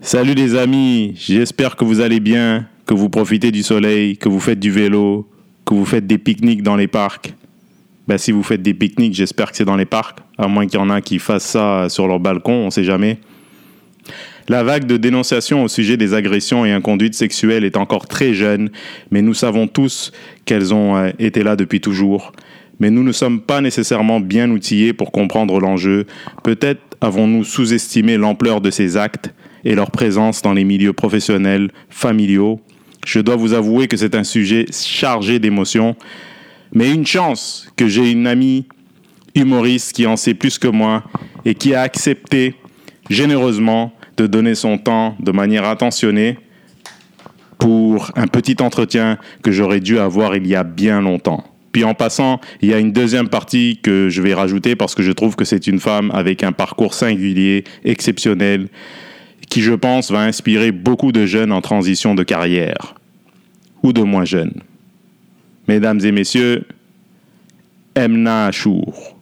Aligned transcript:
Salut 0.00 0.34
les 0.34 0.54
amis, 0.54 1.14
j'espère 1.16 1.76
que 1.76 1.84
vous 1.84 2.00
allez 2.00 2.20
bien, 2.20 2.66
que 2.84 2.94
vous 2.94 3.08
profitez 3.08 3.50
du 3.50 3.62
soleil, 3.62 4.18
que 4.18 4.28
vous 4.28 4.40
faites 4.40 4.60
du 4.60 4.70
vélo, 4.70 5.26
que 5.64 5.72
vous 5.72 5.86
faites 5.86 6.06
des 6.06 6.18
pique-niques 6.18 6.62
dans 6.62 6.76
les 6.76 6.88
parcs. 6.88 7.34
Ben, 8.06 8.18
si 8.18 8.32
vous 8.32 8.42
faites 8.42 8.60
des 8.60 8.74
pique-niques, 8.74 9.14
j'espère 9.14 9.50
que 9.50 9.56
c'est 9.56 9.64
dans 9.64 9.76
les 9.76 9.86
parcs, 9.86 10.18
à 10.36 10.46
moins 10.46 10.66
qu'il 10.66 10.78
y 10.78 10.82
en 10.82 10.90
a 10.90 11.00
qui 11.00 11.18
fassent 11.18 11.46
ça 11.46 11.88
sur 11.88 12.06
leur 12.06 12.20
balcon, 12.20 12.52
on 12.52 12.64
ne 12.66 12.70
sait 12.70 12.84
jamais. 12.84 13.18
La 14.48 14.62
vague 14.62 14.84
de 14.84 14.98
dénonciation 14.98 15.64
au 15.64 15.68
sujet 15.68 15.96
des 15.96 16.12
agressions 16.12 16.66
et 16.66 16.72
inconduites 16.72 17.14
sexuelles 17.14 17.64
est 17.64 17.78
encore 17.78 18.06
très 18.06 18.34
jeune, 18.34 18.70
mais 19.10 19.22
nous 19.22 19.32
savons 19.32 19.68
tous 19.68 20.12
qu'elles 20.44 20.74
ont 20.74 20.96
euh, 20.96 21.10
été 21.18 21.42
là 21.42 21.56
depuis 21.56 21.80
toujours. 21.80 22.32
Mais 22.78 22.90
nous 22.90 23.04
ne 23.04 23.12
sommes 23.12 23.40
pas 23.40 23.62
nécessairement 23.62 24.20
bien 24.20 24.50
outillés 24.50 24.92
pour 24.92 25.12
comprendre 25.12 25.60
l'enjeu. 25.60 26.04
Peut-être 26.42 26.82
avons-nous 27.00 27.44
sous-estimé 27.44 28.18
l'ampleur 28.18 28.60
de 28.60 28.70
ces 28.70 28.98
actes 28.98 29.32
et 29.64 29.74
leur 29.74 29.90
présence 29.90 30.42
dans 30.42 30.52
les 30.52 30.64
milieux 30.64 30.92
professionnels, 30.92 31.70
familiaux. 31.88 32.60
Je 33.06 33.20
dois 33.20 33.36
vous 33.36 33.52
avouer 33.52 33.88
que 33.88 33.96
c'est 33.96 34.14
un 34.14 34.24
sujet 34.24 34.66
chargé 34.72 35.38
d'émotions, 35.38 35.96
mais 36.72 36.92
une 36.92 37.06
chance 37.06 37.68
que 37.76 37.86
j'ai 37.86 38.10
une 38.10 38.26
amie 38.26 38.66
humoriste 39.34 39.92
qui 39.92 40.06
en 40.06 40.16
sait 40.16 40.34
plus 40.34 40.58
que 40.58 40.68
moi 40.68 41.04
et 41.44 41.54
qui 41.54 41.74
a 41.74 41.82
accepté 41.82 42.54
généreusement 43.10 43.92
de 44.16 44.26
donner 44.26 44.54
son 44.54 44.78
temps 44.78 45.16
de 45.20 45.32
manière 45.32 45.64
attentionnée 45.64 46.38
pour 47.58 48.10
un 48.16 48.26
petit 48.26 48.56
entretien 48.60 49.18
que 49.42 49.50
j'aurais 49.50 49.80
dû 49.80 49.98
avoir 49.98 50.36
il 50.36 50.46
y 50.46 50.54
a 50.54 50.64
bien 50.64 51.00
longtemps. 51.00 51.44
Puis 51.72 51.82
en 51.82 51.94
passant, 51.94 52.40
il 52.62 52.70
y 52.70 52.74
a 52.74 52.78
une 52.78 52.92
deuxième 52.92 53.28
partie 53.28 53.80
que 53.82 54.08
je 54.08 54.22
vais 54.22 54.32
rajouter 54.32 54.76
parce 54.76 54.94
que 54.94 55.02
je 55.02 55.10
trouve 55.10 55.34
que 55.34 55.44
c'est 55.44 55.66
une 55.66 55.80
femme 55.80 56.12
avec 56.14 56.44
un 56.44 56.52
parcours 56.52 56.94
singulier, 56.94 57.64
exceptionnel, 57.84 58.68
qui 59.54 59.62
je 59.62 59.72
pense 59.72 60.10
va 60.10 60.22
inspirer 60.22 60.72
beaucoup 60.72 61.12
de 61.12 61.26
jeunes 61.26 61.52
en 61.52 61.60
transition 61.60 62.16
de 62.16 62.24
carrière, 62.24 62.96
ou 63.84 63.92
de 63.92 64.02
moins 64.02 64.24
jeunes. 64.24 64.62
Mesdames 65.68 66.00
et 66.00 66.10
messieurs, 66.10 66.64
Emna 67.94 68.46
Achour. 68.46 69.16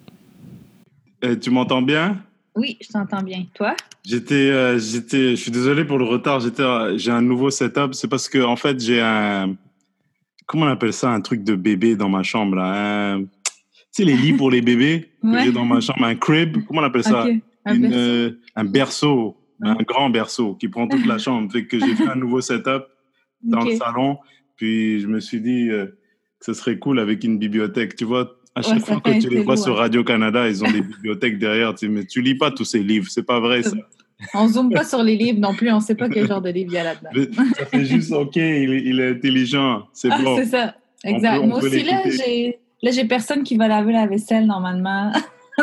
Euh, 1.23 1.37
tu 1.37 1.51
m'entends 1.51 1.83
bien? 1.83 2.17
Oui, 2.57 2.79
je 2.81 2.89
t'entends 2.89 3.21
bien. 3.21 3.45
Toi? 3.53 3.77
J'étais, 4.07 4.35
euh, 4.35 4.79
j'étais, 4.79 5.33
je 5.33 5.43
suis 5.43 5.51
désolé 5.51 5.85
pour 5.85 5.99
le 5.99 6.07
retard. 6.07 6.41
J'étais, 6.41 6.65
j'ai 6.97 7.11
un 7.11 7.21
nouveau 7.21 7.51
setup. 7.51 7.93
C'est 7.93 8.09
parce 8.09 8.31
que 8.31 8.43
en 8.43 8.57
fait 8.57 8.81
j'ai 8.81 9.03
un, 9.03 9.55
comment 10.47 10.65
on 10.65 10.71
appelle 10.71 10.95
ça, 10.95 11.11
un 11.11 11.21
truc 11.21 11.45
de 11.45 11.55
bébé 11.55 11.95
dans 11.95 12.09
ma 12.09 12.23
chambre 12.23 12.57
là? 12.57 13.19
tu 13.19 13.25
sais 13.91 14.05
les 14.05 14.17
lits 14.17 14.33
pour 14.33 14.51
les 14.51 14.63
bébés 14.63 15.11
que 15.23 15.43
j'ai 15.45 15.53
dans 15.53 15.67
ma 15.67 15.81
chambre, 15.81 16.05
un 16.05 16.15
crib. 16.15 16.65
Comment 16.67 16.81
on 16.81 16.85
appelle 16.85 17.05
ça? 17.05 17.27
Un, 17.67 17.75
berceau. 17.77 17.99
Euh, 17.99 18.31
un 18.57 18.65
berceau, 18.65 19.37
un 19.63 19.75
grand 19.75 20.11
berceau 20.11 20.55
qui 20.55 20.69
prend 20.69 20.89
toute 20.89 21.07
la 21.07 21.19
chambre. 21.19 21.51
Fait 21.51 21.65
que 21.65 21.79
j'ai 21.79 21.95
fait 21.95 22.09
un 22.09 22.17
nouveau 22.17 22.41
setup 22.41 22.85
dans 23.43 23.65
le 23.65 23.77
salon. 23.77 24.19
Puis 24.57 25.01
je 25.01 25.07
me 25.07 25.21
suis 25.21 25.41
dit 25.41 25.71
euh, 25.71 25.87
que 26.39 26.47
ce 26.47 26.55
serait 26.55 26.79
cool 26.79 26.99
avec 26.99 27.25
une 27.25 27.39
bibliothèque. 27.39 27.97
Tu 27.97 28.05
vois, 28.05 28.37
à 28.55 28.63
chaque 28.63 28.85
fois 28.85 29.01
que 29.01 29.21
tu 29.21 29.29
les 29.29 29.43
vois 29.43 29.57
sur 29.57 29.77
Radio 29.77 30.05
Canada, 30.05 30.49
ils 30.49 30.65
ont 30.65 30.71
des 30.71 30.83
bibliothèques 30.83 31.39
derrière. 31.39 31.75
Tu, 31.75 31.89
mais 31.89 32.05
tu 32.05 32.21
lis 32.23 32.37
pas 32.37 32.51
tous 32.51 32.65
ces 32.65 32.83
livres, 32.83 33.07
c'est 33.09 33.23
pas 33.23 33.41
vrai 33.41 33.63
ça. 33.63 33.77
On 34.35 34.47
zoome 34.47 34.73
pas 34.73 34.85
sur 34.85 35.03
les 35.03 35.17
livres 35.17 35.41
non 35.41 35.55
plus, 35.55 35.73
on 35.73 35.81
sait 35.81 35.97
pas 35.97 36.09
quel 36.09 36.29
genre 36.29 36.41
de 36.41 36.51
livre 36.51 36.71
il 36.73 36.75
y 36.75 36.79
a 36.79 36.85
là-dedans. 36.85 37.45
Ça 37.57 37.67
fait 37.67 37.85
juste 37.85 38.13
OK, 38.13 38.37
il, 38.37 39.01
est 39.01 39.11
intelligent, 39.11 39.89
c'est 39.93 40.11
ah, 40.13 40.23
bon. 40.23 40.37
C'est 40.37 40.47
ça, 40.47 40.77
exact. 41.03 41.45
Moi 41.45 41.59
aussi, 41.59 41.83
là, 41.83 42.03
j'ai, 42.05 42.61
là, 42.83 42.91
j'ai 42.93 43.05
personne 43.05 43.43
qui 43.43 43.57
va 43.57 43.67
laver 43.67 43.93
la 43.93 44.07
vaisselle 44.07 44.47
normalement 44.47 45.13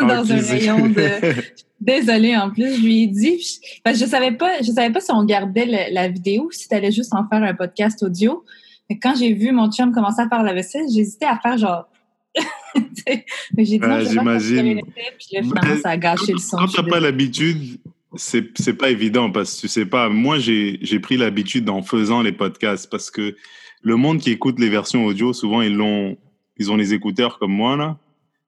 dans 0.06 0.32
un 0.32 0.40
rayon 0.40 0.88
de. 0.88 1.34
Désolée, 1.80 2.36
en 2.36 2.50
plus, 2.50 2.76
je 2.76 2.82
lui 2.82 3.04
ai 3.04 3.06
dit, 3.06 3.42
parce 3.82 3.98
que 3.98 4.04
je 4.04 4.10
savais 4.10 4.32
pas, 4.32 4.60
je 4.60 4.70
savais 4.70 4.92
pas 4.92 5.00
si 5.00 5.10
on 5.12 5.24
gardait 5.24 5.90
la 5.90 6.08
vidéo 6.08 6.50
si 6.50 6.68
tu 6.68 6.74
allais 6.74 6.92
juste 6.92 7.14
en 7.14 7.26
faire 7.26 7.42
un 7.42 7.54
podcast 7.54 8.02
audio. 8.02 8.44
Mais 8.90 8.98
quand 8.98 9.14
j'ai 9.14 9.32
vu 9.32 9.50
mon 9.52 9.70
chum 9.70 9.92
commencer 9.92 10.20
à 10.20 10.28
faire 10.28 10.42
la 10.42 10.52
vaisselle, 10.52 10.84
j'hésitais 10.92 11.26
à 11.26 11.38
faire 11.38 11.56
genre 11.56 11.86
mais 13.06 13.64
j'ai 13.64 13.78
dit 13.78 13.80
non, 13.80 14.00
j'imagine. 14.00 14.80
Puis 15.18 15.36
là, 15.36 15.42
finalement, 15.42 15.80
ça 15.82 15.90
a 15.90 15.96
gâché 15.96 16.32
le 16.32 16.38
son. 16.38 16.58
Quand 16.58 16.66
tu 16.66 16.80
n'as 16.80 16.88
pas 16.88 17.00
l'habitude, 17.00 17.80
c'est 18.14 18.56
c'est 18.58 18.74
pas 18.74 18.90
évident 18.90 19.30
parce 19.30 19.56
que 19.56 19.62
tu 19.62 19.68
sais 19.68 19.86
pas. 19.86 20.08
Moi, 20.08 20.38
j'ai 20.38 20.78
j'ai 20.82 21.00
pris 21.00 21.16
l'habitude 21.16 21.68
en 21.68 21.82
faisant 21.82 22.22
les 22.22 22.32
podcasts 22.32 22.90
parce 22.90 23.10
que 23.10 23.36
le 23.82 23.96
monde 23.96 24.18
qui 24.18 24.30
écoute 24.30 24.58
les 24.58 24.68
versions 24.68 25.04
audio, 25.06 25.32
souvent 25.32 25.62
ils 25.62 25.74
l'ont, 25.74 26.16
ils 26.56 26.70
ont 26.70 26.76
les 26.76 26.94
écouteurs 26.94 27.38
comme 27.38 27.52
moi 27.52 27.76
là. 27.76 27.98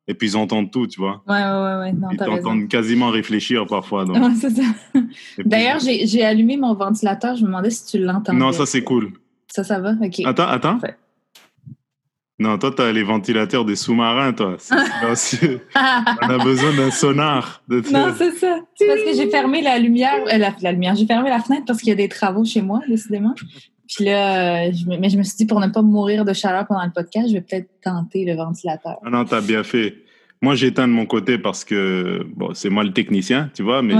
Et 0.09 0.15
puis 0.15 0.31
ils 0.31 0.37
entendent 0.37 0.71
tout, 0.71 0.87
tu 0.87 1.01
vois. 1.01 1.23
Ouais, 1.29 1.35
ouais, 1.35 1.79
ouais. 1.81 1.95
ils 2.13 2.17
t'entendent 2.17 2.69
quasiment 2.69 3.11
réfléchir 3.11 3.67
parfois. 3.67 4.05
Donc. 4.05 4.17
Ouais, 4.17 4.35
c'est 4.41 4.51
ça. 4.51 4.63
D'ailleurs, 5.45 5.79
j'ai 5.81 6.25
allumé 6.25 6.57
mon 6.57 6.75
ventilateur. 6.75 7.37
Je 7.37 7.43
me 7.43 7.47
demandais 7.47 7.71
si 7.71 7.87
tu 7.87 7.99
l'entendais. 7.99 8.39
Non, 8.39 8.53
ça 8.53 8.67
c'est 8.67 8.83
cool. 8.83 9.13
Ça, 9.49 9.63
ça 9.65 9.79
va? 9.79 9.93
OK. 10.03 10.21
Attends, 10.25 10.49
attends. 10.49 10.79
Non, 12.43 12.59
toi, 12.59 12.73
tu 12.75 12.83
as 12.83 12.91
les 12.91 13.05
ventilateurs 13.05 13.65
des 13.65 13.77
sous-marins, 13.77 14.33
toi. 14.33 14.57
on 14.73 16.29
a 16.29 16.39
besoin 16.43 16.75
d'un 16.75 16.91
sonar. 16.91 17.63
De 17.69 17.81
non, 17.93 18.13
c'est 18.17 18.33
ça. 18.33 18.59
C'est 18.75 18.89
parce 18.89 19.03
que 19.03 19.15
j'ai 19.15 19.31
fermé 19.31 19.63
la 19.63 19.79
lumière, 19.79 20.19
euh, 20.27 20.39
la, 20.39 20.73
lumière, 20.73 20.97
j'ai 20.97 21.07
fermé 21.07 21.31
la 21.31 21.39
fenêtre 21.39 21.65
parce 21.67 21.79
qu'il 21.79 21.91
y 21.91 21.93
a 21.93 21.97
des 21.97 22.09
travaux 22.09 22.45
chez 22.45 22.61
moi, 22.61 22.81
décidément. 22.89 23.35
Puis 23.95 24.05
là, 24.05 24.67
euh, 24.67 24.73
je 24.73 24.87
mais 24.87 25.11
je 25.11 25.19
me 25.19 25.23
suis 25.23 25.37
dit, 25.37 25.47
pour 25.47 25.61
ne 25.61 25.69
pas 25.69 25.83
mourir 25.83 26.25
de 26.25 26.33
chaleur 26.33 26.67
pendant 26.67 26.85
le 26.85 26.93
podcast, 26.93 27.29
je 27.29 27.35
vais 27.35 27.41
peut-être 27.41 27.69
tenter 27.83 28.25
le 28.25 28.35
ventilateur. 28.35 28.99
Ah 29.05 29.11
non, 29.11 29.25
t'as 29.25 29.41
bien 29.41 29.63
fait. 29.63 29.97
Moi, 30.41 30.55
j'éteins 30.55 30.89
de 30.89 30.93
mon 30.93 31.07
côté 31.07 31.39
parce 31.39 31.65
que, 31.65 32.27
bon, 32.35 32.53
c'est 32.55 32.71
moi 32.71 32.85
le 32.85 32.93
technicien, 32.93 33.51
tu 33.55 33.63
vois, 33.63 33.83
mais 33.83 33.95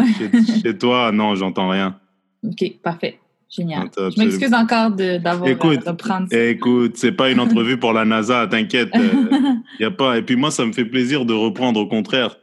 chez, 0.63 0.77
toi, 0.77 1.13
non, 1.13 1.35
j'entends 1.35 1.69
rien. 1.69 1.99
OK, 2.45 2.79
parfait. 2.83 3.19
Génial. 3.49 3.91
Je 3.97 4.19
m'excuse 4.19 4.55
encore 4.55 4.91
d'avoir 4.93 5.47
écoute, 5.47 5.87
de 5.87 5.93
prendre 5.93 6.27
ça. 6.31 6.43
Écoute, 6.43 6.97
c'est 6.97 7.13
pas 7.13 7.31
une 7.31 7.39
entrevue 7.39 7.77
pour 7.77 7.93
la 7.93 8.07
NASA, 8.07 8.47
t'inquiète. 8.47 8.89
Il 8.95 9.01
euh, 9.01 9.39
y 9.81 9.85
a 9.85 9.91
pas. 9.91 10.17
Et 10.17 10.23
puis 10.23 10.37
moi, 10.37 10.51
ça 10.51 10.65
me 10.65 10.73
fait 10.73 10.87
plaisir 10.87 11.27
de 11.27 11.35
reprendre. 11.35 11.79
Au 11.79 11.87
contraire, 11.87 12.37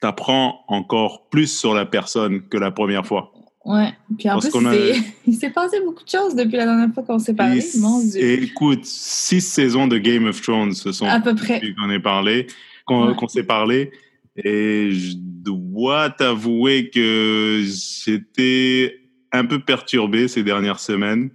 t'apprends 0.00 0.60
encore 0.68 1.28
plus 1.30 1.46
sur 1.46 1.72
la 1.72 1.86
personne 1.86 2.42
que 2.42 2.58
la 2.58 2.70
première 2.70 3.06
fois. 3.06 3.32
Ouais. 3.66 3.92
Puis 4.16 4.30
en 4.30 4.38
plus, 4.38 4.50
il 5.26 5.34
s'est 5.34 5.50
passé 5.50 5.80
beaucoup 5.80 6.04
de 6.04 6.08
choses 6.08 6.36
depuis 6.36 6.56
la 6.56 6.66
dernière 6.66 6.94
fois 6.94 7.02
qu'on 7.02 7.18
s'est 7.18 7.34
parlé. 7.34 7.64
Mon 7.78 8.00
Dieu. 8.00 8.20
Et 8.22 8.44
écoute, 8.44 8.84
six 8.84 9.40
saisons 9.40 9.88
de 9.88 9.98
Game 9.98 10.24
of 10.26 10.40
Thrones 10.40 10.72
se 10.72 10.92
sont 10.92 11.06
à 11.06 11.20
peu 11.20 11.34
près 11.34 11.60
qu'on 11.74 11.90
ait 11.90 12.00
parlé, 12.00 12.46
qu'on 12.84 13.28
s'est 13.28 13.42
parlé. 13.42 13.90
Et 14.36 14.92
je 14.92 15.16
dois 15.16 16.10
t'avouer 16.10 16.90
que 16.90 17.64
j'étais 17.64 19.00
un 19.32 19.44
peu 19.44 19.58
perturbé 19.58 20.28
ces 20.28 20.44
dernières 20.44 20.78
semaines. 20.78 21.30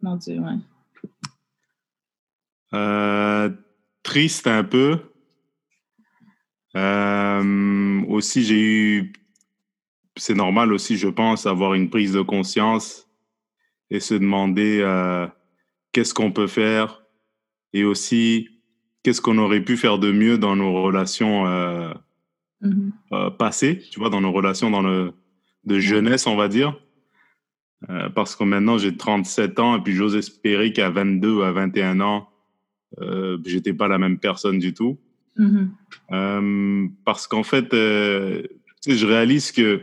Mon 0.00 0.16
Dieu, 0.16 0.38
ouais. 0.38 1.10
Euh, 2.72 3.50
triste 4.02 4.46
un 4.46 4.64
peu. 4.64 4.98
Euh, 6.74 8.02
aussi, 8.08 8.44
j'ai 8.44 8.60
eu, 8.60 9.12
c'est 10.16 10.34
normal 10.34 10.72
aussi, 10.72 10.96
je 10.96 11.08
pense, 11.08 11.46
avoir 11.46 11.74
une 11.74 11.90
prise 11.90 12.12
de 12.12 12.22
conscience 12.22 13.08
et 13.90 14.00
se 14.00 14.14
demander 14.14 14.80
euh, 14.80 15.26
qu'est-ce 15.92 16.14
qu'on 16.14 16.32
peut 16.32 16.46
faire 16.46 17.02
et 17.72 17.84
aussi 17.84 18.48
qu'est-ce 19.02 19.20
qu'on 19.20 19.38
aurait 19.38 19.60
pu 19.60 19.76
faire 19.76 19.98
de 19.98 20.10
mieux 20.10 20.38
dans 20.38 20.56
nos 20.56 20.82
relations 20.82 21.44
mm-hmm. 22.62 23.36
passées, 23.36 23.82
tu 23.90 24.00
vois, 24.00 24.10
dans 24.10 24.20
nos 24.20 24.32
relations 24.32 24.70
dans 24.70 24.82
le, 24.82 25.12
de 25.66 25.78
jeunesse, 25.78 26.26
on 26.26 26.36
va 26.36 26.48
dire. 26.48 26.78
Euh, 27.90 28.08
parce 28.08 28.34
que 28.34 28.44
maintenant, 28.44 28.78
j'ai 28.78 28.96
37 28.96 29.58
ans 29.60 29.76
et 29.76 29.82
puis 29.82 29.92
j'ose 29.92 30.16
espérer 30.16 30.72
qu'à 30.72 30.88
22 30.88 31.34
ou 31.34 31.42
à 31.42 31.52
21 31.52 32.00
ans, 32.00 32.28
euh, 33.00 33.38
j'étais 33.44 33.74
pas 33.74 33.88
la 33.88 33.98
même 33.98 34.18
personne 34.18 34.58
du 34.58 34.72
tout. 34.72 34.98
Mm-hmm. 35.38 35.68
Euh, 36.12 36.88
parce 37.04 37.26
qu'en 37.26 37.42
fait, 37.42 37.74
euh, 37.74 38.42
je 38.86 39.06
réalise 39.06 39.52
que 39.52 39.82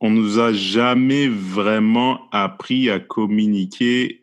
on 0.00 0.10
nous 0.10 0.38
a 0.38 0.52
jamais 0.52 1.28
vraiment 1.28 2.28
appris 2.30 2.90
à 2.90 2.98
communiquer 2.98 4.22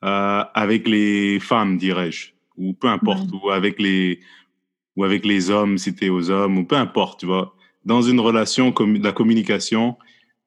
avec 0.00 0.86
les 0.86 1.40
femmes, 1.40 1.78
dirais-je, 1.78 2.32
ou 2.56 2.74
peu 2.74 2.88
importe, 2.88 3.30
ou 3.32 3.50
avec 3.50 3.80
les 3.80 4.20
ou 4.96 5.04
avec 5.04 5.24
les 5.24 5.50
hommes, 5.50 5.78
si 5.78 5.94
es 6.02 6.08
aux 6.08 6.30
hommes, 6.30 6.58
ou 6.58 6.64
peu 6.64 6.76
importe, 6.76 7.20
tu 7.20 7.26
vois. 7.26 7.56
Dans 7.84 8.02
une 8.02 8.20
relation, 8.20 8.72
la 9.02 9.12
communication, 9.12 9.96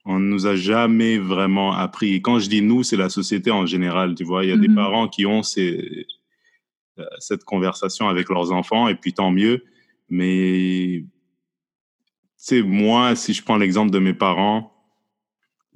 on 0.06 0.20
ne 0.20 0.26
nous 0.26 0.48
a 0.48 0.56
jamais 0.56 1.18
vraiment 1.18 1.74
appris. 1.74 2.14
Et 2.14 2.22
quand 2.22 2.40
je 2.40 2.48
dis 2.48 2.62
nous, 2.62 2.84
c'est 2.84 2.96
la 2.96 3.10
société 3.10 3.52
en 3.52 3.66
général. 3.66 4.16
Tu 4.16 4.24
vois, 4.24 4.46
il 4.46 4.50
y 4.50 4.54
a 4.54 4.58
des 4.58 4.70
mhm. 4.70 4.76
parents 4.76 5.08
qui 5.10 5.26
ont 5.26 5.44
ces, 5.44 6.06
euh, 7.00 7.04
cette 7.20 7.44
conversation 7.44 8.08
avec 8.08 8.30
leurs 8.30 8.52
enfants, 8.52 8.88
et 8.88 8.96
puis 8.96 9.14
tant 9.14 9.32
mieux. 9.32 9.66
Mais 10.10 11.04
c'est 12.38 12.62
moi, 12.62 13.16
si 13.16 13.34
je 13.34 13.44
prends 13.44 13.58
l'exemple 13.58 13.92
de 13.92 14.00
mes 14.00 14.14
parents, 14.14 14.72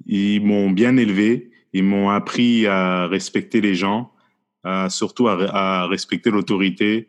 ils 0.06 0.40
m'ont 0.40 0.70
bien 0.70 0.96
élevé, 0.96 1.50
ils 1.72 1.84
m'ont 1.84 2.10
appris 2.10 2.66
à 2.66 3.06
respecter 3.08 3.60
les 3.60 3.74
gens, 3.74 4.12
surtout 4.88 5.28
à, 5.28 5.86
respecter 5.86 6.30
l'autorité, 6.30 7.08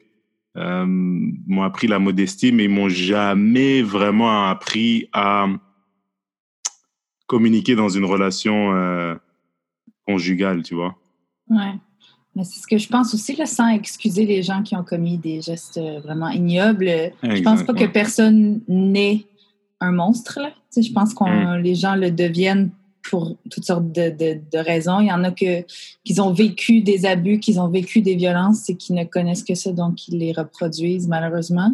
euh, 0.58 0.86
m'ont 0.88 1.64
appris 1.64 1.88
la 1.88 2.00
modestie, 2.00 2.52
mais 2.52 2.66
ils 2.66 2.70
m'ont 2.70 2.90
jamais 2.90 3.82
vraiment 3.82 4.48
appris 4.48 5.10
à 5.14 5.48
communiquer 7.28 7.76
dans 7.76 7.90
une 7.90 8.06
relation 8.06 8.74
euh, 8.76 9.16
conjugale, 10.06 10.62
tu 10.64 10.76
vois. 10.76 10.96
Ouais. 11.50 11.74
Mais 12.36 12.44
c'est 12.44 12.60
ce 12.60 12.68
que 12.68 12.78
je 12.78 12.88
pense 12.88 13.14
aussi, 13.14 13.36
là, 13.36 13.46
sans 13.46 13.68
excuser 13.70 14.26
les 14.26 14.42
gens 14.42 14.64
qui 14.64 14.76
ont 14.76 14.84
commis 14.84 15.18
des 15.18 15.42
gestes 15.42 15.78
euh, 15.78 16.00
vraiment 16.00 16.30
ignobles. 16.30 17.12
Je 17.22 17.42
pense 17.42 17.64
pas 17.64 17.74
que 17.74 17.86
personne 17.86 18.62
n'est 18.68 19.26
un 19.84 19.92
monstre. 19.92 20.40
Là. 20.40 20.52
Je 20.76 20.92
pense 20.92 21.14
que 21.14 21.24
mm. 21.24 21.62
les 21.62 21.76
gens 21.76 21.96
le 21.96 22.12
deviennent 22.12 22.72
pour 23.10 23.36
toutes 23.52 23.66
sortes 23.66 23.92
de, 23.92 24.10
de, 24.10 24.40
de 24.52 24.58
raisons. 24.58 25.02
Il 25.02 25.08
y 25.08 25.12
en 25.12 25.24
a 25.24 25.32
que 25.32 25.66
qui 26.04 26.20
ont 26.20 26.32
vécu 26.32 26.82
des 26.82 27.06
abus, 27.06 27.40
qui 27.40 27.58
ont 27.60 27.68
vécu 27.68 28.02
des 28.02 28.16
violences 28.16 28.70
et 28.70 28.76
qui 28.76 28.94
ne 28.94 29.04
connaissent 29.04 29.44
que 29.44 29.56
ça, 29.56 29.72
donc 29.72 30.08
ils 30.08 30.18
les 30.18 30.32
reproduisent 30.32 31.08
malheureusement. 31.08 31.74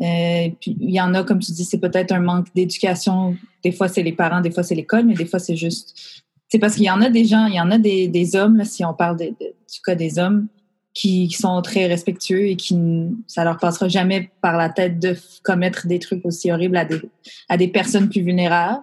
Euh, 0.00 0.48
puis 0.60 0.76
il 0.80 0.90
y 0.90 1.00
en 1.00 1.14
a, 1.14 1.24
comme 1.24 1.40
tu 1.40 1.52
dis, 1.52 1.64
c'est 1.64 1.78
peut-être 1.78 2.12
un 2.12 2.20
manque 2.20 2.46
d'éducation. 2.54 3.36
Des 3.64 3.72
fois, 3.72 3.88
c'est 3.88 4.04
les 4.04 4.12
parents, 4.12 4.40
des 4.40 4.52
fois, 4.52 4.62
c'est 4.62 4.76
l'école, 4.76 5.04
mais 5.04 5.14
des 5.14 5.26
fois, 5.26 5.40
c'est 5.40 5.56
juste 5.56 6.24
c'est 6.48 6.58
parce 6.58 6.76
qu'il 6.76 6.84
y 6.84 6.90
en 6.90 7.02
a 7.02 7.10
des 7.10 7.26
gens, 7.26 7.46
il 7.46 7.54
y 7.54 7.60
en 7.60 7.70
a 7.70 7.78
des, 7.78 8.08
des 8.08 8.34
hommes, 8.34 8.56
là, 8.56 8.64
si 8.64 8.84
on 8.84 8.94
parle 8.94 9.18
de, 9.18 9.26
du 9.26 9.80
cas 9.84 9.94
des 9.94 10.18
hommes, 10.18 10.48
qui, 10.94 11.30
sont 11.30 11.62
très 11.62 11.86
respectueux 11.86 12.48
et 12.48 12.56
qui 12.56 12.76
ça 13.26 13.44
leur 13.44 13.58
passera 13.58 13.88
jamais 13.88 14.30
par 14.40 14.56
la 14.56 14.68
tête 14.68 14.98
de 14.98 15.16
commettre 15.42 15.86
des 15.86 15.98
trucs 15.98 16.24
aussi 16.24 16.50
horribles 16.50 16.76
à 16.76 16.84
des, 16.84 17.00
à 17.48 17.56
personnes 17.72 18.08
plus 18.08 18.22
vulnérables. 18.22 18.82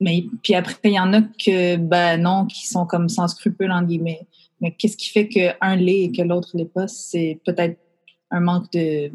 Mais 0.00 0.26
puis 0.42 0.54
après, 0.54 0.76
il 0.84 0.92
y 0.92 1.00
en 1.00 1.12
a 1.12 1.22
que 1.22 1.76
ben 1.76 2.22
non, 2.22 2.46
qui 2.46 2.66
sont 2.66 2.86
comme 2.86 3.08
sans 3.08 3.28
scrupules 3.28 3.72
en 3.72 3.82
guillemets. 3.82 4.26
Mais 4.60 4.72
qu'est-ce 4.72 4.96
qui 4.96 5.10
fait 5.10 5.28
qu'un 5.28 5.76
l'est 5.76 6.04
et 6.04 6.12
que 6.12 6.22
l'autre 6.22 6.50
l'est 6.54 6.72
pas? 6.72 6.88
C'est 6.88 7.38
peut-être 7.44 7.78
un 8.30 8.40
manque 8.40 8.70
de 8.72 9.10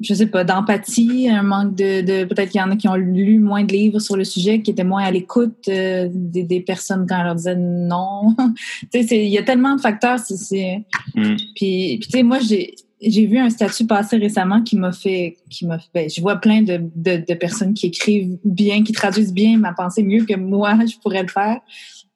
je 0.00 0.14
sais 0.14 0.26
pas, 0.26 0.44
d'empathie, 0.44 1.28
un 1.28 1.42
manque 1.42 1.74
de, 1.74 2.24
peut-être 2.24 2.50
qu'il 2.50 2.60
y 2.60 2.64
en 2.64 2.70
a 2.70 2.76
qui 2.76 2.88
ont 2.88 2.94
lu 2.94 3.38
moins 3.38 3.64
de 3.64 3.72
livres 3.72 3.98
sur 3.98 4.16
le 4.16 4.24
sujet, 4.24 4.62
qui 4.62 4.70
étaient 4.70 4.84
moins 4.84 5.02
à 5.02 5.10
l'écoute 5.10 5.68
euh, 5.68 6.08
des, 6.12 6.60
personnes 6.60 7.06
quand 7.08 7.18
elles 7.18 7.24
leur 7.24 7.34
disaient 7.34 7.56
non. 7.56 8.34
tu 8.92 9.02
sais, 9.06 9.24
il 9.24 9.30
y 9.30 9.38
a 9.38 9.42
tellement 9.42 9.76
de 9.76 9.80
facteurs. 9.80 10.18
C'est, 10.18 10.84
mm. 11.14 11.36
Puis, 11.54 12.00
tu 12.02 12.10
sais, 12.10 12.22
moi, 12.22 12.38
j'ai, 12.40 12.74
j'ai 13.00 13.26
vu 13.26 13.38
un 13.38 13.50
statut 13.50 13.86
passer 13.86 14.16
récemment 14.16 14.62
qui 14.62 14.76
m'a 14.76 14.92
fait, 14.92 15.36
qui 15.50 15.66
m'a 15.66 15.78
fait, 15.78 15.88
ben, 15.94 16.10
je 16.10 16.20
vois 16.20 16.36
plein 16.36 16.62
de, 16.62 16.80
de, 16.94 17.24
de, 17.26 17.34
personnes 17.34 17.74
qui 17.74 17.86
écrivent 17.86 18.38
bien, 18.44 18.84
qui 18.84 18.92
traduisent 18.92 19.34
bien 19.34 19.58
ma 19.58 19.72
pensée 19.72 20.02
mieux 20.02 20.24
que 20.24 20.36
moi, 20.36 20.78
je 20.86 20.96
pourrais 20.98 21.22
le 21.22 21.28
faire. 21.28 21.60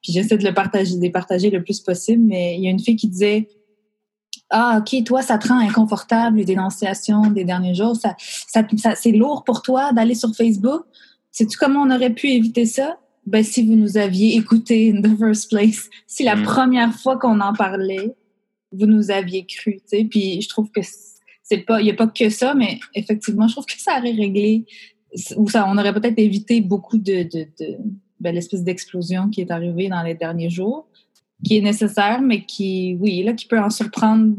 Puis 0.02 0.12
j'essaie 0.12 0.38
de 0.38 0.44
le 0.44 0.54
partager, 0.54 0.96
de 0.96 1.02
les 1.02 1.10
partager 1.10 1.50
le 1.50 1.62
plus 1.62 1.80
possible. 1.80 2.22
Mais 2.22 2.56
il 2.56 2.64
y 2.64 2.68
a 2.68 2.70
une 2.70 2.78
fille 2.78 2.96
qui 2.96 3.08
disait, 3.08 3.48
ah, 4.50 4.80
OK, 4.80 5.04
toi, 5.04 5.22
ça 5.22 5.38
te 5.38 5.48
rend 5.48 5.58
inconfortable, 5.58 6.38
les 6.38 6.44
dénonciations 6.44 7.30
des 7.30 7.44
derniers 7.44 7.74
jours. 7.74 7.96
Ça, 7.96 8.16
ça, 8.18 8.62
c'est 8.94 9.12
lourd 9.12 9.44
pour 9.44 9.62
toi 9.62 9.92
d'aller 9.92 10.14
sur 10.14 10.34
Facebook? 10.34 10.84
Sais-tu 11.32 11.58
comment 11.58 11.82
on 11.82 11.90
aurait 11.90 12.14
pu 12.14 12.28
éviter 12.28 12.64
ça? 12.64 12.98
Ben, 13.26 13.42
si 13.42 13.66
vous 13.66 13.74
nous 13.74 13.96
aviez 13.96 14.36
écouté 14.36 14.92
in 14.94 15.02
the 15.02 15.18
first 15.18 15.50
place, 15.50 15.90
si 16.06 16.22
la 16.22 16.36
mm. 16.36 16.42
première 16.44 16.94
fois 16.94 17.18
qu'on 17.18 17.40
en 17.40 17.52
parlait, 17.54 18.14
vous 18.70 18.86
nous 18.86 19.10
aviez 19.10 19.44
cru, 19.46 19.80
tu 19.80 19.98
sais. 19.98 20.04
Puis 20.04 20.40
je 20.40 20.48
trouve 20.48 20.70
que 20.70 20.80
c'est 21.42 21.58
pas, 21.58 21.80
il 21.80 21.84
n'y 21.84 21.90
a 21.90 21.94
pas 21.94 22.06
que 22.06 22.30
ça, 22.30 22.54
mais 22.54 22.78
effectivement, 22.94 23.48
je 23.48 23.54
trouve 23.54 23.66
que 23.66 23.80
ça 23.80 23.98
aurait 23.98 24.12
réglé, 24.12 24.64
ou 25.36 25.48
ça, 25.48 25.66
on 25.68 25.76
aurait 25.76 25.92
peut-être 25.92 26.18
évité 26.18 26.60
beaucoup 26.60 26.98
de, 26.98 27.24
de, 27.24 27.46
de 27.58 27.76
ben, 28.20 28.34
l'espèce 28.34 28.62
d'explosion 28.62 29.28
qui 29.28 29.40
est 29.40 29.50
arrivée 29.50 29.88
dans 29.88 30.02
les 30.02 30.14
derniers 30.14 30.50
jours 30.50 30.86
qui 31.44 31.58
est 31.58 31.60
nécessaire, 31.60 32.20
mais 32.20 32.44
qui, 32.44 32.96
oui, 33.00 33.22
là, 33.22 33.32
qui 33.32 33.46
peut 33.46 33.58
en 33.58 33.70
surprendre, 33.70 34.34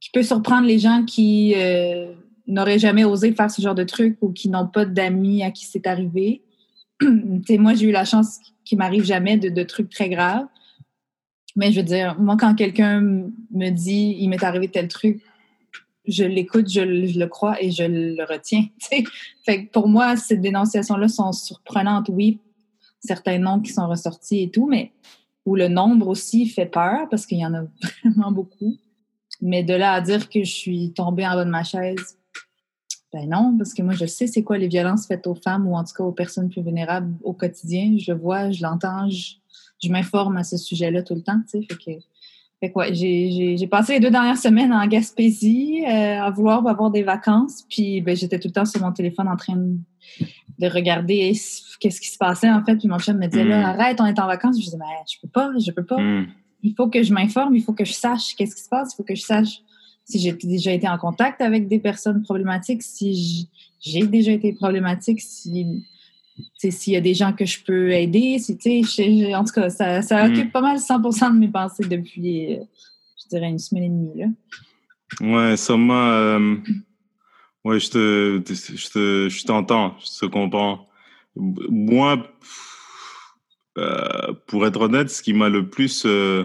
qui 0.00 0.10
peut 0.10 0.22
surprendre 0.22 0.66
les 0.66 0.78
gens 0.78 1.04
qui 1.04 1.54
euh, 1.56 2.12
n'auraient 2.46 2.78
jamais 2.78 3.04
osé 3.04 3.32
faire 3.32 3.50
ce 3.50 3.62
genre 3.62 3.74
de 3.74 3.84
truc 3.84 4.18
ou 4.20 4.32
qui 4.32 4.48
n'ont 4.48 4.66
pas 4.66 4.84
d'amis 4.84 5.42
à 5.42 5.50
qui 5.50 5.66
c'est 5.66 5.86
arrivé. 5.86 6.42
moi, 7.02 7.74
j'ai 7.74 7.86
eu 7.86 7.92
la 7.92 8.04
chance 8.04 8.38
qu'il 8.64 8.78
m'arrive 8.78 9.04
jamais 9.04 9.36
de, 9.36 9.48
de, 9.48 9.62
trucs 9.62 9.90
très 9.90 10.08
graves. 10.08 10.46
Mais 11.56 11.70
je 11.70 11.80
veux 11.80 11.86
dire, 11.86 12.18
moi, 12.18 12.36
quand 12.38 12.54
quelqu'un 12.54 13.00
me 13.00 13.70
dit 13.70 14.16
il 14.18 14.28
m'est 14.28 14.42
arrivé 14.42 14.68
tel 14.68 14.88
truc, 14.88 15.22
je 16.06 16.24
l'écoute, 16.24 16.70
je, 16.70 16.80
le 16.80 17.26
crois 17.26 17.62
et 17.62 17.70
je 17.70 17.84
le 17.84 18.24
retiens. 18.24 18.66
Fait 19.44 19.70
pour 19.72 19.88
moi, 19.88 20.16
ces 20.16 20.36
dénonciations-là 20.36 21.08
sont 21.08 21.32
surprenantes, 21.32 22.08
oui, 22.10 22.40
certains 23.00 23.38
noms 23.38 23.60
qui 23.60 23.72
sont 23.72 23.88
ressortis 23.88 24.42
et 24.42 24.50
tout, 24.50 24.66
mais 24.66 24.92
où 25.46 25.56
le 25.56 25.68
nombre 25.68 26.08
aussi 26.08 26.46
fait 26.46 26.66
peur 26.66 27.08
parce 27.10 27.26
qu'il 27.26 27.38
y 27.38 27.46
en 27.46 27.54
a 27.54 27.64
vraiment 28.04 28.32
beaucoup. 28.32 28.76
Mais 29.40 29.62
de 29.62 29.74
là 29.74 29.92
à 29.92 30.00
dire 30.00 30.28
que 30.28 30.44
je 30.44 30.52
suis 30.52 30.92
tombée 30.92 31.26
en 31.26 31.34
bas 31.34 31.44
de 31.44 31.50
ma 31.50 31.64
chaise, 31.64 32.18
ben 33.12 33.28
non, 33.28 33.56
parce 33.56 33.74
que 33.74 33.82
moi, 33.82 33.94
je 33.94 34.06
sais 34.06 34.26
c'est 34.26 34.42
quoi 34.42 34.58
les 34.58 34.66
violences 34.68 35.06
faites 35.06 35.26
aux 35.26 35.36
femmes 35.36 35.68
ou 35.68 35.76
en 35.76 35.84
tout 35.84 35.94
cas 35.96 36.02
aux 36.02 36.12
personnes 36.12 36.48
plus 36.48 36.62
vulnérables 36.62 37.14
au 37.22 37.32
quotidien. 37.32 37.94
Je 37.96 38.12
vois, 38.12 38.50
je 38.50 38.62
l'entends, 38.62 39.08
je, 39.08 39.88
m'informe 39.88 40.38
à 40.38 40.44
ce 40.44 40.56
sujet-là 40.56 41.02
tout 41.02 41.14
le 41.14 41.22
temps. 41.22 41.40
Fait 41.50 41.60
que, 41.60 42.94
j'ai 42.94 43.68
passé 43.70 43.94
les 43.94 44.00
deux 44.00 44.10
dernières 44.10 44.38
semaines 44.38 44.72
en 44.72 44.86
Gaspésie 44.86 45.84
euh, 45.86 46.22
à 46.22 46.30
vouloir 46.30 46.66
avoir 46.66 46.90
des 46.90 47.02
vacances. 47.02 47.64
Puis 47.68 48.00
ben, 48.00 48.16
j'étais 48.16 48.40
tout 48.40 48.48
le 48.48 48.52
temps 48.52 48.64
sur 48.64 48.80
mon 48.80 48.92
téléphone 48.92 49.28
en 49.28 49.36
train 49.36 49.56
de 49.56 49.76
de 50.58 50.68
regarder 50.68 51.32
qu'est-ce 51.80 52.00
qui 52.00 52.08
se 52.08 52.18
passait 52.18 52.50
en 52.50 52.64
fait. 52.64 52.76
Puis 52.76 52.88
mon 52.88 52.98
chum 52.98 53.18
me 53.18 53.26
disait 53.26 53.44
là, 53.44 53.60
hmm. 53.60 53.80
arrête, 53.80 54.00
on 54.00 54.06
est 54.06 54.18
en 54.18 54.26
vacances. 54.26 54.56
Je 54.58 54.64
disais, 54.64 54.76
mais 54.78 54.84
je 55.10 55.18
peux 55.20 55.28
pas, 55.28 55.50
je 55.58 55.70
peux 55.70 55.84
pas. 55.84 56.00
Hmm. 56.00 56.26
Il 56.62 56.74
faut 56.74 56.88
que 56.88 57.02
je 57.02 57.12
m'informe, 57.12 57.54
il 57.56 57.62
faut 57.62 57.74
que 57.74 57.84
je 57.84 57.92
sache 57.92 58.34
qu'est-ce 58.36 58.54
qui 58.54 58.62
se 58.62 58.68
passe, 58.68 58.92
il 58.92 58.96
faut 58.96 59.02
que 59.02 59.14
je 59.14 59.22
sache 59.22 59.60
si 60.06 60.18
j'ai 60.18 60.32
déjà 60.32 60.72
été 60.72 60.88
en 60.88 60.98
contact 60.98 61.40
avec 61.40 61.68
des 61.68 61.78
personnes 61.78 62.22
problématiques, 62.22 62.82
si 62.82 63.48
j'ai 63.80 64.06
déjà 64.06 64.32
été 64.32 64.52
problématique, 64.52 65.20
si 65.20 65.84
s'il 66.58 66.92
y 66.92 66.96
a 66.96 67.00
des 67.00 67.14
gens 67.14 67.32
que 67.32 67.44
je 67.44 67.62
peux 67.62 67.92
aider, 67.92 68.38
si, 68.40 69.34
en 69.34 69.44
tout 69.44 69.52
cas, 69.52 69.70
ça, 69.70 70.02
ça 70.02 70.26
hmm. 70.26 70.32
occupe 70.32 70.52
pas 70.52 70.60
mal 70.60 70.78
100% 70.78 71.34
de 71.34 71.38
mes 71.38 71.48
pensées 71.48 71.86
depuis, 71.88 72.54
euh, 72.54 72.64
je 73.22 73.28
dirais, 73.28 73.48
une 73.48 73.58
semaine 73.58 73.84
et 73.84 73.88
demie. 73.88 74.12
Là. 74.16 74.26
Ouais, 75.20 75.76
m'a... 75.76 76.12
Euh, 76.12 76.56
oui, 77.64 77.80
je 77.80 77.90
te, 77.90 78.42
je 78.46 78.88
te, 78.90 79.28
je 79.28 79.44
t'entends, 79.44 79.96
je 79.98 80.20
te 80.20 80.26
comprends. 80.26 80.86
Moi, 81.34 82.22
euh, 83.78 84.32
pour 84.46 84.66
être 84.66 84.80
honnête, 84.80 85.10
ce 85.10 85.22
qui 85.22 85.32
m'a 85.32 85.48
le 85.48 85.68
plus, 85.68 86.04
euh, 86.04 86.44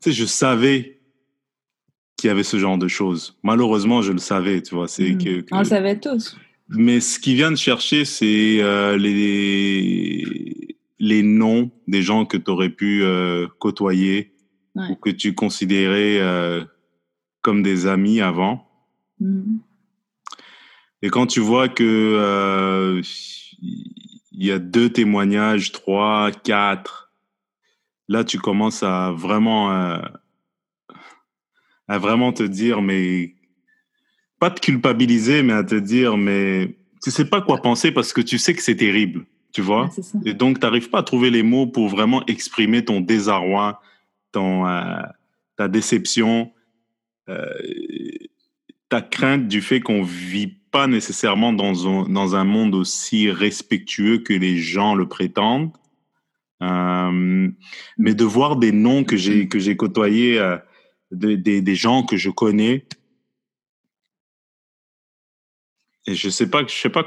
tu 0.00 0.10
sais, 0.10 0.12
je 0.12 0.24
savais 0.24 1.00
qu'il 2.16 2.28
y 2.28 2.30
avait 2.30 2.42
ce 2.42 2.58
genre 2.58 2.78
de 2.78 2.88
choses. 2.88 3.38
Malheureusement, 3.42 4.00
je 4.00 4.12
le 4.12 4.18
savais, 4.18 4.62
tu 4.62 4.74
vois. 4.74 4.88
C'est 4.88 5.12
hmm. 5.12 5.18
que, 5.18 5.44
On 5.52 5.58
le 5.58 5.64
savait 5.64 6.00
tous. 6.00 6.36
Mais 6.70 7.00
ce 7.00 7.18
qui 7.18 7.34
vient 7.34 7.50
de 7.50 7.56
chercher, 7.56 8.04
c'est 8.04 8.62
euh, 8.62 8.96
les 8.96 10.76
les 11.02 11.22
noms 11.22 11.70
des 11.86 12.02
gens 12.02 12.26
que 12.26 12.36
tu 12.36 12.50
aurais 12.50 12.68
pu 12.68 13.02
côtoyer 13.58 14.34
ou 14.76 14.96
que 14.96 15.08
tu 15.08 15.34
considérais 15.34 16.20
comme 17.40 17.62
des 17.62 17.86
amis 17.86 18.20
avant. 18.20 18.68
Mm. 19.18 19.60
Et 21.02 21.08
quand 21.08 21.26
tu 21.26 21.40
vois 21.40 21.68
que 21.68 21.84
euh, 21.84 23.02
il 23.60 24.46
y 24.46 24.50
a 24.50 24.58
deux 24.58 24.90
témoignages, 24.90 25.72
trois, 25.72 26.30
quatre, 26.30 27.12
là 28.08 28.24
tu 28.24 28.38
commences 28.38 28.82
à 28.82 29.10
vraiment 29.12 29.72
euh, 29.72 29.98
à 31.88 31.98
vraiment 31.98 32.32
te 32.32 32.42
dire 32.42 32.82
mais 32.82 33.34
pas 34.38 34.50
te 34.50 34.60
culpabiliser 34.60 35.42
mais 35.42 35.52
à 35.54 35.64
te 35.64 35.74
dire 35.74 36.16
mais 36.16 36.76
tu 37.02 37.10
sais 37.10 37.24
pas 37.24 37.40
quoi 37.40 37.62
penser 37.62 37.92
parce 37.92 38.12
que 38.12 38.20
tu 38.20 38.36
sais 38.36 38.52
que 38.54 38.62
c'est 38.62 38.76
terrible, 38.76 39.24
tu 39.52 39.62
vois? 39.62 39.88
Et 40.26 40.34
donc 40.34 40.60
tu 40.60 40.66
n'arrives 40.66 40.90
pas 40.90 40.98
à 40.98 41.02
trouver 41.02 41.30
les 41.30 41.42
mots 41.42 41.66
pour 41.66 41.88
vraiment 41.88 42.24
exprimer 42.26 42.84
ton 42.84 43.00
désarroi, 43.00 43.80
ton 44.32 44.66
euh, 44.66 45.00
ta 45.56 45.68
déception, 45.68 46.52
ta 48.88 49.02
crainte 49.02 49.46
du 49.46 49.62
fait 49.62 49.80
qu'on 49.80 50.02
vit 50.02 50.59
pas 50.70 50.86
nécessairement 50.86 51.52
dans 51.52 51.88
un, 51.88 52.08
dans 52.08 52.36
un 52.36 52.44
monde 52.44 52.74
aussi 52.74 53.30
respectueux 53.30 54.18
que 54.18 54.32
les 54.32 54.58
gens 54.58 54.94
le 54.94 55.08
prétendent. 55.08 55.72
Euh, 56.62 57.48
mais 57.96 58.14
de 58.14 58.24
voir 58.24 58.56
des 58.56 58.70
noms 58.70 59.02
que 59.02 59.16
j'ai 59.16 59.48
que 59.48 59.58
j'ai 59.58 59.76
côtoyés, 59.76 60.38
euh, 60.38 60.58
des, 61.10 61.36
des 61.38 61.74
gens 61.74 62.02
que 62.02 62.18
je 62.18 62.28
connais, 62.28 62.86
et 66.06 66.14
je 66.14 66.28
sais 66.28 66.50
pas 66.50 66.66
je 66.66 66.74
sais 66.74 66.90
pas 66.90 67.06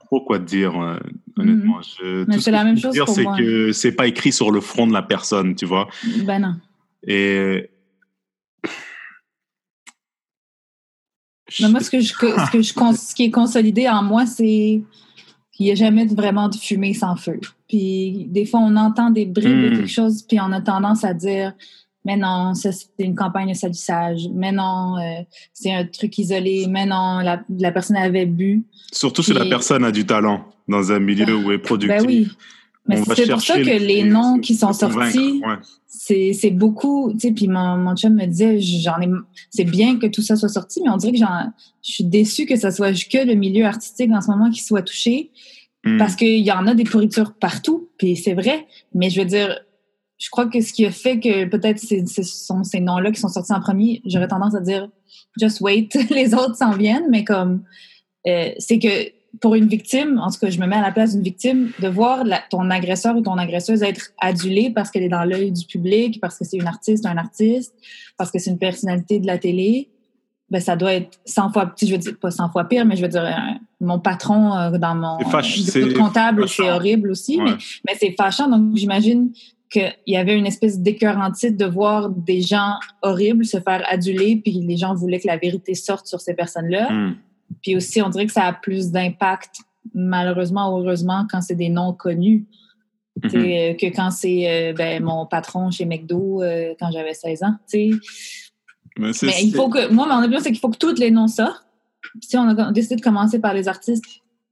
trop 0.00 0.20
quoi 0.20 0.38
dire 0.38 0.78
euh, 0.78 0.98
honnêtement. 1.36 1.80
Mhm. 2.02 2.38
c'est 2.40 2.50
la 2.50 2.64
même 2.64 2.76
chose 2.76 2.92
dire, 2.92 3.08
c'est 3.08 3.24
que 3.24 3.72
c'est 3.72 3.92
pas 3.92 4.06
écrit 4.06 4.32
sur 4.32 4.50
le 4.50 4.60
front 4.60 4.86
de 4.86 4.92
la 4.92 5.02
personne, 5.02 5.54
tu 5.54 5.64
vois. 5.64 5.88
Ben 6.24 6.40
non. 6.40 6.56
Et 7.06 7.70
moi, 11.68 11.80
ce, 11.80 11.90
que 11.90 12.00
je, 12.00 12.08
ce, 12.08 12.50
que 12.50 12.62
je, 12.62 12.72
ce 12.72 13.14
qui 13.14 13.24
est 13.24 13.30
consolidé 13.30 13.88
en 13.88 14.02
moi, 14.02 14.26
c'est 14.26 14.82
qu'il 15.52 15.66
n'y 15.66 15.72
a 15.72 15.74
jamais 15.74 16.06
vraiment 16.06 16.48
de 16.48 16.56
fumée 16.56 16.94
sans 16.94 17.16
feu. 17.16 17.40
Puis 17.68 18.26
des 18.28 18.46
fois, 18.46 18.60
on 18.60 18.76
entend 18.76 19.10
des 19.10 19.26
bribes 19.26 19.62
de 19.62 19.70
hmm. 19.70 19.76
quelque 19.78 19.90
chose, 19.90 20.22
puis 20.22 20.38
on 20.40 20.52
a 20.52 20.60
tendance 20.60 21.04
à 21.04 21.14
dire 21.14 21.52
mais 22.04 22.16
non, 22.16 22.54
ça 22.54 22.72
c'est 22.72 22.88
une 22.98 23.14
campagne 23.14 23.50
de 23.50 23.54
salissage. 23.54 24.22
Mais 24.32 24.52
non, 24.52 24.96
euh, 24.98 25.22
c'est 25.52 25.72
un 25.72 25.84
truc 25.84 26.16
isolé. 26.18 26.66
Mais 26.68 26.86
non, 26.86 27.20
la, 27.20 27.42
la 27.58 27.72
personne 27.72 27.96
avait 27.96 28.26
bu. 28.26 28.62
Surtout 28.90 29.22
si 29.22 29.32
la 29.32 29.44
personne 29.44 29.84
a 29.84 29.92
du 29.92 30.06
talent 30.06 30.44
dans 30.66 30.92
un 30.92 30.98
milieu 30.98 31.36
où 31.36 31.52
est 31.52 31.58
productif. 31.58 32.00
Ben 32.00 32.06
oui. 32.06 32.28
Mais 32.86 33.02
c'est 33.14 33.28
pour 33.28 33.40
ça 33.40 33.58
que 33.58 33.84
les, 33.84 34.02
noms 34.02 34.38
qui 34.38 34.54
sont 34.54 34.72
sortis, 34.72 35.42
c'est 35.86 36.50
beaucoup, 36.50 37.12
tu 37.12 37.28
sais, 37.28 37.32
puis 37.32 37.48
mon, 37.48 37.76
mon 37.76 37.94
chum 37.94 38.14
me 38.14 38.26
disait, 38.26 38.60
j'en 38.60 39.00
ai, 39.00 39.08
c'est 39.50 39.64
bien 39.64 39.98
que 39.98 40.06
tout 40.06 40.22
ça 40.22 40.36
soit 40.36 40.48
sorti, 40.48 40.80
mais 40.82 40.90
on 40.90 40.96
dirait 40.96 41.12
que 41.12 41.18
j'en, 41.18 41.52
je 41.82 41.92
suis 41.92 42.04
déçue 42.04 42.46
que 42.46 42.56
ça 42.56 42.70
soit 42.70 42.92
que 43.08 43.26
le 43.26 43.34
milieu 43.34 43.66
artistique 43.66 44.10
en 44.12 44.20
ce 44.20 44.28
moment 44.28 44.50
qui 44.50 44.62
soit 44.62 44.82
touché, 44.82 45.30
hmm. 45.84 45.98
parce 45.98 46.16
qu'il 46.16 46.38
y 46.38 46.52
en 46.52 46.66
a 46.66 46.74
des 46.74 46.84
pourritures 46.84 47.34
partout, 47.34 47.90
puis 47.98 48.16
c'est 48.16 48.34
vrai, 48.34 48.66
mais 48.94 49.10
je 49.10 49.20
veux 49.20 49.26
dire, 49.26 49.60
je 50.18 50.28
crois 50.30 50.46
que 50.46 50.60
ce 50.60 50.72
qui 50.72 50.84
a 50.84 50.90
fait 50.90 51.18
que 51.18 51.44
peut-être 51.46 51.78
ce 51.78 52.22
sont 52.22 52.64
ces 52.64 52.80
noms-là 52.80 53.10
qui 53.10 53.20
sont 53.20 53.28
sortis 53.28 53.52
en 53.52 53.60
premier, 53.60 54.02
j'aurais 54.04 54.28
tendance 54.28 54.54
à 54.54 54.60
dire, 54.60 54.88
just 55.38 55.60
wait, 55.60 55.88
les 56.10 56.34
autres 56.34 56.56
s'en 56.56 56.72
viennent, 56.72 57.08
mais 57.10 57.24
comme, 57.24 57.62
euh, 58.26 58.50
c'est 58.58 58.78
que 58.78 59.19
pour 59.40 59.54
une 59.54 59.68
victime, 59.68 60.18
en 60.18 60.30
tout 60.30 60.38
cas, 60.38 60.50
je 60.50 60.60
me 60.60 60.66
mets 60.66 60.76
à 60.76 60.82
la 60.82 60.92
place 60.92 61.14
d'une 61.14 61.22
victime, 61.22 61.70
de 61.80 61.88
voir 61.88 62.24
ton 62.50 62.68
agresseur 62.70 63.16
ou 63.16 63.22
ton 63.22 63.38
agresseuse 63.38 63.82
être 63.82 64.10
adulé 64.18 64.70
parce 64.70 64.90
qu'elle 64.90 65.02
est 65.02 65.08
dans 65.08 65.24
l'œil 65.24 65.50
du 65.50 65.64
public, 65.64 66.20
parce 66.20 66.38
que 66.38 66.44
c'est 66.44 66.58
une 66.58 66.66
artiste, 66.66 67.06
un 67.06 67.16
artiste, 67.16 67.74
parce 68.18 68.30
que 68.30 68.38
c'est 68.38 68.50
une 68.50 68.58
personnalité 68.58 69.18
de 69.18 69.26
la 69.26 69.38
télé, 69.38 69.88
ben 70.50 70.60
ça 70.60 70.76
doit 70.76 70.94
être 70.94 71.18
100 71.24 71.52
fois, 71.52 71.72
je 71.80 71.86
veux 71.86 71.98
dire 71.98 72.18
pas 72.20 72.30
100 72.30 72.50
fois 72.50 72.64
pire, 72.64 72.84
mais 72.84 72.96
je 72.96 73.02
veux 73.02 73.08
dire 73.08 73.24
euh, 73.24 73.54
mon 73.80 74.00
patron 74.00 74.56
euh, 74.56 74.78
dans 74.78 74.96
mon 74.96 75.18
comptable, 75.94 76.48
c'est 76.48 76.68
horrible 76.68 77.10
aussi, 77.10 77.40
mais, 77.40 77.52
mais 77.86 77.94
c'est 77.98 78.14
fâchant. 78.18 78.48
Donc 78.48 78.76
j'imagine 78.76 79.30
qu'il 79.70 79.94
y 80.08 80.16
avait 80.16 80.36
une 80.36 80.46
espèce 80.46 80.80
d'écœurantite 80.80 81.56
de 81.56 81.64
voir 81.64 82.10
des 82.10 82.42
gens 82.42 82.74
horribles 83.02 83.44
se 83.44 83.60
faire 83.60 83.84
aduler, 83.88 84.40
puis 84.42 84.52
les 84.52 84.76
gens 84.76 84.94
voulaient 84.94 85.20
que 85.20 85.28
la 85.28 85.36
vérité 85.36 85.74
sorte 85.74 86.06
sur 86.08 86.20
ces 86.20 86.34
personnes-là. 86.34 86.90
Hmm. 86.90 87.14
Puis 87.62 87.76
aussi, 87.76 88.00
on 88.02 88.08
dirait 88.08 88.26
que 88.26 88.32
ça 88.32 88.44
a 88.44 88.52
plus 88.52 88.90
d'impact, 88.90 89.60
malheureusement 89.94 90.74
ou 90.74 90.80
heureusement, 90.80 91.26
quand 91.30 91.40
c'est 91.40 91.54
des 91.54 91.68
noms 91.68 91.92
connus. 91.92 92.46
Mhm. 93.22 93.30
Euh, 93.34 93.74
que 93.74 93.86
quand 93.94 94.10
c'est 94.10 94.48
euh, 94.48 94.72
ben, 94.72 95.02
mon 95.02 95.26
patron 95.26 95.70
chez 95.70 95.84
McDo 95.84 96.42
euh, 96.42 96.74
quand 96.78 96.90
j'avais 96.90 97.12
16 97.12 97.42
ans. 97.42 97.56
Mais, 98.96 99.10
Mais 99.22 99.42
il 99.42 99.52
faut 99.54 99.68
que. 99.68 99.92
Moi, 99.92 100.06
mon 100.06 100.20
opinion, 100.22 100.40
c'est 100.40 100.50
qu'il 100.50 100.60
faut 100.60 100.70
que 100.70 100.78
tous 100.78 100.94
les 100.94 101.10
noms 101.10 101.26
sortent. 101.26 101.66
Si 102.22 102.36
on 102.36 102.48
a 102.48 102.72
décidé 102.72 102.96
de 102.96 103.02
commencer 103.02 103.38
par 103.38 103.52
les 103.52 103.68
artistes, 103.68 104.04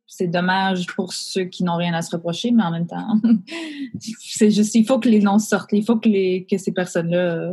c'est 0.07 0.27
dommage 0.27 0.87
pour 0.87 1.13
ceux 1.13 1.45
qui 1.45 1.65
n'ont 1.65 1.77
rien 1.77 1.95
à 1.95 2.03
se 2.03 2.11
reprocher, 2.15 2.51
mais 2.51 2.63
en 2.63 2.71
même 2.71 2.87
temps, 2.87 3.21
c'est 4.19 4.51
juste, 4.51 4.75
il 4.75 4.87
faut 4.87 4.99
que 4.99 5.09
les 5.09 5.21
noms 5.21 5.39
sortent. 5.39 5.71
Il 5.73 5.85
faut 5.85 5.97
que, 5.97 6.09
les, 6.09 6.47
que 6.49 6.59
ces 6.59 6.73
personnes-là 6.73 7.53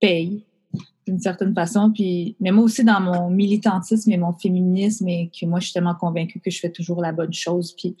payent 0.00 0.44
d'une 1.06 1.20
certaine 1.20 1.54
façon. 1.54 1.92
Puis, 1.92 2.36
mais 2.40 2.50
moi 2.50 2.64
aussi, 2.64 2.84
dans 2.84 3.00
mon 3.00 3.30
militantisme 3.30 4.10
et 4.10 4.16
mon 4.16 4.32
féminisme, 4.32 5.08
et 5.08 5.30
que 5.30 5.46
moi, 5.46 5.60
je 5.60 5.66
suis 5.66 5.72
tellement 5.72 5.94
convaincue 5.94 6.40
que 6.40 6.50
je 6.50 6.58
fais 6.58 6.70
toujours 6.70 7.00
la 7.00 7.12
bonne 7.12 7.32
chose, 7.32 7.74
puis, 7.76 7.96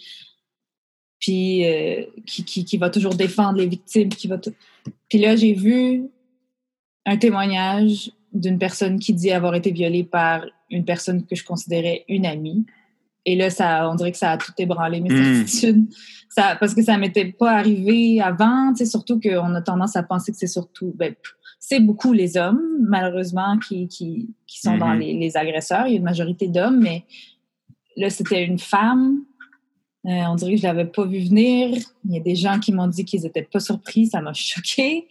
puis 1.20 1.64
euh, 1.64 2.04
qui, 2.26 2.44
qui, 2.44 2.64
qui, 2.64 2.76
va 2.78 2.90
toujours 2.90 3.14
défendre 3.14 3.58
les 3.58 3.66
victimes. 3.66 4.08
Qui 4.08 4.28
va 4.28 4.38
Puis 5.08 5.18
là, 5.18 5.36
j'ai 5.36 5.54
vu 5.54 6.08
un 7.06 7.16
témoignage 7.16 8.10
d'une 8.32 8.58
personne 8.58 8.98
qui 8.98 9.14
dit 9.14 9.30
avoir 9.30 9.54
été 9.54 9.70
violée 9.70 10.04
par 10.04 10.44
une 10.70 10.84
personne 10.84 11.24
que 11.24 11.36
je 11.36 11.44
considérais 11.44 12.04
une 12.08 12.26
amie. 12.26 12.66
Et 13.24 13.34
là, 13.34 13.50
ça, 13.50 13.88
on 13.90 13.94
dirait 13.94 14.12
que 14.12 14.18
ça 14.18 14.32
a 14.32 14.38
tout 14.38 14.52
ébranlé 14.58 15.00
mes 15.00 15.10
hmm. 15.10 15.46
certitudes. 15.46 15.86
Ça, 16.28 16.56
parce 16.58 16.74
que 16.74 16.82
ça 16.82 16.98
m'était 16.98 17.32
pas 17.32 17.52
arrivé 17.52 18.20
avant, 18.20 18.74
surtout 18.74 19.20
qu'on 19.20 19.54
a 19.54 19.62
tendance 19.62 19.96
à 19.96 20.02
penser 20.02 20.32
que 20.32 20.38
c'est 20.38 20.46
surtout, 20.46 20.92
ben, 20.96 21.14
c'est 21.68 21.80
beaucoup 21.80 22.12
les 22.12 22.36
hommes, 22.36 22.62
malheureusement, 22.78 23.58
qui, 23.58 23.88
qui, 23.88 24.28
qui 24.46 24.60
sont 24.60 24.78
dans 24.78 24.94
mm-hmm. 24.94 25.18
les, 25.18 25.36
agresseurs. 25.36 25.88
Il 25.88 25.90
y 25.90 25.94
a 25.94 25.98
une 25.98 26.04
majorité 26.04 26.46
d'hommes, 26.46 26.78
mais 26.78 27.02
là, 27.96 28.08
c'était 28.08 28.44
une 28.44 28.60
femme. 28.60 29.24
Euh, 30.04 30.10
on 30.28 30.36
dirait 30.36 30.52
que 30.52 30.58
je 30.58 30.62
l'avais 30.62 30.84
pas 30.84 31.04
vu 31.04 31.18
venir. 31.18 31.76
Il 32.04 32.14
y 32.14 32.18
a 32.18 32.20
des 32.20 32.36
gens 32.36 32.60
qui 32.60 32.72
m'ont 32.72 32.86
dit 32.86 33.04
qu'ils 33.04 33.26
étaient 33.26 33.42
pas 33.42 33.58
surpris. 33.58 34.06
Ça 34.06 34.20
m'a 34.20 34.32
choqué. 34.32 35.08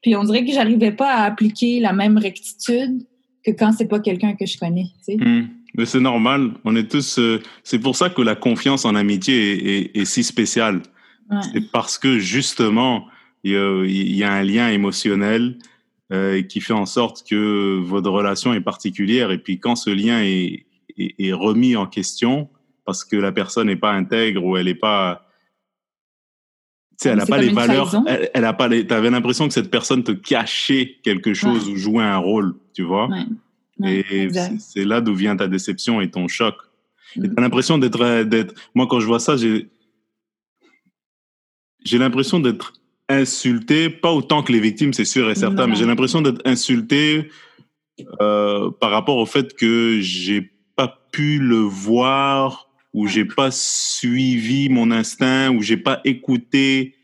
Puis 0.00 0.16
on 0.16 0.24
dirait 0.24 0.46
que 0.46 0.52
j'arrivais 0.52 0.92
pas 0.92 1.12
à 1.12 1.24
appliquer 1.24 1.78
la 1.78 1.92
même 1.92 2.16
rectitude 2.16 3.06
que 3.44 3.50
quand 3.50 3.72
c'est 3.72 3.88
pas 3.88 4.00
quelqu'un 4.00 4.34
que 4.34 4.46
je 4.46 4.58
connais. 4.58 4.86
Mm. 5.06 5.42
Mais 5.74 5.84
c'est 5.84 6.00
normal. 6.00 6.52
On 6.64 6.74
est 6.74 6.90
tous. 6.90 7.18
Euh, 7.18 7.42
c'est 7.64 7.80
pour 7.80 7.96
ça 7.96 8.08
que 8.08 8.22
la 8.22 8.34
confiance 8.34 8.86
en 8.86 8.94
amitié 8.94 10.00
est, 10.00 10.04
si 10.06 10.24
spéciale. 10.24 10.80
C'est 11.52 11.70
parce 11.70 11.98
que 11.98 12.18
justement, 12.18 13.04
il 13.44 13.52
y, 13.52 14.24
a 14.24 14.32
un 14.32 14.42
lien 14.42 14.70
émotionnel 14.70 15.58
euh, 16.12 16.42
qui 16.42 16.60
fait 16.60 16.72
en 16.72 16.86
sorte 16.86 17.28
que 17.28 17.78
votre 17.80 18.10
relation 18.10 18.54
est 18.54 18.60
particulière. 18.60 19.30
Et 19.30 19.38
puis 19.38 19.58
quand 19.60 19.76
ce 19.76 19.90
lien 19.90 20.22
est, 20.22 20.66
est, 20.96 21.32
remis 21.32 21.76
en 21.76 21.86
question 21.86 22.48
parce 22.84 23.04
que 23.04 23.16
la 23.16 23.32
personne 23.32 23.66
n'est 23.66 23.76
pas 23.76 23.92
intègre 23.92 24.44
ou 24.44 24.56
elle 24.56 24.66
n'est 24.66 24.74
pas 24.74 25.24
tu 26.92 27.04
sais, 27.04 27.08
elle 27.10 27.18
n'a 27.18 27.26
pas 27.26 27.38
les 27.38 27.50
valeurs. 27.50 27.94
Elle, 28.08 28.30
elle 28.34 28.44
a 28.44 28.52
pas 28.52 28.66
les. 28.66 28.84
T'avais 28.84 29.10
l'impression 29.10 29.46
que 29.46 29.54
cette 29.54 29.70
personne 29.70 30.02
te 30.02 30.10
cachait 30.10 30.96
quelque 31.04 31.32
chose 31.32 31.68
ou 31.68 31.76
jouait 31.76 32.02
un 32.02 32.16
rôle, 32.16 32.56
tu 32.74 32.82
vois? 32.82 33.08
Ouais. 33.80 34.00
et 34.02 34.28
c'est 34.58 34.84
là 34.84 35.00
d'où 35.00 35.14
vient 35.14 35.36
ta 35.36 35.46
déception 35.46 36.00
et 36.00 36.10
ton 36.10 36.26
choc. 36.26 36.56
Mm. 37.14 37.24
Et 37.24 37.34
t'as 37.34 37.42
l'impression 37.42 37.78
d'être, 37.78 38.24
d'être. 38.24 38.54
Moi, 38.74 38.86
quand 38.88 38.98
je 38.98 39.06
vois 39.06 39.20
ça, 39.20 39.36
j'ai, 39.36 39.68
j'ai 41.84 41.98
l'impression 41.98 42.40
d'être 42.40 42.72
insulté, 43.08 43.90
pas 43.90 44.12
autant 44.12 44.42
que 44.42 44.52
les 44.52 44.60
victimes, 44.60 44.92
c'est 44.92 45.04
sûr 45.04 45.30
et 45.30 45.34
certain, 45.34 45.66
mais 45.66 45.76
j'ai 45.76 45.86
l'impression 45.86 46.20
d'être 46.20 46.42
insulté 46.44 47.30
euh, 48.20 48.70
par 48.80 48.90
rapport 48.90 49.16
au 49.16 49.26
fait 49.26 49.54
que 49.54 49.98
j'ai 50.00 50.52
pas 50.76 51.02
pu 51.10 51.38
le 51.38 51.56
voir 51.56 52.68
ou 52.92 53.06
j'ai 53.06 53.24
pas 53.24 53.50
suivi 53.50 54.68
mon 54.68 54.90
instinct 54.90 55.50
ou 55.50 55.62
j'ai 55.62 55.76
pas 55.76 56.00
écouté 56.04 56.94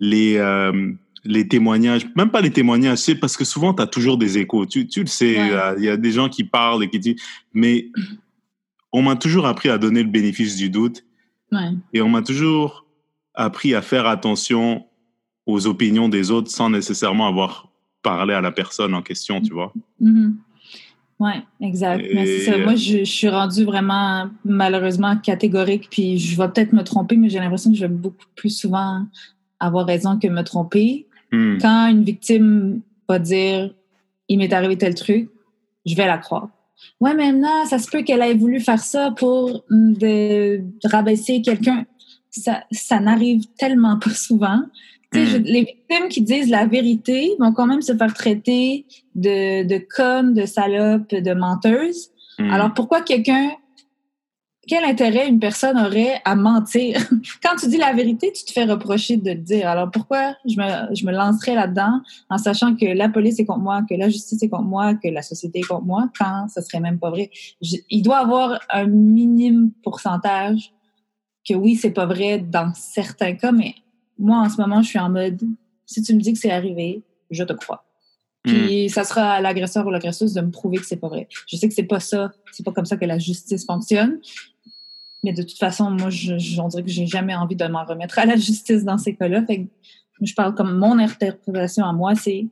les 0.00 0.36
euh, 0.36 0.92
les 1.26 1.48
témoignages, 1.48 2.06
même 2.16 2.30
pas 2.30 2.42
les 2.42 2.50
témoignages, 2.50 2.98
c'est 2.98 3.14
parce 3.14 3.36
que 3.36 3.44
souvent 3.44 3.72
tu 3.72 3.82
as 3.82 3.86
toujours 3.86 4.18
des 4.18 4.36
échos. 4.36 4.66
Tu, 4.66 4.86
tu 4.86 5.00
le 5.00 5.06
sais, 5.06 5.38
euh, 5.38 5.74
il 5.78 5.84
y 5.84 5.88
a 5.88 5.96
des 5.96 6.12
gens 6.12 6.28
qui 6.28 6.44
parlent 6.44 6.84
et 6.84 6.90
qui 6.90 6.98
disent 6.98 7.22
mais 7.54 7.88
on 8.92 9.02
m'a 9.02 9.16
toujours 9.16 9.46
appris 9.46 9.70
à 9.70 9.78
donner 9.78 10.02
le 10.02 10.10
bénéfice 10.10 10.56
du 10.56 10.68
doute. 10.68 11.04
Ouais. 11.50 11.70
Et 11.92 12.02
on 12.02 12.08
m'a 12.08 12.22
toujours 12.22 12.83
appris 13.34 13.74
à 13.74 13.82
faire 13.82 14.06
attention 14.06 14.84
aux 15.46 15.66
opinions 15.66 16.08
des 16.08 16.30
autres 16.30 16.50
sans 16.50 16.70
nécessairement 16.70 17.26
avoir 17.26 17.68
parlé 18.02 18.34
à 18.34 18.40
la 18.40 18.52
personne 18.52 18.94
en 18.94 19.02
question, 19.02 19.40
tu 19.40 19.52
vois. 19.52 19.72
Mm-hmm. 20.02 20.34
Oui, 21.20 21.32
exact. 21.60 22.04
Moi, 22.64 22.74
je, 22.74 23.04
suis 23.04 23.28
rendue 23.28 23.64
vraiment, 23.64 24.28
malheureusement, 24.44 25.16
catégorique, 25.16 25.88
puis 25.90 26.18
je 26.18 26.36
vais 26.36 26.48
peut-être 26.48 26.72
me 26.72 26.82
tromper, 26.82 27.16
mais 27.16 27.28
j'ai 27.28 27.38
l'impression 27.38 27.70
que 27.70 27.76
je 27.76 27.82
vais 27.82 27.92
beaucoup 27.92 28.26
plus 28.34 28.50
souvent 28.50 29.06
avoir 29.60 29.86
raison 29.86 30.18
que 30.18 30.26
me 30.26 30.42
tromper. 30.42 31.06
Hmm. 31.30 31.58
Quand 31.60 31.88
une 31.88 32.04
victime 32.04 32.80
va 33.08 33.18
dire 33.18 33.72
«il 34.28 34.38
m'est 34.38 34.52
arrivé 34.52 34.76
tel 34.76 34.94
truc», 34.94 35.28
je 35.86 35.94
vais 35.94 36.06
la 36.06 36.18
croire. 36.18 36.48
Ouais, 37.00 37.14
maintenant, 37.14 37.64
ça 37.66 37.78
se 37.78 37.88
peut 37.88 38.02
qu'elle 38.02 38.20
ait 38.20 38.34
voulu 38.34 38.60
faire 38.60 38.80
ça 38.80 39.12
pour 39.12 39.64
de 39.70 40.60
rabaisser 40.84 41.42
quelqu'un 41.42 41.86
ça, 42.34 42.64
ça 42.72 43.00
n'arrive 43.00 43.42
tellement 43.58 43.98
pas 43.98 44.10
souvent. 44.10 44.62
Hmm. 45.12 45.42
les 45.44 45.60
victimes 45.60 46.08
qui 46.10 46.22
disent 46.22 46.50
la 46.50 46.66
vérité 46.66 47.36
vont 47.38 47.52
quand 47.52 47.66
même 47.66 47.82
se 47.82 47.96
faire 47.96 48.12
traiter 48.12 48.84
de, 49.14 49.62
de 49.62 49.80
connes, 49.94 50.34
de 50.34 50.44
salopes, 50.44 51.14
de 51.14 51.34
menteuses. 51.34 52.10
Hmm. 52.36 52.50
Alors 52.50 52.74
pourquoi 52.74 53.00
quelqu'un, 53.00 53.50
quel 54.66 54.82
intérêt 54.82 55.28
une 55.28 55.38
personne 55.38 55.78
aurait 55.78 56.20
à 56.24 56.34
mentir? 56.34 56.98
Quand 57.44 57.54
tu 57.54 57.68
dis 57.68 57.76
la 57.76 57.92
vérité, 57.92 58.32
tu 58.32 58.44
te 58.44 58.50
fais 58.50 58.64
reprocher 58.64 59.16
de 59.16 59.30
le 59.30 59.38
dire. 59.38 59.68
Alors 59.68 59.88
pourquoi 59.88 60.34
je 60.48 60.56
me, 60.56 60.94
je 60.96 61.06
me 61.06 61.12
lancerais 61.12 61.54
là-dedans 61.54 62.00
en 62.28 62.38
sachant 62.38 62.74
que 62.74 62.86
la 62.86 63.08
police 63.08 63.38
est 63.38 63.44
contre 63.44 63.60
moi, 63.60 63.82
que 63.88 63.94
la 63.94 64.08
justice 64.08 64.42
est 64.42 64.48
contre 64.48 64.64
moi, 64.64 64.94
que 64.94 65.06
la 65.06 65.22
société 65.22 65.60
est 65.60 65.68
contre 65.68 65.84
moi, 65.84 66.10
quand 66.18 66.48
ce 66.52 66.60
serait 66.60 66.80
même 66.80 66.98
pas 66.98 67.10
vrai? 67.10 67.30
il 67.60 68.02
doit 68.02 68.18
avoir 68.18 68.58
un 68.70 68.86
minime 68.86 69.70
pourcentage 69.84 70.72
que 71.46 71.54
oui, 71.54 71.76
c'est 71.76 71.90
pas 71.90 72.06
vrai 72.06 72.38
dans 72.38 72.72
certains 72.74 73.34
cas, 73.34 73.52
mais 73.52 73.74
moi, 74.18 74.38
en 74.38 74.48
ce 74.48 74.60
moment, 74.60 74.82
je 74.82 74.88
suis 74.88 74.98
en 74.98 75.10
mode, 75.10 75.40
si 75.86 76.02
tu 76.02 76.14
me 76.14 76.20
dis 76.20 76.32
que 76.32 76.38
c'est 76.38 76.50
arrivé, 76.50 77.02
je 77.30 77.44
te 77.44 77.52
crois. 77.52 77.84
Puis 78.42 78.86
hmm. 78.86 78.88
ça 78.88 79.04
sera 79.04 79.32
à 79.32 79.40
l'agresseur 79.40 79.86
ou 79.86 79.90
l'agresseuse 79.90 80.34
de 80.34 80.40
me 80.42 80.50
prouver 80.50 80.76
que 80.76 80.86
c'est 80.86 80.96
pas 80.96 81.08
vrai. 81.08 81.28
Je 81.46 81.56
sais 81.56 81.66
que 81.66 81.74
c'est 81.74 81.84
pas 81.84 82.00
ça, 82.00 82.32
c'est 82.52 82.64
pas 82.64 82.72
comme 82.72 82.84
ça 82.84 82.96
que 82.96 83.04
la 83.04 83.18
justice 83.18 83.64
fonctionne. 83.64 84.20
Mais 85.22 85.32
de 85.32 85.42
toute 85.42 85.58
façon, 85.58 85.90
moi, 85.90 86.10
je, 86.10 86.34
dirais 86.34 86.82
que 86.82 86.90
j'ai 86.90 87.06
jamais 87.06 87.34
envie 87.34 87.56
de 87.56 87.64
m'en 87.64 87.84
remettre 87.84 88.18
à 88.18 88.26
la 88.26 88.36
justice 88.36 88.84
dans 88.84 88.98
ces 88.98 89.14
cas-là. 89.14 89.44
Fait 89.46 89.66
je 90.20 90.34
parle 90.34 90.54
comme 90.54 90.76
mon 90.78 90.98
interprétation 90.98 91.84
à 91.84 91.92
moi, 91.92 92.14
c'est 92.14 92.46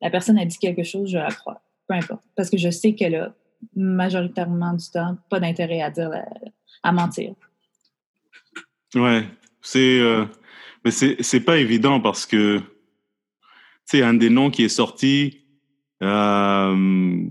la 0.00 0.10
personne 0.10 0.38
a 0.38 0.44
dit 0.44 0.58
quelque 0.58 0.82
chose, 0.82 1.10
je 1.10 1.18
la 1.18 1.30
crois. 1.30 1.62
Peu 1.86 1.94
importe. 1.94 2.22
Parce 2.34 2.50
que 2.50 2.56
je 2.56 2.70
sais 2.70 2.94
qu'elle 2.94 3.14
a 3.14 3.34
majoritairement 3.76 4.72
du 4.72 4.90
temps 4.90 5.16
pas 5.28 5.40
d'intérêt 5.40 5.82
à 5.82 5.90
dire, 5.90 6.10
à 6.82 6.92
mentir. 6.92 7.34
Ouais, 8.94 9.24
c'est 9.60 10.00
euh, 10.00 10.24
mais 10.84 10.90
c'est 10.90 11.16
c'est 11.20 11.40
pas 11.40 11.58
évident 11.58 12.00
parce 12.00 12.26
que 12.26 12.60
sais 13.84 14.02
un 14.02 14.14
des 14.14 14.30
noms 14.30 14.50
qui 14.50 14.64
est 14.64 14.68
sorti 14.68 15.40
euh, 16.02 17.26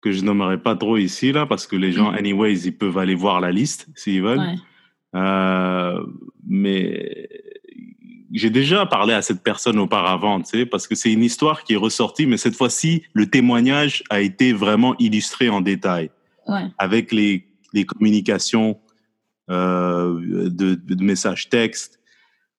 que 0.00 0.12
je 0.12 0.22
nommerai 0.24 0.58
pas 0.58 0.76
trop 0.76 0.96
ici 0.96 1.32
là 1.32 1.46
parce 1.46 1.66
que 1.66 1.76
les 1.76 1.92
gens 1.92 2.12
mm. 2.12 2.16
anyways 2.16 2.60
ils 2.66 2.76
peuvent 2.76 2.98
aller 2.98 3.14
voir 3.14 3.40
la 3.40 3.52
liste 3.52 3.86
s'ils 3.94 4.22
veulent. 4.22 4.56
Euh, 5.14 6.04
mais 6.46 7.28
j'ai 8.32 8.50
déjà 8.50 8.84
parlé 8.86 9.14
à 9.14 9.22
cette 9.22 9.42
personne 9.42 9.78
auparavant, 9.78 10.40
tu 10.40 10.50
sais, 10.50 10.66
parce 10.66 10.86
que 10.86 10.94
c'est 10.94 11.10
une 11.10 11.24
histoire 11.24 11.64
qui 11.64 11.72
est 11.72 11.76
ressortie, 11.76 12.26
mais 12.26 12.36
cette 12.36 12.56
fois-ci, 12.56 13.04
le 13.14 13.26
témoignage 13.30 14.04
a 14.10 14.20
été 14.20 14.52
vraiment 14.52 14.94
illustré 14.98 15.48
en 15.48 15.62
détail, 15.62 16.10
ouais. 16.46 16.66
avec 16.76 17.10
les, 17.10 17.46
les 17.72 17.84
communications 17.84 18.78
de, 19.48 20.74
de, 20.74 21.04
messages 21.04 21.48
textes 21.48 22.00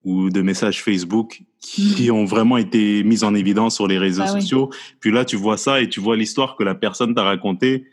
ou 0.03 0.29
de 0.29 0.41
messages 0.41 0.81
Facebook 0.81 1.43
qui 1.59 2.09
mm. 2.09 2.13
ont 2.13 2.25
vraiment 2.25 2.57
été 2.57 3.03
mises 3.03 3.23
en 3.23 3.35
évidence 3.35 3.75
sur 3.75 3.87
les 3.87 3.97
réseaux 3.97 4.23
bah 4.23 4.27
sociaux. 4.39 4.69
Puis 4.99 5.11
là, 5.11 5.25
tu 5.25 5.35
vois 5.35 5.57
ça 5.57 5.81
et 5.81 5.89
tu 5.89 5.99
vois 5.99 6.15
l'histoire 6.15 6.55
que 6.55 6.63
la 6.63 6.75
personne 6.75 7.13
t'a 7.13 7.23
racontée, 7.23 7.85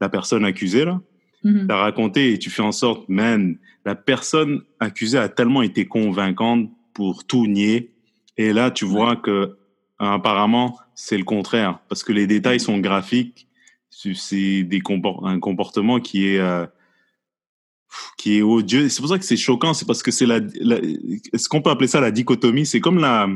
la 0.00 0.08
personne 0.08 0.44
accusée 0.44 0.84
là, 0.84 1.00
mm-hmm. 1.44 1.66
t'a 1.66 1.76
raconté 1.76 2.32
et 2.32 2.38
tu 2.38 2.50
fais 2.50 2.62
en 2.62 2.72
sorte, 2.72 3.08
man, 3.08 3.58
la 3.84 3.94
personne 3.94 4.62
accusée 4.78 5.18
a 5.18 5.28
tellement 5.28 5.62
été 5.62 5.86
convaincante 5.86 6.70
pour 6.94 7.24
tout 7.24 7.46
nier. 7.46 7.92
Et 8.36 8.52
là, 8.52 8.70
tu 8.70 8.84
vois 8.84 9.16
que 9.16 9.56
apparemment, 9.98 10.78
c'est 10.94 11.18
le 11.18 11.24
contraire 11.24 11.78
parce 11.88 12.02
que 12.02 12.12
les 12.12 12.26
détails 12.26 12.60
sont 12.60 12.78
graphiques. 12.78 13.46
C'est 13.90 14.62
des 14.62 14.80
un 15.24 15.40
comportement 15.40 16.00
qui 16.00 16.28
est 16.28 16.38
euh, 16.38 16.66
qui 18.16 18.38
est 18.38 18.42
odieux. 18.42 18.88
C'est 18.88 19.00
pour 19.00 19.10
ça 19.10 19.18
que 19.18 19.24
c'est 19.24 19.36
choquant. 19.36 19.74
C'est 19.74 19.86
parce 19.86 20.02
que 20.02 20.10
c'est 20.10 20.26
la, 20.26 20.40
est-ce 21.32 21.48
qu'on 21.48 21.62
peut 21.62 21.70
appeler 21.70 21.88
ça 21.88 22.00
la 22.00 22.10
dichotomie 22.10 22.66
C'est 22.66 22.80
comme 22.80 22.98
la 22.98 23.28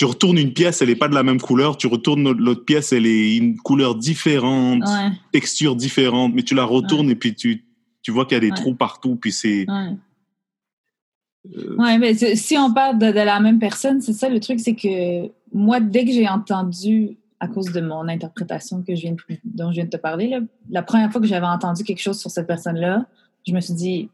tu 0.00 0.06
retournes 0.06 0.38
une 0.38 0.54
pièce, 0.54 0.80
elle 0.80 0.88
n'est 0.88 0.96
pas 0.96 1.08
de 1.08 1.14
la 1.14 1.22
même 1.22 1.42
couleur. 1.42 1.76
Tu 1.76 1.86
retournes 1.86 2.32
l'autre 2.32 2.64
pièce, 2.64 2.90
elle 2.94 3.04
est 3.04 3.36
une 3.36 3.58
couleur 3.58 3.96
différente, 3.96 4.82
texture 5.30 5.76
différente, 5.76 6.32
mais 6.34 6.42
tu 6.42 6.54
la 6.54 6.64
retournes 6.64 7.10
et 7.10 7.14
puis 7.14 7.34
tu, 7.34 7.66
tu 8.00 8.10
vois 8.10 8.24
qu'il 8.24 8.32
y 8.32 8.38
a 8.38 8.40
des 8.40 8.50
trous 8.50 8.74
partout. 8.74 9.16
Puis 9.16 9.30
c'est. 9.30 9.66
Euh, 9.68 11.76
ouais. 11.76 11.98
mais 11.98 12.14
si 12.14 12.56
on 12.56 12.72
parle 12.72 12.98
de, 12.98 13.08
la 13.08 13.40
même 13.40 13.58
personne, 13.58 14.00
c'est 14.00 14.14
ça 14.14 14.30
le 14.30 14.40
truc, 14.40 14.58
c'est 14.58 14.74
que 14.74 15.30
moi, 15.52 15.80
dès 15.80 16.06
que 16.06 16.12
j'ai 16.12 16.26
entendu, 16.26 17.18
à 17.38 17.48
cause 17.48 17.70
de 17.70 17.82
mon 17.82 18.08
interprétation 18.08 18.82
que 18.82 18.94
je 18.94 19.02
viens 19.02 19.16
dont 19.44 19.70
je 19.70 19.74
viens 19.74 19.84
de 19.84 19.90
te 19.90 19.98
parler, 19.98 20.34
la 20.70 20.82
première 20.82 21.12
fois 21.12 21.20
que 21.20 21.26
j'avais 21.26 21.44
entendu 21.44 21.84
quelque 21.84 22.00
chose 22.00 22.18
sur 22.18 22.30
cette 22.30 22.46
personne-là, 22.46 23.04
je 23.46 23.52
me 23.52 23.60
suis 23.60 23.74
dit, 23.74 24.08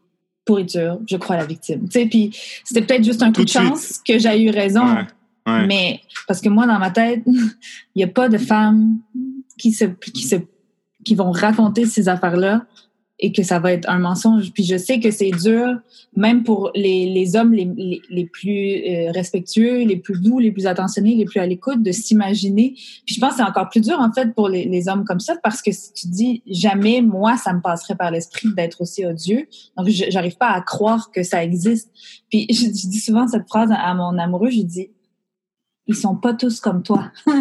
pourriture, 0.45 0.99
je 1.07 1.17
crois 1.17 1.35
à 1.35 1.39
la 1.39 1.45
victime. 1.45 1.87
Tu 1.89 1.99
sais, 1.99 2.05
puis 2.07 2.31
c'était 2.63 2.81
peut-être 2.81 3.03
juste 3.03 3.21
un 3.21 3.31
coup 3.31 3.43
de 3.43 3.49
chance 3.49 3.99
que 4.05 4.17
j'ai 4.17 4.41
eu 4.41 4.49
raison. 4.49 4.85
Mais 5.45 6.01
parce 6.27 6.41
que 6.41 6.49
moi, 6.49 6.67
dans 6.67 6.79
ma 6.79 6.91
tête, 6.91 7.23
il 7.25 7.53
n'y 7.95 8.03
a 8.03 8.07
pas 8.07 8.29
de 8.29 8.37
femmes 8.37 8.99
qui 9.57 9.71
se, 9.71 9.85
qui 9.85 10.23
se, 10.23 10.35
qui 11.03 11.15
vont 11.15 11.31
raconter 11.31 11.85
ces 11.85 12.09
affaires-là 12.09 12.65
et 13.19 13.31
que 13.31 13.41
ça 13.41 13.59
va 13.59 13.73
être 13.73 13.89
un 13.89 13.97
mensonge. 13.97 14.51
Puis 14.53 14.63
je 14.63 14.77
sais 14.77 14.99
que 14.99 15.09
c'est 15.09 15.31
dur, 15.31 15.79
même 16.15 16.43
pour 16.43 16.71
les, 16.75 17.09
les 17.09 17.35
hommes 17.35 17.53
les, 17.53 18.01
les, 18.09 18.25
plus 18.25 18.83
euh, 18.87 19.11
respectueux, 19.11 19.83
les 19.83 19.97
plus 19.97 20.21
doux, 20.21 20.39
les 20.39 20.51
plus 20.51 20.67
attentionnés, 20.67 21.15
les 21.15 21.25
plus 21.25 21.39
à 21.39 21.45
l'écoute, 21.47 21.81
de 21.81 21.91
s'imaginer. 21.91 22.73
Puis 23.05 23.15
je 23.15 23.19
pense 23.19 23.31
que 23.31 23.37
c'est 23.37 23.43
encore 23.43 23.69
plus 23.69 23.81
dur, 23.81 23.99
en 23.99 24.11
fait, 24.11 24.33
pour 24.35 24.49
les, 24.49 24.65
les, 24.65 24.87
hommes 24.87 25.03
comme 25.03 25.19
ça, 25.19 25.35
parce 25.41 25.61
que 25.61 25.71
si 25.71 25.93
tu 25.93 26.07
dis 26.07 26.43
jamais, 26.47 27.01
moi, 27.01 27.37
ça 27.37 27.53
me 27.53 27.61
passerait 27.61 27.95
par 27.95 28.11
l'esprit 28.11 28.49
d'être 28.55 28.81
aussi 28.81 29.05
odieux. 29.05 29.47
Donc, 29.75 29.87
j'arrive 29.87 30.37
pas 30.37 30.49
à 30.49 30.61
croire 30.61 31.09
que 31.11 31.23
ça 31.23 31.43
existe. 31.43 31.89
Puis 32.29 32.45
je, 32.49 32.65
je 32.65 32.87
dis 32.87 32.99
souvent 32.99 33.27
cette 33.27 33.47
phrase 33.47 33.71
à 33.71 33.93
mon 33.95 34.17
amoureux, 34.19 34.51
je 34.51 34.61
dis, 34.61 34.89
ils 35.87 35.95
sont 35.95 36.15
pas 36.15 36.33
tous 36.33 36.59
comme 36.59 36.83
toi. 36.83 37.11
tu 37.25 37.33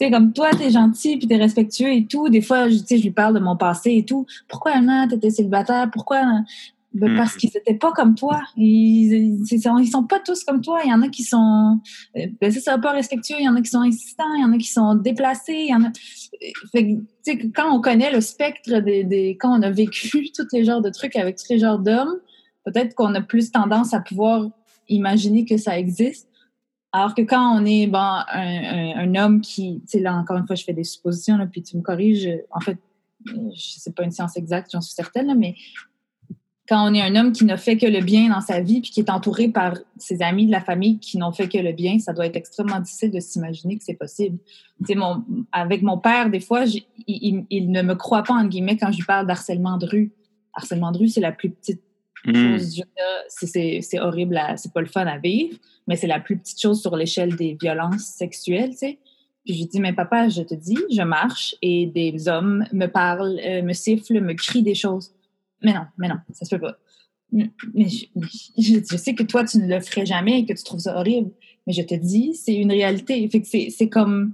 sais, 0.00 0.10
comme 0.10 0.32
toi, 0.32 0.50
t'es 0.50 0.70
gentil 0.70 1.16
puis 1.16 1.26
t'es 1.26 1.36
respectueux 1.36 1.92
et 1.92 2.06
tout. 2.06 2.28
Des 2.28 2.42
fois, 2.42 2.68
tu 2.68 2.78
sais, 2.78 2.98
je 2.98 3.02
lui 3.02 3.10
parle 3.10 3.34
de 3.34 3.40
mon 3.40 3.56
passé 3.56 3.94
et 3.96 4.04
tout. 4.04 4.26
Pourquoi 4.48 4.72
Anna, 4.72 5.06
t'étais 5.08 5.30
célibataire? 5.30 5.90
Pourquoi? 5.90 6.22
Ben, 6.92 7.12
mm. 7.12 7.16
Parce 7.16 7.36
qu'ils 7.36 7.50
étaient 7.54 7.74
pas 7.74 7.92
comme 7.92 8.14
toi. 8.14 8.40
Ils, 8.56 9.42
ils, 9.50 9.88
sont 9.88 10.04
pas 10.04 10.20
tous 10.20 10.44
comme 10.44 10.60
toi. 10.60 10.80
Il 10.84 10.90
y 10.90 10.94
en 10.94 11.02
a 11.02 11.08
qui 11.08 11.24
sont, 11.24 11.80
euh, 12.16 12.26
ben, 12.40 12.52
c'est 12.52 12.60
ça, 12.60 12.78
pas 12.78 12.92
respectueux. 12.92 13.36
Il 13.38 13.44
y 13.44 13.48
en 13.48 13.56
a 13.56 13.62
qui 13.62 13.70
sont 13.70 13.80
insistants. 13.80 14.32
Il 14.36 14.42
y 14.42 14.44
en 14.44 14.52
a 14.52 14.58
qui 14.58 14.68
sont 14.70 14.94
déplacés. 14.94 15.66
Il 15.66 15.70
y 15.70 15.74
en 15.74 15.84
a, 15.84 15.92
fait 16.72 16.98
sais, 17.22 17.38
quand 17.50 17.74
on 17.74 17.80
connaît 17.80 18.12
le 18.12 18.20
spectre 18.20 18.80
des, 18.80 19.02
des, 19.02 19.36
quand 19.40 19.58
on 19.58 19.62
a 19.62 19.70
vécu 19.70 20.30
tous 20.36 20.46
les 20.52 20.64
genres 20.64 20.82
de 20.82 20.90
trucs 20.90 21.16
avec 21.16 21.36
tous 21.36 21.48
les 21.50 21.58
genres 21.58 21.78
d'hommes, 21.78 22.14
peut-être 22.64 22.94
qu'on 22.94 23.14
a 23.14 23.20
plus 23.20 23.50
tendance 23.50 23.92
à 23.92 24.00
pouvoir 24.00 24.50
imaginer 24.88 25.44
que 25.44 25.56
ça 25.56 25.78
existe. 25.78 26.28
Alors 26.94 27.12
que 27.12 27.22
quand 27.22 27.60
on 27.60 27.66
est 27.66 27.88
bon, 27.88 27.98
un, 27.98 29.14
homme 29.16 29.40
qui, 29.40 29.80
tu 29.80 29.98
sais, 29.98 29.98
là 29.98 30.14
encore 30.14 30.36
une 30.36 30.46
fois, 30.46 30.54
je 30.54 30.62
fais 30.62 30.72
des 30.72 30.84
suppositions, 30.84 31.36
là, 31.36 31.46
puis 31.46 31.60
tu 31.60 31.76
me 31.76 31.82
corriges, 31.82 32.30
en 32.52 32.60
fait, 32.60 32.78
sais 33.56 33.90
pas 33.90 34.04
une 34.04 34.12
science 34.12 34.36
exacte, 34.36 34.70
j'en 34.72 34.80
suis 34.80 34.94
certaine, 34.94 35.36
mais 35.36 35.56
quand 36.68 36.88
on 36.88 36.94
est 36.94 37.02
un 37.02 37.16
homme 37.16 37.32
qui 37.32 37.44
n'a 37.46 37.56
fait 37.56 37.76
que 37.76 37.86
le 37.86 38.00
bien 38.00 38.28
dans 38.28 38.40
sa 38.40 38.60
vie, 38.60 38.80
puis 38.80 38.92
qui 38.92 39.00
est 39.00 39.10
entouré 39.10 39.48
par 39.48 39.74
ses 39.98 40.22
amis 40.22 40.46
de 40.46 40.52
la 40.52 40.60
famille 40.60 41.00
qui 41.00 41.18
n'ont 41.18 41.32
fait 41.32 41.48
que 41.48 41.58
le 41.58 41.72
bien, 41.72 41.98
ça 41.98 42.12
doit 42.12 42.26
être 42.26 42.36
extrêmement 42.36 42.78
difficile 42.78 43.10
de 43.10 43.18
s'imaginer 43.18 43.76
que 43.76 43.82
c'est 43.82 43.94
possible. 43.94 44.38
Tu 44.86 44.94
mon, 44.94 45.24
avec 45.50 45.82
mon 45.82 45.98
père, 45.98 46.30
des 46.30 46.38
fois, 46.38 46.64
il, 47.08 47.44
ne 47.50 47.82
me 47.82 47.94
croit 47.94 48.22
pas, 48.22 48.34
en 48.34 48.44
guillemets, 48.44 48.76
quand 48.76 48.92
je 48.92 48.98
lui 48.98 49.04
parle 49.04 49.26
d'harcèlement 49.26 49.78
de 49.78 49.86
rue. 49.86 50.12
Harcèlement 50.54 50.92
de 50.92 50.98
rue, 50.98 51.08
c'est 51.08 51.20
la 51.20 51.32
plus 51.32 51.50
petite 51.50 51.82
Hmm. 52.24 52.56
C'est 53.28 54.00
horrible, 54.00 54.40
c'est 54.56 54.72
pas 54.72 54.80
le 54.80 54.86
fun 54.86 55.06
à 55.06 55.18
vivre, 55.18 55.58
mais 55.86 55.96
c'est 55.96 56.06
la 56.06 56.20
plus 56.20 56.38
petite 56.38 56.60
chose 56.60 56.80
sur 56.80 56.96
l'échelle 56.96 57.36
des 57.36 57.56
violences 57.60 58.04
sexuelles, 58.04 58.70
tu 58.70 58.78
sais. 58.78 58.98
Puis 59.44 59.54
je 59.58 59.64
dis, 59.64 59.80
mais 59.80 59.92
papa, 59.92 60.28
je 60.30 60.40
te 60.40 60.54
dis, 60.54 60.78
je 60.90 61.02
marche 61.02 61.54
et 61.60 61.86
des 61.86 62.28
hommes 62.28 62.64
me 62.72 62.86
parlent, 62.86 63.38
euh, 63.44 63.62
me 63.62 63.74
sifflent, 63.74 64.20
me 64.20 64.32
crient 64.32 64.62
des 64.62 64.74
choses. 64.74 65.12
Mais 65.62 65.74
non, 65.74 65.84
mais 65.98 66.08
non, 66.08 66.16
ça 66.32 66.46
se 66.46 66.54
peut 66.54 66.60
pas. 66.62 66.78
Mais 67.30 67.50
je, 68.56 68.96
sais 68.96 69.14
que 69.14 69.22
toi, 69.22 69.44
tu 69.44 69.58
ne 69.58 69.66
le 69.66 69.80
ferais 69.80 70.06
jamais 70.06 70.40
et 70.40 70.46
que 70.46 70.54
tu 70.54 70.62
trouves 70.62 70.80
ça 70.80 70.96
horrible, 70.98 71.30
mais 71.66 71.72
je 71.72 71.82
te 71.82 71.94
dis, 71.94 72.34
c'est 72.34 72.54
une 72.54 72.70
réalité. 72.70 73.28
C'est 73.70 73.88
comme 73.88 74.32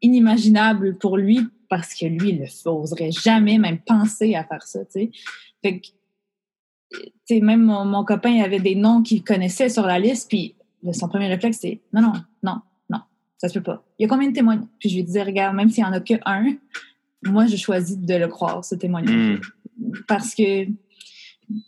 inimaginable 0.00 0.96
pour 0.96 1.18
lui 1.18 1.40
parce 1.68 1.94
que 1.94 2.06
lui, 2.06 2.30
il 2.30 2.40
ne 2.40 2.70
oserait 2.70 3.10
jamais 3.10 3.58
même 3.58 3.78
penser 3.78 4.36
à 4.36 4.44
faire 4.44 4.62
ça, 4.62 4.84
tu 4.84 4.92
sais. 4.92 5.10
Fait 5.62 5.80
que 5.80 5.88
sais, 7.24 7.40
même 7.40 7.62
mon, 7.62 8.04
copain, 8.04 8.30
il 8.30 8.42
avait 8.42 8.60
des 8.60 8.74
noms 8.74 9.02
qu'il 9.02 9.22
connaissait 9.24 9.68
sur 9.68 9.84
la 9.86 9.98
liste, 9.98 10.28
puis 10.28 10.54
son 10.92 11.08
premier 11.08 11.28
réflexe, 11.28 11.58
c'est 11.60 11.80
non, 11.92 12.02
non, 12.02 12.12
non, 12.42 12.60
non, 12.90 13.00
ça 13.38 13.48
se 13.48 13.54
peut 13.58 13.62
pas. 13.62 13.84
Il 13.98 14.02
y 14.02 14.06
a 14.06 14.08
combien 14.08 14.28
de 14.28 14.34
témoignages? 14.34 14.66
Puis 14.78 14.90
je 14.90 14.96
lui 14.96 15.04
disais, 15.04 15.22
regarde, 15.22 15.56
même 15.56 15.70
s'il 15.70 15.82
n'y 15.82 15.90
en 15.90 15.92
a 15.92 16.00
qu'un, 16.00 16.56
moi, 17.24 17.46
je 17.46 17.56
choisis 17.56 17.98
de 17.98 18.14
le 18.14 18.28
croire, 18.28 18.64
ce 18.64 18.74
témoignage. 18.74 19.40
Hmm. 19.78 19.90
Parce 20.06 20.34
que 20.34 20.66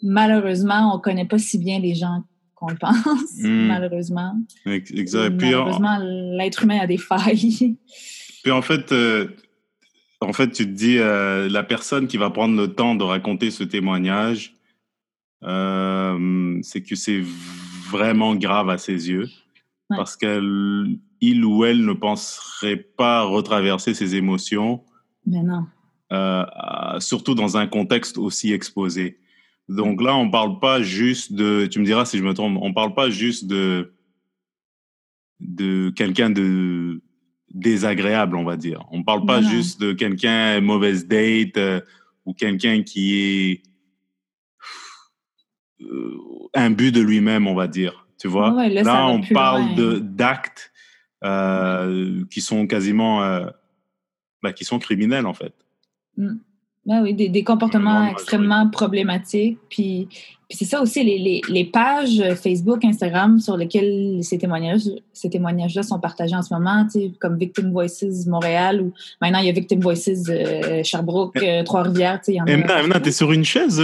malheureusement, 0.02 0.92
on 0.92 0.98
ne 0.98 1.02
connaît 1.02 1.26
pas 1.26 1.38
si 1.38 1.58
bien 1.58 1.78
les 1.78 1.94
gens 1.94 2.24
qu'on 2.54 2.68
le 2.68 2.76
pense, 2.76 2.96
hmm. 3.40 3.66
malheureusement. 3.66 4.34
Exact. 4.66 5.40
malheureusement, 5.40 5.98
l'être 6.00 6.64
humain 6.64 6.80
a 6.80 6.86
des 6.86 6.98
failles. 6.98 7.76
Puis 8.42 8.52
en 8.52 8.62
fait, 8.62 8.92
euh, 8.92 9.28
en 10.20 10.32
fait, 10.32 10.50
tu 10.50 10.64
te 10.64 10.70
dis, 10.70 10.98
euh, 10.98 11.48
la 11.48 11.62
personne 11.62 12.06
qui 12.06 12.16
va 12.16 12.30
prendre 12.30 12.56
le 12.56 12.74
temps 12.74 12.94
de 12.94 13.04
raconter 13.04 13.50
ce 13.50 13.64
témoignage, 13.64 14.54
euh, 15.44 16.58
c'est 16.62 16.82
que 16.82 16.96
c'est 16.96 17.22
vraiment 17.90 18.34
grave 18.34 18.70
à 18.70 18.78
ses 18.78 19.08
yeux 19.08 19.28
parce 19.88 20.16
qu'il 20.16 21.44
ou 21.44 21.64
elle 21.64 21.84
ne 21.84 21.92
penserait 21.92 22.76
pas 22.76 23.22
retraverser 23.22 23.94
ses 23.94 24.16
émotions. 24.16 24.82
Mais 25.26 25.42
non. 25.42 25.66
Euh, 26.12 26.44
surtout 27.00 27.34
dans 27.34 27.56
un 27.56 27.66
contexte 27.66 28.18
aussi 28.18 28.52
exposé. 28.52 29.18
Donc 29.68 30.02
là, 30.02 30.16
on 30.16 30.30
parle 30.30 30.58
pas 30.58 30.82
juste 30.82 31.34
de, 31.34 31.66
tu 31.66 31.78
me 31.80 31.84
diras 31.84 32.06
si 32.06 32.18
je 32.18 32.24
me 32.24 32.32
trompe, 32.32 32.58
on 32.60 32.72
parle 32.72 32.94
pas 32.94 33.10
juste 33.10 33.46
de 33.46 33.92
de 35.40 35.90
quelqu'un 35.90 36.30
de 36.30 37.00
désagréable, 37.54 38.36
on 38.36 38.44
va 38.44 38.56
dire. 38.56 38.84
On 38.90 39.04
parle 39.04 39.24
pas 39.24 39.40
juste 39.40 39.80
de 39.80 39.92
quelqu'un 39.92 40.60
mauvaise 40.60 41.06
date 41.06 41.56
euh, 41.56 41.80
ou 42.24 42.34
quelqu'un 42.34 42.82
qui 42.82 43.14
est 43.20 43.62
un 46.54 46.70
but 46.70 46.92
de 46.92 47.00
lui-même, 47.00 47.46
on 47.46 47.54
va 47.54 47.68
dire. 47.68 48.06
Tu 48.18 48.28
vois 48.28 48.68
là, 48.68 49.06
on 49.06 49.20
parle 49.22 49.74
de 49.76 49.98
d'actes 49.98 50.72
euh, 51.24 52.24
qui 52.30 52.40
sont 52.40 52.66
quasiment 52.66 53.22
euh, 53.22 53.46
bah, 54.42 54.52
qui 54.52 54.64
sont 54.64 54.78
criminels 54.78 55.26
en 55.26 55.34
fait. 55.34 55.52
Mm. 56.16 56.34
Ben 56.86 57.02
oui, 57.02 57.12
des, 57.12 57.28
des 57.28 57.44
comportements 57.44 58.06
extrêmement 58.06 58.70
problématiques. 58.70 59.58
Puis, 59.68 60.08
puis 60.48 60.56
c'est 60.56 60.64
ça 60.64 60.80
aussi, 60.80 61.04
les, 61.04 61.18
les, 61.18 61.42
les, 61.50 61.64
pages 61.66 62.22
Facebook, 62.42 62.82
Instagram 62.82 63.38
sur 63.40 63.58
lesquelles 63.58 64.20
ces 64.22 64.38
témoignages, 64.38 64.88
ces 65.12 65.28
témoignages-là 65.28 65.82
sont 65.82 66.00
partagés 66.00 66.34
en 66.34 66.40
ce 66.40 66.54
moment, 66.54 66.86
comme 67.18 67.36
Victim 67.36 67.72
Voices 67.72 68.26
Montréal 68.26 68.80
ou 68.80 68.94
maintenant 69.20 69.40
il 69.40 69.46
y 69.46 69.50
a 69.50 69.52
Victim 69.52 69.80
Voices 69.80 70.30
Sherbrooke, 70.82 71.38
Trois-Rivières. 71.66 72.20
Emna, 72.46 73.00
t'es 73.00 73.12
sur 73.12 73.32
une 73.32 73.44
chaise 73.44 73.82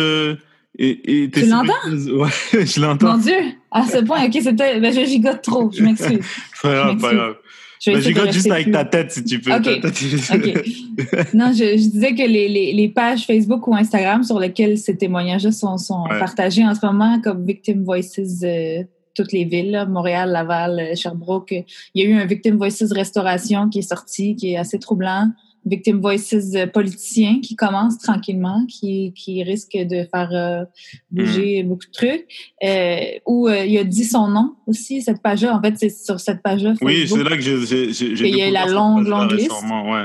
et, 0.78 1.30
tu 1.32 1.46
l'entends? 1.46 1.72
Ouais, 1.86 2.30
je 2.52 2.80
l'entends. 2.80 3.12
Mon 3.12 3.18
Dieu! 3.18 3.38
À 3.70 3.84
ce 3.84 3.98
point, 3.98 4.24
ok, 4.26 4.38
c'était. 4.40 4.80
Ben, 4.80 4.92
je 4.92 5.04
gigote 5.04 5.42
trop, 5.42 5.70
je 5.72 5.82
m'excuse. 5.82 6.20
pas 6.62 6.72
grave, 6.72 6.98
pas 6.98 7.14
grave. 7.14 7.36
Je 7.80 7.90
ben, 7.90 8.32
juste 8.32 8.50
avec 8.50 8.72
ta 8.72 8.84
tête 8.84 9.12
si 9.12 9.24
tu 9.24 9.40
peux. 9.40 9.50
non, 11.34 11.52
je, 11.52 11.74
disais 11.76 12.14
que 12.14 12.22
les, 12.22 12.48
les, 12.48 12.72
les, 12.72 12.88
pages 12.88 13.26
Facebook 13.26 13.68
ou 13.68 13.74
Instagram 13.74 14.22
sur 14.24 14.38
lesquelles 14.38 14.78
ces 14.78 14.96
témoignages 14.96 15.50
sont, 15.50 15.76
sont 15.76 16.04
partagés 16.08 16.64
en 16.64 16.74
ce 16.74 16.84
moment, 16.86 17.20
comme 17.20 17.44
Victim 17.44 17.84
Voices, 17.84 18.42
euh, 18.42 18.84
toutes 19.14 19.32
les 19.32 19.44
villes, 19.44 19.86
Montréal, 19.88 20.30
Laval, 20.30 20.80
euh, 20.80 20.94
Sherbrooke. 20.94 21.52
Il 21.94 22.02
y 22.02 22.06
a 22.06 22.08
eu 22.08 22.14
un 22.14 22.24
Victim 22.24 22.56
Voices 22.56 22.90
Restauration 22.90 23.68
qui 23.68 23.80
est 23.80 23.88
sorti, 23.88 24.34
qui 24.34 24.52
est 24.52 24.56
assez 24.56 24.78
troublant. 24.78 25.30
Victim 25.64 26.00
Voices 26.00 26.34
euh, 26.54 26.66
politicien 26.66 27.40
qui 27.40 27.56
commence 27.56 27.98
tranquillement, 27.98 28.66
qui, 28.66 29.12
qui 29.14 29.42
risque 29.42 29.76
de 29.76 30.06
faire 30.12 30.30
euh, 30.32 30.64
bouger 31.10 31.62
hmm. 31.62 31.68
beaucoup 31.68 31.86
de 31.86 31.92
trucs. 31.92 32.26
Euh, 32.62 33.18
où 33.26 33.48
il 33.48 33.72
y 33.72 33.78
a 33.78 33.84
dit 33.84 34.04
son 34.04 34.28
nom 34.28 34.54
aussi, 34.66 35.02
cette 35.02 35.22
page-là. 35.22 35.56
En 35.56 35.62
fait, 35.62 35.74
c'est 35.76 35.90
sur 35.90 36.20
cette 36.20 36.42
page-là. 36.42 36.74
Oui, 36.82 37.06
c'est 37.08 37.22
là 37.22 37.36
que 37.36 37.40
j'ai. 37.40 37.90
Il 37.90 38.36
y 38.36 38.42
a 38.42 38.50
la 38.50 38.66
longue, 38.66 39.06
longue 39.06 39.32
liste. 39.32 39.50
Ouais. 39.50 40.04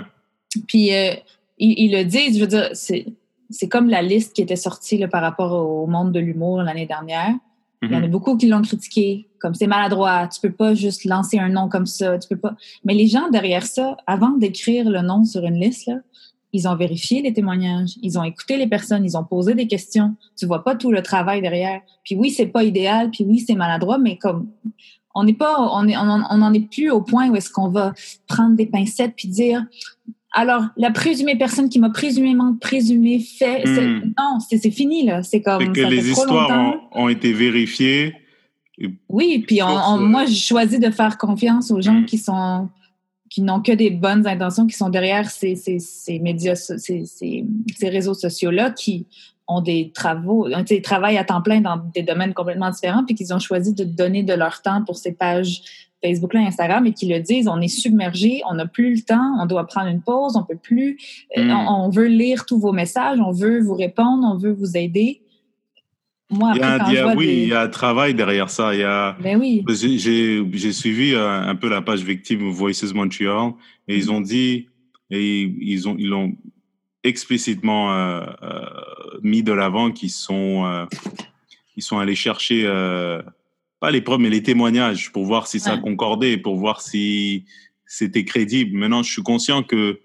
Puis 0.67 0.91
il, 1.57 1.91
le 1.91 2.03
dit, 2.03 2.33
je 2.33 2.39
veux 2.39 2.47
dire, 2.47 2.69
c'est 2.73 3.67
comme 3.69 3.89
la 3.89 4.01
liste 4.01 4.33
qui 4.33 4.41
était 4.41 4.55
sortie 4.55 4.97
là, 4.97 5.07
par 5.07 5.21
rapport 5.21 5.53
au 5.53 5.87
monde 5.87 6.11
de 6.11 6.19
l'humour 6.19 6.61
l'année 6.61 6.85
dernière. 6.85 7.33
Il 7.81 7.91
y 7.91 7.95
en 7.95 7.99
a 7.99 8.01
mhm. 8.01 8.11
beaucoup 8.11 8.35
qui 8.35 8.47
l'ont 8.47 8.61
critiqué, 8.61 9.29
comme 9.39 9.53
c'est 9.53 9.67
maladroit, 9.67 10.27
tu 10.27 10.41
peux 10.41 10.51
pas 10.51 10.73
juste 10.73 11.05
lancer 11.05 11.39
un 11.39 11.49
nom 11.49 11.69
comme 11.69 11.85
ça, 11.85 12.17
tu 12.17 12.27
peux 12.27 12.37
pas. 12.37 12.55
Mais 12.83 12.93
les 12.93 13.07
gens 13.07 13.29
derrière 13.29 13.65
ça, 13.65 13.95
avant 14.05 14.31
d'écrire 14.31 14.89
le 14.89 15.01
nom 15.01 15.23
sur 15.23 15.45
une 15.45 15.59
liste, 15.59 15.87
là, 15.87 15.95
ils 16.51 16.67
ont 16.67 16.75
vérifié 16.75 17.21
les 17.21 17.31
témoignages, 17.31 17.91
ils 18.01 18.17
ont 18.17 18.23
écouté 18.23 18.57
les 18.57 18.67
personnes, 18.67 19.05
ils 19.05 19.15
ont 19.15 19.23
posé 19.23 19.53
des 19.53 19.67
questions. 19.67 20.15
Tu 20.37 20.45
vois 20.45 20.63
pas 20.63 20.75
tout 20.75 20.91
le 20.91 21.01
travail 21.01 21.41
derrière. 21.41 21.81
Puis 22.03 22.15
oui, 22.15 22.31
c'est 22.31 22.47
pas 22.47 22.63
idéal, 22.63 23.11
puis 23.11 23.23
oui, 23.23 23.39
c'est 23.39 23.55
maladroit, 23.55 23.97
mais 23.97 24.17
comme 24.17 24.49
on 25.15 25.23
n'est 25.23 25.33
pas, 25.33 25.59
on 25.59 25.87
est, 25.87 25.95
on 25.97 26.37
n'en 26.37 26.53
est 26.53 26.69
plus 26.69 26.89
au 26.89 27.01
point 27.01 27.29
où 27.29 27.35
est-ce 27.35 27.49
qu'on 27.49 27.69
va 27.69 27.93
prendre 28.27 28.55
des 28.55 28.65
pincettes 28.65 29.13
puis 29.15 29.27
dire 29.27 29.65
alors, 30.31 30.65
la 30.77 30.91
présumée 30.91 31.35
personne 31.35 31.69
qui 31.69 31.79
m'a 31.79 31.89
présumément 31.89 32.55
présumé 32.59 33.19
fait, 33.19 33.63
hmm. 33.65 34.13
non, 34.17 34.37
c'est 34.39 34.69
fini 34.69 35.05
là. 35.05 35.23
C'est 35.23 35.41
comme 35.41 35.73
que 35.73 35.81
les 35.81 36.09
histoires 36.09 36.75
ont, 36.91 37.09
été 37.09 37.33
vérifiées. 37.33 38.13
Oui, 39.09 39.43
puis 39.45 39.59
moi, 39.99 40.25
j'ai 40.25 40.35
choisi 40.35 40.79
de 40.79 40.91
faire 40.91 41.17
confiance 41.17 41.71
aux 41.71 41.81
gens 41.81 42.01
hmm. 42.01 42.05
qui 42.05 42.17
sont 42.17 42.69
qui 43.29 43.43
n'ont 43.43 43.61
que 43.61 43.71
des 43.71 43.91
bonnes 43.91 44.25
intentions, 44.25 44.65
qui 44.65 44.75
sont 44.75 44.89
derrière 44.89 45.29
ces, 45.29 45.55
ces, 45.55 46.19
médias, 46.19 46.55
ces, 46.55 47.05
ces, 47.05 47.45
réseaux 47.83 48.15
sociaux-là, 48.15 48.71
qui 48.71 49.05
ont 49.47 49.61
des 49.61 49.91
travaux, 49.93 50.47
des 50.67 50.81
travaillent 50.81 51.17
à 51.17 51.23
temps 51.23 51.41
plein 51.41 51.61
dans 51.61 51.77
des 51.93 52.01
domaines 52.01 52.33
complètement 52.33 52.71
différents, 52.71 53.05
puis 53.05 53.15
qu'ils 53.15 53.31
ont 53.31 53.39
choisi 53.39 53.73
de 53.73 53.83
donner 53.83 54.23
de 54.23 54.33
leur 54.33 54.63
temps 54.63 54.83
pour 54.83 54.97
ces 54.97 55.11
pages 55.11 55.88
Facebook, 56.03 56.33
là, 56.33 56.41
Instagram, 56.41 56.85
et 56.85 56.93
qui 56.93 57.07
le 57.07 57.19
disent, 57.19 57.47
on 57.47 57.59
est 57.61 57.67
submergé, 57.67 58.41
on 58.49 58.55
n'a 58.55 58.65
plus 58.65 58.95
le 58.95 59.01
temps, 59.01 59.35
on 59.39 59.45
doit 59.45 59.65
prendre 59.67 59.87
une 59.87 60.01
pause, 60.01 60.35
on 60.35 60.43
peut 60.43 60.57
plus, 60.61 60.97
euh, 61.37 61.43
hmm. 61.43 61.51
on, 61.51 61.89
veut 61.89 62.07
lire 62.07 62.45
tous 62.45 62.59
vos 62.59 62.71
messages, 62.71 63.19
on 63.19 63.31
veut 63.31 63.61
vous 63.61 63.75
répondre, 63.75 64.25
on 64.25 64.37
veut 64.37 64.51
vous 64.51 64.77
aider. 64.77 65.21
Moi, 66.31 66.51
après, 66.51 66.91
il 66.91 66.93
y 66.93 66.97
a, 66.97 67.15
oui, 67.15 67.27
il 67.43 67.47
y 67.49 67.53
a 67.53 67.61
un 67.61 67.69
travail 67.69 68.13
derrière 68.13 68.51
ça. 68.51 68.75
Il 68.75 68.81
y 68.81 68.83
a, 68.83 69.17
ben 69.19 69.39
oui. 69.39 69.63
J'ai 69.67 70.71
suivi 70.71 71.13
euh, 71.13 71.41
un, 71.41 71.55
peu 71.55 71.69
la 71.69 71.81
page 71.81 72.03
victime 72.03 72.49
Voices 72.49 72.93
Montreal 72.93 73.53
et 73.87 73.97
ils 73.97 74.11
ont 74.11 74.21
dit, 74.21 74.67
et 75.09 75.41
ils 75.41 75.89
ont, 75.89 75.95
ils 75.97 76.07
l'ont 76.07 76.33
explicitement 77.03 77.95
euh, 77.95 78.25
mis 79.23 79.41
de 79.41 79.53
l'avant 79.53 79.89
qu'ils 79.89 80.11
sont, 80.11 80.87
ils 81.75 81.81
sont 81.81 81.97
allés 81.97 82.13
chercher 82.13 82.67
pas 83.79 83.91
les 83.91 84.01
preuves, 84.01 84.19
mais 84.19 84.29
les 84.29 84.43
témoignages 84.43 85.11
pour 85.11 85.25
voir 85.25 85.47
si 85.47 85.59
ça 85.59 85.77
concordait, 85.77 86.37
pour 86.37 86.57
voir 86.57 86.81
si 86.81 87.45
c'était 87.85 88.25
crédible. 88.25 88.77
Maintenant, 88.77 89.03
je 89.03 89.11
suis 89.11 89.23
conscient 89.23 89.63
que 89.63 89.99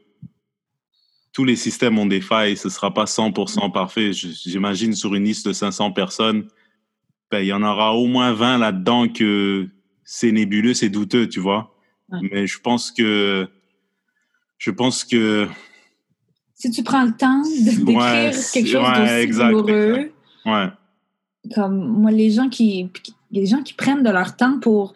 tous 1.32 1.44
les 1.44 1.56
systèmes 1.56 1.98
ont 1.98 2.06
des 2.06 2.20
failles, 2.20 2.56
ce 2.56 2.68
sera 2.68 2.94
pas 2.94 3.04
100% 3.04 3.72
parfait. 3.72 4.12
J'imagine 4.12 4.94
sur 4.94 5.14
une 5.14 5.24
liste 5.24 5.48
de 5.48 5.52
500 5.52 5.92
personnes, 5.92 6.48
ben, 7.30 7.40
il 7.40 7.46
y 7.46 7.52
en 7.52 7.62
aura 7.62 7.94
au 7.96 8.06
moins 8.06 8.32
20 8.32 8.58
là-dedans 8.58 9.08
que 9.08 9.68
c'est 10.04 10.30
nébuleux, 10.30 10.74
c'est 10.74 10.88
douteux, 10.88 11.28
tu 11.28 11.40
vois. 11.40 11.74
Mais 12.30 12.46
je 12.46 12.60
pense 12.60 12.92
que, 12.92 13.48
je 14.58 14.70
pense 14.70 15.02
que. 15.02 15.48
Si 16.54 16.70
tu 16.70 16.84
prends 16.84 17.04
le 17.04 17.16
temps 17.16 17.42
d'écrire 17.42 18.32
quelque 18.52 18.68
chose 18.68 18.86
de 18.86 19.50
douloureux, 19.50 20.12
ouais. 20.46 20.66
comme 21.54 21.76
moi, 21.76 22.12
les 22.12 22.30
gens 22.30 22.48
qui, 22.48 22.88
il 23.34 23.38
y 23.38 23.40
a 23.40 23.44
des 23.44 23.50
gens 23.50 23.62
qui 23.62 23.74
prennent 23.74 24.04
de 24.04 24.10
leur 24.10 24.36
temps 24.36 24.60
pour 24.60 24.94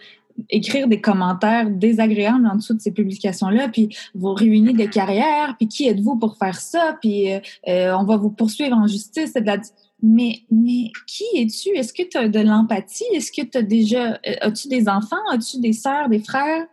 écrire 0.49 0.87
des 0.87 1.01
commentaires 1.01 1.69
désagréables 1.69 2.47
en 2.47 2.55
dessous 2.55 2.75
de 2.75 2.81
ces 2.81 2.93
publications-là, 2.93 3.69
puis 3.69 3.89
vous 4.15 4.33
réunissez 4.33 4.77
des 4.77 4.89
carrières, 4.89 5.57
puis 5.59 5.67
qui 5.67 5.89
êtes-vous 5.89 6.17
pour 6.17 6.37
faire 6.37 6.61
ça, 6.61 6.97
puis 7.01 7.33
euh, 7.33 7.41
euh, 7.67 7.97
on 7.99 8.05
va 8.05 8.17
vous 8.17 8.31
poursuivre 8.31 8.77
en 8.77 8.87
justice. 8.87 9.35
De 9.35 9.41
la... 9.41 9.57
mais, 10.01 10.43
mais 10.53 10.93
qui 11.09 11.25
es-tu? 11.35 11.71
Est-ce 11.71 11.93
que 11.93 12.09
tu 12.09 12.17
as 12.17 12.29
de 12.29 12.39
l'empathie? 12.39 13.05
Est-ce 13.13 13.33
que 13.33 13.45
tu 13.45 13.59
as 13.59 13.63
déjà... 13.63 14.13
Euh, 14.13 14.35
as-tu 14.41 14.69
des 14.69 14.89
enfants? 14.89 15.17
As-tu 15.33 15.59
des 15.59 15.73
sœurs, 15.73 16.09
des 16.09 16.21
frères? 16.21 16.67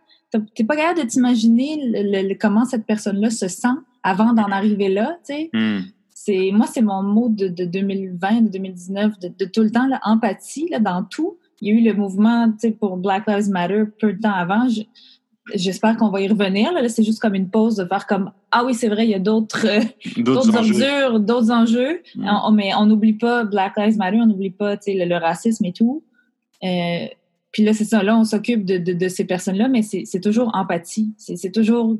T'es 0.54 0.62
pas 0.62 0.76
capable 0.76 1.02
de 1.02 1.06
t'imaginer 1.06 2.36
comment 2.38 2.64
cette 2.64 2.86
personne-là 2.86 3.30
se 3.30 3.48
sent 3.48 3.68
avant 4.04 4.32
d'en 4.32 4.50
arriver 4.52 4.88
là, 4.88 5.18
tu 5.26 5.34
sais? 5.34 5.50
Hmm. 5.52 5.80
C'est, 6.14 6.50
moi, 6.52 6.66
c'est 6.66 6.82
mon 6.82 7.02
mot 7.02 7.28
de, 7.28 7.48
2020, 7.48 8.42
de 8.42 8.48
2019, 8.48 9.18
de, 9.20 9.28
de 9.28 9.44
tout 9.44 9.62
le 9.62 9.70
temps, 9.70 9.86
l'empathie 9.86 10.68
là, 10.70 10.80
dans 10.80 11.04
tout 11.04 11.36
il 11.60 11.68
y 11.68 11.70
a 11.70 11.74
eu 11.74 11.82
le 11.82 11.94
mouvement 11.94 12.52
pour 12.80 12.96
Black 12.96 13.26
Lives 13.26 13.48
Matter 13.48 13.84
peu 13.98 14.12
de 14.12 14.20
temps 14.20 14.32
avant. 14.32 14.66
J'espère 15.54 15.96
qu'on 15.96 16.10
va 16.10 16.20
y 16.20 16.28
revenir. 16.28 16.72
Là, 16.72 16.88
c'est 16.88 17.04
juste 17.04 17.20
comme 17.20 17.34
une 17.34 17.48
pause 17.48 17.76
de 17.76 17.84
faire 17.84 18.06
comme 18.06 18.32
Ah 18.50 18.64
oui, 18.64 18.74
c'est 18.74 18.88
vrai, 18.88 19.06
il 19.06 19.10
y 19.10 19.14
a 19.14 19.18
d'autres 19.18 19.66
ordures, 20.54 21.20
d'autres 21.20 21.50
enjeux. 21.50 22.02
Mm. 22.16 22.54
mais 22.54 22.74
on 22.74 22.86
n'oublie 22.86 23.14
pas 23.14 23.44
Black 23.44 23.76
Lives 23.76 23.96
Matter, 23.96 24.18
on 24.20 24.26
n'oublie 24.26 24.50
pas 24.50 24.74
le, 24.74 25.04
le, 25.04 25.16
racisme 25.16 25.64
et 25.64 25.72
tout. 25.72 26.02
Euh, 26.64 27.06
puis 27.52 27.64
là, 27.64 27.72
c'est 27.72 27.84
ça, 27.84 28.02
là, 28.02 28.18
on 28.18 28.24
s'occupe 28.24 28.64
de, 28.64 28.76
de, 28.76 29.08
ces 29.08 29.24
personnes-là, 29.24 29.68
mais 29.68 29.82
c'est 29.82 30.20
toujours 30.20 30.50
empathie. 30.54 31.14
C'est 31.16 31.52
toujours 31.52 31.96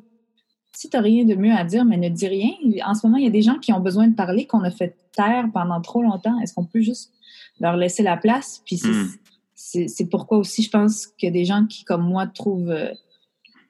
si 0.75 0.91
tu 0.91 0.97
n'as 0.97 1.03
rien 1.03 1.25
de 1.25 1.35
mieux 1.35 1.55
à 1.55 1.65
dire, 1.65 1.87
mais 1.87 1.97
ne 1.97 2.11
dis 2.11 2.29
rien. 2.29 2.51
En 2.85 2.93
ce 2.93 3.07
moment, 3.07 3.17
il 3.17 3.25
y 3.25 3.29
a 3.29 3.31
des 3.31 3.41
gens 3.41 3.59
qui 3.59 3.73
ont 3.73 3.81
besoin 3.81 4.09
de 4.09 4.15
parler, 4.15 4.45
qu'on 4.45 4.63
a 4.65 4.71
fait 4.71 4.95
taire 5.17 5.47
pendant 5.55 5.81
trop 5.81 6.03
longtemps. 6.03 6.39
Est-ce 6.41 6.53
qu'on 6.53 6.67
peut 6.67 6.83
juste 6.83 7.13
leur 7.59 7.79
laisser 7.79 8.03
la 8.03 8.19
place? 8.19 8.61
Puis 8.67 8.83
mm 8.85 9.07
c'est 9.67 10.09
pourquoi 10.09 10.39
aussi 10.39 10.63
je 10.63 10.71
pense 10.71 11.09
a 11.29 11.31
des 11.31 11.45
gens 11.45 11.67
qui, 11.67 11.85
comme 11.85 12.07
moi, 12.09 12.27
trouvent 12.27 12.71
euh, 12.71 12.91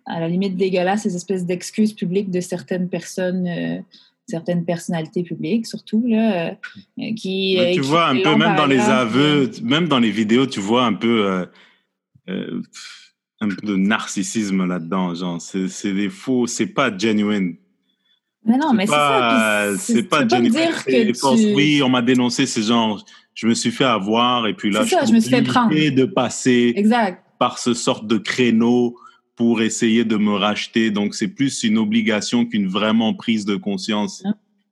à 0.04 0.20
la 0.20 0.28
limite 0.28 0.56
dégueulasse 0.56 1.02
ces 1.02 1.16
espèces 1.16 1.46
d'excuses 1.46 1.94
publiques 1.94 2.30
de 2.30 2.40
certaines 2.40 2.88
personnes, 2.88 3.46
euh, 3.46 3.80
certaines 4.26 4.64
personnalités 4.64 5.22
publiques, 5.22 5.66
surtout, 5.66 6.04
là, 6.06 6.50
euh, 6.98 7.14
qui. 7.16 7.58
tu 7.72 7.80
vois, 7.80 8.08
un 8.08 8.20
peu, 8.20 8.36
même 8.36 8.56
dans 8.56 8.66
les 8.66 8.80
aveux, 8.80 9.50
même 9.62 9.88
dans 9.88 9.98
les 9.98 10.10
vidéos, 10.10 10.46
tu 10.46 10.60
vois 10.60 10.84
un 10.84 10.94
peu. 10.94 11.46
un 12.28 13.48
peu 13.48 13.66
de 13.66 13.76
narcissisme 13.76 14.66
là-dedans, 14.66 15.14
genre, 15.14 15.40
c'est 15.40 15.94
des 15.94 16.10
faux, 16.10 16.46
c'est 16.46 16.66
pas 16.66 16.96
genuine. 16.96 17.56
Mais 18.46 18.56
non, 18.56 18.72
mais 18.72 18.86
c'est 18.86 18.92
ça. 18.92 19.70
C'est 19.78 20.02
pas 20.04 20.26
genuine. 20.26 20.52
Dire 20.52 20.84
que 20.84 21.36
tu... 21.36 21.54
Oui, 21.54 21.82
on 21.82 21.88
m'a 21.88 22.02
dénoncé, 22.02 22.46
ces 22.46 22.62
gens 22.62 22.98
je 23.36 23.46
me 23.46 23.54
suis 23.54 23.70
fait 23.70 23.84
avoir 23.84 24.46
et 24.46 24.54
puis 24.54 24.72
là, 24.72 24.82
je, 24.84 25.12
me 25.12 25.20
suis 25.20 25.30
fait 25.30 25.42
prendre. 25.42 25.70
de 25.70 26.04
passer 26.04 26.74
par 27.38 27.58
ce 27.58 27.74
sorte 27.74 28.06
de 28.06 28.16
créneau 28.16 28.96
pour 29.36 29.60
essayer 29.60 30.04
de 30.04 30.16
me 30.16 30.32
racheter. 30.32 30.90
Donc, 30.90 31.14
c'est 31.14 31.28
plus 31.28 31.62
une 31.62 31.76
obligation 31.76 32.46
qu'une 32.46 32.66
vraiment 32.66 33.12
prise 33.12 33.44
de 33.44 33.54
conscience. 33.54 34.24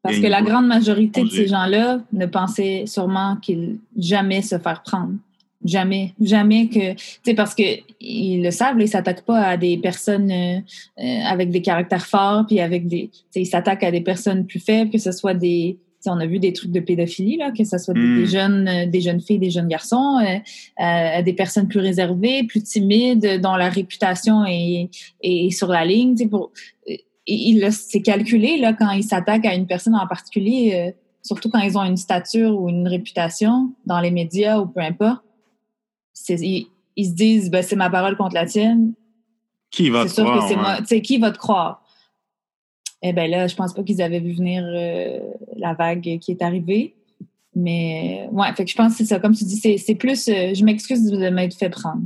Parce 0.03 0.19
que 0.19 0.27
la 0.27 0.41
grande 0.41 0.67
majorité 0.67 1.23
de 1.23 1.29
ces 1.29 1.47
gens-là 1.47 2.01
ne 2.13 2.27
pensaient 2.27 2.85
sûrement 2.87 3.37
qu'ils 3.37 3.79
jamais 3.99 4.41
se 4.41 4.59
faire 4.59 4.83
prendre. 4.83 5.13
Jamais, 5.65 6.13
jamais 6.21 6.69
que, 6.69 6.93
tu 6.93 6.99
sais, 7.25 7.35
parce 7.35 7.55
que 7.55 7.63
ils 8.01 8.43
le 8.43 8.51
savent, 8.51 8.79
ils 8.81 8.89
s'attaquent 8.89 9.25
pas 9.25 9.41
à 9.41 9.57
des 9.57 9.79
personnes 9.79 10.31
euh, 10.31 10.59
euh, 10.99 11.21
avec 11.25 11.51
des 11.51 11.63
caractères 11.63 12.07
forts, 12.07 12.45
puis 12.47 12.61
avec 12.61 12.87
des, 12.87 13.09
tu 13.09 13.19
sais, 13.31 13.41
ils 13.41 13.47
s'attaquent 13.47 13.85
à 13.85 13.91
des 13.91 14.03
personnes 14.03 14.47
plus 14.47 14.61
faibles, 14.61 14.91
que 14.91 14.99
ce 14.99 15.11
soit 15.11 15.33
des, 15.33 15.79
on 16.07 16.21
a 16.21 16.27
vu 16.27 16.39
des 16.39 16.53
trucs 16.53 16.71
de 16.71 16.81
pédophilie, 16.81 17.37
là, 17.37 17.51
que 17.51 17.65
ce 17.65 17.79
soit 17.79 17.95
des, 17.95 18.01
hmm. 18.01 18.25
jeunes, 18.27 18.69
euh, 18.69 18.87
des 18.87 19.01
jeunes 19.01 19.21
filles, 19.21 19.39
des 19.39 19.51
jeunes 19.51 19.69
garçons, 19.69 20.19
euh, 20.21 20.39
euh, 20.85 21.23
des 21.23 21.33
personnes 21.33 21.69
plus 21.69 21.81
réservées, 21.81 22.45
plus 22.45 22.63
timides, 22.63 23.41
dont 23.41 23.57
la 23.57 23.69
réputation 23.69 24.45
est, 24.47 24.91
est 25.23 25.51
sur 25.51 25.69
la 25.69 25.85
ligne. 25.85 26.17
Pour, 26.29 26.53
il, 27.27 27.73
c'est 27.73 28.03
calculé 28.03 28.59
là, 28.59 28.73
quand 28.73 28.91
ils 28.91 29.05
s'attaquent 29.05 29.47
à 29.47 29.55
une 29.55 29.67
personne 29.67 29.95
en 29.95 30.07
particulier, 30.07 30.95
surtout 31.23 31.49
quand 31.49 31.61
ils 31.61 31.79
ont 31.79 31.85
une 31.85 31.97
stature 31.97 32.61
ou 32.61 32.69
une 32.69 32.87
réputation 32.87 33.73
dans 33.87 34.01
les 34.01 34.11
médias 34.11 34.59
ou 34.59 34.67
peu 34.67 34.81
importe. 34.81 35.23
Ils, 36.29 36.67
ils, 36.97 37.07
se 37.07 37.13
disent, 37.13 37.51
ben, 37.51 37.63
c'est 37.63 37.77
ma 37.77 37.91
parole 37.91 38.17
contre 38.17 38.35
la 38.35 38.47
tienne. 38.47 38.93
Qui 39.71 39.91
va 39.91 40.07
te 40.07 40.21
croire? 40.21 40.83
Que 40.89 40.95
qui 41.01 41.19
va 41.19 41.31
te 41.31 41.39
croire? 41.39 41.83
Eh 43.03 43.13
bien 43.13 43.27
là, 43.27 43.47
je 43.47 43.55
pense 43.55 43.75
pas 43.75 43.83
qu'ils 43.83 44.01
avaient 44.01 44.21
vu 44.21 44.33
venir 44.33 44.65
euh, 44.65 45.19
la 45.57 45.75
vague 45.75 46.19
qui 46.21 46.31
est 46.31 46.43
arrivée. 46.43 46.95
Mais 47.55 48.27
ouais, 48.33 48.53
fait 48.57 48.65
que 48.65 48.71
je 48.71 48.77
pense 48.77 48.93
que 48.93 48.99
c'est 48.99 49.05
ça. 49.05 49.21
Comme 49.21 49.35
tu 49.35 49.45
dis, 49.45 49.79
c'est 49.79 49.95
plus. 49.95 50.29
Euh, 50.29 50.55
je 50.55 50.65
m'excuse 50.65 51.05
de 51.05 51.29
m'être 51.29 51.57
fait 51.57 51.71
prendre. 51.71 52.03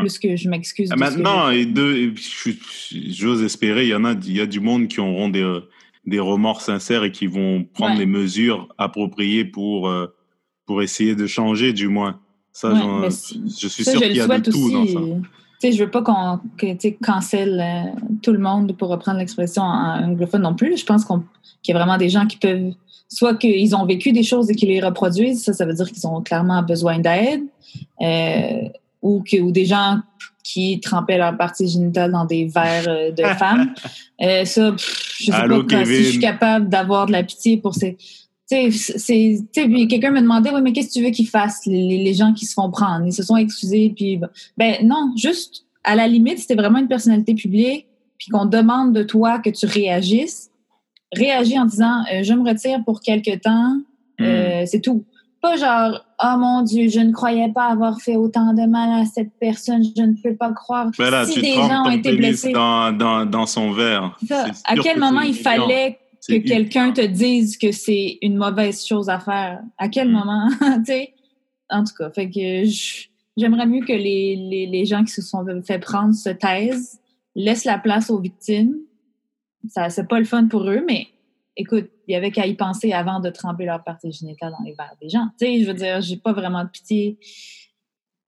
plus 0.00 0.18
que 0.18 0.36
je 0.36 0.48
m'excuse. 0.48 0.90
Maintenant, 0.96 1.50
et 1.50 1.64
deux, 1.64 2.14
j'ose 2.92 3.42
espérer, 3.42 3.84
il 3.84 3.90
y 3.90 3.94
en 3.94 4.04
a, 4.04 4.12
il 4.12 4.36
y 4.36 4.40
a 4.40 4.46
du 4.46 4.60
monde 4.60 4.88
qui 4.88 5.00
auront 5.00 5.28
des, 5.28 5.60
des 6.08 6.20
remords 6.20 6.62
sincères 6.62 7.04
et 7.04 7.12
qui 7.12 7.26
vont 7.26 7.64
prendre 7.64 7.98
les 7.98 8.06
mesures 8.06 8.68
appropriées 8.78 9.44
pour, 9.44 9.88
euh, 9.88 10.06
pour 10.66 10.82
essayer 10.82 11.14
de 11.14 11.26
changer, 11.26 11.72
du 11.72 11.88
moins. 11.88 12.20
Ça, 12.58 12.72
je 12.74 13.68
suis 13.68 13.84
sûr 13.84 14.00
qu'il 14.00 14.16
y 14.16 14.20
a 14.20 14.26
de 14.26 14.50
tout 14.50 14.70
dans 14.72 14.86
ça. 14.86 14.98
Je 15.62 15.70
je 15.70 15.84
veux 15.84 15.90
pas 15.90 16.02
qu'on 16.02 16.40
cancelle 17.02 17.60
euh, 17.60 18.00
tout 18.22 18.32
le 18.32 18.38
monde 18.38 18.76
pour 18.76 18.88
reprendre 18.88 19.18
l'expression 19.18 19.62
anglophone 19.62 20.42
non 20.42 20.54
plus. 20.54 20.76
Je 20.76 20.84
pense 20.84 21.04
qu'il 21.04 21.18
y 21.68 21.70
a 21.72 21.78
vraiment 21.78 21.98
des 21.98 22.08
gens 22.08 22.26
qui 22.26 22.36
peuvent, 22.36 22.72
soit 23.08 23.36
qu'ils 23.36 23.74
ont 23.76 23.86
vécu 23.86 24.12
des 24.12 24.22
choses 24.22 24.50
et 24.50 24.54
qu'ils 24.54 24.70
les 24.70 24.80
reproduisent, 24.80 25.44
ça, 25.44 25.52
ça 25.52 25.64
veut 25.64 25.74
dire 25.74 25.90
qu'ils 25.90 26.06
ont 26.06 26.20
clairement 26.20 26.62
besoin 26.62 26.98
d'aide, 26.98 27.42
euh, 28.00 28.68
ou, 29.02 29.22
que, 29.22 29.40
ou 29.40 29.52
des 29.52 29.64
gens 29.64 30.00
qui 30.42 30.80
trempaient 30.80 31.18
leur 31.18 31.36
partie 31.36 31.68
génitale 31.68 32.12
dans 32.12 32.24
des 32.24 32.46
verres 32.46 32.88
euh, 32.88 33.10
de 33.12 33.22
femmes. 33.38 33.74
Euh, 34.20 34.44
ça, 34.44 34.74
je 34.76 35.24
sais 35.24 35.32
pas 35.32 35.84
si 35.84 36.04
je 36.04 36.10
suis 36.10 36.18
capable 36.18 36.68
d'avoir 36.68 37.06
de 37.06 37.12
la 37.12 37.22
pitié 37.22 37.56
pour 37.58 37.74
ces... 37.74 37.96
Tu 38.50 38.72
sais, 38.72 39.38
quelqu'un 39.52 40.10
me 40.10 40.20
demandait, 40.20 40.50
oui, 40.50 40.62
mais 40.62 40.72
qu'est-ce 40.72 40.88
que 40.88 40.92
tu 40.94 41.04
veux 41.04 41.10
qu'ils 41.10 41.28
fassent, 41.28 41.66
les, 41.66 41.98
les, 41.98 42.14
gens 42.14 42.32
qui 42.32 42.46
se 42.46 42.54
font 42.54 42.70
prendre? 42.70 43.04
Ils 43.06 43.12
se 43.12 43.22
sont 43.22 43.36
excusés, 43.36 43.92
puis... 43.94 44.20
Ben 44.56 44.76
non, 44.86 45.12
juste, 45.16 45.66
à 45.84 45.94
la 45.94 46.08
limite, 46.08 46.38
c'était 46.38 46.54
vraiment 46.54 46.78
une 46.78 46.88
personnalité 46.88 47.34
publique, 47.34 47.86
puis 48.16 48.28
qu'on 48.28 48.46
demande 48.46 48.94
de 48.94 49.02
toi 49.02 49.38
que 49.38 49.50
tu 49.50 49.66
réagisses, 49.66 50.50
réagis 51.14 51.58
en 51.58 51.66
disant, 51.66 52.02
euh, 52.12 52.22
je 52.22 52.32
me 52.32 52.48
retire 52.48 52.82
pour 52.84 53.00
quelque 53.00 53.36
temps, 53.38 53.76
hmm. 54.18 54.66
c'est 54.66 54.80
tout. 54.80 55.04
Pas 55.40 55.56
genre, 55.56 56.04
oh 56.20 56.36
mon 56.36 56.62
Dieu, 56.62 56.88
je 56.88 56.98
ne 56.98 57.12
croyais 57.12 57.52
pas 57.52 57.66
avoir 57.66 58.00
fait 58.00 58.16
autant 58.16 58.54
de 58.54 58.66
mal 58.66 59.02
à 59.02 59.04
cette 59.04 59.30
personne, 59.38 59.84
je 59.84 60.02
ne 60.02 60.14
peux 60.20 60.34
pas 60.34 60.52
croire. 60.52 60.90
Mais 60.98 61.10
là, 61.10 61.26
si 61.26 61.34
tu 61.34 61.40
des 61.42 61.54
gens 61.54 61.84
ont 61.86 61.90
été 61.90 62.16
blessés. 62.16 62.50
Dans, 62.50 62.90
dans, 62.96 63.24
dans 63.24 63.46
son 63.46 63.70
verre. 63.72 64.18
À 64.64 64.74
quel 64.82 64.98
moment 64.98 65.20
il 65.20 65.36
fallait 65.36 65.98
que 66.28 66.36
quelqu'un 66.36 66.92
te 66.92 67.00
dise 67.00 67.56
que 67.56 67.72
c'est 67.72 68.18
une 68.22 68.36
mauvaise 68.36 68.84
chose 68.84 69.08
à 69.08 69.18
faire? 69.18 69.60
À 69.78 69.88
quel 69.88 70.08
mm. 70.08 70.12
moment? 70.12 70.48
tu 70.78 70.84
sais? 70.86 71.14
En 71.70 71.84
tout 71.84 71.94
cas, 71.98 72.10
fait 72.10 72.30
que 72.30 72.64
j'aimerais 73.36 73.66
mieux 73.66 73.84
que 73.84 73.92
les, 73.92 74.36
les, 74.36 74.66
les, 74.66 74.84
gens 74.86 75.04
qui 75.04 75.12
se 75.12 75.22
sont 75.22 75.44
fait 75.62 75.78
prendre 75.78 76.14
se 76.14 76.30
taisent, 76.30 76.98
laissent 77.34 77.66
la 77.66 77.78
place 77.78 78.10
aux 78.10 78.18
victimes. 78.18 78.76
Ça, 79.68 79.90
c'est 79.90 80.08
pas 80.08 80.18
le 80.18 80.24
fun 80.24 80.46
pour 80.46 80.68
eux, 80.68 80.82
mais 80.86 81.08
écoute, 81.56 81.90
il 82.06 82.12
y 82.12 82.14
avait 82.14 82.30
qu'à 82.30 82.46
y 82.46 82.54
penser 82.54 82.92
avant 82.92 83.20
de 83.20 83.28
tremper 83.28 83.66
leur 83.66 83.84
partie 83.84 84.10
génitale 84.12 84.52
dans 84.52 84.64
les 84.64 84.72
verres 84.72 84.96
des 85.02 85.10
gens. 85.10 85.26
Tu 85.38 85.44
sais, 85.44 85.60
je 85.60 85.66
veux 85.66 85.74
dire, 85.74 86.00
j'ai 86.00 86.16
pas 86.16 86.32
vraiment 86.32 86.64
de 86.64 86.70
pitié 86.70 87.18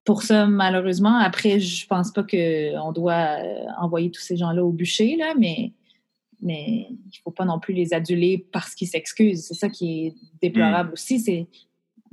pour 0.03 0.23
ça, 0.23 0.45
malheureusement. 0.45 1.17
Après, 1.17 1.59
je 1.59 1.87
pense 1.87 2.11
pas 2.11 2.23
qu'on 2.23 2.91
doit 2.91 3.39
euh, 3.39 3.65
envoyer 3.79 4.11
tous 4.11 4.21
ces 4.21 4.37
gens-là 4.37 4.63
au 4.63 4.71
bûcher, 4.71 5.15
là, 5.15 5.33
mais, 5.37 5.71
mais 6.41 6.87
il 6.89 7.19
faut 7.23 7.31
pas 7.31 7.45
non 7.45 7.59
plus 7.59 7.73
les 7.73 7.93
aduler 7.93 8.45
parce 8.51 8.75
qu'ils 8.75 8.87
s'excusent. 8.87 9.45
C'est 9.47 9.53
ça 9.53 9.69
qui 9.69 10.07
est 10.07 10.15
déplorable 10.41 10.89
mm. 10.89 10.93
aussi. 10.93 11.19
C'est 11.19 11.47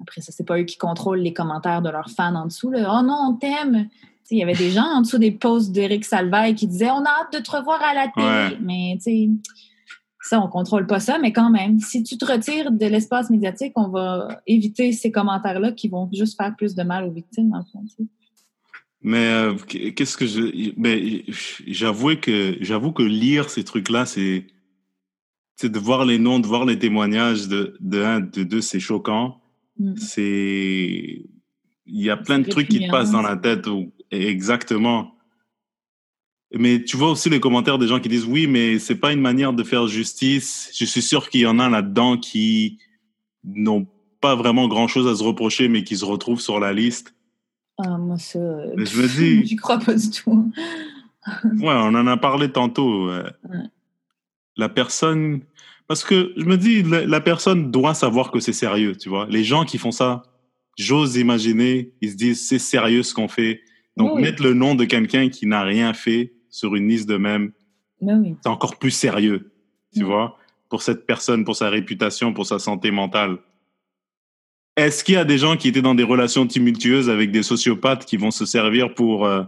Après 0.01 0.21
ça, 0.21 0.33
c'est 0.33 0.47
pas 0.47 0.59
eux 0.59 0.64
qui 0.64 0.77
contrôlent 0.77 1.21
les 1.21 1.33
commentaires 1.33 1.83
de 1.83 1.91
leurs 1.91 2.11
fans 2.11 2.35
en 2.35 2.47
dessous. 2.47 2.71
Là. 2.71 2.99
Oh 2.99 3.05
non, 3.05 3.31
on 3.31 3.35
t'aime! 3.35 3.88
Il 4.31 4.37
y 4.37 4.43
avait 4.43 4.53
des 4.53 4.71
gens 4.71 4.85
en 4.85 5.01
dessous 5.01 5.17
des 5.17 5.31
posts 5.31 5.73
d'Éric 5.73 6.05
Salvaille 6.05 6.55
qui 6.55 6.67
disaient 6.67 6.91
On 6.91 7.03
a 7.03 7.09
hâte 7.09 7.33
de 7.33 7.38
te 7.38 7.51
revoir 7.51 7.81
à 7.83 7.95
la 7.95 8.09
télé. 8.09 8.59
Mais 8.61 8.95
tu 8.97 9.03
sais 9.03 9.29
ça, 10.29 10.41
on 10.43 10.49
contrôle 10.49 10.87
pas 10.87 11.01
ça, 11.01 11.19
mais 11.19 11.33
quand 11.33 11.49
même, 11.49 11.81
si 11.81 12.03
tu 12.03 12.19
te 12.19 12.25
retires 12.25 12.71
de 12.71 12.87
l'espace 12.87 13.31
médiatique, 13.31 13.73
on 13.77 13.88
va 13.88 14.29
éviter 14.47 14.93
ces 14.93 15.11
commentaires-là 15.11 15.73
qui 15.73 15.88
vont 15.88 16.09
juste 16.12 16.37
faire 16.37 16.55
plus 16.55 16.75
de 16.75 16.83
mal 16.83 17.05
aux 17.05 17.11
victimes, 17.11 17.55
en 17.55 17.64
fait. 17.64 18.05
Mais 19.03 19.29
euh, 19.29 19.55
qu'est-ce 19.55 20.17
que 20.17 20.27
je. 20.27 20.73
Mais 20.77 21.25
j'avoue 21.67 22.17
que 22.17 22.57
j'avoue 22.61 22.93
que 22.93 23.03
lire 23.03 23.51
ces 23.51 23.65
trucs-là, 23.65 24.07
c'est. 24.07 24.47
C'est 25.57 25.73
de 25.73 25.79
voir 25.81 26.05
les 26.05 26.19
noms, 26.19 26.39
de 26.39 26.47
voir 26.47 26.65
les 26.65 26.79
témoignages 26.79 27.49
de, 27.49 27.77
de 27.81 28.01
un, 28.01 28.21
de 28.21 28.45
deux, 28.45 28.61
c'est 28.61 28.81
choquant. 28.81 29.41
Mm. 29.79 29.97
C'est. 29.97 31.23
Il 31.87 32.03
y 32.03 32.11
a 32.11 32.17
plein 32.17 32.39
de 32.39 32.49
trucs 32.49 32.69
qui 32.69 32.81
te 32.81 32.91
passent 32.91 33.11
dans 33.11 33.23
la 33.23 33.37
tête. 33.37 33.67
Exactement. 34.11 35.15
Mais 36.55 36.83
tu 36.83 36.97
vois 36.97 37.11
aussi 37.11 37.29
les 37.29 37.41
commentaires 37.41 37.79
des 37.79 37.89
gens 37.89 38.01
qui 38.01 38.09
disent 38.09 38.25
oui, 38.25 38.47
mais 38.47 38.79
c'est 38.79 38.95
pas 38.95 39.13
une 39.13 39.21
manière 39.21 39.53
de 39.53 39.63
faire 39.65 39.87
justice. 39.87 40.71
Je 40.75 40.85
suis 40.85 41.03
sûr 41.03 41.29
qu'il 41.29 41.41
y 41.41 41.47
en 41.47 41.59
a 41.59 41.69
là-dedans 41.69 42.17
qui 42.17 42.79
n'ont 43.45 43.87
pas 44.21 44.35
vraiment 44.35 44.69
grand-chose 44.69 45.07
à 45.07 45.17
se 45.17 45.23
reprocher, 45.23 45.69
mais 45.69 45.85
qui 45.85 45.97
se 45.97 46.05
retrouvent 46.05 46.41
sur 46.41 46.59
la 46.59 46.73
liste. 46.73 47.15
Ah, 47.79 47.97
moi, 47.99 48.19
ça. 48.19 48.38
je 48.77 49.03
me 49.03 49.09
dis. 49.09 49.47
J'y 49.47 49.57
crois 49.57 49.79
pas 49.79 49.95
du 49.95 50.11
tout. 50.11 50.53
ouais, 51.45 51.75
on 51.75 51.95
en 51.95 52.07
a 52.07 52.17
parlé 52.17 52.51
tantôt. 52.51 53.11
La 54.57 54.69
personne. 54.69 55.43
Parce 55.87 56.05
que 56.05 56.33
je 56.37 56.45
me 56.45 56.59
dis, 56.59 56.83
la, 56.83 57.21
personne 57.21 57.71
doit 57.71 57.95
savoir 57.95 58.31
que 58.31 58.41
c'est 58.41 58.53
sérieux, 58.53 58.95
tu 58.97 59.09
vois. 59.09 59.27
Les 59.31 59.43
gens 59.43 59.64
qui 59.64 59.79
font 59.79 59.91
ça, 59.91 60.23
j'ose 60.77 61.17
imaginer, 61.17 61.95
ils 62.03 62.11
se 62.11 62.17
disent 62.17 62.47
c'est 62.47 62.59
sérieux 62.59 63.03
ce 63.03 63.14
qu'on 63.14 63.29
fait. 63.29 63.62
Donc, 63.97 64.21
mettre 64.21 64.43
le 64.43 64.53
nom 64.53 64.75
de 64.75 64.85
quelqu'un 64.85 65.29
qui 65.29 65.47
n'a 65.47 65.62
rien 65.62 65.95
fait, 65.95 66.35
sur 66.51 66.75
une 66.75 66.88
liste 66.88 67.09
de 67.09 67.17
même, 67.17 67.53
c'est 68.01 68.49
encore 68.49 68.79
plus 68.79 68.91
sérieux, 68.91 69.53
tu 69.95 70.05
vois, 70.05 70.37
pour 70.69 70.83
cette 70.83 71.07
personne, 71.07 71.45
pour 71.45 71.57
sa 71.57 71.69
réputation, 71.69 72.33
pour 72.33 72.47
sa 72.47 72.59
santé 72.59 72.91
mentale. 72.91 73.38
Est-ce 74.79 75.03
qu'il 75.03 75.14
y 75.17 75.19
a 75.19 75.25
des 75.25 75.38
gens 75.38 75.57
qui 75.57 75.67
étaient 75.67 75.83
dans 75.83 75.97
des 75.97 76.05
relations 76.05 76.47
tumultueuses 76.47 77.11
avec 77.11 77.33
des 77.33 77.43
sociopathes 77.43 78.05
qui 78.05 78.17
vont 78.17 78.31
se 78.31 78.47
servir 78.47 78.95
pour, 78.95 79.27
euh, 79.27 79.43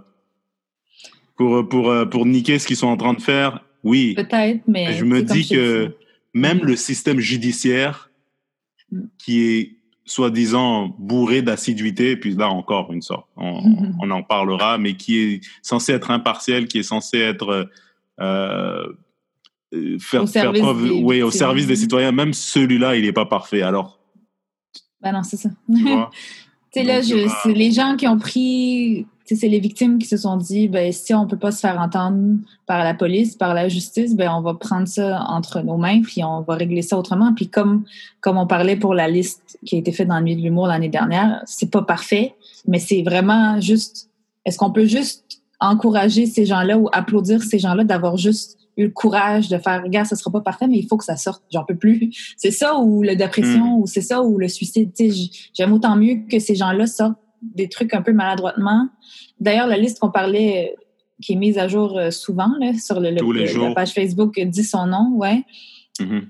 pour, 1.36 1.68
pour, 1.68 1.88
euh, 1.88 2.04
pour 2.04 2.26
niquer 2.26 2.58
ce 2.58 2.66
qu'ils 2.66 2.76
sont 2.76 2.88
en 2.88 2.96
train 2.96 3.14
de 3.14 3.22
faire? 3.22 3.64
Oui. 3.84 4.14
Peut-être, 4.16 4.60
mais. 4.66 4.92
Je 4.94 5.04
me 5.04 5.22
dis 5.22 5.48
que 5.48 5.94
même 6.34 6.58
mm-hmm. 6.58 6.64
le 6.64 6.74
système 6.74 7.20
judiciaire, 7.20 8.10
mm. 8.90 9.02
qui 9.18 9.42
est 9.42 9.76
soi-disant 10.04 10.96
bourré 10.98 11.42
d'assiduité, 11.42 12.16
puis 12.16 12.34
là 12.34 12.48
encore 12.48 12.92
une 12.92 13.00
sorte, 13.00 13.28
on, 13.36 14.10
en 14.10 14.22
parlera, 14.24 14.78
mais 14.78 14.94
qui 14.94 15.18
est 15.18 15.40
censé 15.62 15.92
être 15.92 16.10
impartial, 16.10 16.66
qui 16.66 16.80
est 16.80 16.82
censé 16.82 17.18
être 17.18 17.68
euh, 18.20 18.98
euh, 19.72 19.98
faire, 20.00 20.28
faire 20.28 20.52
preuve, 20.52 20.90
oui, 21.04 21.22
au 21.22 21.30
service 21.30 21.68
des 21.68 21.76
citoyens. 21.76 22.10
Même 22.10 22.32
celui-là, 22.32 22.96
il 22.96 23.04
n'est 23.04 23.12
pas 23.12 23.26
parfait. 23.26 23.62
Alors. 23.62 23.99
Ben 25.02 25.12
non, 25.12 25.22
c'est 25.22 25.36
ça. 25.36 25.48
Tu 25.68 25.82
sais 26.72 26.82
là, 26.82 27.00
je, 27.00 27.30
c'est 27.42 27.52
les 27.52 27.72
gens 27.72 27.96
qui 27.96 28.06
ont 28.06 28.18
pris 28.18 29.06
c'est 29.36 29.48
les 29.48 29.60
victimes 29.60 29.98
qui 29.98 30.06
se 30.06 30.16
sont 30.16 30.36
dit, 30.36 30.68
ben, 30.68 30.92
si 30.92 31.14
on 31.14 31.26
peut 31.26 31.36
pas 31.36 31.52
se 31.52 31.60
faire 31.60 31.78
entendre 31.78 32.38
par 32.66 32.84
la 32.84 32.94
police, 32.94 33.36
par 33.36 33.54
la 33.54 33.68
justice, 33.68 34.14
ben, 34.16 34.30
on 34.32 34.40
va 34.40 34.54
prendre 34.54 34.88
ça 34.88 35.24
entre 35.28 35.60
nos 35.60 35.76
mains, 35.76 36.02
puis 36.02 36.24
on 36.24 36.40
va 36.40 36.54
régler 36.54 36.82
ça 36.82 36.96
autrement. 36.98 37.32
Puis 37.34 37.48
comme, 37.48 37.84
comme 38.20 38.38
on 38.38 38.46
parlait 38.46 38.76
pour 38.76 38.94
la 38.94 39.08
liste 39.08 39.58
qui 39.64 39.76
a 39.76 39.78
été 39.78 39.92
faite 39.92 40.08
dans 40.08 40.18
le 40.18 40.24
milieu 40.24 40.38
de 40.38 40.42
l'humour 40.42 40.66
l'année 40.66 40.88
dernière, 40.88 41.42
c'est 41.46 41.70
pas 41.70 41.82
parfait, 41.82 42.34
mais 42.66 42.78
c'est 42.78 43.02
vraiment 43.02 43.60
juste, 43.60 44.08
est-ce 44.44 44.58
qu'on 44.58 44.72
peut 44.72 44.86
juste 44.86 45.42
encourager 45.60 46.26
ces 46.26 46.46
gens-là 46.46 46.78
ou 46.78 46.88
applaudir 46.92 47.42
ces 47.42 47.58
gens-là 47.58 47.84
d'avoir 47.84 48.16
juste 48.16 48.58
eu 48.76 48.84
le 48.84 48.90
courage 48.90 49.48
de 49.48 49.58
faire, 49.58 49.82
regarde, 49.82 50.06
ça 50.06 50.16
sera 50.16 50.30
pas 50.30 50.40
parfait, 50.40 50.66
mais 50.66 50.78
il 50.78 50.86
faut 50.86 50.96
que 50.96 51.04
ça 51.04 51.16
sorte, 51.16 51.42
j'en 51.52 51.64
peux 51.64 51.76
plus. 51.76 52.34
C'est 52.36 52.50
ça 52.50 52.78
ou 52.78 53.02
la 53.02 53.14
dépression, 53.14 53.78
hmm. 53.78 53.82
ou 53.82 53.86
c'est 53.86 54.00
ça 54.00 54.22
ou 54.22 54.38
le 54.38 54.48
suicide. 54.48 54.92
J'aime 55.54 55.72
autant 55.72 55.96
mieux 55.96 56.26
que 56.30 56.38
ces 56.38 56.54
gens-là 56.54 56.86
sortent 56.86 57.18
des 57.42 57.68
trucs 57.68 57.94
un 57.94 58.02
peu 58.02 58.12
maladroitement. 58.12 58.88
D'ailleurs, 59.38 59.66
la 59.66 59.76
liste 59.76 59.98
qu'on 59.98 60.10
parlait, 60.10 60.72
euh, 60.72 60.82
qui 61.22 61.32
est 61.32 61.36
mise 61.36 61.58
à 61.58 61.68
jour 61.68 61.98
euh, 61.98 62.10
souvent 62.10 62.52
là, 62.60 62.72
sur 62.78 63.00
le, 63.00 63.10
la 63.10 63.74
page 63.74 63.92
Facebook, 63.92 64.38
dit 64.38 64.64
son 64.64 64.86
nom, 64.86 65.12
ouais. 65.14 65.42
Mm-hmm. 65.98 66.26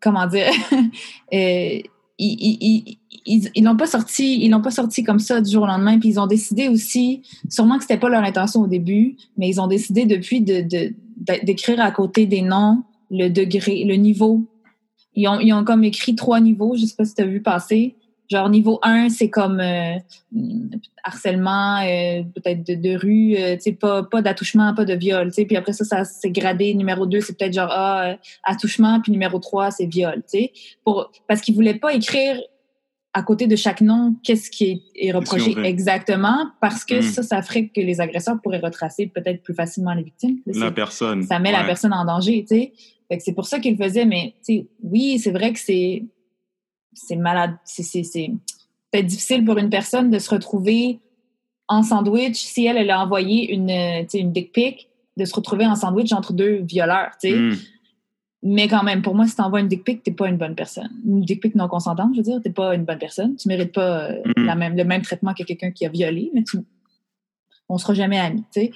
Comment 0.00 0.26
dire? 0.26 0.50
euh, 1.32 1.80
ils 2.18 3.62
n'ont 3.62 3.76
pas 3.76 3.86
sorti 3.86 4.38
ils 4.42 4.50
l'ont 4.50 4.62
pas 4.62 4.70
sorti 4.70 5.04
comme 5.04 5.18
ça 5.18 5.40
du 5.40 5.50
jour 5.50 5.64
au 5.64 5.66
lendemain 5.66 5.98
puis 5.98 6.10
ils 6.10 6.20
ont 6.20 6.26
décidé 6.26 6.68
aussi 6.68 7.22
sûrement 7.50 7.76
que 7.76 7.82
c'était 7.82 7.98
pas 7.98 8.08
leur 8.08 8.22
intention 8.22 8.62
au 8.62 8.66
début 8.66 9.16
mais 9.36 9.48
ils 9.48 9.60
ont 9.60 9.66
décidé 9.66 10.06
depuis 10.06 10.40
de 10.40 10.64
d'écrire 11.42 11.80
à 11.80 11.90
côté 11.90 12.26
des 12.26 12.42
noms 12.42 12.82
le 13.10 13.28
degré 13.28 13.84
le 13.84 13.94
niveau. 13.94 14.44
Ils 15.14 15.28
ont, 15.28 15.40
ils 15.40 15.52
ont 15.52 15.64
comme 15.64 15.84
écrit 15.84 16.14
trois 16.14 16.40
niveaux 16.40 16.76
je 16.76 16.86
sais 16.86 16.96
pas 16.96 17.04
si 17.04 17.14
tu 17.14 17.22
as 17.22 17.26
vu 17.26 17.42
passer 17.42 17.96
Genre 18.30 18.48
niveau 18.48 18.80
1, 18.82 19.08
c'est 19.10 19.30
comme 19.30 19.60
euh, 19.60 19.94
harcèlement, 21.04 21.78
euh, 21.78 22.22
peut-être 22.34 22.66
de, 22.66 22.74
de 22.74 22.96
rue, 22.96 23.36
euh, 23.36 23.54
tu 23.54 23.62
sais, 23.62 23.72
pas, 23.72 24.02
pas 24.02 24.20
d'attouchement, 24.20 24.74
pas 24.74 24.84
de 24.84 24.94
viol, 24.94 25.28
tu 25.28 25.34
sais. 25.34 25.44
Puis 25.44 25.56
après 25.56 25.72
ça, 25.72 25.84
ça 25.84 26.04
c'est 26.04 26.30
gradé. 26.30 26.74
Numéro 26.74 27.06
2, 27.06 27.20
c'est 27.20 27.38
peut-être 27.38 27.54
genre 27.54 27.70
ah, 27.70 28.16
attouchement, 28.42 29.00
puis 29.00 29.12
numéro 29.12 29.38
3, 29.38 29.70
c'est 29.70 29.86
viol, 29.86 30.16
tu 30.16 30.38
sais. 30.38 30.52
Pour, 30.84 31.12
parce 31.28 31.40
qu'ils 31.40 31.54
voulaient 31.54 31.78
pas 31.78 31.94
écrire 31.94 32.36
à 33.14 33.22
côté 33.22 33.46
de 33.46 33.56
chaque 33.56 33.80
nom 33.80 34.14
qu'est-ce 34.22 34.50
qui 34.50 34.82
est, 34.94 35.12
reproché 35.12 35.54
exactement, 35.64 36.50
parce 36.60 36.84
que 36.84 36.98
hmm. 36.98 37.02
ça, 37.02 37.22
ça 37.22 37.42
ferait 37.42 37.68
que 37.68 37.80
les 37.80 38.00
agresseurs 38.00 38.36
pourraient 38.42 38.60
retracer 38.60 39.06
peut-être 39.06 39.42
plus 39.42 39.54
facilement 39.54 39.94
les 39.94 40.02
victimes. 40.02 40.40
La 40.46 40.70
personne. 40.70 41.22
Ça 41.22 41.38
met 41.38 41.52
la 41.52 41.64
personne 41.64 41.94
en 41.94 42.04
danger, 42.04 42.44
tu 42.46 42.56
sais. 42.56 42.72
c'est 43.20 43.32
pour 43.32 43.46
ça 43.46 43.58
qu'ils 43.58 43.76
le 43.76 43.82
faisaient, 43.82 44.04
mais 44.04 44.34
tu 44.44 44.56
sais, 44.56 44.66
oui, 44.82 45.18
c'est 45.18 45.30
vrai 45.30 45.52
que 45.52 45.58
c'est 45.58 46.04
c'est 46.96 47.16
malade. 47.16 47.56
C'est 47.64 48.02
peut-être 48.90 49.06
difficile 49.06 49.44
pour 49.44 49.58
une 49.58 49.70
personne 49.70 50.10
de 50.10 50.18
se 50.18 50.30
retrouver 50.30 51.00
en 51.68 51.82
sandwich, 51.82 52.36
si 52.36 52.66
elle, 52.66 52.76
elle 52.76 52.90
a 52.90 53.02
envoyé 53.02 53.52
une, 53.52 53.70
une 53.70 54.32
dick 54.32 54.52
pic, 54.52 54.88
de 55.16 55.24
se 55.24 55.34
retrouver 55.34 55.66
en 55.66 55.74
sandwich 55.74 56.12
entre 56.12 56.32
deux 56.32 56.62
violeurs. 56.62 57.12
Hmm. 57.24 57.54
Mais 58.42 58.68
quand 58.68 58.84
même, 58.84 59.02
pour 59.02 59.14
moi, 59.14 59.26
si 59.26 59.34
tu 59.34 59.42
envoies 59.42 59.60
une 59.60 59.68
dick 59.68 59.82
pic, 59.82 60.02
t'es 60.02 60.12
pas 60.12 60.28
une 60.28 60.36
bonne 60.36 60.54
personne. 60.54 60.90
Une 61.04 61.22
dick 61.22 61.42
pic 61.42 61.54
non 61.54 61.68
consentante, 61.68 62.10
je 62.12 62.18
veux 62.18 62.22
dire, 62.22 62.40
t'es 62.42 62.50
pas 62.50 62.74
une 62.74 62.84
bonne 62.84 62.98
personne. 62.98 63.36
Tu 63.36 63.48
mérites 63.48 63.72
pas 63.72 64.10
euh, 64.10 64.22
hmm. 64.36 64.44
la 64.44 64.54
même, 64.54 64.76
le 64.76 64.84
même 64.84 65.02
traitement 65.02 65.34
que 65.34 65.42
quelqu'un 65.42 65.70
qui 65.70 65.84
a 65.86 65.88
violé, 65.88 66.30
mais 66.34 66.44
tu, 66.44 66.58
on 67.68 67.78
sera 67.78 67.94
jamais 67.94 68.18
amis, 68.18 68.44
tu 68.52 68.60
sais. 68.60 68.72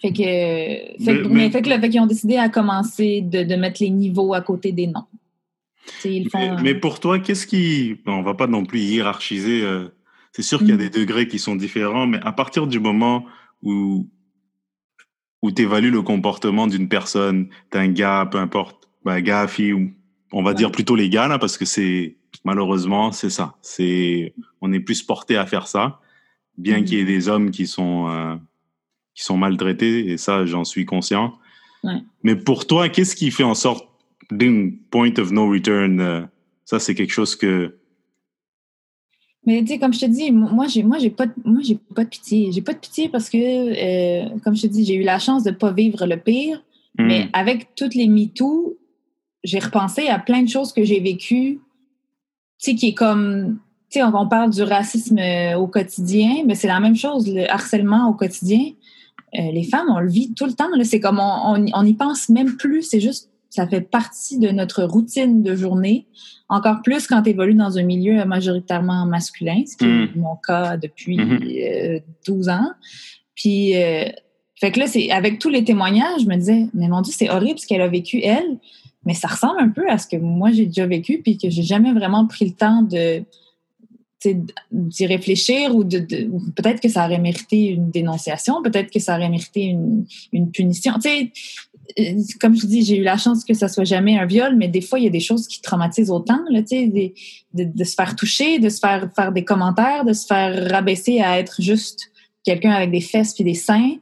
Fait 0.00 0.12
que, 0.12 1.04
fait, 1.04 1.28
mais, 1.28 1.50
fait 1.50 1.62
que, 1.62 1.68
fait 1.68 1.88
qu'ils 1.88 2.00
ont 2.00 2.06
décidé 2.06 2.36
à 2.36 2.48
commencer 2.48 3.22
de, 3.22 3.42
de, 3.42 3.56
mettre 3.56 3.82
les 3.82 3.90
niveaux 3.90 4.34
à 4.34 4.40
côté 4.40 4.72
des 4.72 4.86
noms. 4.86 5.06
Mais, 6.62 6.74
pour 6.74 7.00
toi, 7.00 7.18
qu'est-ce 7.18 7.46
qui. 7.46 7.98
On 8.06 8.22
va 8.22 8.34
pas 8.34 8.46
non 8.46 8.64
plus 8.64 8.80
hiérarchiser. 8.80 9.62
Euh, 9.62 9.88
c'est 10.32 10.42
sûr 10.42 10.58
qu'il 10.60 10.68
y 10.68 10.72
a 10.72 10.76
mm. 10.76 10.78
des 10.78 10.90
degrés 10.90 11.28
qui 11.28 11.38
sont 11.38 11.56
différents, 11.56 12.06
mais 12.06 12.20
à 12.22 12.32
partir 12.32 12.66
du 12.66 12.78
moment 12.78 13.26
où, 13.62 14.08
où 15.42 15.50
tu 15.50 15.62
évalues 15.62 15.90
le 15.90 16.02
comportement 16.02 16.66
d'une 16.66 16.88
personne, 16.88 17.48
d'un 17.72 17.88
gars, 17.88 18.28
peu 18.30 18.38
importe, 18.38 18.88
bah, 19.04 19.20
gars, 19.20 19.48
fille, 19.48 19.72
ou 19.72 19.92
on 20.32 20.42
va 20.42 20.54
dire 20.54 20.70
plutôt 20.70 20.94
les 20.96 21.08
gars, 21.08 21.28
là, 21.28 21.38
parce 21.38 21.56
que 21.58 21.64
c'est. 21.64 22.16
Malheureusement, 22.44 23.10
c'est 23.10 23.30
ça. 23.30 23.56
C'est, 23.60 24.34
on 24.60 24.72
est 24.72 24.80
plus 24.80 25.02
porté 25.02 25.36
à 25.36 25.46
faire 25.46 25.66
ça, 25.66 26.00
bien 26.56 26.80
mm. 26.80 26.84
qu'il 26.84 26.98
y 26.98 27.00
ait 27.00 27.04
des 27.04 27.28
hommes 27.28 27.50
qui 27.50 27.66
sont. 27.66 28.08
Euh, 28.08 28.36
qui 29.14 29.24
sont 29.24 29.36
maltraités, 29.36 30.12
et 30.12 30.16
ça, 30.16 30.46
j'en 30.46 30.64
suis 30.64 30.86
conscient. 30.86 31.36
Mais 32.22 32.36
pour 32.36 32.66
toi, 32.66 32.88
qu'est-ce 32.88 33.16
qui 33.16 33.30
fait 33.30 33.44
en 33.44 33.54
sorte 33.54 33.89
d'un 34.30 34.70
point 34.90 35.12
of 35.18 35.30
no 35.30 35.48
return? 35.50 36.00
Euh, 36.00 36.22
ça, 36.64 36.78
c'est 36.78 36.94
quelque 36.94 37.12
chose 37.12 37.36
que. 37.36 37.76
Mais 39.46 39.60
tu 39.62 39.68
sais, 39.68 39.78
comme 39.78 39.92
je 39.92 40.00
te 40.00 40.06
dis, 40.06 40.30
moi, 40.30 40.66
j'ai, 40.66 40.82
moi, 40.82 40.98
j'ai 40.98 41.10
pas, 41.10 41.26
moi, 41.44 41.62
j'ai 41.64 41.78
pas 41.94 42.04
de 42.04 42.10
pitié. 42.10 42.52
J'ai 42.52 42.62
pas 42.62 42.74
de 42.74 42.78
pitié 42.78 43.08
parce 43.08 43.30
que, 43.30 43.38
euh, 43.38 44.38
comme 44.44 44.54
je 44.54 44.62
te 44.62 44.66
dis, 44.66 44.84
j'ai 44.84 44.94
eu 44.94 45.02
la 45.02 45.18
chance 45.18 45.44
de 45.44 45.50
pas 45.50 45.72
vivre 45.72 46.06
le 46.06 46.16
pire. 46.18 46.62
Hmm. 46.98 47.06
Mais 47.06 47.28
avec 47.32 47.74
toutes 47.74 47.94
les 47.94 48.06
MeToo, 48.06 48.78
j'ai 49.42 49.58
repensé 49.58 50.08
à 50.08 50.18
plein 50.18 50.42
de 50.42 50.48
choses 50.48 50.72
que 50.72 50.84
j'ai 50.84 51.00
vécues, 51.00 51.60
tu 52.58 52.70
sais, 52.70 52.74
qui 52.74 52.88
est 52.88 52.94
comme, 52.94 53.58
tu 53.90 53.98
sais, 53.98 54.04
on, 54.04 54.28
parle 54.28 54.50
du 54.50 54.62
racisme 54.62 55.18
euh, 55.18 55.56
au 55.56 55.66
quotidien, 55.66 56.44
mais 56.46 56.54
c'est 56.54 56.68
la 56.68 56.80
même 56.80 56.96
chose, 56.96 57.32
le 57.32 57.50
harcèlement 57.50 58.08
au 58.08 58.14
quotidien. 58.14 58.72
Euh, 59.38 59.50
les 59.52 59.64
femmes, 59.64 59.86
on 59.88 60.00
le 60.00 60.10
vit 60.10 60.34
tout 60.34 60.46
le 60.46 60.52
temps. 60.52 60.68
C'est 60.82 61.00
comme 61.00 61.20
on, 61.20 61.66
on, 61.72 61.84
y 61.84 61.94
pense 61.94 62.28
même 62.28 62.56
plus. 62.56 62.82
C'est 62.82 63.00
juste, 63.00 63.30
ça 63.50 63.66
fait 63.66 63.80
partie 63.80 64.38
de 64.38 64.48
notre 64.48 64.84
routine 64.84 65.42
de 65.42 65.54
journée. 65.56 66.06
Encore 66.48 66.82
plus 66.82 67.06
quand 67.06 67.22
tu 67.22 67.30
évolues 67.30 67.54
dans 67.54 67.78
un 67.78 67.82
milieu 67.82 68.24
majoritairement 68.24 69.06
masculin, 69.06 69.62
ce 69.66 69.76
qui 69.76 69.84
est 69.84 70.16
mm. 70.16 70.20
mon 70.20 70.36
cas 70.36 70.76
depuis 70.76 71.16
12 71.16 71.26
mm-hmm. 71.26 72.48
euh, 72.48 72.52
ans. 72.52 72.70
Puis, 73.34 73.76
euh, 73.76 74.04
fait 74.54 74.70
que 74.70 74.78
là, 74.78 74.86
c'est 74.86 75.10
avec 75.10 75.38
tous 75.38 75.48
les 75.48 75.64
témoignages, 75.64 76.22
je 76.22 76.26
me 76.26 76.36
disais, 76.36 76.66
mais 76.74 76.88
mon 76.88 77.00
Dieu, 77.00 77.12
c'est 77.16 77.28
horrible 77.28 77.58
ce 77.58 77.66
qu'elle 77.66 77.80
a 77.80 77.88
vécu, 77.88 78.20
elle. 78.22 78.58
Mais 79.04 79.14
ça 79.14 79.28
ressemble 79.28 79.60
un 79.60 79.70
peu 79.70 79.88
à 79.88 79.98
ce 79.98 80.06
que 80.06 80.16
moi 80.16 80.52
j'ai 80.52 80.66
déjà 80.66 80.86
vécu, 80.86 81.20
puis 81.22 81.38
que 81.38 81.48
j'ai 81.48 81.62
jamais 81.62 81.92
vraiment 81.92 82.26
pris 82.26 82.44
le 82.44 82.52
temps 82.52 82.82
de 82.82 83.24
d'y 84.70 85.06
réfléchir 85.06 85.74
ou 85.74 85.82
de, 85.82 85.98
peut-être 86.54 86.80
que 86.80 86.90
ça 86.90 87.06
aurait 87.06 87.18
mérité 87.18 87.68
une 87.68 87.90
dénonciation, 87.90 88.62
peut-être 88.62 88.90
que 88.90 88.98
ça 88.98 89.16
aurait 89.16 89.30
mérité 89.30 89.62
une, 89.62 90.04
une 90.34 90.50
punition. 90.50 90.92
Tu 91.02 91.08
sais, 91.08 91.32
comme 92.40 92.56
je 92.56 92.66
dis, 92.66 92.84
j'ai 92.84 92.98
eu 92.98 93.02
la 93.02 93.16
chance 93.16 93.44
que 93.44 93.54
ça 93.54 93.68
soit 93.68 93.84
jamais 93.84 94.18
un 94.18 94.26
viol, 94.26 94.56
mais 94.56 94.68
des 94.68 94.80
fois, 94.80 94.98
il 94.98 95.04
y 95.04 95.08
a 95.08 95.10
des 95.10 95.20
choses 95.20 95.46
qui 95.46 95.60
traumatisent 95.60 96.10
autant, 96.10 96.40
là, 96.50 96.62
de, 96.62 97.12
de, 97.54 97.84
se 97.84 97.94
faire 97.94 98.16
toucher, 98.16 98.58
de 98.58 98.68
se 98.68 98.78
faire 98.78 99.08
faire 99.14 99.32
des 99.32 99.44
commentaires, 99.44 100.04
de 100.04 100.12
se 100.12 100.26
faire 100.26 100.70
rabaisser 100.70 101.20
à 101.20 101.38
être 101.38 101.60
juste 101.60 102.10
quelqu'un 102.44 102.72
avec 102.72 102.90
des 102.90 103.00
fesses 103.00 103.34
puis 103.34 103.44
des 103.44 103.54
seins. 103.54 103.96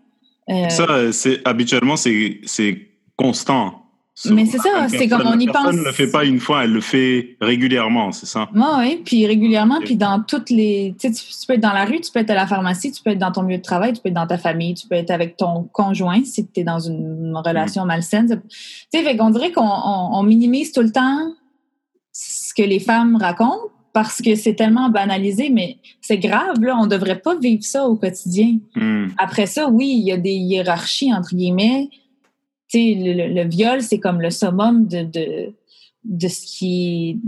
Euh, 0.51 0.69
ça, 0.69 1.13
c'est 1.13 1.47
habituellement, 1.47 1.97
c'est 1.97 2.89
constant. 3.17 3.88
Mais 4.27 4.47
c'est 4.47 4.59
ça, 4.59 4.89
c'est 4.89 5.09
comme 5.09 5.27
on 5.27 5.39
y 5.39 5.47
pense. 5.47 5.63
Personne 5.63 5.81
ne 5.81 5.85
le 5.85 5.93
fait 5.93 6.11
pas 6.11 6.25
une 6.25 6.41
fois, 6.41 6.65
elle 6.65 6.73
le 6.73 6.81
fait 6.81 7.37
régulièrement, 7.41 8.11
c'est 8.11 8.27
ça? 8.27 8.49
oui, 8.81 9.01
puis 9.05 9.27
régulièrement, 9.27 9.81
puis 9.85 9.97
dans 9.97 10.23
toutes 10.23 10.51
les... 10.51 10.95
Tu, 10.99 11.13
sais, 11.13 11.15
tu 11.15 11.47
peux 11.47 11.55
être 11.55 11.61
dans 11.61 11.73
la 11.73 11.85
rue, 11.85 12.01
tu 12.01 12.11
peux 12.11 12.19
être 12.19 12.31
à 12.31 12.35
la 12.35 12.47
pharmacie, 12.47 12.91
tu 12.91 13.03
peux 13.03 13.11
être 13.11 13.19
dans 13.19 13.33
ton 13.33 13.43
lieu 13.43 13.59
de 13.59 13.63
travail, 13.63 13.93
tu 13.93 14.01
peux 14.03 14.09
être 14.09 14.15
dans 14.15 14.27
ta 14.27 14.39
famille, 14.39 14.75
tu 14.75 14.89
peux 14.89 14.97
être 14.97 15.11
avec 15.11 15.37
ton 15.37 15.69
conjoint 15.73 16.23
si 16.25 16.47
tu 16.47 16.61
es 16.61 16.65
dans 16.65 16.81
une 16.81 17.33
relation 17.37 17.85
mm. 17.85 17.87
malsaine. 17.87 18.29
Tu 18.29 18.59
sais, 18.93 19.05
fait 19.05 19.17
qu'on 19.17 19.31
dirait 19.31 19.53
qu'on 19.53 20.23
minimise 20.25 20.73
tout 20.73 20.83
le 20.83 20.91
temps 20.91 21.33
ce 22.13 22.53
que 22.55 22.63
les 22.63 22.81
femmes 22.81 23.17
racontent 23.17 23.71
parce 23.93 24.21
que 24.21 24.35
c'est 24.35 24.55
tellement 24.55 24.91
banalisé, 24.91 25.51
mais 25.51 25.79
c'est 26.01 26.19
grave, 26.19 26.61
là, 26.61 26.77
on 26.79 26.87
devrait 26.87 27.21
pas 27.21 27.37
vivre 27.37 27.63
ça 27.63 27.87
au 27.87 27.97
quotidien. 27.97 28.59
Mm. 28.75 29.09
Après 29.19 29.47
ça, 29.47 29.69
oui, 29.69 29.97
il 30.01 30.07
y 30.07 30.13
a 30.13 30.17
des 30.17 30.35
hiérarchies, 30.35 31.13
entre 31.13 31.35
guillemets, 31.35 31.89
le, 32.75 33.35
le, 33.35 33.49
viol, 33.49 33.83
c'est 33.83 33.99
comme 33.99 34.21
le 34.21 34.31
summum 34.31 34.87
de, 34.87 35.03
de, 35.03 35.55
de, 36.05 36.29
ce 36.29 36.45
qui 36.45 37.21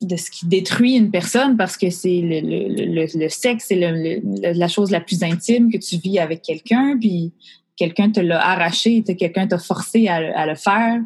de 0.00 0.16
ce 0.16 0.30
qui 0.30 0.46
détruit 0.46 0.96
une 0.96 1.10
personne 1.10 1.56
parce 1.56 1.76
que 1.76 1.90
c'est 1.90 2.20
le, 2.22 3.06
le, 3.18 3.28
sexe, 3.28 3.66
c'est 3.68 3.76
la 3.76 4.68
chose 4.68 4.90
la 4.90 5.00
plus 5.00 5.22
intime 5.22 5.70
que 5.70 5.76
tu 5.76 5.98
vis 5.98 6.18
avec 6.18 6.42
quelqu'un, 6.42 6.96
puis 6.98 7.32
quelqu'un 7.76 8.10
te 8.10 8.20
l'a 8.20 8.40
arraché, 8.40 9.02
quelqu'un 9.02 9.46
t'a 9.46 9.58
forcé 9.58 10.08
à, 10.08 10.46
le 10.46 10.54
faire. 10.54 11.00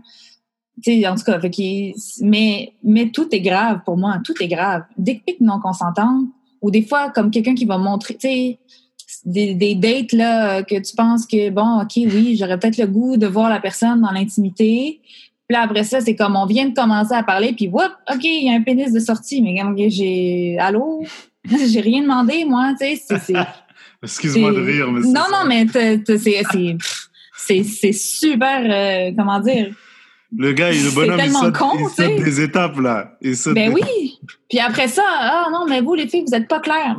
en 1.10 1.14
tout 1.14 1.24
cas, 1.24 1.40
mais, 2.20 2.72
mais 2.82 3.10
tout 3.10 3.28
est 3.32 3.40
grave 3.40 3.80
pour 3.84 3.96
moi, 3.96 4.20
tout 4.24 4.34
est 4.40 4.48
grave. 4.48 4.84
Des 4.96 5.16
pics 5.16 5.40
non 5.40 5.60
consentants, 5.60 6.26
ou 6.62 6.70
des 6.70 6.82
fois, 6.82 7.10
comme 7.10 7.30
quelqu'un 7.30 7.54
qui 7.54 7.64
va 7.64 7.78
montrer, 7.78 8.58
des, 9.24 9.54
des, 9.54 9.74
dates 9.74 10.12
là, 10.12 10.62
que 10.62 10.78
tu 10.78 10.94
penses 10.94 11.26
que, 11.26 11.50
bon, 11.50 11.80
OK, 11.80 11.92
oui, 11.96 12.36
j'aurais 12.38 12.58
peut-être 12.58 12.78
le 12.78 12.86
goût 12.86 13.16
de 13.16 13.26
voir 13.26 13.48
la 13.48 13.60
personne 13.60 14.00
dans 14.00 14.10
l'intimité. 14.10 15.00
Puis 15.46 15.54
là, 15.54 15.62
après 15.62 15.84
ça, 15.84 16.00
c'est 16.00 16.14
comme 16.14 16.36
on 16.36 16.46
vient 16.46 16.68
de 16.68 16.74
commencer 16.74 17.14
à 17.14 17.22
parler, 17.22 17.52
puis 17.52 17.68
whoop, 17.68 17.92
OK, 18.12 18.24
il 18.24 18.46
y 18.46 18.50
a 18.50 18.54
un 18.54 18.62
pénis 18.62 18.92
de 18.92 19.00
sortie. 19.00 19.42
Mais 19.42 19.58
comme 19.60 19.76
j'ai. 19.76 20.56
Allô? 20.58 21.04
j'ai 21.68 21.80
rien 21.80 22.02
demandé, 22.02 22.44
moi, 22.44 22.74
tu 22.80 22.96
sais. 22.96 23.34
Excuse-moi 24.02 24.52
de 24.52 24.60
rire, 24.60 24.92
mais 24.92 25.00
Non, 25.00 25.24
non, 25.32 25.44
mais 25.46 25.66
c'est 27.36 27.92
super. 27.92 28.60
Euh, 28.64 29.12
comment 29.16 29.40
dire? 29.40 29.74
Le 30.36 30.52
gars, 30.52 30.70
le 30.70 30.94
bonhomme, 30.94 31.20
il 31.24 31.30
saute, 31.30 31.56
con, 31.56 31.70
il 31.78 31.88
saute 31.88 32.24
des 32.24 32.40
étapes, 32.40 32.78
là. 32.78 33.12
Il 33.20 33.36
saute 33.36 33.54
ben 33.54 33.72
oui. 33.72 34.18
Puis 34.48 34.58
après 34.58 34.88
ça, 34.88 35.02
ah 35.06 35.48
non, 35.52 35.66
mais 35.68 35.80
vous, 35.80 35.94
les 35.94 36.08
filles, 36.08 36.24
vous 36.26 36.36
n'êtes 36.36 36.48
pas 36.48 36.60
claires. 36.60 36.96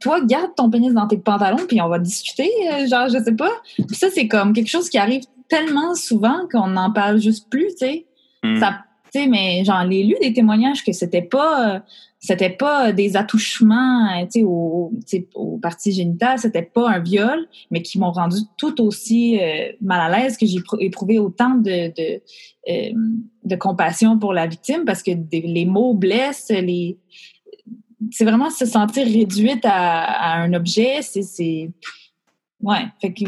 Toi, 0.00 0.20
garde 0.24 0.54
ton 0.56 0.70
pénis 0.70 0.92
dans 0.92 1.06
tes 1.06 1.18
pantalons, 1.18 1.64
puis 1.68 1.80
on 1.80 1.88
va 1.88 1.98
discuter, 1.98 2.50
euh, 2.72 2.86
genre, 2.86 3.08
je 3.08 3.22
sais 3.22 3.34
pas. 3.34 3.52
Puis 3.76 3.96
ça, 3.96 4.08
c'est 4.10 4.28
comme 4.28 4.52
quelque 4.52 4.70
chose 4.70 4.88
qui 4.88 4.98
arrive 4.98 5.22
tellement 5.48 5.94
souvent 5.94 6.48
qu'on 6.50 6.68
n'en 6.68 6.90
parle 6.90 7.20
juste 7.20 7.50
plus, 7.50 7.68
tu 7.68 7.86
sais. 7.86 8.06
Hmm. 8.42 8.58
Ça, 8.58 8.78
tu 9.12 9.20
sais, 9.20 9.26
mais 9.26 9.62
j'en 9.64 9.88
ai 9.90 10.02
lu 10.02 10.16
des 10.20 10.32
témoignages 10.32 10.84
que 10.84 10.92
c'était 10.92 11.22
pas... 11.22 11.74
Euh, 11.74 11.78
c'était 12.24 12.48
pas 12.48 12.90
des 12.92 13.18
attouchements 13.18 14.08
euh, 14.22 14.42
aux, 14.44 14.92
aux 15.34 15.58
parties 15.58 15.92
génitales, 15.92 16.38
c'était 16.38 16.62
pas 16.62 16.88
un 16.88 17.00
viol, 17.00 17.46
mais 17.70 17.82
qui 17.82 17.98
m'ont 17.98 18.12
rendu 18.12 18.38
tout 18.56 18.80
aussi 18.80 19.38
euh, 19.38 19.72
mal 19.82 20.00
à 20.00 20.16
l'aise 20.16 20.38
que 20.38 20.46
j'ai 20.46 20.56
éprouvé 20.80 21.18
autant 21.18 21.50
de, 21.50 21.92
de, 21.94 22.22
euh, 22.70 22.92
de, 23.44 23.56
compassion 23.56 24.18
pour 24.18 24.32
la 24.32 24.46
victime 24.46 24.86
parce 24.86 25.02
que 25.02 25.10
les 25.30 25.66
mots 25.66 25.92
blessent, 25.92 26.48
les 26.48 26.96
c'est 28.10 28.24
vraiment 28.24 28.48
se 28.48 28.64
sentir 28.64 29.06
réduite 29.06 29.64
à, 29.64 30.40
un 30.40 30.54
objet, 30.54 31.02
c'est 31.02 31.70
ouais, 32.62 32.86
fait 33.02 33.12
que 33.12 33.24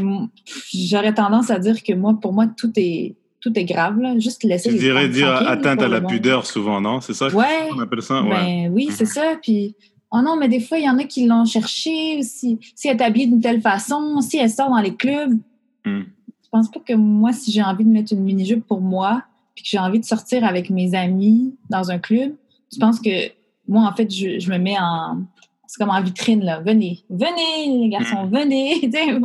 j'aurais 0.73 1.13
tendance 1.13 1.51
à 1.51 1.59
dire 1.59 1.83
que 1.83 1.93
moi 1.93 2.19
pour 2.19 2.33
moi 2.33 2.47
tout 2.47 2.73
est 2.77 3.15
tout 3.41 3.57
est 3.59 3.65
grave, 3.65 4.01
là. 4.01 4.19
Juste 4.19 4.43
laisser. 4.45 4.71
Tu 4.71 4.79
dirais 4.79 5.09
dire 5.09 5.29
atteinte 5.29 5.83
à 5.83 5.89
la 5.89 6.01
pudeur 6.01 6.47
souvent, 6.47 6.81
non? 6.81 7.01
C'est 7.01 7.15
ça 7.15 7.29
ouais, 7.29 7.69
qu'on 7.71 7.81
appelle 7.81 8.03
ça? 8.03 8.23
Ben, 8.23 8.71
oui, 8.73 8.89
c'est 8.91 9.07
ça. 9.07 9.37
Puis, 9.43 9.75
oh 10.11 10.21
non, 10.23 10.37
mais 10.37 10.49
des 10.49 10.61
fois, 10.61 10.79
il 10.79 10.85
y 10.85 10.91
en 10.91 10.99
a 10.99 11.05
qui 11.05 11.27
l'ont 11.27 11.45
cherché, 11.45 12.23
si, 12.23 12.59
si 12.75 12.89
elle 12.89 12.97
est 12.97 13.03
habillée 13.03 13.27
d'une 13.27 13.41
telle 13.41 13.61
façon, 13.61 14.21
si 14.21 14.39
elle 14.39 14.51
sort 14.51 14.71
dans 14.71 14.81
les 14.81 14.95
clubs. 14.95 15.39
Hmm. 15.85 16.03
Je 16.43 16.49
pense 16.51 16.71
pas 16.71 16.81
que 16.81 16.95
moi, 16.95 17.33
si 17.33 17.53
j'ai 17.53 17.63
envie 17.63 17.85
de 17.85 17.91
mettre 17.91 18.13
une 18.13 18.23
mini-jupe 18.23 18.67
pour 18.67 18.81
moi, 18.81 19.23
puis 19.55 19.65
que 19.65 19.71
j'ai 19.71 19.79
envie 19.79 20.01
de 20.01 20.05
sortir 20.05 20.45
avec 20.45 20.71
mes 20.71 20.95
amis 20.95 21.55
dans 21.71 21.91
un 21.91 21.99
club, 21.99 22.35
je 22.73 22.79
pense 22.79 23.01
que 23.01 23.31
moi, 23.69 23.83
en 23.83 23.95
fait, 23.95 24.11
je, 24.13 24.39
je 24.39 24.51
me 24.51 24.59
mets 24.59 24.79
en. 24.79 25.23
C'est 25.67 25.83
comme 25.83 25.91
en 25.91 26.01
vitrine, 26.01 26.45
là. 26.45 26.61
Venez, 26.61 27.05
venez, 27.11 27.81
les 27.83 27.89
garçons, 27.89 28.27
hmm. 28.27 28.31
venez. 28.31 28.91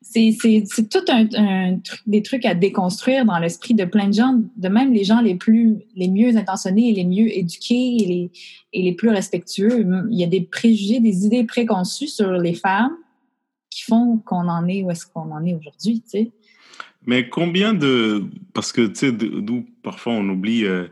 c'est 0.00 0.88
tout 0.90 1.04
un, 1.08 1.78
des 2.06 2.22
trucs 2.22 2.44
à 2.44 2.54
déconstruire 2.54 3.24
dans 3.24 3.38
l'esprit 3.38 3.74
de 3.74 3.84
plein 3.84 4.08
de 4.08 4.14
gens, 4.14 4.40
de 4.56 4.68
même 4.68 4.92
les 4.92 5.04
gens 5.04 5.20
les 5.20 5.34
plus 5.34 5.78
les 5.96 6.08
mieux 6.08 6.36
intentionnés 6.36 6.90
et 6.90 6.92
les 6.92 7.04
mieux 7.04 7.36
éduqués 7.36 7.96
et 7.96 8.06
les, 8.06 8.30
et 8.72 8.82
les 8.82 8.92
plus 8.92 9.10
respectueux. 9.10 9.86
Il 10.10 10.18
y 10.18 10.24
a 10.24 10.28
des 10.28 10.40
préjugés, 10.40 11.00
des 11.00 11.26
idées 11.26 11.44
préconçues 11.44 12.08
sur 12.08 12.32
les 12.32 12.54
femmes 12.54 12.96
qui 13.70 13.82
font 13.82 14.18
qu'on 14.18 14.48
en 14.48 14.66
est 14.66 14.82
où 14.82 14.90
est-ce 14.90 15.06
qu'on 15.06 15.30
en 15.32 15.44
est 15.44 15.54
aujourd'hui, 15.54 16.00
tu 16.02 16.08
sais. 16.10 16.30
Mais 17.06 17.28
combien 17.28 17.74
de... 17.74 18.24
Parce 18.54 18.72
que, 18.72 18.86
tu 18.86 18.94
sais, 18.94 19.12
d'où 19.12 19.64
parfois 19.82 20.12
on 20.14 20.28
oublie... 20.28 20.64
Euh, 20.64 20.88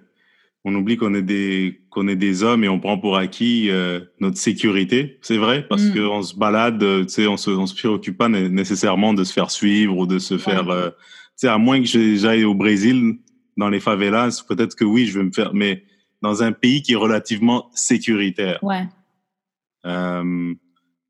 on 0.67 0.75
oublie 0.75 0.97
qu'on 0.97 1.15
est 1.15 1.23
des 1.23 1.81
qu'on 1.91 2.09
est 2.09 2.17
des 2.17 2.43
hommes 2.43 2.65
et 2.65 2.69
on 2.69 2.81
prend 2.81 2.99
pour 2.99 3.17
acquis 3.17 3.71
euh, 3.71 4.01
notre 4.19 4.37
sécurité. 4.37 5.17
C'est 5.23 5.37
vrai 5.37 5.65
parce 5.69 5.85
mm. 5.85 5.95
qu'on 5.95 6.23
se 6.23 6.35
balade, 6.35 6.83
euh, 6.83 7.05
tu 7.05 7.11
sais, 7.11 7.27
on 7.29 7.37
se 7.37 7.51
on 7.51 7.67
se 7.67 7.75
préoccupe 7.75 8.19
pas 8.19 8.29
nécessairement 8.29 9.15
de 9.15 9.23
se 9.23 9.33
faire 9.33 9.53
suivre 9.53 9.97
ou 9.97 10.07
de 10.07 10.19
se 10.19 10.37
faire, 10.39 10.69
euh, 10.69 10.91
tu 10.91 10.97
sais, 11.37 11.49
à 11.49 11.57
moins 11.57 11.81
que 11.81 11.87
j'aille 11.87 12.45
au 12.45 12.55
Brésil 12.55 13.19
dans 13.57 13.69
les 13.69 13.79
favelas, 13.79 14.45
peut-être 14.47 14.75
que 14.75 14.85
oui, 14.85 15.07
je 15.07 15.21
vais 15.21 15.25
me 15.25 15.31
faire, 15.31 15.55
mais 15.55 15.85
dans 16.21 16.43
un 16.43 16.51
pays 16.51 16.83
qui 16.83 16.95
est 16.95 16.97
relativement 16.97 17.71
sécuritaire. 17.73 18.59
Ouais. 18.63 18.83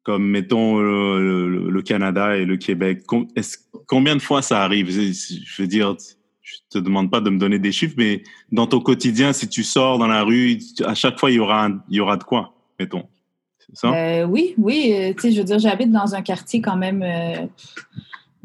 comme 0.02 0.28
mettons 0.28 0.78
le, 0.78 1.82
Canada 1.82 2.36
et 2.36 2.44
le 2.44 2.59
Québec. 2.59 3.04
combien 3.86 4.16
de 4.16 4.22
fois 4.22 4.42
ça 4.42 4.62
arrive? 4.62 4.90
Je 4.90 5.62
veux 5.62 5.68
dire 5.68 5.96
je 6.47 6.59
te 6.70 6.78
demande 6.78 7.11
pas 7.11 7.20
de 7.20 7.28
me 7.28 7.38
donner 7.38 7.59
des 7.59 7.72
chiffres, 7.72 7.97
mais 7.99 8.22
dans 8.53 8.68
ton 8.68 8.78
quotidien, 8.78 9.32
si 9.32 9.49
tu 9.49 9.64
sors 9.64 9.99
dans 9.99 10.07
la 10.07 10.22
rue, 10.22 10.59
à 10.84 10.94
chaque 10.94 11.18
fois, 11.18 11.32
il 11.32 11.34
y 11.34 11.40
aura, 11.40 11.68
il 11.88 11.97
y 11.97 12.01
aura 12.01 12.16
de 12.16 12.22
quoi, 12.22 12.55
mettons. 12.78 13.05
Ça? 13.72 13.92
Euh, 13.92 14.24
oui, 14.24 14.55
oui. 14.57 14.92
Euh, 14.94 15.12
tu 15.12 15.22
sais, 15.22 15.32
je 15.32 15.38
veux 15.38 15.44
dire, 15.44 15.59
j'habite 15.59 15.90
dans 15.90 16.14
un 16.14 16.22
quartier 16.22 16.61
quand 16.61 16.76
même 16.76 17.03
euh, 17.03 17.47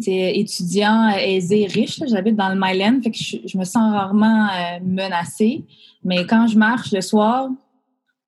étudiant, 0.08 1.10
aisé, 1.10 1.68
riche. 1.68 2.02
J'habite 2.08 2.36
dans 2.36 2.50
le 2.50 2.60
Myland, 2.60 3.02
fait 3.04 3.12
que 3.12 3.18
je, 3.18 3.56
me 3.56 3.64
sens 3.64 3.94
rarement 3.94 4.48
menacée. 4.84 5.64
Mais 6.04 6.26
quand 6.26 6.48
je 6.48 6.58
marche 6.58 6.92
le 6.92 7.02
soir, 7.02 7.50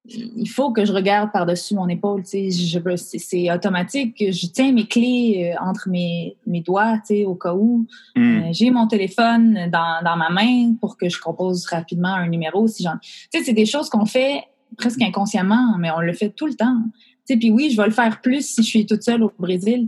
il 0.06 0.50
faut 0.50 0.72
que 0.72 0.84
je 0.84 0.92
regarde 0.92 1.32
par-dessus 1.32 1.76
mon 1.76 1.88
épaule. 1.88 2.24
C'est 2.26 3.52
automatique. 3.52 4.16
Je 4.20 4.48
tiens 4.48 4.74
mes 4.74 4.86
clés 4.86 5.54
euh, 5.54 5.64
entre 5.64 5.90
mes, 5.90 6.36
mes 6.46 6.62
doigts 6.62 7.00
au 7.26 7.36
cas 7.36 7.54
où. 7.54 7.86
Hmm. 8.16 8.22
Euh, 8.22 8.50
j'ai 8.52 8.70
mon 8.70 8.88
téléphone 8.88 9.70
dans, 9.72 10.04
dans, 10.04 10.18
ma 10.18 10.30
main 10.30 10.74
pour 10.82 10.98
que 10.98 11.08
je 11.08 11.20
compose 11.20 11.66
rapidement 11.68 12.14
un 12.14 12.28
numéro. 12.28 12.68
Si 12.68 12.86
c'est 13.32 13.54
des 13.54 13.66
choses 13.66 13.90
qu'on 13.90 14.06
fait 14.06 14.44
presque 14.78 15.02
inconsciemment, 15.02 15.78
mais 15.80 15.90
on 15.92 16.00
le 16.00 16.14
fait 16.14 16.30
tout 16.30 16.48
le 16.48 16.56
temps. 16.56 16.82
Puis 17.28 17.52
oui, 17.52 17.70
je 17.72 17.78
vais 17.78 17.88
le 17.88 17.94
faire 17.94 18.20
plus 18.20 18.46
si 18.46 18.64
je 18.64 18.68
suis 18.68 18.86
toute 18.86 19.04
seule 19.04 19.24
au 19.24 19.32
Brésil, 19.40 19.88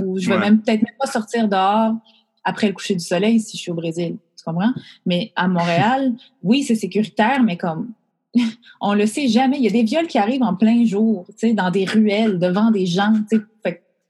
ou 0.00 0.18
je 0.18 0.28
vais 0.28 0.38
même 0.38 0.60
peut-être 0.60 0.82
même 0.82 0.96
pas 0.98 1.06
sortir 1.06 1.48
dehors 1.48 1.94
après 2.42 2.66
le 2.66 2.72
coucher 2.72 2.94
du 2.94 3.04
soleil 3.04 3.38
si 3.38 3.56
je 3.56 3.62
suis 3.62 3.70
au 3.70 3.74
Brésil. 3.74 4.16
Tu 4.36 4.44
comprends? 4.44 4.72
Mais 5.06 5.32
à 5.36 5.46
Montréal, 5.46 6.14
oui, 6.42 6.64
c'est 6.64 6.74
sécuritaire, 6.74 7.42
mais 7.44 7.56
comme 7.56 7.92
on 8.80 8.94
le 8.94 9.06
sait 9.06 9.28
jamais. 9.28 9.58
Il 9.58 9.64
y 9.64 9.68
a 9.68 9.70
des 9.70 9.82
viols 9.82 10.06
qui 10.06 10.18
arrivent 10.18 10.42
en 10.42 10.54
plein 10.54 10.84
jour, 10.84 11.26
dans 11.42 11.70
des 11.70 11.84
ruelles, 11.84 12.38
devant 12.38 12.70
des 12.70 12.86
gens. 12.86 13.12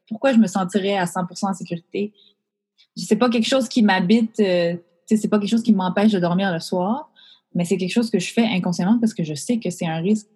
Pourquoi 0.09 0.33
je 0.33 0.39
me 0.39 0.47
sentirais 0.47 0.97
à 0.97 1.05
100% 1.05 1.51
en 1.51 1.55
sécurité? 1.55 2.13
C'est 2.97 3.17
pas 3.17 3.29
quelque 3.29 3.49
chose 3.49 3.69
qui 3.69 3.83
m'habite, 3.83 4.39
euh, 4.41 4.75
tu 4.75 4.81
sais, 5.07 5.17
c'est 5.17 5.29
pas 5.29 5.39
quelque 5.39 5.51
chose 5.51 5.63
qui 5.63 5.73
m'empêche 5.73 6.13
de 6.13 6.19
dormir 6.19 6.53
le 6.53 6.61
soir, 6.61 7.11
mais 7.55 7.65
c'est 7.65 7.77
quelque 7.77 7.93
chose 7.93 8.11
que 8.11 8.19
je 8.19 8.33
fais 8.33 8.45
inconsciemment 8.45 8.99
parce 9.01 9.15
que 9.15 9.25
je 9.25 9.35
sais 9.35 9.59
que 9.59 9.71
c'est 9.71 9.87
un 9.87 10.01
risque. 10.01 10.29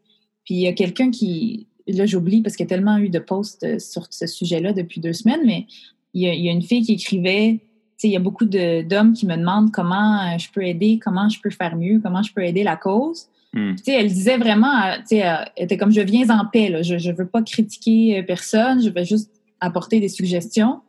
Puis 0.44 0.54
il 0.54 0.60
y 0.60 0.66
a 0.66 0.72
quelqu'un 0.72 1.10
qui, 1.10 1.68
là 1.86 2.06
j'oublie 2.06 2.42
parce 2.42 2.56
qu'il 2.56 2.64
y 2.64 2.66
a 2.66 2.70
tellement 2.70 2.96
eu 2.96 3.10
de 3.10 3.18
posts 3.18 3.62
euh, 3.64 3.78
sur 3.78 4.06
ce 4.10 4.26
sujet-là 4.26 4.72
depuis 4.72 5.00
deux 5.00 5.12
semaines, 5.12 5.42
mais 5.44 5.66
il 6.14 6.22
y 6.22 6.28
a, 6.28 6.34
il 6.34 6.44
y 6.44 6.48
a 6.48 6.52
une 6.52 6.62
fille 6.62 6.82
qui 6.82 6.94
écrivait 6.94 7.60
il 8.06 8.12
y 8.12 8.16
a 8.16 8.20
beaucoup 8.20 8.44
d'hommes 8.44 9.12
qui 9.12 9.26
me 9.26 9.36
demandent 9.36 9.72
comment 9.72 10.20
euh, 10.20 10.38
je 10.38 10.50
peux 10.52 10.62
aider, 10.62 11.00
comment 11.02 11.28
je 11.28 11.40
peux 11.40 11.50
faire 11.50 11.76
mieux, 11.76 12.00
comment 12.00 12.22
je 12.22 12.32
peux 12.32 12.44
aider 12.44 12.62
la 12.62 12.76
cause. 12.76 13.28
Hmm. 13.58 13.74
Elle 13.86 14.08
disait 14.08 14.38
vraiment, 14.38 14.72
elle 15.10 15.52
était 15.56 15.76
comme 15.76 15.90
je 15.90 16.00
viens 16.00 16.28
en 16.30 16.46
paix, 16.46 16.82
je 16.82 16.94
ne 16.94 17.16
veux 17.16 17.26
pas 17.26 17.42
critiquer 17.42 18.18
euh, 18.18 18.22
personne, 18.22 18.82
je 18.82 18.90
veux 18.90 19.04
juste 19.04 19.30
apporter 19.60 20.00
des 20.00 20.08
suggestions. 20.08 20.80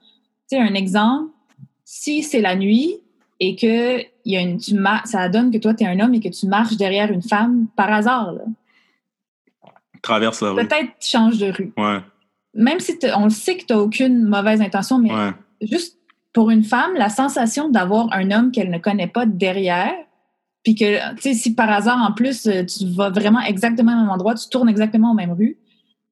sais 0.48 0.60
un 0.60 0.74
exemple, 0.76 1.32
si 1.84 2.22
c'est 2.22 2.42
la 2.42 2.56
nuit 2.56 2.98
et 3.40 3.56
que 3.56 4.02
y 4.26 4.38
a 4.38 4.42
une, 4.42 4.58
tu 4.58 4.76
ça 5.06 5.30
donne 5.30 5.52
que 5.52 5.58
toi, 5.58 5.74
tu 5.74 5.84
es 5.84 5.88
un 5.88 6.00
homme 6.00 6.14
et 6.14 6.20
que 6.20 6.30
tu 6.30 6.46
marches 6.46 6.78
derrière 6.78 7.12
une 7.12 7.24
femme 7.24 7.68
par 7.76 7.92
hasard. 7.92 8.36
Traverse 10.02 10.42
la 10.42 10.52
rue. 10.52 10.68
Peut-être 10.68 10.92
change 11.00 11.40
de 11.40 11.52
rue. 11.52 11.74
Ouais. 11.78 12.00
Même 12.54 12.80
si 12.80 12.98
on 13.16 13.26
le 13.26 13.30
sait 13.30 13.58
que 13.58 13.66
tu 13.66 13.74
n'as 13.74 13.80
aucune 13.80 14.24
mauvaise 14.24 14.62
intention, 14.62 15.00
mais 15.00 15.10
juste 15.62 15.98
pour 16.34 16.52
une 16.52 16.64
femme, 16.64 16.94
la 16.96 17.10
sensation 17.10 17.70
d'avoir 17.70 18.12
un 18.14 18.32
homme 18.32 18.52
qu'elle 18.52 18.70
ne 18.70 18.78
connaît 18.78 19.08
pas 19.08 19.26
derrière, 19.26 19.94
puis 20.70 20.76
que, 20.76 21.16
tu 21.16 21.22
sais, 21.22 21.34
si 21.34 21.56
par 21.56 21.72
hasard, 21.72 21.98
en 21.98 22.14
plus, 22.14 22.46
euh, 22.46 22.64
tu 22.64 22.86
vas 22.90 23.10
vraiment 23.10 23.40
exactement 23.40 23.92
au 23.92 24.02
même 24.02 24.10
endroit, 24.10 24.36
tu 24.36 24.48
tournes 24.50 24.70
exactement 24.70 25.14
aux 25.14 25.16
mêmes 25.16 25.32
rues, 25.32 25.58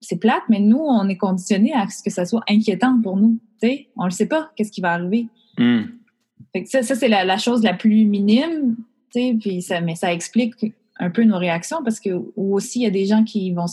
c'est 0.01 0.15
plate, 0.15 0.41
mais 0.49 0.59
nous, 0.59 0.79
on 0.79 1.07
est 1.09 1.15
conditionné 1.15 1.75
à 1.75 1.87
ce 1.89 2.01
que 2.01 2.09
ça 2.09 2.25
soit 2.25 2.41
inquiétant 2.49 2.99
pour 3.03 3.17
nous. 3.17 3.39
Tu 3.61 3.67
sais, 3.67 3.87
on 3.97 4.05
ne 4.05 4.09
sait 4.09 4.25
pas 4.25 4.49
qu'est-ce 4.55 4.71
qui 4.71 4.81
va 4.81 4.93
arriver. 4.93 5.27
Hmm. 5.59 5.83
Fait 6.53 6.63
que 6.63 6.69
ça, 6.69 6.81
ça 6.81 6.95
c'est 6.95 7.07
la, 7.07 7.37
chose 7.37 7.61
la 7.61 7.75
plus 7.75 8.05
minime, 8.05 8.77
tu 9.13 9.19
sais, 9.19 9.37
puis 9.39 9.61
ça, 9.61 9.79
mais 9.79 9.93
ça 9.93 10.11
explique 10.11 10.55
un 10.99 11.11
peu 11.11 11.23
nos 11.23 11.37
réactions 11.37 11.83
parce 11.83 11.99
que, 11.99 12.09
ou 12.35 12.55
aussi, 12.55 12.79
il 12.79 12.83
y 12.83 12.87
a 12.87 12.91
des 12.91 13.05
gens 13.05 13.23
qui 13.23 13.51
vont, 13.51 13.65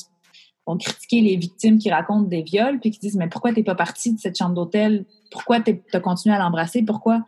vont 0.66 0.76
critiquer 0.76 1.22
les 1.22 1.37
victimes 1.37 1.78
qui 1.78 1.91
racontent 1.91 2.28
des 2.28 2.43
viols, 2.43 2.78
puis 2.78 2.91
qui 2.91 2.99
disent, 2.99 3.16
mais 3.16 3.28
pourquoi 3.28 3.55
t'es 3.55 3.64
pas 3.64 3.74
parti 3.74 4.12
de 4.12 4.20
cette 4.20 4.37
chambre 4.37 4.55
d'hôtel? 4.55 5.07
Pourquoi 5.30 5.61
tu 5.61 5.80
as 5.95 6.01
continué 6.01 6.35
à 6.35 6.39
l'embrasser? 6.39 6.82
Pourquoi? 6.82 7.24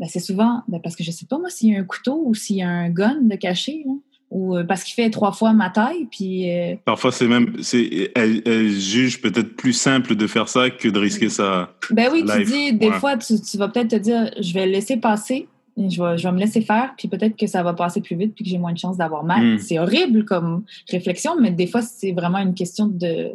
Ben, 0.00 0.08
c'est 0.08 0.20
souvent 0.20 0.62
ben, 0.66 0.80
parce 0.82 0.96
que 0.96 1.04
je 1.04 1.12
sais 1.12 1.26
pas 1.26 1.38
moi 1.38 1.50
s'il 1.50 1.72
y 1.72 1.76
a 1.76 1.78
un 1.78 1.84
couteau 1.84 2.20
ou 2.24 2.34
s'il 2.34 2.56
y 2.56 2.62
a 2.62 2.68
un 2.68 2.90
gun 2.90 3.18
de 3.22 3.36
caché 3.36 3.84
ou 4.30 4.56
euh, 4.56 4.64
parce 4.64 4.82
qu'il 4.82 4.94
fait 4.94 5.08
trois 5.08 5.30
fois 5.30 5.52
ma 5.52 5.70
taille 5.70 6.08
puis 6.10 6.50
euh, 6.50 6.74
parfois 6.84 7.12
c'est 7.12 7.28
même 7.28 7.62
c'est 7.62 8.10
elle, 8.16 8.70
juge 8.70 9.20
peut-être 9.20 9.54
plus 9.54 9.72
simple 9.72 10.16
de 10.16 10.26
faire 10.26 10.48
ça 10.48 10.68
que 10.68 10.88
de 10.88 10.98
risquer 10.98 11.28
ça 11.28 11.76
ben 11.90 12.08
oui 12.12 12.24
tu 12.28 12.44
dis 12.44 12.72
des 12.72 12.90
fois 12.90 13.16
tu, 13.16 13.36
vas 13.56 13.68
peut-être 13.68 13.90
te 13.90 13.96
dire 13.96 14.32
je 14.40 14.52
vais 14.52 14.66
laisser 14.66 14.96
passer 14.96 15.46
je 15.76 16.02
vais, 16.02 16.18
je 16.18 16.24
vais 16.24 16.32
me 16.32 16.40
laisser 16.40 16.60
faire 16.60 16.94
puis 16.98 17.06
peut-être 17.06 17.36
que 17.36 17.46
ça 17.46 17.62
va 17.62 17.72
passer 17.72 18.00
plus 18.00 18.16
vite 18.16 18.34
puis 18.34 18.44
que 18.44 18.50
j'ai 18.50 18.58
moins 18.58 18.72
de 18.72 18.78
chances 18.78 18.96
d'avoir 18.96 19.22
mal. 19.22 19.44
Hmm. 19.44 19.58
c'est 19.58 19.78
horrible 19.78 20.24
comme 20.24 20.64
réflexion 20.90 21.40
mais 21.40 21.52
des 21.52 21.68
fois 21.68 21.82
c'est 21.82 22.10
vraiment 22.10 22.38
une 22.38 22.54
question 22.54 22.88
de 22.88 23.30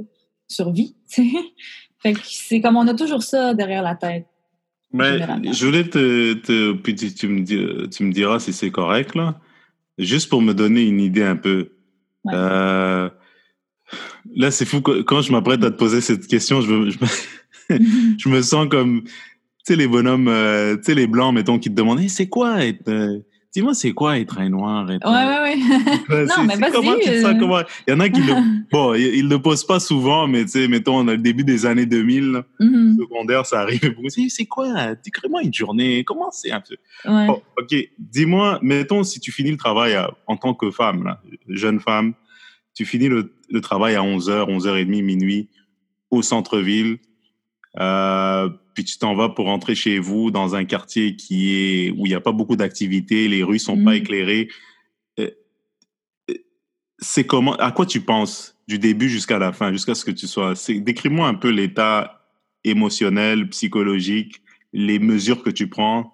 survie 0.50 0.94
fait 1.08 2.12
que 2.12 2.20
c'est 2.24 2.60
comme 2.60 2.76
on 2.76 2.88
a 2.90 2.94
toujours 2.94 3.24
ça 3.24 3.54
derrière 3.54 3.82
la 3.82 3.96
tête 3.96 4.26
mais 4.92 5.20
je 5.54 5.66
voulais 5.66 5.84
te, 5.84 6.34
te 6.34 6.74
puis 6.74 6.96
tu, 6.96 7.28
me 7.28 7.42
dis, 7.42 7.90
tu 7.90 8.04
me 8.04 8.12
diras 8.12 8.40
si 8.40 8.54
c'est 8.54 8.72
correct 8.72 9.16
là, 9.16 9.40
juste 9.98 10.30
pour 10.30 10.42
me 10.42 10.54
donner 10.54 10.84
une 10.84 11.00
idée 11.00 11.24
un 11.24 11.36
peu. 11.36 11.72
Euh, 12.28 13.10
là, 14.36 14.52
c'est 14.52 14.66
fou 14.66 14.82
quand 14.82 15.22
je 15.22 15.32
m'apprête 15.32 15.64
à 15.64 15.72
te 15.72 15.78
poser 15.78 16.02
cette 16.02 16.28
question, 16.28 16.62
je 16.62 16.74
me, 16.74 16.90
je 16.90 16.98
me, 17.00 17.08
je 18.18 18.30
me 18.30 18.42
sens 18.42 18.68
comme, 18.70 19.04
tu 19.04 19.12
sais 19.64 19.76
les 19.76 19.88
bonhommes, 19.88 20.28
euh, 20.28 20.76
tu 20.78 20.84
sais 20.84 20.96
les 20.96 21.08
blancs, 21.08 21.34
mettons, 21.34 21.60
qui 21.60 21.70
te 21.70 21.76
demandent, 21.76 22.08
c'est 22.10 22.30
quoi 22.30 22.66
être 22.66 22.88
euh, 22.88 23.20
Dis-moi, 23.52 23.74
c'est 23.74 23.94
quoi 23.94 24.20
être 24.20 24.40
un 24.40 24.50
noir? 24.50 24.92
Être... 24.92 25.10
Ouais, 25.10 25.26
ouais, 25.26 26.16
ouais. 26.16 26.26
non, 26.26 26.44
mais 26.46 26.56
vas-y. 26.56 26.72
Comment 26.72 26.96
tu 27.02 27.10
euh. 27.10 27.34
comment... 27.40 27.62
Il 27.88 27.92
y 27.92 27.94
en 27.94 28.00
a 28.00 28.10
qui 28.10 28.22
le... 28.22 28.34
Bon, 28.72 28.94
ils 28.94 29.26
ne 29.26 29.30
le 29.30 29.42
posent 29.42 29.66
pas 29.66 29.80
souvent, 29.80 30.28
mais 30.28 30.44
tu 30.46 30.52
sais, 30.52 30.68
mettons, 30.68 31.04
le 31.04 31.18
début 31.18 31.44
des 31.44 31.66
années 31.66 31.88
2000, 31.88 32.44
mm-hmm. 32.60 32.98
secondaire, 32.98 33.46
ça 33.48 33.62
arrive. 33.62 33.96
C'est 34.30 34.46
quoi? 34.46 34.94
Dis-moi 35.04 35.42
une 35.42 35.54
journée. 35.54 36.04
Comment 36.04 36.30
c'est 36.30 36.52
un 36.52 36.62
peu? 36.62 36.76
Ouais. 37.10 37.28
OK. 37.30 37.76
Dis-moi, 37.98 38.60
mettons, 38.62 39.04
si 39.04 39.20
tu 39.20 39.32
finis 39.32 39.52
le 39.52 39.58
travail 39.58 39.98
en 40.28 40.38
tant 40.38 40.54
que 40.54 40.70
femme, 40.70 41.04
là, 41.04 41.20
jeune 41.48 41.80
femme, 41.80 42.14
tu 42.76 42.86
finis 42.86 43.08
le, 43.08 43.34
le 43.50 43.62
travail 43.62 43.96
à 43.96 44.02
11h, 44.02 44.48
11h30, 44.48 45.04
minuit, 45.04 45.50
au 46.12 46.22
centre-ville. 46.22 47.00
Euh, 47.80 48.50
puis 48.74 48.84
tu 48.84 48.98
t'en 48.98 49.16
vas 49.16 49.30
pour 49.30 49.46
rentrer 49.46 49.76
chez 49.76 50.00
vous 50.00 50.32
dans 50.32 50.56
un 50.56 50.66
quartier 50.66 51.16
qui 51.16 51.56
est 51.56 51.92
où 51.92 52.06
il 52.06 52.10
n'y 52.10 52.16
a 52.16 52.22
pas 52.22 52.32
beaucoup 52.32 52.56
d'activités, 52.56 53.28
les 53.28 53.44
rues 53.44 53.60
sont 53.60 53.84
pas 53.84 53.92
mm. 53.92 53.96
éclairées. 53.96 54.50
Euh, 55.20 55.30
euh, 56.30 56.34
c'est 57.00 57.26
comment 57.26 57.56
À 57.56 57.72
quoi 57.72 57.86
tu 57.86 58.02
penses 58.02 58.58
du 58.68 58.80
début 58.80 59.10
jusqu'à 59.10 59.40
la 59.40 59.52
fin, 59.52 59.72
jusqu'à 59.72 59.96
ce 59.96 60.06
que 60.06 60.12
tu 60.12 60.28
sois 60.28 60.54
Décris-moi 60.68 61.28
un 61.28 61.34
peu 61.34 61.50
l'état 61.50 62.22
émotionnel, 62.64 63.50
psychologique, 63.50 64.42
les 64.74 65.00
mesures 65.00 65.44
que 65.44 65.50
tu 65.50 65.68
prends. 65.68 66.14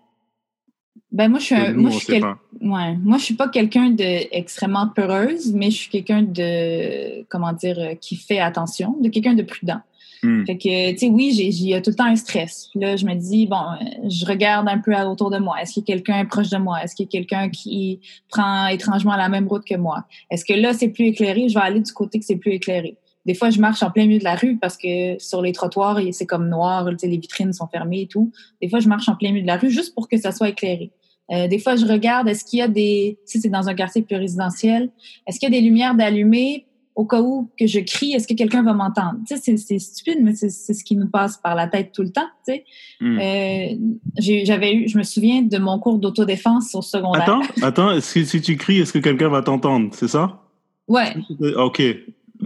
Ben 1.12 1.30
moi 1.30 1.40
je 1.40 1.46
suis 1.46 1.74
moi 1.74 1.92
je 1.92 1.98
suis 1.98 2.22
ouais, 2.22 2.98
moi 2.98 3.18
je 3.18 3.24
suis 3.24 3.34
pas 3.36 3.48
quelqu'un 3.48 3.90
d'extrêmement 3.90 4.88
peureuse, 4.88 5.54
mais 5.54 5.72
je 5.72 5.78
suis 5.78 5.90
quelqu'un 5.90 6.24
de 6.24 7.24
comment 7.30 7.54
dire 7.54 7.78
qui 8.02 8.16
fait 8.16 8.40
attention, 8.40 8.98
de 9.00 9.10
quelqu'un 9.10 9.34
de 9.34 9.44
prudent. 9.44 9.82
Hmm. 10.26 10.46
Fait 10.46 10.58
que, 10.58 10.92
tu 10.92 10.98
sais, 10.98 11.08
oui, 11.10 11.32
j'ai 11.52 11.82
tout 11.82 11.92
le 11.92 11.96
temps 11.96 12.06
un 12.06 12.16
stress. 12.16 12.70
là, 12.74 12.96
je 12.96 13.06
me 13.06 13.14
dis, 13.14 13.46
bon, 13.46 13.62
je 14.08 14.26
regarde 14.26 14.68
un 14.68 14.80
peu 14.80 14.96
autour 14.96 15.30
de 15.30 15.38
moi. 15.38 15.62
Est-ce 15.62 15.74
qu'il 15.74 15.84
y 15.88 15.92
a 15.92 15.96
quelqu'un 15.96 16.26
proche 16.26 16.50
de 16.50 16.58
moi? 16.58 16.84
Est-ce 16.84 16.96
qu'il 16.96 17.06
y 17.06 17.10
a 17.10 17.12
quelqu'un 17.12 17.50
qui 17.50 18.00
prend 18.30 18.68
étrangement 18.68 19.16
la 19.16 19.30
même 19.30 19.48
route 19.48 19.64
que 19.64 19.76
moi? 19.76 20.06
Est-ce 20.32 20.44
que 20.44 20.54
là, 20.54 20.74
c'est 20.74 20.90
plus 20.90 21.06
éclairé? 21.06 21.48
Je 21.48 21.54
vais 21.54 21.66
aller 21.66 21.80
du 21.80 21.94
côté 21.94 22.20
que 22.20 22.26
c'est 22.26 22.38
plus 22.38 22.54
éclairé. 22.54 22.98
Des 23.26 23.34
fois, 23.34 23.50
je 23.50 23.60
marche 23.60 23.82
en 23.84 23.92
plein 23.92 24.06
milieu 24.06 24.20
de 24.20 24.24
la 24.24 24.36
rue 24.36 24.58
parce 24.58 24.78
que 24.78 25.18
sur 25.20 25.42
les 25.42 25.52
trottoirs, 25.52 26.00
c'est 26.12 26.26
comme 26.26 26.48
noir, 26.48 26.90
les 26.90 27.18
vitrines 27.18 27.54
sont 27.54 27.68
fermées 27.68 28.02
et 28.02 28.08
tout. 28.08 28.32
Des 28.62 28.70
fois, 28.70 28.80
je 28.80 28.88
marche 28.88 29.10
en 29.10 29.16
plein 29.16 29.32
milieu 29.32 29.42
de 29.42 29.48
la 29.48 29.58
rue 29.58 29.72
juste 29.72 29.96
pour 29.96 30.08
que 30.08 30.18
ça 30.18 30.32
soit 30.32 30.50
éclairé. 30.50 30.92
Euh, 31.32 31.48
des 31.48 31.58
fois, 31.58 31.76
je 31.76 31.86
regarde, 31.86 32.28
est-ce 32.28 32.46
qu'il 32.46 32.60
y 32.60 32.62
a 32.62 32.68
des, 32.68 33.18
si 33.26 33.42
c'est 33.42 33.50
dans 33.50 33.68
un 33.68 33.74
quartier 33.74 34.04
plus 34.04 34.16
résidentiel, 34.16 34.90
est-ce 35.28 35.40
qu'il 35.40 35.52
y 35.52 35.56
a 35.56 35.60
des 35.60 35.66
lumières 35.66 35.96
d'allumées 35.96 36.66
au 36.96 37.06
cas 37.06 37.22
où 37.22 37.50
que 37.60 37.68
je 37.68 37.80
crie, 37.82 38.14
est-ce 38.14 38.28
que 38.28 38.34
quelqu'un 38.34 38.64
va 38.64 38.74
m'entendre? 38.74 39.16
Tu 39.28 39.36
sais, 39.38 39.58
c'est 39.58 39.80
stupide, 39.80 40.20
mais 40.22 40.34
c'est 40.34 40.50
ce 40.50 40.84
qui 40.84 40.96
nous 40.96 41.10
passe 41.10 41.38
par 41.38 41.54
la 41.54 41.68
tête 41.68 41.92
tout 41.94 42.04
le 42.04 42.12
temps, 42.12 42.28
tu 42.48 42.54
sais. 42.54 42.66
Hmm. 43.02 43.20
Euh, 43.20 44.44
j'avais 44.46 44.74
eu, 44.74 44.88
je 44.88 44.98
me 44.98 45.04
souviens 45.04 45.42
de 45.42 45.58
mon 45.58 45.78
cours 45.78 46.00
d'autodéfense 46.00 46.74
au 46.74 46.82
secondaire. 46.82 47.24
Attends, 47.24 47.42
attends, 47.62 48.02
si, 48.02 48.26
si 48.26 48.42
tu 48.42 48.56
cries, 48.56 48.80
est-ce 48.80 48.94
que 48.94 49.00
quelqu'un 49.00 49.30
va 49.30 49.42
t'entendre, 49.42 49.90
c'est 49.94 50.08
ça? 50.08 50.42
Ouais. 50.88 51.16
OK. 51.58 51.82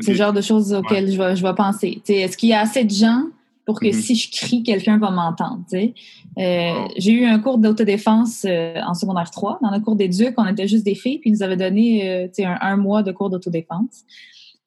C'est 0.02 0.12
le 0.12 0.18
genre 0.18 0.34
de 0.34 0.42
choses 0.42 0.74
auxquelles 0.74 1.12
je, 1.12 1.18
vais, 1.18 1.36
je 1.36 1.44
vais 1.44 1.56
penser. 1.56 2.02
Est-ce 2.08 2.38
qu'il 2.38 2.50
y 2.50 2.54
a 2.54 2.62
assez 2.62 2.84
de 2.84 2.92
gens 2.92 3.24
pour 3.66 3.80
que 3.80 3.88
mm-hmm. 3.88 4.02
si 4.02 4.16
je 4.16 4.32
crie, 4.32 4.64
quelqu'un 4.64 4.98
va 4.98 5.12
m'entendre? 5.12 5.64
Euh, 5.74 6.88
j'ai 6.98 7.12
eu 7.12 7.26
un 7.26 7.40
cours 7.40 7.58
d'autodéfense 7.58 8.46
euh, 8.48 8.80
en 8.82 8.94
secondaire 8.94 9.30
3. 9.30 9.60
Dans 9.62 9.72
le 9.72 9.80
cours 9.80 9.96
d'éduc, 9.96 10.34
on 10.38 10.46
était 10.48 10.68
juste 10.68 10.86
des 10.86 10.96
filles, 10.96 11.20
puis 11.20 11.30
ils 11.30 11.34
nous 11.34 11.44
avaient 11.44 11.58
donné 11.58 12.10
euh, 12.10 12.28
un, 12.40 12.58
un, 12.62 12.78
mois 12.78 13.04
de 13.04 13.12
cours 13.12 13.30
d'autodéfense. 13.30 14.06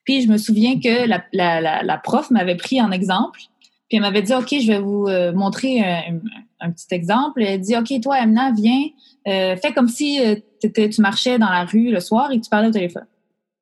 Puis 0.05 0.23
je 0.23 0.29
me 0.29 0.37
souviens 0.37 0.81
que 0.81 1.07
la, 1.07 1.25
la, 1.33 1.83
la, 1.83 1.99
prof 1.99 2.31
m'avait 2.31 2.57
pris 2.57 2.81
en 2.81 2.91
exemple, 2.91 3.41
puis 3.89 3.97
elle 3.97 4.01
m'avait 4.01 4.23
dit, 4.23 4.35
OK, 4.35 4.49
je 4.51 4.67
vais 4.67 4.81
vous 4.81 5.09
montrer 5.35 5.81
un, 5.81 6.19
un, 6.61 6.71
petit 6.71 6.93
exemple. 6.93 7.43
Elle 7.43 7.61
dit, 7.61 7.77
OK, 7.77 7.93
toi, 8.01 8.17
Amna, 8.17 8.53
viens, 8.53 8.83
fais 9.25 9.73
comme 9.75 9.89
si 9.89 10.19
tu 10.61 11.01
marchais 11.01 11.39
dans 11.39 11.51
la 11.51 11.65
rue 11.65 11.91
le 11.91 12.01
soir 12.01 12.31
et 12.33 12.39
que 12.39 12.45
tu 12.45 12.51
parlais 12.51 12.69
au 12.69 12.73
téléphone. 12.73 13.07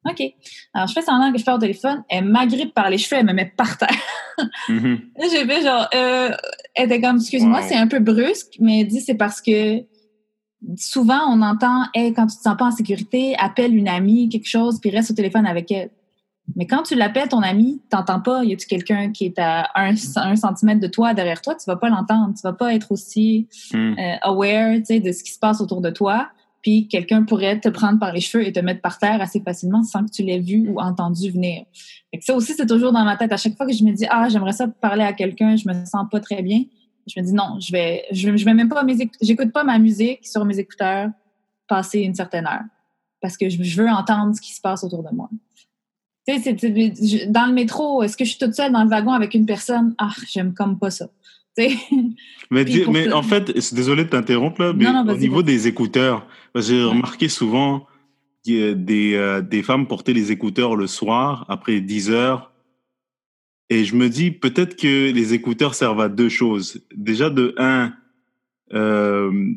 OK. 0.09 0.23
Alors, 0.73 0.89
je 0.89 0.95
fais 0.95 1.03
semblant 1.03 1.31
que 1.31 1.39
je 1.39 1.45
parle 1.45 1.59
au 1.59 1.61
téléphone. 1.61 2.03
Elle 2.09 2.25
m'agrippe 2.25 2.73
par 2.73 2.89
les 2.89 2.97
cheveux, 2.97 3.21
elle 3.21 3.27
me 3.27 3.33
met 3.33 3.53
par 3.57 3.77
terre. 3.77 3.89
Mm-hmm. 4.69 4.99
J'ai 5.31 5.47
fait 5.47 5.63
genre, 5.63 5.89
euh, 5.95 6.31
elle 6.75 6.87
était 6.87 7.01
comme, 7.01 7.17
excuse-moi, 7.17 7.63
c'est 7.63 7.77
un 7.77 7.87
peu 7.87 7.99
brusque, 7.99 8.57
mais 8.61 8.81
elle 8.81 8.89
dit 8.89 9.01
c'est 9.01 9.15
parce 9.15 9.41
que 9.41 9.85
souvent 10.77 11.21
on 11.29 11.43
entend, 11.43 11.85
hey, 11.95 12.15
quand 12.15 12.27
tu 12.27 12.37
te 12.37 12.43
sens 12.43 12.57
pas 12.57 12.67
en 12.67 12.71
sécurité, 12.71 13.35
appelle 13.39 13.77
une 13.77 13.89
amie, 13.89 14.29
quelque 14.29 14.49
chose, 14.49 14.81
puis 14.81 14.91
reste 14.91 15.11
au 15.11 15.15
téléphone 15.15 15.47
avec 15.47 15.71
elle. 15.71 15.91
Mais 16.57 16.67
quand 16.67 16.83
tu 16.83 16.95
l'appelles 16.95 17.29
ton 17.29 17.43
ami, 17.43 17.81
t'entends 17.91 18.21
pas, 18.21 18.45
y 18.45 18.53
a-tu 18.53 18.67
quelqu'un 18.67 19.13
qui 19.13 19.27
est 19.27 19.39
à 19.39 19.69
un, 19.75 19.95
un, 20.17 20.37
centimètre 20.37 20.81
de 20.81 20.87
toi, 20.87 21.15
derrière 21.15 21.41
toi, 21.43 21.55
tu 21.55 21.65
vas 21.67 21.77
pas 21.77 21.89
l'entendre, 21.89 22.35
tu 22.35 22.43
vas 22.43 22.53
pas 22.53 22.75
être 22.75 22.93
aussi 22.93 23.49
mm. 23.73 23.77
euh, 23.77 24.17
aware, 24.23 24.77
tu 24.79 24.85
sais, 24.87 25.01
de 25.01 25.13
ce 25.13 25.23
qui 25.23 25.33
se 25.33 25.39
passe 25.39 25.61
autour 25.61 25.81
de 25.81 25.91
toi 25.91 26.31
puis 26.63 26.89
quelqu'un 26.89 27.25
pourrait 27.25 27.59
te 27.59 27.69
prendre 27.69 27.99
par 27.99 28.13
les 28.13 28.21
cheveux 28.21 28.47
et 28.47 28.53
te 28.53 28.61
mettre 28.61 28.81
par 28.81 28.99
terre 28.99 29.21
assez 29.21 29.41
facilement 29.41 29.83
sans 29.83 30.05
que 30.05 30.11
tu 30.11 30.23
l'aies 30.23 30.41
vu 30.41 30.69
ou 30.69 30.79
entendu 30.79 31.31
venir. 31.31 31.65
Fait 32.13 32.21
ça 32.21 32.35
aussi, 32.35 32.55
c'est 32.55 32.67
toujours 32.67 32.93
dans 32.93 33.05
ma 33.05 33.17
tête. 33.17 33.33
À 33.33 33.37
chaque 33.37 33.57
fois 33.57 33.67
que 33.67 33.73
je 33.73 33.83
me 33.85 33.93
dis, 33.93 34.07
ah, 34.11 34.29
j'aimerais 34.29 34.53
ça 34.53 34.69
parler 34.69 35.05
à 35.05 35.13
quelqu'un, 35.13 35.57
je 35.57 35.69
me 35.69 35.85
sens 35.85 36.07
pas 36.11 36.21
très 36.21 36.43
bien, 36.43 36.65
je 37.07 37.21
me 37.21 37.25
dis 37.25 37.33
non, 37.33 37.59
je 37.61 37.73
vais, 37.73 38.05
je, 38.13 38.31
vais 38.31 38.55
même 38.55 38.69
pas, 38.69 38.85
j'écoute 39.21 39.53
pas 39.53 39.65
ma 39.65 39.79
musique 39.79 40.27
sur 40.27 40.45
mes 40.45 40.59
écouteurs 40.59 41.09
passer 41.67 42.01
une 42.01 42.15
certaine 42.15 42.47
heure 42.47 42.65
parce 43.21 43.37
que 43.37 43.49
je, 43.49 43.83
veux 43.83 43.89
entendre 43.89 44.35
ce 44.35 44.41
qui 44.41 44.53
se 44.53 44.61
passe 44.61 44.83
autour 44.83 45.03
de 45.03 45.15
moi. 45.15 45.29
Tu 46.37 46.95
sais, 46.95 47.27
dans 47.27 47.47
le 47.47 47.53
métro, 47.53 48.03
est-ce 48.03 48.17
que 48.17 48.25
je 48.25 48.31
suis 48.31 48.39
toute 48.39 48.55
seule 48.55 48.73
dans 48.73 48.85
le 48.85 48.91
wagon 48.91 49.13
avec 49.13 49.35
une 49.35 49.47
personne? 49.47 49.95
Ah, 49.99 50.11
j'aime 50.31 50.55
comme 50.55 50.79
pas 50.79 50.91
ça. 50.91 51.09
mais, 52.51 52.65
mais 52.91 53.13
en 53.13 53.23
fait, 53.23 53.53
désolé 53.75 54.05
de 54.05 54.09
t'interrompre 54.09 54.63
là, 54.63 54.73
mais 54.73 54.87
au 54.87 55.17
niveau 55.17 55.43
des 55.43 55.67
écouteurs, 55.69 56.27
j'ai 56.55 56.83
remarqué 56.83 57.29
souvent 57.29 57.87
des, 58.45 59.13
euh, 59.15 59.43
des 59.43 59.63
femmes 59.63 59.87
porter 59.87 60.13
les 60.13 60.33
écouteurs 60.33 60.77
le 60.77 60.87
soir 60.87 61.45
après 61.49 61.81
10 61.81 62.11
heures. 62.11 62.53
Et 63.69 63.85
je 63.85 63.95
me 63.95 64.09
dis 64.09 64.31
peut-être 64.31 64.77
que 64.77 65.13
les 65.13 65.35
écouteurs 65.35 65.75
servent 65.75 66.01
à 66.01 66.09
deux 66.09 66.29
choses. 66.29 66.81
Déjà, 66.95 67.31
de 67.31 67.55
un, 67.57 67.93
euh, 68.73 69.53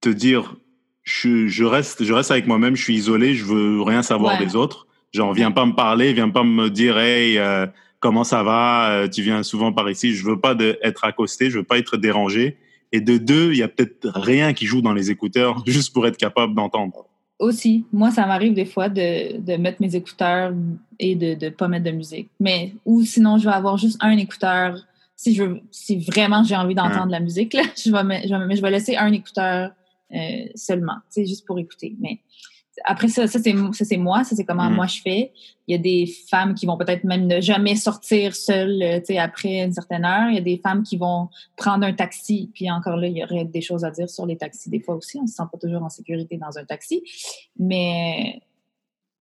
te 0.00 0.08
dire 0.08 0.56
je, 1.02 1.46
je, 1.46 1.64
reste, 1.64 2.04
je 2.04 2.12
reste 2.12 2.30
avec 2.30 2.46
moi-même, 2.46 2.76
je 2.76 2.82
suis 2.82 2.94
isolé, 2.94 3.34
je 3.34 3.44
veux 3.44 3.82
rien 3.82 4.02
savoir 4.02 4.38
des 4.38 4.56
autres. 4.56 4.86
Genre, 5.12 5.32
viens 5.32 5.50
pas 5.50 5.66
me 5.66 5.74
parler, 5.74 6.12
viens 6.12 6.30
pas 6.30 6.44
me 6.44 6.70
dire, 6.70 6.96
hey, 6.98 7.36
euh, 7.38 7.66
comment 7.98 8.24
ça 8.24 8.42
va, 8.42 8.90
euh, 8.90 9.08
tu 9.08 9.22
viens 9.22 9.42
souvent 9.42 9.72
par 9.72 9.88
ici, 9.90 10.14
je 10.14 10.24
veux 10.24 10.40
pas 10.40 10.54
de, 10.54 10.78
être 10.82 11.04
accosté, 11.04 11.50
je 11.50 11.58
veux 11.58 11.64
pas 11.64 11.78
être 11.78 11.96
dérangé. 11.96 12.58
Et 12.92 13.00
de 13.00 13.18
deux, 13.18 13.52
il 13.52 13.58
y 13.58 13.62
a 13.62 13.68
peut-être 13.68 14.08
rien 14.08 14.52
qui 14.52 14.66
joue 14.66 14.82
dans 14.82 14.92
les 14.92 15.10
écouteurs, 15.10 15.62
juste 15.66 15.92
pour 15.92 16.06
être 16.06 16.16
capable 16.16 16.54
d'entendre. 16.54 17.06
Aussi, 17.38 17.86
moi, 17.92 18.10
ça 18.10 18.26
m'arrive 18.26 18.54
des 18.54 18.66
fois 18.66 18.88
de, 18.88 19.38
de, 19.38 19.56
mettre 19.56 19.80
mes 19.80 19.96
écouteurs 19.96 20.52
et 20.98 21.14
de 21.14 21.42
ne 21.42 21.50
pas 21.50 21.68
mettre 21.68 21.84
de 21.86 21.90
musique. 21.90 22.28
Mais, 22.38 22.74
ou 22.84 23.02
sinon, 23.02 23.38
je 23.38 23.48
vais 23.48 23.54
avoir 23.54 23.78
juste 23.78 23.96
un 24.00 24.16
écouteur. 24.16 24.76
Si, 25.16 25.34
je 25.34 25.44
si 25.70 25.98
vraiment 25.98 26.44
j'ai 26.44 26.56
envie 26.56 26.74
d'entendre 26.74 27.06
de 27.06 27.12
la 27.12 27.20
musique, 27.20 27.54
là, 27.54 27.62
je, 27.76 27.90
vais, 27.90 28.28
je, 28.28 28.34
vais, 28.34 28.56
je 28.56 28.62
vais 28.62 28.70
laisser 28.70 28.96
un 28.96 29.12
écouteur 29.12 29.70
euh, 30.12 30.18
seulement, 30.54 30.96
juste 31.16 31.46
pour 31.46 31.58
écouter. 31.58 31.96
Mais 32.00 32.20
après 32.84 33.08
ça, 33.08 33.26
ça 33.26 33.38
c'est 33.38 33.96
moi, 33.96 34.24
ça 34.24 34.36
c'est 34.36 34.44
comment 34.44 34.70
mm. 34.70 34.74
moi 34.74 34.86
je 34.86 35.00
fais. 35.00 35.32
Il 35.66 35.72
y 35.72 35.74
a 35.74 35.78
des 35.78 36.12
femmes 36.28 36.54
qui 36.54 36.66
vont 36.66 36.76
peut-être 36.76 37.04
même 37.04 37.26
ne 37.26 37.40
jamais 37.40 37.76
sortir 37.76 38.34
seules, 38.34 38.82
euh, 38.82 38.98
tu 38.98 39.06
sais, 39.06 39.18
après 39.18 39.62
une 39.62 39.72
certaine 39.72 40.04
heure. 40.04 40.28
Il 40.28 40.34
y 40.34 40.38
a 40.38 40.42
des 40.42 40.58
femmes 40.58 40.82
qui 40.82 40.96
vont 40.96 41.28
prendre 41.56 41.84
un 41.84 41.92
taxi, 41.92 42.50
puis 42.54 42.70
encore 42.70 42.96
là, 42.96 43.06
il 43.06 43.16
y 43.16 43.24
aurait 43.24 43.44
des 43.44 43.60
choses 43.60 43.84
à 43.84 43.90
dire 43.90 44.08
sur 44.08 44.26
les 44.26 44.36
taxis 44.36 44.70
des 44.70 44.80
fois 44.80 44.96
aussi. 44.96 45.18
On 45.22 45.26
se 45.26 45.34
sent 45.34 45.42
pas 45.50 45.58
toujours 45.58 45.82
en 45.82 45.88
sécurité 45.88 46.36
dans 46.36 46.58
un 46.58 46.64
taxi, 46.64 47.02
mais 47.58 48.40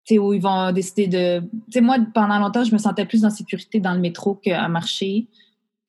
tu 0.04 0.14
sais 0.14 0.18
où 0.18 0.32
ils 0.32 0.42
vont 0.42 0.72
décider 0.72 1.06
de. 1.06 1.40
Tu 1.40 1.72
sais 1.72 1.80
moi 1.80 1.98
pendant 2.14 2.38
longtemps, 2.38 2.64
je 2.64 2.72
me 2.72 2.78
sentais 2.78 3.04
plus 3.04 3.24
en 3.24 3.30
sécurité 3.30 3.80
dans 3.80 3.94
le 3.94 4.00
métro 4.00 4.34
qu'à 4.34 4.68
marcher 4.68 5.28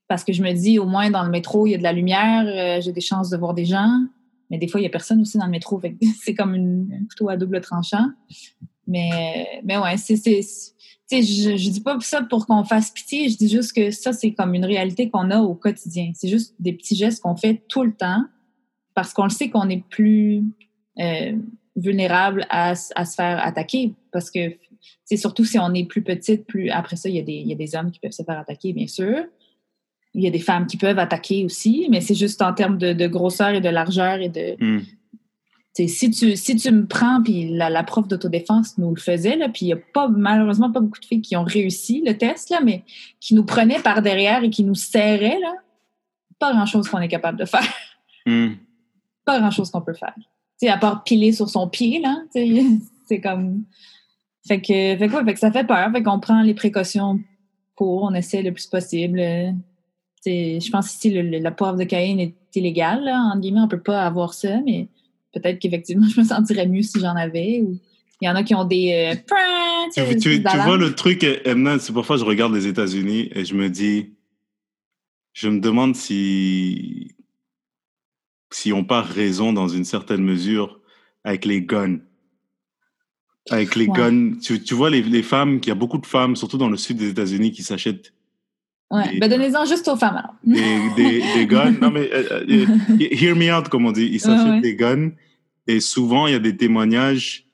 parce 0.07 0.23
que 0.23 0.33
je 0.33 0.43
me 0.43 0.51
dis 0.53 0.77
au 0.77 0.85
moins 0.85 1.09
dans 1.09 1.23
le 1.23 1.29
métro 1.29 1.65
il 1.65 1.71
y 1.71 1.75
a 1.75 1.77
de 1.77 1.83
la 1.83 1.93
lumière, 1.93 2.45
euh, 2.45 2.81
j'ai 2.81 2.91
des 2.91 3.01
chances 3.01 3.29
de 3.29 3.37
voir 3.37 3.53
des 3.53 3.65
gens. 3.65 4.05
Mais 4.49 4.57
des 4.57 4.67
fois, 4.67 4.79
il 4.79 4.83
n'y 4.83 4.87
a 4.87 4.91
personne 4.91 5.21
aussi 5.21 5.37
dans 5.37 5.45
le 5.45 5.51
métro. 5.51 5.81
C'est 6.21 6.35
comme 6.35 6.55
une, 6.55 6.91
un 6.93 7.05
couteau 7.05 7.29
à 7.29 7.37
double 7.37 7.61
tranchant. 7.61 8.07
Mais, 8.87 9.61
mais 9.63 9.77
ouais, 9.77 9.97
c'est. 9.97 10.15
Je, 11.11 11.51
ne 11.51 11.71
dis 11.71 11.81
pas 11.81 11.99
ça 11.99 12.23
pour 12.23 12.47
qu'on 12.47 12.63
fasse 12.63 12.89
pitié, 12.89 13.29
je 13.29 13.37
dis 13.37 13.49
juste 13.49 13.73
que 13.73 13.91
ça, 13.91 14.13
c'est 14.13 14.33
comme 14.33 14.55
une 14.55 14.65
réalité 14.65 15.09
qu'on 15.09 15.29
a 15.29 15.39
au 15.39 15.53
quotidien. 15.53 16.11
C'est 16.15 16.27
juste 16.27 16.55
des 16.59 16.73
petits 16.73 16.95
gestes 16.95 17.21
qu'on 17.21 17.35
fait 17.35 17.61
tout 17.67 17.83
le 17.83 17.93
temps 17.93 18.25
parce 18.95 19.13
qu'on 19.13 19.25
le 19.25 19.29
sait 19.29 19.49
qu'on 19.49 19.69
est 19.69 19.83
plus 19.89 20.43
euh, 20.99 21.37
vulnérable 21.75 22.47
à, 22.49 22.75
se 22.75 22.93
faire 23.15 23.45
attaquer. 23.45 23.93
Parce 24.11 24.31
que, 24.31 24.57
c'est 25.05 25.17
surtout 25.17 25.45
si 25.45 25.59
on 25.59 25.73
est 25.73 25.85
plus 25.85 26.01
petite, 26.01 26.45
plus 26.45 26.69
après 26.69 26.95
ça, 26.95 27.09
il 27.09 27.15
y, 27.15 27.19
a 27.19 27.21
il 27.21 27.47
y 27.47 27.53
a 27.53 27.55
des 27.55 27.75
hommes 27.75 27.91
qui 27.91 27.99
peuvent 27.99 28.11
se 28.11 28.23
faire 28.23 28.39
attaquer, 28.39 28.73
bien 28.73 28.87
sûr 28.87 29.25
il 30.13 30.23
y 30.23 30.27
a 30.27 30.29
des 30.29 30.39
femmes 30.39 30.67
qui 30.67 30.77
peuvent 30.77 30.99
attaquer 30.99 31.43
aussi, 31.45 31.87
mais 31.89 32.01
c'est 32.01 32.15
juste 32.15 32.41
en 32.41 32.53
termes 32.53 32.77
de, 32.77 33.07
grosseur 33.07 33.49
et 33.49 33.61
de 33.61 33.69
largeur 33.69 34.19
et 34.19 34.29
de. 34.29 34.55
Hmm. 34.59 34.81
Si 35.75 36.11
tu, 36.11 36.35
si 36.37 36.55
tu 36.55 36.71
me 36.71 36.85
prends, 36.85 37.23
puis 37.23 37.49
la, 37.49 37.83
prof 37.83 38.07
d'autodéfense 38.07 38.77
nous 38.77 38.93
le 38.93 39.01
faisait, 39.01 39.35
là, 39.35 39.49
puis 39.49 39.65
il 39.65 39.67
n'y 39.69 39.73
a 39.73 39.79
pas, 39.91 40.07
malheureusement 40.07 40.71
pas 40.71 40.79
beaucoup 40.79 40.99
de 40.99 41.05
filles 41.05 41.23
qui 41.23 41.35
ont 41.35 41.43
réussi 41.43 42.03
le 42.05 42.15
test, 42.15 42.51
là, 42.51 42.59
mais 42.63 42.83
qui 43.19 43.33
nous 43.33 43.43
prenaient 43.43 43.79
par 43.79 44.03
derrière 44.03 44.43
et 44.43 44.51
qui 44.51 44.63
nous 44.63 44.75
serraient, 44.75 45.39
là, 45.41 45.55
pas 46.37 46.53
grand-chose 46.53 46.87
qu'on 46.87 46.99
est 46.99 47.07
capable 47.07 47.39
de 47.39 47.45
faire. 47.45 47.73
Hmm. 48.27 48.53
Pas 49.25 49.39
grand-chose 49.39 49.71
qu'on 49.71 49.81
peut 49.81 49.95
faire. 49.95 50.13
à 50.65 50.77
part 50.77 51.03
piler 51.03 51.31
sur 51.31 51.49
son 51.49 51.67
pied, 51.67 51.99
là, 51.99 52.21
c'est 53.07 53.19
comme... 53.19 53.63
Fait 54.47 54.61
que, 54.61 54.67
fait, 54.97 55.07
quoi, 55.09 55.25
fait 55.25 55.33
que 55.33 55.39
ça 55.39 55.51
fait 55.51 55.63
peur, 55.63 55.89
fait 55.91 56.03
qu'on 56.03 56.19
prend 56.19 56.41
les 56.41 56.53
précautions 56.53 57.19
pour, 57.75 58.03
on 58.03 58.13
essaie 58.13 58.41
le 58.41 58.51
plus 58.51 58.67
possible 58.67 59.19
je 60.25 60.69
pense 60.69 60.93
ici, 60.93 61.11
le, 61.11 61.39
la 61.39 61.51
poivre 61.51 61.77
de 61.77 61.83
Cayenne 61.83 62.19
est 62.19 62.35
illégale, 62.55 63.03
là, 63.03 63.19
entre 63.31 63.41
guillemets, 63.41 63.61
on 63.61 63.67
peut 63.67 63.81
pas 63.81 64.05
avoir 64.05 64.33
ça, 64.33 64.59
mais 64.65 64.87
peut-être 65.33 65.59
qu'effectivement, 65.59 66.07
je 66.13 66.19
me 66.19 66.25
sentirais 66.25 66.67
mieux 66.67 66.83
si 66.83 66.99
j'en 66.99 67.15
avais. 67.15 67.61
Ou 67.61 67.79
il 68.21 68.25
y 68.25 68.29
en 68.29 68.35
a 68.35 68.43
qui 68.43 68.55
ont 68.55 68.63
des. 68.63 69.13
Euh, 69.13 70.15
tu, 70.15 70.41
tu, 70.41 70.57
vois 70.57 70.77
le 70.77 70.95
truc, 70.95 71.25
Emna, 71.43 71.77
c'est 71.79 71.93
parfois 71.93 72.15
je 72.17 72.23
regarde 72.23 72.53
les 72.53 72.67
États-Unis 72.67 73.29
et 73.33 73.43
je 73.43 73.53
me 73.53 73.69
dis, 73.69 74.13
je 75.33 75.49
me 75.49 75.59
demande 75.59 75.95
si 75.95 77.15
si 78.49 78.71
on 78.71 78.83
pas 78.83 79.01
raison 79.01 79.51
dans 79.51 79.67
une 79.67 79.83
certaine 79.83 80.23
mesure 80.23 80.79
avec 81.23 81.43
les 81.43 81.61
guns. 81.61 81.99
Avec 83.49 83.75
les 83.75 83.87
guns, 83.87 84.35
tu, 84.41 84.61
tu 84.63 84.73
vois 84.73 84.89
les, 84.89 85.01
les 85.01 85.23
femmes, 85.23 85.59
il 85.61 85.67
y 85.67 85.71
a 85.71 85.75
beaucoup 85.75 85.97
de 85.97 86.05
femmes, 86.05 86.37
surtout 86.37 86.57
dans 86.57 86.69
le 86.69 86.77
sud 86.77 86.97
des 86.97 87.09
États-Unis, 87.09 87.51
qui 87.51 87.63
s'achètent 87.63 88.13
Ouais, 88.93 89.17
ben 89.17 89.27
donnez-en 89.27 89.65
juste 89.65 89.87
aux 89.87 89.95
femmes 89.95 90.17
alors. 90.17 90.35
Des, 90.95 91.23
des, 91.35 91.47
guns. 91.47 91.73
Non, 91.81 91.89
mais 91.89 92.11
euh, 92.13 92.45
euh, 92.47 92.67
hear 92.99 93.35
me 93.35 93.51
out, 93.51 93.67
comme 93.67 93.87
on 93.87 93.91
dit. 93.91 94.07
Ils 94.11 94.19
s'achètent 94.19 94.61
des 94.61 94.75
guns. 94.75 95.09
Et 95.65 95.79
souvent, 95.79 96.27
il 96.27 96.33
y 96.33 96.35
a 96.35 96.39
des 96.39 96.55
témoignages 96.55 97.47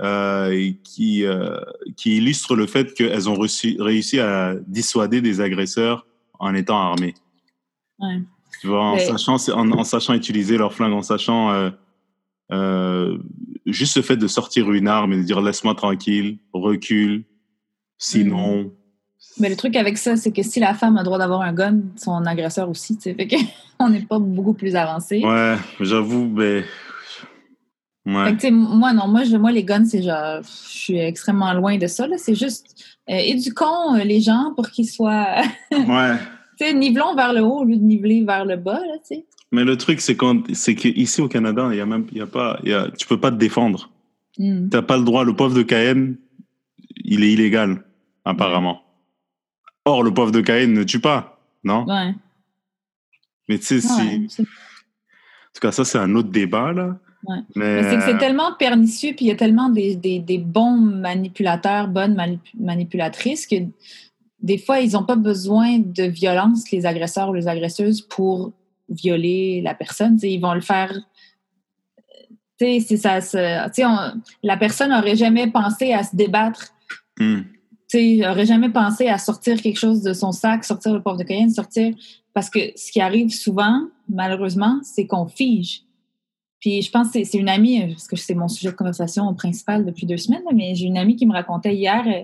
euh, 0.00 0.72
qui, 0.84 1.24
euh, 1.24 1.58
qui 1.96 2.18
illustrent 2.18 2.54
le 2.54 2.68
fait 2.68 2.94
qu'elles 2.94 3.28
ont 3.28 3.34
reçu, 3.34 3.76
réussi 3.80 4.20
à 4.20 4.54
dissuader 4.68 5.20
des 5.20 5.40
agresseurs 5.40 6.06
en 6.38 6.54
étant 6.54 6.78
armées. 6.78 7.14
Ouais. 7.98 8.22
Tu 8.60 8.68
vois, 8.68 8.84
en, 8.84 8.98
sachant, 8.98 9.38
en, 9.54 9.72
en, 9.72 9.82
sachant 9.82 10.14
utiliser 10.14 10.56
leur 10.56 10.72
flingue, 10.72 10.92
en 10.92 11.02
sachant 11.02 11.72
juste 13.66 13.96
le 13.96 14.02
fait 14.02 14.16
de 14.16 14.28
sortir 14.28 14.70
une 14.70 14.86
arme 14.86 15.14
et 15.14 15.16
de 15.16 15.22
dire 15.22 15.40
laisse-moi 15.40 15.74
tranquille, 15.74 16.38
recule, 16.52 17.24
sinon. 17.98 18.62
Mm. 18.62 18.70
Mais 19.38 19.48
le 19.48 19.56
truc 19.56 19.76
avec 19.76 19.98
ça, 19.98 20.16
c'est 20.16 20.32
que 20.32 20.42
si 20.42 20.60
la 20.60 20.74
femme 20.74 20.96
a 20.96 21.00
le 21.00 21.04
droit 21.04 21.18
d'avoir 21.18 21.42
un 21.42 21.52
gun, 21.52 21.80
son 21.96 22.24
agresseur 22.24 22.70
aussi, 22.70 22.96
tu 22.96 23.02
sais. 23.02 23.14
Fait 23.14 23.28
qu'on 23.28 23.88
n'est 23.90 24.00
pas 24.00 24.18
beaucoup 24.18 24.54
plus 24.54 24.76
avancé. 24.76 25.22
Ouais, 25.22 25.56
j'avoue, 25.80 26.26
mais. 26.26 26.64
moi, 28.04 28.92
non, 28.92 29.08
moi, 29.08 29.24
je, 29.24 29.36
moi, 29.36 29.52
les 29.52 29.64
guns, 29.64 29.84
c'est 29.84 30.02
genre, 30.02 30.40
je 30.42 30.78
suis 30.78 30.98
extrêmement 30.98 31.52
loin 31.52 31.76
de 31.76 31.86
ça. 31.86 32.06
C'est 32.16 32.34
juste 32.34 32.84
euh, 33.10 33.14
éduquons 33.14 33.94
euh, 33.94 34.04
les 34.04 34.20
gens 34.20 34.52
pour 34.54 34.70
qu'ils 34.70 34.88
soient. 34.88 35.42
ouais. 35.72 36.16
Tu 36.58 36.66
sais, 36.66 36.72
nivelons 36.72 37.14
vers 37.14 37.34
le 37.34 37.42
haut 37.42 37.58
au 37.58 37.64
lieu 37.64 37.76
de 37.76 37.82
niveler 37.82 38.24
vers 38.24 38.46
le 38.46 38.56
bas, 38.56 38.80
là, 38.80 38.94
tu 39.06 39.16
sais. 39.16 39.26
Mais 39.52 39.64
le 39.64 39.76
truc, 39.76 40.00
c'est 40.00 40.16
c'est 40.54 40.74
qu'ici 40.74 41.20
au 41.20 41.28
Canada, 41.28 41.68
il 41.70 41.76
y 41.76 41.80
a 41.80 41.86
même, 41.86 42.06
y 42.12 42.20
a 42.20 42.26
pas, 42.26 42.58
y 42.64 42.72
a, 42.72 42.90
tu 42.90 43.06
peux 43.06 43.20
pas 43.20 43.30
te 43.30 43.36
défendre. 43.36 43.90
Mm. 44.38 44.70
Tu 44.70 44.76
n'as 44.76 44.82
pas 44.82 44.96
le 44.96 45.04
droit. 45.04 45.24
Le 45.24 45.36
pauvre 45.36 45.54
de 45.54 45.62
Cayenne, 45.62 46.16
il 47.04 47.22
est 47.22 47.32
illégal, 47.32 47.84
apparemment. 48.24 48.85
Or, 49.86 50.02
le 50.02 50.12
pauvre 50.12 50.32
de 50.32 50.40
Cayenne 50.40 50.72
ne 50.72 50.82
tue 50.82 51.00
pas, 51.00 51.38
non? 51.64 51.86
Ouais. 51.86 52.12
Mais 53.48 53.58
tu 53.58 53.80
sais, 53.80 53.80
si. 53.80 54.42
En 54.42 54.44
tout 55.54 55.60
cas, 55.62 55.72
ça, 55.72 55.84
c'est 55.84 55.98
un 55.98 56.14
autre 56.16 56.28
débat, 56.28 56.72
là. 56.72 56.98
Mais, 57.56 57.82
c'est 57.82 57.96
que 57.96 58.02
c'est 58.02 58.14
euh, 58.14 58.18
tellement 58.18 58.54
pernicieux, 58.56 59.12
puis 59.16 59.24
il 59.24 59.28
y 59.28 59.32
a 59.32 59.36
tellement 59.36 59.68
des, 59.68 59.96
des, 59.96 60.20
des 60.20 60.38
bons 60.38 60.76
manipulateurs, 60.76 61.88
bonnes 61.88 62.38
manipulatrices, 62.58 63.46
que 63.46 63.56
des 64.40 64.58
fois, 64.58 64.80
ils 64.80 64.92
n'ont 64.92 65.04
pas 65.04 65.16
besoin 65.16 65.78
de 65.78 66.04
violence, 66.04 66.70
les 66.70 66.86
agresseurs 66.86 67.30
ou 67.30 67.34
les 67.34 67.48
agresseuses, 67.48 68.02
pour 68.02 68.52
violer 68.88 69.60
la 69.60 69.74
personne. 69.74 70.18
ils 70.22 70.38
vont 70.38 70.54
le 70.54 70.60
faire. 70.60 70.92
c'est 72.58 72.80
ça, 72.96 73.18
la 74.42 74.56
personne 74.56 74.90
n'aurait 74.90 75.16
jamais 75.16 75.50
pensé 75.50 75.92
à 75.92 76.04
se 76.04 76.14
débattre. 76.14 76.74
Mm. 77.18 77.40
N'aurait 77.94 78.46
jamais 78.46 78.70
pensé 78.70 79.08
à 79.08 79.18
sortir 79.18 79.60
quelque 79.60 79.78
chose 79.78 80.02
de 80.02 80.12
son 80.12 80.32
sac, 80.32 80.64
sortir 80.64 80.92
le 80.92 81.02
pauvre 81.02 81.16
de 81.16 81.24
Cayenne, 81.24 81.50
sortir. 81.50 81.94
Parce 82.34 82.50
que 82.50 82.58
ce 82.76 82.92
qui 82.92 83.00
arrive 83.00 83.30
souvent, 83.30 83.82
malheureusement, 84.08 84.80
c'est 84.82 85.06
qu'on 85.06 85.26
fige. 85.26 85.86
Puis 86.60 86.82
je 86.82 86.90
pense 86.90 87.08
c'est 87.12 87.34
une 87.34 87.48
amie, 87.48 87.82
euh, 87.82 87.88
parce 87.88 88.08
que 88.08 88.16
c'est 88.16 88.34
mon 88.34 88.48
sujet 88.48 88.70
de 88.70 88.76
conversation 88.76 89.32
principal 89.34 89.84
depuis 89.84 90.06
deux 90.06 90.16
semaines, 90.16 90.42
mais 90.54 90.74
j'ai 90.74 90.86
une 90.86 90.98
amie 90.98 91.16
qui 91.16 91.26
me 91.26 91.32
racontait 91.32 91.74
hier 91.74 92.02
euh, 92.06 92.22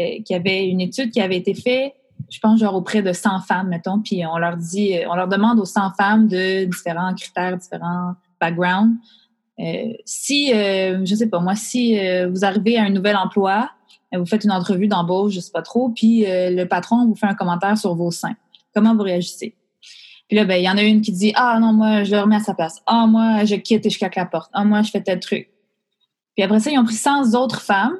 euh, 0.00 0.22
qu'il 0.22 0.30
y 0.30 0.34
avait 0.34 0.66
une 0.66 0.80
étude 0.80 1.10
qui 1.10 1.20
avait 1.20 1.36
été 1.36 1.54
faite, 1.54 1.94
je 2.30 2.38
pense, 2.38 2.60
genre 2.60 2.74
auprès 2.74 3.02
de 3.02 3.12
100 3.12 3.40
femmes, 3.40 3.68
mettons, 3.68 4.00
puis 4.00 4.24
on 4.26 4.38
leur 4.38 4.56
dit, 4.56 4.94
on 5.10 5.14
leur 5.14 5.28
demande 5.28 5.58
aux 5.58 5.64
100 5.64 5.92
femmes 5.92 6.28
de 6.28 6.64
différents 6.64 7.14
critères, 7.14 7.58
différents 7.58 8.14
backgrounds. 8.40 8.96
si, 10.04 10.48
je 10.48 11.14
sais 11.14 11.28
pas, 11.28 11.40
moi, 11.40 11.54
si 11.54 11.98
vous 12.26 12.44
arrivez 12.44 12.78
à 12.78 12.84
un 12.84 12.90
nouvel 12.90 13.16
emploi, 13.16 13.70
vous 14.12 14.26
faites 14.26 14.44
une 14.44 14.52
entrevue 14.52 14.88
d'embauche, 14.88 15.32
je 15.32 15.40
sais 15.40 15.52
pas 15.52 15.62
trop, 15.62 15.88
puis 15.90 16.24
le 16.26 16.64
patron 16.64 17.06
vous 17.06 17.14
fait 17.14 17.26
un 17.26 17.34
commentaire 17.34 17.78
sur 17.78 17.94
vos 17.94 18.10
seins, 18.10 18.36
comment 18.74 18.94
vous 18.94 19.02
réagissez? 19.02 19.56
Puis 20.32 20.38
là, 20.38 20.46
ben, 20.46 20.56
il 20.56 20.64
y 20.64 20.70
en 20.70 20.78
a 20.78 20.82
une 20.82 21.02
qui 21.02 21.12
dit 21.12 21.32
Ah 21.36 21.58
non, 21.60 21.74
moi, 21.74 22.04
je 22.04 22.10
le 22.10 22.20
remets 22.20 22.36
à 22.36 22.40
sa 22.40 22.54
place. 22.54 22.82
Ah, 22.86 23.06
moi, 23.06 23.44
je 23.44 23.54
quitte 23.56 23.84
et 23.84 23.90
je 23.90 23.98
claque 23.98 24.16
la 24.16 24.24
porte. 24.24 24.50
Ah, 24.54 24.64
moi, 24.64 24.80
je 24.80 24.90
fais 24.90 25.02
tel 25.02 25.20
truc. 25.20 25.50
Puis 26.34 26.42
après 26.42 26.58
ça, 26.58 26.70
ils 26.70 26.78
ont 26.78 26.84
pris 26.84 26.94
100 26.94 27.34
autres 27.34 27.60
femmes 27.60 27.98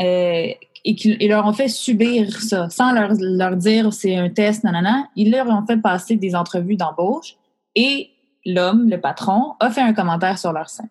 euh, 0.00 0.02
et 0.04 0.58
ils 0.84 1.28
leur 1.28 1.46
ont 1.46 1.52
fait 1.52 1.68
subir 1.68 2.42
ça, 2.42 2.68
sans 2.68 2.92
leur, 2.92 3.12
leur 3.16 3.56
dire 3.56 3.92
c'est 3.92 4.16
un 4.16 4.28
test, 4.28 4.64
nanana. 4.64 5.08
Ils 5.14 5.30
leur 5.30 5.46
ont 5.46 5.64
fait 5.64 5.76
passer 5.76 6.16
des 6.16 6.34
entrevues 6.34 6.74
d'embauche 6.74 7.36
et 7.76 8.10
l'homme, 8.44 8.90
le 8.90 9.00
patron, 9.00 9.54
a 9.60 9.70
fait 9.70 9.82
un 9.82 9.94
commentaire 9.94 10.38
sur 10.38 10.52
leur 10.52 10.68
sein. 10.68 10.88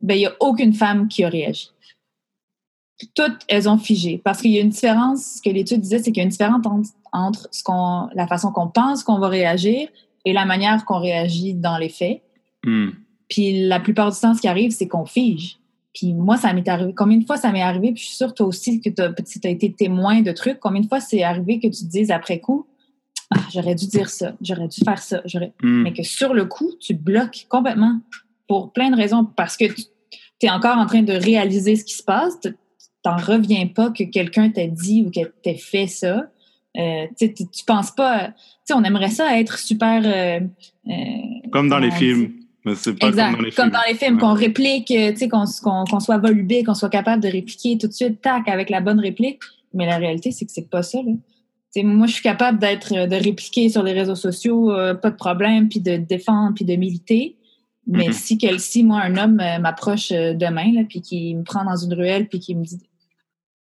Ben, 0.00 0.14
il 0.14 0.20
n'y 0.20 0.26
a 0.26 0.32
aucune 0.40 0.72
femme 0.72 1.08
qui 1.08 1.24
a 1.24 1.28
réagi 1.28 1.68
toutes, 3.14 3.38
elles 3.48 3.68
ont 3.68 3.78
figé. 3.78 4.20
Parce 4.22 4.40
qu'il 4.40 4.50
y 4.50 4.58
a 4.58 4.60
une 4.60 4.70
différence, 4.70 5.36
ce 5.36 5.42
que 5.42 5.50
l'étude 5.50 5.80
disait, 5.80 5.98
c'est 5.98 6.12
qu'il 6.12 6.18
y 6.18 6.20
a 6.20 6.24
une 6.24 6.30
différence 6.30 6.64
entre, 7.12 7.48
ce 7.50 7.62
qu'on, 7.62 8.08
la 8.14 8.26
façon 8.26 8.52
qu'on 8.52 8.68
pense 8.68 9.02
qu'on 9.02 9.18
va 9.18 9.28
réagir 9.28 9.88
et 10.24 10.32
la 10.32 10.44
manière 10.44 10.84
qu'on 10.84 10.98
réagit 10.98 11.54
dans 11.54 11.78
les 11.78 11.88
faits. 11.88 12.22
Hmm. 12.64 12.90
Puis 13.28 13.66
la 13.66 13.80
plupart 13.80 14.10
du 14.10 14.18
temps, 14.18 14.34
ce 14.34 14.40
qui 14.40 14.48
arrive, 14.48 14.70
c'est 14.70 14.88
qu'on 14.88 15.06
fige. 15.06 15.58
Puis 15.94 16.14
moi, 16.14 16.36
ça 16.36 16.52
m'est 16.52 16.68
arrivé. 16.68 16.94
Combien 16.94 17.18
de 17.18 17.24
fois 17.24 17.36
ça 17.36 17.50
m'est 17.52 17.62
arrivé? 17.62 17.92
Puis 17.92 18.02
je 18.02 18.08
suis 18.08 18.16
sûre, 18.16 18.34
toi 18.34 18.46
aussi, 18.46 18.80
que 18.80 18.90
tu 18.90 19.02
as, 19.02 19.50
été 19.50 19.72
témoin 19.72 20.20
de 20.20 20.32
trucs. 20.32 20.60
Combien 20.60 20.82
de 20.82 20.86
fois 20.86 21.00
c'est 21.00 21.22
arrivé 21.22 21.58
que 21.58 21.66
tu 21.66 21.84
te 21.84 21.90
dises 21.90 22.10
après 22.10 22.38
coup, 22.38 22.66
ah, 23.34 23.40
j'aurais 23.52 23.74
dû 23.74 23.86
dire 23.86 24.08
ça, 24.08 24.34
j'aurais 24.40 24.68
dû 24.68 24.80
faire 24.84 24.98
ça, 24.98 25.22
j'aurais. 25.24 25.52
Hmm. 25.62 25.82
Mais 25.82 25.92
que 25.92 26.02
sur 26.02 26.34
le 26.34 26.44
coup, 26.44 26.72
tu 26.80 26.94
bloques 26.94 27.46
complètement 27.48 28.00
pour 28.46 28.72
plein 28.72 28.90
de 28.90 28.96
raisons. 28.96 29.24
Parce 29.24 29.56
que 29.56 29.64
tu 30.40 30.46
es 30.46 30.50
encore 30.50 30.76
en 30.76 30.86
train 30.86 31.02
de 31.02 31.12
réaliser 31.12 31.76
ce 31.76 31.84
qui 31.84 31.94
se 31.94 32.02
passe 32.02 32.38
t'en 33.02 33.16
reviens 33.16 33.66
pas 33.66 33.90
que 33.90 34.04
quelqu'un 34.04 34.50
t'a 34.50 34.66
dit 34.66 35.04
ou 35.06 35.10
que 35.10 35.26
t'ait 35.42 35.56
fait 35.56 35.86
ça. 35.86 36.26
Euh, 36.76 37.06
tu, 37.18 37.32
tu 37.34 37.64
penses 37.66 37.90
pas. 37.90 38.28
Tu 38.28 38.34
sais, 38.64 38.74
on 38.74 38.84
aimerait 38.84 39.10
ça 39.10 39.38
être 39.38 39.58
super. 39.58 40.02
Euh, 40.04 40.40
euh, 40.88 41.48
comme 41.50 41.68
dans 41.68 41.78
les 41.78 41.90
films. 41.90 42.32
Mais 42.64 42.74
c'est 42.74 42.94
pas 42.94 43.08
exact. 43.08 43.32
comme 43.32 43.36
dans 43.36 43.42
les 43.42 43.50
films. 43.50 43.56
Comme 43.56 43.70
dans 43.70 43.88
les 43.88 43.94
films, 43.94 44.18
qu'on 44.18 44.34
réplique, 44.34 44.86
tu 44.86 45.16
sais, 45.16 45.28
qu'on, 45.28 45.44
qu'on, 45.62 46.00
soit 46.00 46.18
volubé, 46.18 46.62
qu'on 46.62 46.74
soit 46.74 46.90
capable 46.90 47.22
de 47.22 47.28
répliquer 47.28 47.78
tout 47.78 47.88
de 47.88 47.92
suite, 47.92 48.20
tac, 48.20 48.46
avec 48.48 48.70
la 48.70 48.80
bonne 48.80 49.00
réplique. 49.00 49.40
Mais 49.72 49.86
la 49.86 49.96
réalité, 49.96 50.30
c'est 50.30 50.44
que 50.44 50.52
c'est 50.52 50.68
pas 50.68 50.82
ça, 50.82 50.98
là. 50.98 51.12
sais, 51.70 51.82
moi, 51.82 52.06
je 52.06 52.12
suis 52.12 52.22
capable 52.22 52.58
d'être, 52.58 52.92
de 52.92 53.16
répliquer 53.16 53.68
sur 53.68 53.82
les 53.82 53.92
réseaux 53.92 54.16
sociaux, 54.16 54.70
pas 55.00 55.10
de 55.10 55.16
problème, 55.16 55.68
puis 55.68 55.80
de 55.80 55.96
défendre, 55.96 56.54
puis 56.54 56.64
de 56.64 56.76
militer. 56.76 57.36
Mais 57.86 58.08
mm-hmm. 58.08 58.12
si, 58.12 58.38
quel, 58.38 58.60
si 58.60 58.84
moi, 58.84 59.00
un 59.00 59.16
homme 59.16 59.36
m'approche 59.60 60.10
demain, 60.10 60.72
là, 60.74 60.82
puis 60.88 61.00
qui 61.00 61.34
me 61.34 61.44
prend 61.44 61.64
dans 61.64 61.76
une 61.76 61.94
ruelle, 61.94 62.28
puis 62.28 62.40
qui 62.40 62.54
me 62.54 62.64
dit 62.64 62.78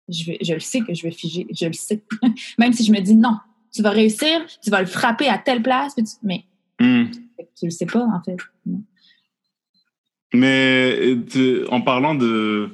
je, 0.09 0.55
le 0.55 0.61
sais 0.61 0.81
que 0.81 0.95
je 0.95 1.03
vais 1.03 1.11
figer, 1.11 1.47
je 1.51 1.67
le 1.67 1.73
sais. 1.73 2.03
Même 2.59 2.73
si 2.73 2.85
je 2.85 2.93
me 2.93 3.01
dis 3.01 3.15
non, 3.15 3.37
tu 3.73 3.83
vas 3.83 3.91
réussir, 3.91 4.47
tu 4.63 4.71
vas 4.71 4.81
le 4.81 4.87
frapper 4.87 5.29
à 5.29 5.39
telle 5.39 5.63
place, 5.63 5.95
mais 6.23 6.45
hmm. 6.81 7.11
tu 7.59 7.67
le 7.67 7.71
sais 7.71 7.87
pas, 7.87 8.05
en 8.05 8.23
fait. 8.23 8.37
Mais 10.35 11.17
en 11.71 11.81
parlant 11.81 12.15
de 12.15 12.71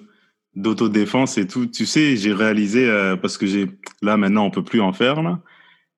d'autodéfense 0.54 1.36
et 1.36 1.48
tout, 1.48 1.66
tu 1.66 1.84
sais, 1.84 2.16
j'ai 2.16 2.32
réalisé, 2.32 2.88
euh, 2.88 3.16
parce 3.16 3.36
que 3.36 3.44
j'ai 3.44 3.66
là 4.02 4.16
maintenant 4.16 4.46
on 4.46 4.50
peut 4.52 4.62
plus 4.62 4.80
en 4.80 4.92
faire, 4.92 5.20
là, 5.20 5.40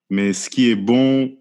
mais 0.09 0.32
ce 0.32 0.49
qui 0.49 0.70
est 0.70 0.76
bon 0.76 1.37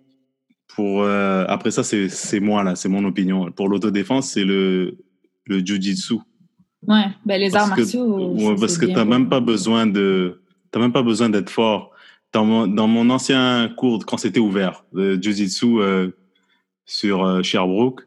pour... 0.76 1.04
Euh, 1.04 1.46
après 1.48 1.72
ça, 1.72 1.84
c'est 1.84 2.39
moi, 2.39 2.64
là, 2.64 2.76
c'est 2.76 2.89
mon 2.89 3.06
opinion. 3.06 3.52
Pour 3.52 3.70
l'autodéfense, 3.70 4.32
c'est 4.32 4.43
le, 4.43 4.98
le 5.46 5.66
jujitsu. 5.66 6.16
Ouais, 6.88 7.05
ben 7.25 7.39
les 7.39 7.55
arts 7.55 7.67
martiaux. 7.67 8.33
Ouais, 8.33 8.55
parce 8.59 8.77
que 8.77 8.86
tu 8.86 8.93
n'as 8.93 9.05
même 9.05 9.29
pas 9.29 9.39
besoin 9.39 9.88
de, 9.88 10.41
t'as 10.71 10.79
même 10.79 10.91
pas 10.91 11.03
besoin 11.03 11.29
d'être 11.29 11.49
fort. 11.49 11.91
Dans 12.33 12.45
mon, 12.45 12.67
dans 12.67 12.88
mon 12.88 13.09
ancien 13.09 13.73
cours, 13.77 14.05
quand 14.05 14.17
c'était 14.17 14.41
ouvert, 14.41 14.83
de 14.93 15.17
Jiu-Jitsu 15.21 15.79
euh, 15.79 16.09
sur 16.86 17.23
euh, 17.23 17.41
Sherbrooke, 17.41 18.01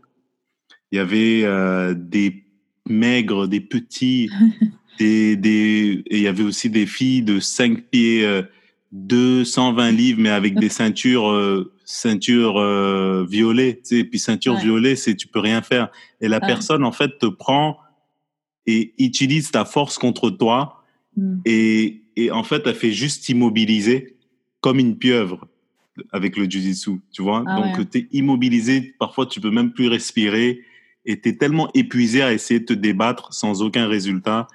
il 0.92 0.96
y 0.96 0.98
avait 0.98 1.42
euh, 1.44 1.94
des 1.96 2.44
maigres, 2.86 3.48
des 3.48 3.60
petits, 3.60 4.28
des, 4.98 5.36
des, 5.36 6.02
et 6.06 6.18
il 6.18 6.22
y 6.22 6.28
avait 6.28 6.42
aussi 6.42 6.68
des 6.68 6.86
filles 6.86 7.22
de 7.22 7.40
5 7.40 7.84
pieds, 7.90 8.42
220 8.92 9.90
livres, 9.92 10.20
mais 10.20 10.30
avec 10.30 10.54
des 10.58 10.68
ceintures, 10.68 11.66
ceintures 11.84 13.24
violet, 13.24 13.76
tu 13.76 13.98
sais, 13.98 14.04
puis 14.04 14.18
ceinture 14.18 14.56
violet, 14.56 14.96
c'est 14.96 15.14
tu 15.14 15.26
peux 15.26 15.40
rien 15.40 15.62
faire. 15.62 15.88
Et 16.20 16.28
la 16.28 16.40
personne, 16.40 16.84
en 16.84 16.92
fait, 16.92 17.18
te 17.18 17.26
prend 17.26 17.78
et 18.68 18.92
utilise 18.98 19.50
ta 19.50 19.64
force 19.64 19.96
contre 19.96 20.28
toi 20.28 20.84
mm. 21.16 21.38
et, 21.46 22.02
et, 22.16 22.30
en 22.30 22.44
fait, 22.44 22.62
elle 22.66 22.74
fait 22.74 22.92
juste 22.92 23.28
immobiliser 23.30 24.16
comme 24.60 24.78
une 24.78 24.98
pieuvre 24.98 25.48
avec 26.12 26.36
le 26.36 26.48
jujitsu, 26.48 27.00
tu 27.10 27.22
vois? 27.22 27.42
Ah 27.46 27.60
Donc, 27.60 27.90
tu 27.90 27.98
es 27.98 28.08
immobilisé, 28.12 28.94
parfois 28.98 29.26
tu 29.26 29.40
peux 29.40 29.50
même 29.50 29.72
plus 29.72 29.88
respirer 29.88 30.60
et 31.06 31.18
tu 31.18 31.30
es 31.30 31.36
tellement 31.36 31.70
épuisé 31.72 32.22
à 32.22 32.32
essayer 32.32 32.60
de 32.60 32.66
te 32.66 32.72
débattre 32.74 33.32
sans 33.32 33.62
aucun 33.62 33.88
résultat 33.88 34.46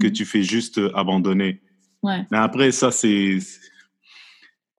que 0.00 0.08
mm. 0.08 0.12
tu 0.12 0.24
fais 0.24 0.42
juste 0.42 0.80
abandonner. 0.94 1.60
Ouais. 2.02 2.26
Mais 2.32 2.38
après, 2.38 2.72
ça, 2.72 2.90
c'est... 2.90 3.38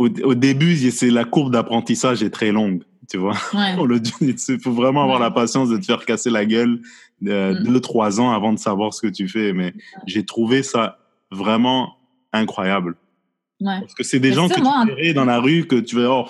Au, 0.02 0.10
au, 0.24 0.36
début, 0.36 0.76
c'est 0.92 1.10
la 1.10 1.26
courbe 1.26 1.52
d'apprentissage 1.52 2.24
est 2.24 2.30
très 2.30 2.52
longue 2.52 2.84
tu 3.12 3.18
vois. 3.18 3.36
Il 4.22 4.60
faut 4.62 4.72
vraiment 4.72 5.04
avoir 5.04 5.20
la 5.20 5.32
patience 5.32 5.70
de 5.70 5.78
te 5.78 5.86
faire 5.86 6.06
casser 6.06 6.30
la 6.30 6.46
gueule 6.46 6.80
euh, 7.28 7.54
mm. 7.54 7.64
deux, 7.64 7.80
trois 7.82 8.22
ans 8.22 8.32
avant 8.32 8.54
de 8.54 8.60
savoir 8.60 8.94
ce 8.94 9.02
que 9.02 9.08
tu 9.08 9.28
fais. 9.28 9.54
Mais 9.54 9.74
j'ai 10.08 10.26
trouvé 10.26 10.64
ça 10.64 11.00
vraiment 11.30 11.98
incroyable. 12.32 12.96
Parce 13.64 13.94
que 13.94 14.04
c'est 14.04 14.20
des 14.20 14.34
gens 14.34 14.48
que 14.50 14.56
tu 14.56 14.96
verrais 14.96 15.14
dans 15.14 15.26
la 15.26 15.40
rue, 15.40 15.68
que 15.68 15.76
tu 15.76 15.96
vas, 15.96 16.10
oh, 16.10 16.26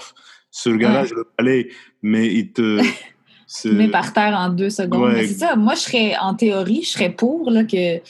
ce 0.49 0.69
gars-là, 0.69 1.05
je 1.05 1.13
le 1.13 1.26
parlais, 1.38 1.69
mais 2.01 2.28
il 2.28 2.51
te. 2.51 2.82
met 3.65 3.88
par 3.88 4.11
terre 4.11 4.36
en 4.38 4.49
deux 4.49 4.69
secondes. 4.69 5.13
C'est 5.15 5.28
ça. 5.28 5.55
Moi, 5.55 5.76
je 5.76 5.80
serais, 5.80 6.17
en 6.17 6.34
théorie, 6.34 6.82
je 6.84 6.89
serais 6.89 7.11
pour 7.11 7.49
là, 7.49 7.63
que, 7.63 8.01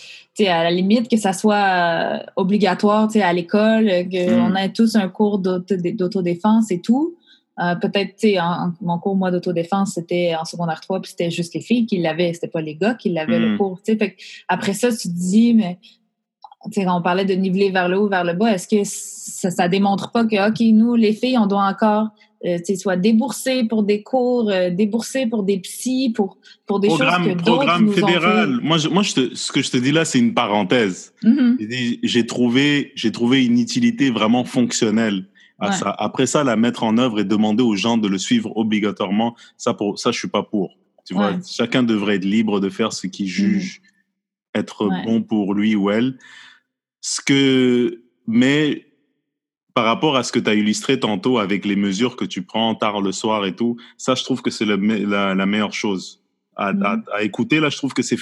à 0.48 0.64
la 0.64 0.72
limite, 0.72 1.10
que 1.10 1.18
ça 1.18 1.34
soit 1.34 1.56
euh, 1.56 2.18
obligatoire 2.36 3.10
à 3.16 3.34
l'école, 3.34 3.86
qu'on 4.10 4.50
mm. 4.50 4.58
ait 4.58 4.72
tous 4.72 4.96
un 4.96 5.08
cours 5.10 5.40
d'autodéfense 5.40 6.72
et 6.72 6.80
tout. 6.82 7.16
Euh, 7.60 7.76
peut-être, 7.76 8.16
tu 8.16 8.32
sais, 8.32 8.38
mon 8.82 8.98
cours, 8.98 9.16
moi, 9.16 9.30
d'autodéfense, 9.30 9.94
c'était 9.96 10.34
en 10.40 10.46
secondaire 10.46 10.82
3, 10.82 11.02
puis 11.02 11.12
c'était 11.12 11.30
juste 11.30 11.54
les 11.54 11.62
filles 11.62 11.86
qui 11.86 11.98
l'avaient, 11.98 12.34
c'était 12.34 12.48
pas 12.48 12.62
les 12.62 12.76
gars 12.76 12.96
qui 12.96 13.10
l'avaient 13.10 13.40
le 13.40 13.54
hmm. 13.54 13.58
cours, 13.58 13.82
tu 13.86 13.98
sais. 13.98 14.16
après 14.48 14.74
ça, 14.74 14.90
tu 14.90 15.10
te 15.10 15.14
dis, 15.14 15.54
mais 15.54 15.78
on 16.88 17.02
parlait 17.02 17.26
de 17.26 17.34
niveler 17.34 17.70
vers 17.70 17.90
le 17.90 18.00
haut, 18.00 18.08
vers 18.08 18.24
le 18.24 18.34
bas, 18.34 18.54
est-ce 18.54 18.68
que 18.68 18.84
ça, 18.84 19.52
ça 19.52 19.68
démontre 19.68 20.12
pas 20.12 20.26
que, 20.26 20.50
OK, 20.50 20.60
nous, 20.74 20.96
les 20.96 21.14
filles, 21.14 21.38
on 21.38 21.46
doit 21.46 21.66
encore 21.66 22.08
euh, 22.46 22.58
soit 22.76 22.98
débourser 22.98 23.66
pour 23.66 23.84
des 23.84 24.02
cours, 24.02 24.50
euh, 24.50 24.72
débourser 24.72 25.28
pour 25.28 25.44
des 25.44 25.60
psys, 25.60 26.12
pour, 26.16 26.38
pour 26.66 26.80
des 26.80 26.90
choses 26.90 27.00
que 27.00 27.36
Programme 27.36 27.86
nous 27.86 27.92
fédéral. 27.92 28.60
Moi, 28.64 28.78
je, 28.78 28.90
moi 28.90 29.04
je 29.04 29.14
te, 29.14 29.36
ce 29.36 29.52
que 29.52 29.62
je 29.62 29.70
te 29.70 29.78
dis 29.78 29.92
là, 29.92 30.06
c'est 30.06 30.20
une 30.20 30.34
parenthèse. 30.34 31.14
J'ai 32.04 32.26
trouvé, 32.26 32.94
j'ai 32.96 33.12
trouvé 33.12 33.46
une 33.46 33.60
utilité 33.60 34.10
vraiment 34.10 34.44
fonctionnelle 34.44 35.28
à 35.60 35.72
ça. 35.72 35.96
Après 36.00 36.26
ça, 36.26 36.44
la 36.44 36.56
mettre 36.56 36.84
en 36.84 36.98
œuvre 36.98 37.20
et 37.20 37.24
demander 37.24 37.64
aux 37.64 37.76
gens 37.76 37.98
de 37.98 38.08
le 38.08 38.18
suivre 38.18 38.58
obligatoirement, 38.58 39.36
ça, 39.58 39.76
pour, 39.76 40.00
ça 40.00 40.12
je 40.12 40.18
suis 40.18 40.28
pas 40.28 40.42
pour. 40.42 40.78
Tu 41.06 41.14
vois, 41.14 41.38
chacun 41.48 41.84
devrait 41.84 42.16
être 42.16 42.26
libre 42.26 42.60
de 42.60 42.70
faire 42.70 42.94
ce 42.94 43.06
qu'il 43.06 43.28
juge 43.28 43.82
mm-hmm. 44.56 44.60
être 44.60 44.90
bon 45.06 45.22
pour 45.22 45.54
lui 45.54 45.76
ou 45.76 45.92
elle. 45.92 46.18
Ce 47.02 47.22
que, 47.22 48.04
mais 48.28 48.86
par 49.74 49.86
rapport 49.86 50.18
à 50.18 50.24
ce 50.24 50.32
que 50.32 50.40
tu 50.40 50.50
as 50.50 50.54
illustré 50.54 51.00
tantôt 51.00 51.40
avec 51.40 51.66
les 51.66 51.76
mesures 51.76 52.16
que 52.16 52.26
tu 52.26 52.42
prends 52.42 52.76
tard 52.76 53.02
le 53.02 53.12
soir 53.12 53.46
et 53.46 53.56
tout, 53.56 53.78
ça, 53.98 54.16
je 54.16 54.24
trouve 54.24 54.42
que 54.42 54.50
c'est 54.50 54.66
la, 54.66 54.76
la, 55.34 55.46
meilleure 55.46 55.74
chose 55.74 56.22
à, 56.56 56.74
mm-hmm. 56.74 57.04
à, 57.14 57.24
écouter. 57.24 57.60
Là, 57.60 57.70
je 57.70 57.78
trouve 57.78 57.94
que 57.94 58.02
c'est 58.02 58.18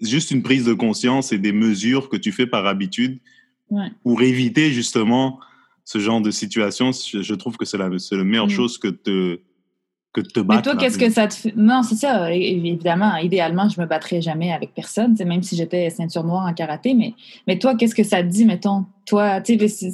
juste 0.00 0.30
une 0.30 0.42
prise 0.42 0.64
de 0.64 0.72
conscience 0.72 1.32
et 1.32 1.38
des 1.38 1.52
mesures 1.52 2.08
que 2.08 2.16
tu 2.16 2.32
fais 2.32 2.46
par 2.46 2.66
habitude 2.66 3.20
pour 4.02 4.22
éviter 4.22 4.70
justement 4.70 5.40
ce 5.84 5.98
genre 5.98 6.20
de 6.20 6.30
situation. 6.30 6.92
Je, 6.92 7.34
trouve 7.34 7.56
que 7.56 7.64
c'est 7.64 7.78
la, 7.78 7.88
la 7.88 8.24
meilleure 8.24 8.46
mm. 8.46 8.50
chose 8.50 8.78
que 8.78 8.88
de 9.04 9.40
que 10.14 10.20
te 10.20 10.40
battre. 10.40 10.56
Mais 10.56 10.62
toi, 10.62 10.76
qu'est-ce 10.80 10.96
que 10.96 11.10
ça 11.10 11.26
te 11.26 11.34
fait? 11.34 11.52
Non, 11.56 11.82
c'est 11.82 11.96
ça. 11.96 12.32
Évidemment, 12.32 13.16
idéalement, 13.16 13.68
je 13.68 13.80
me 13.80 13.86
battrais 13.86 14.22
jamais 14.22 14.52
avec 14.52 14.72
personne, 14.72 15.14
même 15.26 15.42
si 15.42 15.56
j'étais 15.56 15.90
ceinture 15.90 16.24
noire 16.24 16.46
en 16.46 16.54
karaté. 16.54 16.94
Mais, 16.94 17.14
mais 17.46 17.58
toi, 17.58 17.74
qu'est-ce 17.74 17.94
que 17.94 18.04
ça 18.04 18.22
te 18.22 18.28
dit, 18.28 18.46
mettons? 18.46 18.86
Toi, 19.06 19.40
tu 19.40 19.58
sais, 19.68 19.90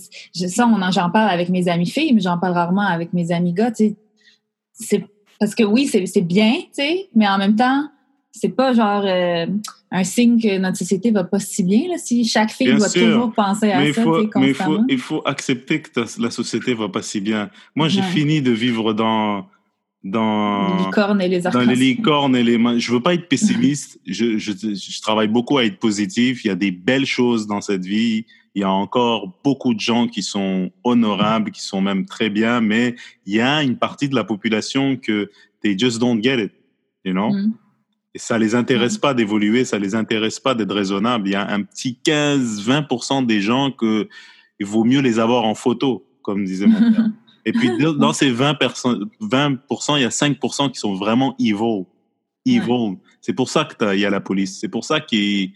ça, 0.49 0.69
j'en 0.93 1.11
parle 1.11 1.31
avec 1.31 1.49
mes 1.49 1.67
amis 1.69 1.91
filles, 1.91 2.13
mais 2.13 2.21
j'en 2.21 2.39
parle 2.39 2.53
rarement 2.53 2.87
avec 2.87 3.13
mes 3.13 3.33
amis 3.33 3.55
gars, 3.55 3.73
tu 3.73 3.97
sais. 4.75 5.07
Parce 5.41 5.55
que 5.55 5.65
oui, 5.65 5.87
c'est 5.87 6.21
bien, 6.21 6.53
tu 6.53 6.69
sais, 6.73 7.09
mais 7.17 7.27
en 7.27 7.39
même 7.39 7.57
temps, 7.57 7.89
c'est 8.31 8.51
pas 8.51 8.75
genre 8.75 9.03
euh, 9.07 9.47
un 9.91 10.05
signe 10.05 10.41
que 10.41 10.59
notre 10.59 10.77
société 10.77 11.11
va 11.11 11.25
pas 11.25 11.41
si 11.41 11.65
bien, 11.65 11.89
là, 11.89 11.97
si 11.97 12.25
chaque 12.27 12.51
fille 12.51 12.75
doit 12.75 12.91
toujours 12.91 13.33
penser 13.33 13.73
à 13.73 13.93
ça, 13.93 14.03
faut, 14.03 14.29
Mais 14.37 14.49
il 14.49 14.55
faut, 14.55 14.81
il 14.87 14.99
faut 14.99 15.23
accepter 15.25 15.81
que 15.81 15.91
la 16.19 16.31
société 16.31 16.75
va 16.75 16.91
pas 16.91 17.01
si 17.01 17.23
bien. 17.23 17.49
Moi, 17.75 17.89
j'ai 17.89 18.03
fini 18.03 18.43
de 18.43 18.51
vivre 18.51 18.93
dans 18.93 19.47
dans 20.03 20.77
les 20.79 20.85
licornes 20.85 21.21
et 21.21 21.29
les 21.29 21.41
dans 21.41 21.61
les 21.61 21.75
licornes 21.75 22.37
et 22.37 22.43
les 22.43 22.81
je 22.81 22.93
veux 22.93 23.01
pas 23.01 23.15
être 23.15 23.29
pessimiste. 23.29 24.01
Je, 24.07 24.39
je, 24.39 24.53
je, 24.53 25.01
travaille 25.03 25.29
beaucoup 25.29 25.59
à 25.59 25.65
être 25.65 25.79
positif. 25.79 26.45
Il 26.45 26.49
y 26.49 26.51
a 26.51 26.57
des 26.57 26.71
belles 26.71 27.07
choses 27.07 27.47
dans 27.47 27.61
cette 27.61 27.85
vie. 27.85 28.25
Il 28.55 28.63
y 28.63 28.65
a 28.65 28.71
encore 28.71 29.39
beaucoup 29.45 29.75
de 29.75 29.81
gens 29.81 30.09
qui 30.09 30.23
sont 30.23 30.71
honorables 30.83 31.53
qui 31.53 31.63
sont 31.63 31.81
même 31.81 32.07
très 32.07 32.31
bien 32.31 32.61
mais 32.61 32.97
il 33.25 33.35
y 33.35 33.41
a 33.41 33.63
une 33.63 33.77
partie 33.77 34.09
de 34.09 34.17
la 34.17 34.25
population 34.25 34.97
que 34.97 35.31
they 35.63 35.79
just 35.79 36.01
don't 36.01 36.21
get 36.21 36.43
it 36.43 36.53
you 37.05 37.13
know? 37.13 37.31
Mm. 37.31 37.53
et 38.15 38.19
ça 38.19 38.39
les 38.39 38.57
intéresse 38.57 38.99
mm. 38.99 39.01
pas 39.01 39.15
d'évoluer 39.15 39.65
ça 39.65 39.79
les 39.79 39.95
intéresse 39.95 40.41
pas 40.41 40.57
d'être 40.57 40.75
raisonnable 40.75 41.29
il 41.29 41.33
y 41.33 41.37
a 41.37 41.49
un 41.49 41.63
petit 41.63 42.01
15 42.01 42.69
20% 42.69 43.25
des 43.25 43.41
gens 43.41 43.71
que 43.71 44.09
il 44.59 44.67
vaut 44.67 44.83
mieux 44.83 45.01
les 45.01 45.21
avoir 45.21 45.45
en 45.45 45.55
photo 45.55 46.05
comme 46.23 46.45
disait 46.45 46.67
mon 46.67 46.81
père 46.93 47.07
Et 47.45 47.53
puis, 47.53 47.71
dans 47.99 48.13
ces 48.13 48.33
20%, 48.33 49.05
20% 49.21 49.97
il 49.97 50.03
y 50.03 50.05
a 50.05 50.09
5% 50.09 50.71
qui 50.73 50.79
sont 50.79 50.95
vraiment 50.95 51.35
evil. 51.39 51.85
Evil. 52.47 52.97
C'est 53.21 53.33
pour 53.33 53.49
ça 53.49 53.65
qu'il 53.65 53.99
y 53.99 54.05
a 54.05 54.11
la 54.11 54.21
police. 54.21 54.59
C'est 54.61 54.69
pour 54.69 54.85
ça 54.85 55.01
qu'il 55.01 55.43
y 55.43 55.55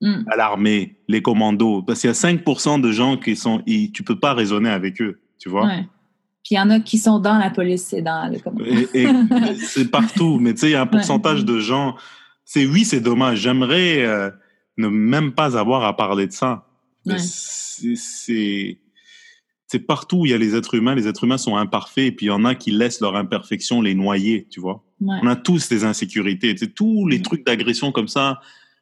mm. 0.00 0.24
a 0.30 0.36
l'armée, 0.36 0.96
les 1.08 1.22
commandos. 1.22 1.82
Parce 1.82 2.00
qu'il 2.00 2.08
y 2.08 2.10
a 2.10 2.14
5% 2.14 2.80
de 2.80 2.92
gens 2.92 3.16
qui 3.16 3.36
sont... 3.36 3.62
Tu 3.66 3.92
tu 3.92 4.02
peux 4.02 4.18
pas 4.18 4.34
raisonner 4.34 4.70
avec 4.70 5.00
eux, 5.00 5.20
tu 5.38 5.48
vois. 5.48 5.68
Puis 6.42 6.54
il 6.54 6.56
y 6.56 6.60
en 6.60 6.70
a 6.70 6.80
qui 6.80 6.98
sont 6.98 7.18
dans 7.18 7.38
la 7.38 7.50
police 7.50 7.92
et 7.92 8.02
dans 8.02 8.30
les 8.30 8.40
commandos. 8.40 8.64
c'est 9.58 9.90
partout. 9.90 10.38
Mais 10.40 10.54
tu 10.54 10.60
sais, 10.60 10.68
il 10.68 10.72
y 10.72 10.76
a 10.76 10.82
un 10.82 10.86
pourcentage 10.86 11.44
de 11.44 11.58
gens... 11.58 11.96
C'est 12.44 12.66
Oui, 12.66 12.84
c'est 12.84 13.00
dommage. 13.00 13.38
J'aimerais 13.38 14.04
euh, 14.04 14.30
ne 14.76 14.88
même 14.88 15.32
pas 15.32 15.56
avoir 15.56 15.84
à 15.84 15.96
parler 15.96 16.26
de 16.26 16.32
ça. 16.32 16.66
C'est 17.06 18.78
c'est 19.70 19.78
partout 19.78 20.22
où 20.22 20.26
il 20.26 20.32
y 20.32 20.34
a 20.34 20.38
les 20.38 20.56
êtres 20.56 20.74
humains, 20.74 20.96
les 20.96 21.06
êtres 21.06 21.22
humains 21.22 21.38
sont 21.38 21.56
imparfaits 21.56 22.06
et 22.06 22.10
puis 22.10 22.26
il 22.26 22.30
y 22.30 22.32
en 22.32 22.44
a 22.44 22.56
qui 22.56 22.72
laissent 22.72 23.00
leur 23.00 23.14
imperfection 23.14 23.80
les 23.80 23.94
noyer, 23.94 24.48
tu 24.50 24.58
vois. 24.58 24.84
On 25.00 25.28
a 25.28 25.36
tous 25.36 25.68
des 25.68 25.84
insécurités, 25.84 26.56
c'est 26.58 26.74
tous 26.74 27.06
les 27.06 27.22
trucs 27.22 27.46
d'agression 27.46 27.92
comme 27.92 28.08
ça 28.08 28.40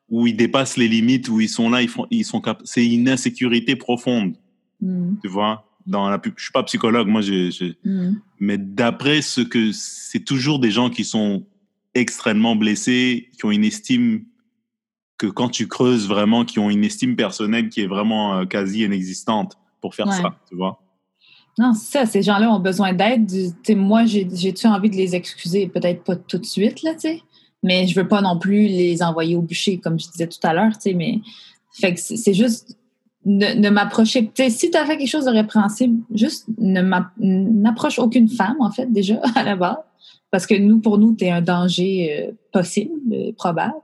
où 0.09 0.27
ils 0.27 0.35
dépassent 0.35 0.79
les 0.79 0.89
limites, 0.89 1.29
où 1.29 1.43
ils 1.43 1.51
sont 1.51 1.69
là, 1.69 1.83
ils 1.83 1.91
font, 1.91 2.07
ils 2.11 2.25
sont 2.25 2.41
c'est 2.65 2.87
une 2.87 3.07
insécurité 3.07 3.77
profonde, 3.77 4.37
mm. 4.81 5.17
tu 5.21 5.29
vois. 5.29 5.67
Dans 5.85 6.09
la, 6.09 6.19
je 6.25 6.43
suis 6.43 6.53
pas 6.53 6.63
psychologue, 6.63 7.07
moi, 7.07 7.21
j'ai, 7.21 7.51
mm. 7.85 8.13
mais 8.41 8.57
d'après 8.57 9.21
ce 9.21 9.43
que 9.43 9.73
c'est 9.73 10.25
toujours 10.25 10.59
des 10.59 10.71
gens 10.71 10.89
qui 10.89 11.05
sont 11.05 11.47
extrêmement 11.93 12.57
blessés, 12.57 13.29
qui 13.39 13.45
ont 13.45 13.51
une 13.51 13.65
estime 13.65 14.25
que 15.19 15.27
quand 15.27 15.51
tu 15.51 15.69
creuses 15.69 16.09
vraiment, 16.09 16.47
qui 16.47 16.59
ont 16.59 16.71
une 16.71 16.85
estime 16.85 17.15
personnelle 17.15 17.69
qui 17.69 17.83
est 17.83 17.87
vraiment 17.87 18.39
euh, 18.39 18.45
quasi 18.47 18.85
inexistante 18.85 19.59
pour 19.81 19.95
faire 19.95 20.13
ça, 20.13 20.35
tu 20.49 20.57
vois. 20.57 20.81
Non, 21.59 21.75
c'est 21.75 21.99
ça. 21.99 22.07
Ces 22.07 22.23
gens-là 22.23 22.51
ont 22.51 22.61
besoin 22.61 22.93
d'aide. 22.93 23.31
Moi, 23.71 24.05
j'ai-tu 24.05 24.67
envie 24.67 24.91
de 24.91 24.97
les 24.97 25.17
excuser? 25.17 25.67
Peut-être 25.67 26.05
pas 26.05 26.17
tout 26.17 26.39
de 26.39 26.47
suite, 26.47 26.83
là, 26.83 26.95
tu 26.95 27.01
sais. 27.01 27.23
Mais 27.65 27.89
je 27.89 27.99
veux 27.99 28.07
pas 28.07 28.21
non 28.21 28.39
plus 28.39 28.69
les 28.69 29.03
envoyer 29.03 29.35
au 29.35 29.43
bûcher, 29.43 29.79
comme 29.79 29.99
je 29.99 30.09
disais 30.09 30.29
tout 30.29 30.39
à 30.45 30.55
l'heure, 30.55 30.73
tu 30.75 30.91
sais. 30.91 30.95
Mais 30.95 31.19
fait 31.73 31.95
que 31.95 32.01
c'est 32.01 32.35
juste 32.35 32.79
ne, 33.25 33.69
m'approcher. 33.71 34.31
Si 34.49 34.71
tu 34.71 34.77
as 34.77 34.87
fait 34.87 34.97
quelque 34.97 35.09
chose 35.09 35.25
de 35.25 35.31
répréhensible, 35.31 36.01
juste 36.15 36.47
ne 36.59 36.81
n'approche 37.19 37.99
aucune 37.99 38.29
femme, 38.29 38.57
en 38.61 38.71
fait, 38.71 38.91
déjà, 38.93 39.21
à 39.35 39.43
la 39.43 39.57
base. 39.57 39.77
Parce 40.31 40.47
que 40.47 40.55
nous, 40.55 40.79
pour 40.79 40.99
nous, 40.99 41.17
tu 41.17 41.25
es 41.25 41.31
un 41.31 41.43
danger 41.43 42.29
euh, 42.29 42.33
possible, 42.53 42.93
euh, 43.13 43.33
probable 43.33 43.75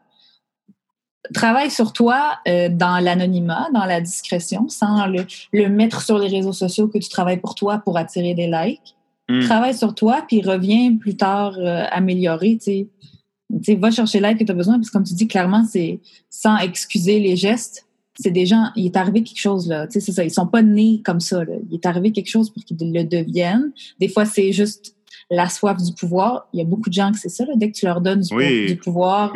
travaille 1.33 1.71
sur 1.71 1.93
toi 1.93 2.39
euh, 2.47 2.69
dans 2.69 3.03
l'anonymat, 3.03 3.69
dans 3.73 3.85
la 3.85 4.01
discrétion, 4.01 4.69
sans 4.69 5.07
le, 5.07 5.25
le, 5.53 5.69
mettre 5.69 6.03
sur 6.03 6.19
les 6.19 6.29
réseaux 6.29 6.53
sociaux 6.53 6.89
que 6.89 6.99
tu 6.99 7.09
travailles 7.09 7.41
pour 7.41 7.55
toi 7.55 7.79
pour 7.79 7.97
attirer 7.97 8.35
des 8.35 8.47
likes. 8.47 8.95
Hmm. 9.29 9.41
Travaille 9.41 9.75
sur 9.75 9.95
toi, 9.95 10.25
puis 10.29 10.43
reviens 10.43 10.97
plus 10.97 11.17
tard 11.17 11.55
euh, 11.59 11.85
améliorer, 11.91 12.59
va 13.79 13.91
chercher 13.91 14.21
l'aide 14.21 14.39
que 14.39 14.45
tu 14.45 14.53
as 14.53 14.55
besoin, 14.55 14.75
parce 14.75 14.89
que 14.89 14.93
comme 14.93 15.05
tu 15.05 15.15
dis, 15.15 15.27
clairement, 15.27 15.65
c'est 15.65 16.01
sans 16.29 16.59
excuser 16.59 17.21
les 17.21 17.37
gestes. 17.37 17.87
C'est 18.17 18.31
des 18.31 18.47
gens, 18.47 18.71
il 18.77 18.87
est 18.87 18.97
arrivé 18.97 19.25
quelque 19.25 19.41
chose, 19.41 19.67
là. 19.67 19.87
Tu 19.89 19.95
sais, 19.95 20.01
c'est 20.01 20.13
ça. 20.13 20.25
Ils 20.25 20.31
sont 20.31 20.47
pas 20.47 20.63
nés 20.63 21.03
comme 21.05 21.21
ça, 21.21 21.43
là. 21.43 21.55
Il 21.69 21.75
est 21.75 21.87
arrivé 21.87 22.13
quelque 22.13 22.31
chose 22.31 22.51
pour 22.51 22.63
qu'ils 22.65 22.77
le 22.93 23.03
deviennent. 23.03 23.73
Des 23.99 24.09
fois, 24.09 24.25
c'est 24.25 24.53
juste 24.53 24.95
la 25.31 25.49
soif 25.49 25.83
du 25.83 25.93
pouvoir. 25.95 26.47
Il 26.53 26.59
y 26.59 26.63
a 26.63 26.65
beaucoup 26.65 26.91
de 26.91 26.95
gens 26.95 27.11
que 27.11 27.19
c'est 27.19 27.29
ça, 27.29 27.45
là. 27.45 27.55
Dès 27.57 27.73
que 27.73 27.77
tu 27.77 27.87
leur 27.87 28.01
donnes 28.01 28.21
du, 28.21 28.77
pouvoir, 28.77 29.33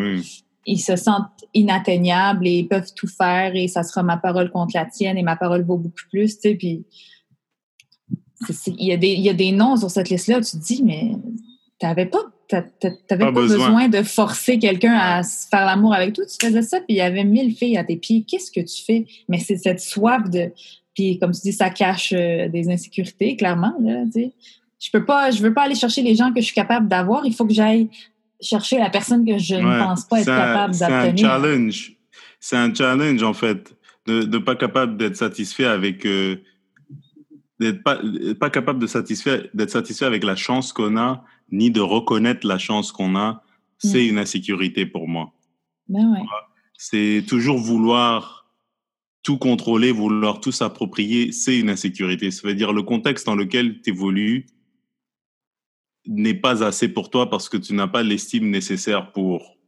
ils 0.69 0.81
se 0.81 0.97
sentent 0.97 1.47
inatteignables 1.55 2.47
et 2.47 2.59
ils 2.59 2.69
peuvent 2.69 2.93
tout 2.95 3.09
faire 3.09 3.57
et 3.57 3.69
ça 3.69 3.83
sera 3.83 4.03
ma 4.03 4.19
parole 4.19 4.51
contre 4.51 4.73
la 4.75 4.85
tienne 4.85 5.17
et 5.17 5.23
ma 5.23 5.35
parole 5.35 5.65
vaut 5.65 5.79
beaucoup 5.79 6.09
plus, 6.11 6.35
tu 6.35 6.51
sais, 6.51 6.55
puis 6.55 6.85
il 8.67 8.85
y, 8.87 8.93
a 8.93 8.97
des, 8.97 9.09
il 9.09 9.21
y 9.21 9.31
a 9.31 9.35
des 9.35 9.51
noms 9.51 9.77
sur 9.77 9.91
cette 9.91 10.11
liste-là 10.11 10.39
où 10.39 10.43
tu 10.43 10.59
te 10.59 10.65
dis, 10.65 10.83
mais 10.85 11.13
t'avais 11.81 12.07
pas, 12.07 12.19
t'avais 12.49 12.93
pas, 13.09 13.33
besoin. 13.33 13.89
de 13.89 14.03
forcer 14.03 14.59
quelqu'un 14.59 14.93
à 14.93 15.23
faire 15.23 15.65
l'amour 15.65 15.95
avec 15.95 16.13
toi, 16.13 16.25
tu 16.27 16.47
faisais 16.47 16.63
ça, 16.63 16.79
puis 16.79 16.91
il 16.91 16.97
y 16.97 17.01
avait 17.01 17.25
mille 17.25 17.57
filles 17.57 17.79
à 17.79 17.85
tes 17.85 17.97
pieds, 17.97 18.25
qu'est-ce 18.29 18.53
que 18.53 18.61
tu 18.61 18.85
fais? 18.85 19.07
Mais 19.29 19.39
c'est 19.39 19.57
cette 19.57 19.81
soif 19.81 20.29
de, 20.31 20.53
puis 20.95 21.19
comme 21.19 21.33
tu 21.33 21.41
dis, 21.41 21.53
ça 21.53 21.71
cache 21.71 22.13
euh, 22.13 22.49
des 22.49 22.69
insécurités, 22.71 23.37
clairement, 23.37 23.75
là, 23.81 24.05
tu 24.05 24.13
sais. 24.13 24.33
Je 24.81 24.91
peux 24.93 25.05
pas, 25.05 25.33
je 25.33 25.43
veux 25.43 25.53
pas 25.53 25.63
aller 25.63 25.75
chercher 25.75 26.03
les 26.03 26.15
gens 26.15 26.33
que 26.33 26.41
je 26.41 26.47
suis 26.47 26.55
capable 26.55 26.87
d'avoir, 26.87 27.27
il 27.27 27.35
faut 27.35 27.45
que 27.45 27.55
j'aille 27.55 27.89
chercher 28.41 28.79
la 28.79 28.91
personne 28.91 29.27
que 29.27 29.39
je 29.39 29.55
ne 29.55 29.79
pense 29.79 30.05
pas 30.05 30.21
être 30.21 30.27
capable 30.27 30.73
d'obtenir. 30.75 31.17
C'est 31.17 31.25
un 31.25 31.29
challenge. 31.29 31.93
C'est 32.41 32.57
un 32.57 32.75
challenge, 32.75 33.23
en 33.23 33.35
fait, 33.35 33.77
de 34.07 34.23
ne 34.23 34.39
pas 34.39 34.57
capable 34.57 34.97
d'être 34.97 35.17
satisfait 35.17 35.67
avec... 35.67 36.07
Euh, 36.07 36.37
d'être 37.61 37.83
pas, 37.83 37.99
pas 38.39 38.51
capable 38.51 38.79
de 38.79 38.87
satisfaire, 38.87 39.43
d'être 39.53 39.71
satisfait 39.71 40.05
avec 40.05 40.23
la 40.23 40.37
chance 40.37 40.73
qu'on 40.73 40.97
a, 40.97 41.25
ni 41.51 41.71
de 41.71 41.81
reconnaître 41.81 42.47
la 42.47 42.59
chance 42.59 42.93
qu'on 42.93 43.17
a, 43.17 43.43
c'est 43.79 44.05
mm. 44.05 44.11
une 44.11 44.19
insécurité 44.19 44.87
pour 44.87 45.09
moi. 45.09 45.33
Ben 45.89 46.13
ouais. 46.13 46.21
C'est 46.75 47.25
toujours 47.27 47.59
vouloir 47.59 48.47
tout 49.23 49.39
contrôler, 49.39 49.91
vouloir 49.91 50.41
tout 50.41 50.53
s'approprier, 50.53 51.33
c'est 51.33 51.59
une 51.59 51.71
insécurité. 51.71 52.31
Ça 52.31 52.47
veut 52.47 52.55
dire 52.55 52.73
le 52.73 52.83
contexte 52.83 53.27
dans 53.27 53.35
lequel 53.35 53.81
tu 53.83 53.91
évolues, 53.91 54.47
n'est 56.09 56.35
pas 56.35 56.65
assez 56.65 56.89
pour 56.89 57.11
toi 57.11 57.31
parce 57.31 57.49
que 57.49 57.57
tu 57.57 57.75
n'as 57.75 57.87
pas 57.87 58.03
l'estime 58.03 58.51
nécessaire 58.51 59.13
pour 59.13 59.59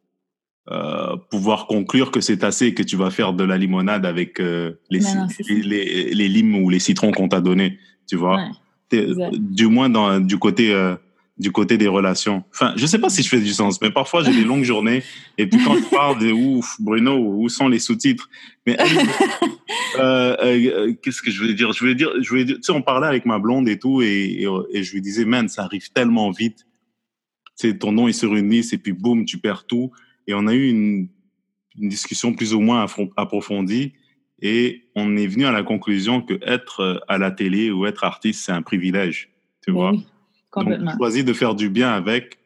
euh, 0.70 1.16
pouvoir 1.30 1.66
conclure 1.66 2.10
que 2.10 2.20
c'est 2.20 2.44
assez 2.44 2.66
et 2.66 2.74
que 2.74 2.82
tu 2.82 2.96
vas 2.96 3.10
faire 3.10 3.32
de 3.32 3.44
la 3.44 3.58
limonade 3.58 4.06
avec 4.06 4.40
euh, 4.40 4.72
les, 4.88 5.00
les, 5.48 6.14
les, 6.14 6.28
limes 6.28 6.56
ou 6.56 6.70
les 6.70 6.78
citrons 6.78 7.12
qu'on 7.12 7.28
t'a 7.28 7.40
donnés, 7.40 7.78
tu 8.08 8.16
vois. 8.16 8.40
Du 8.92 9.66
moins 9.66 9.88
dans, 9.88 10.20
du 10.20 10.38
côté 10.38 10.72
euh, 10.72 10.96
du 11.40 11.50
côté 11.50 11.78
des 11.78 11.88
relations. 11.88 12.44
Enfin, 12.52 12.74
je 12.76 12.84
sais 12.84 12.98
pas 12.98 13.08
si 13.08 13.22
je 13.22 13.28
fais 13.30 13.40
du 13.40 13.54
sens, 13.54 13.80
mais 13.80 13.90
parfois 13.90 14.22
j'ai 14.22 14.32
des 14.32 14.44
longues 14.44 14.62
journées 14.62 15.02
et 15.38 15.46
puis 15.46 15.58
quand 15.64 15.74
je 15.74 15.88
parle 15.90 16.18
de 16.18 16.30
ouf, 16.30 16.76
Bruno, 16.78 17.16
où 17.16 17.48
sont 17.48 17.66
les 17.66 17.78
sous-titres? 17.78 18.28
Mais 18.66 18.76
euh, 19.98 20.36
euh, 20.42 20.92
qu'est-ce 21.02 21.22
que 21.22 21.30
je 21.30 21.40
voulais 21.40 21.54
dire? 21.54 21.72
Je 21.72 21.80
voulais 21.80 21.94
dire, 21.94 22.10
je 22.20 22.28
voulais 22.28 22.44
dire, 22.44 22.56
tu 22.56 22.64
sais, 22.64 22.72
on 22.72 22.82
parlait 22.82 23.06
avec 23.06 23.24
ma 23.24 23.38
blonde 23.38 23.70
et 23.70 23.78
tout, 23.78 24.02
et, 24.02 24.46
et, 24.70 24.82
je 24.82 24.92
lui 24.92 25.00
disais, 25.00 25.24
man, 25.24 25.48
ça 25.48 25.64
arrive 25.64 25.90
tellement 25.92 26.30
vite. 26.30 26.66
Sais, 27.54 27.76
ton 27.78 27.92
nom 27.92 28.06
est 28.06 28.12
sur 28.12 28.36
une 28.36 28.50
liste 28.50 28.74
et 28.74 28.78
puis 28.78 28.92
boum, 28.92 29.24
tu 29.24 29.38
perds 29.38 29.66
tout. 29.66 29.90
Et 30.26 30.34
on 30.34 30.46
a 30.46 30.52
eu 30.52 30.68
une, 30.68 31.08
une 31.78 31.88
discussion 31.88 32.34
plus 32.34 32.52
ou 32.52 32.60
moins 32.60 32.84
approfondie 33.16 33.94
et 34.42 34.82
on 34.94 35.16
est 35.16 35.26
venu 35.26 35.46
à 35.46 35.52
la 35.52 35.62
conclusion 35.62 36.20
que 36.20 36.38
être 36.42 37.02
à 37.08 37.16
la 37.16 37.30
télé 37.30 37.70
ou 37.70 37.86
être 37.86 38.04
artiste, 38.04 38.44
c'est 38.44 38.52
un 38.52 38.62
privilège, 38.62 39.30
tu 39.64 39.72
vois? 39.72 39.94
Donc, 40.56 40.78
tu 40.78 40.96
choisis 40.96 41.24
de 41.24 41.32
faire 41.32 41.54
du 41.54 41.68
bien 41.68 41.90
avec 41.92 42.38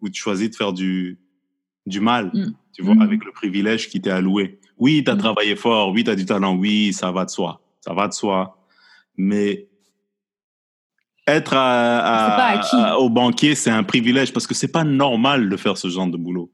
ou 0.00 0.08
tu 0.08 0.20
choisis 0.20 0.50
de 0.50 0.54
faire 0.54 0.72
du, 0.72 1.18
du 1.86 2.00
mal, 2.00 2.30
mm. 2.32 2.54
tu 2.72 2.82
vois, 2.82 2.94
mm. 2.94 3.02
avec 3.02 3.24
le 3.24 3.32
privilège 3.32 3.88
qui 3.88 4.00
t'est 4.00 4.10
alloué. 4.10 4.60
Oui, 4.78 5.02
tu 5.04 5.10
as 5.10 5.14
mm. 5.14 5.18
travaillé 5.18 5.56
fort, 5.56 5.90
oui, 5.90 6.04
tu 6.04 6.10
as 6.10 6.14
du 6.14 6.24
talent, 6.24 6.54
oui, 6.56 6.92
ça 6.92 7.10
va 7.10 7.24
de 7.24 7.30
soi, 7.30 7.60
ça 7.80 7.94
va 7.94 8.08
de 8.08 8.12
soi. 8.12 8.58
Mais 9.16 9.68
être 11.26 11.54
au 12.98 13.10
banquier, 13.10 13.54
c'est 13.54 13.70
un 13.70 13.82
privilège 13.82 14.32
parce 14.32 14.46
que 14.46 14.54
c'est 14.54 14.72
pas 14.72 14.84
normal 14.84 15.48
de 15.48 15.56
faire 15.56 15.76
ce 15.76 15.88
genre 15.88 16.06
de 16.06 16.16
boulot. 16.16 16.50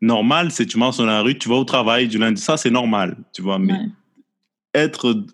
Normal, 0.00 0.50
c'est 0.50 0.66
tu 0.66 0.78
marches 0.78 0.96
dans 0.96 1.06
la 1.06 1.20
rue, 1.20 1.38
tu 1.38 1.48
vas 1.48 1.56
au 1.56 1.64
travail 1.64 2.08
du 2.08 2.18
lundi, 2.18 2.40
ça 2.40 2.56
c'est 2.56 2.70
normal, 2.70 3.16
tu 3.32 3.42
vois. 3.42 3.58
Mais 3.58 3.78
être 4.74 5.24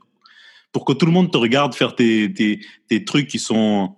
pour 0.72 0.84
que 0.84 0.92
tout 0.92 1.06
le 1.06 1.12
monde 1.12 1.30
te 1.30 1.38
regarde 1.38 1.74
faire 1.74 1.94
tes, 1.94 2.32
tes, 2.32 2.60
tes 2.88 3.04
trucs 3.04 3.28
qui 3.28 3.38
sont 3.38 3.96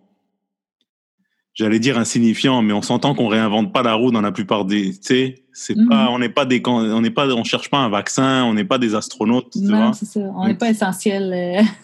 j'allais 1.55 1.78
dire 1.78 1.98
insignifiant, 1.98 2.62
mais 2.62 2.72
on 2.72 2.82
s'entend 2.82 3.14
qu'on 3.14 3.28
réinvente 3.28 3.72
pas 3.72 3.82
la 3.82 3.94
roue 3.94 4.11
dans 4.11 4.20
la 4.20 4.32
plupart 4.32 4.64
des, 4.64 4.92
tu 4.92 4.98
sais, 5.03 5.34
c'est 5.53 5.76
mhm. 5.76 5.88
pas, 5.88 6.09
on 6.11 6.18
n'est 6.18 6.28
pas 6.28 6.44
des, 6.44 6.62
on 6.66 7.01
n'est 7.01 7.11
pas, 7.11 7.28
on 7.28 7.44
cherche 7.44 7.70
pas 7.70 7.78
un 7.78 7.88
vaccin, 7.88 8.44
on 8.44 8.55
n'est 8.55 8.64
pas 8.64 8.78
des 8.78 8.94
astronautes, 8.94 9.51
tu 9.53 9.61
non, 9.61 9.92
c'est 9.92 10.07
ça, 10.07 10.20
on 10.36 10.46
n'est 10.46 10.55
pas 10.55 10.70
essentiel. 10.70 11.32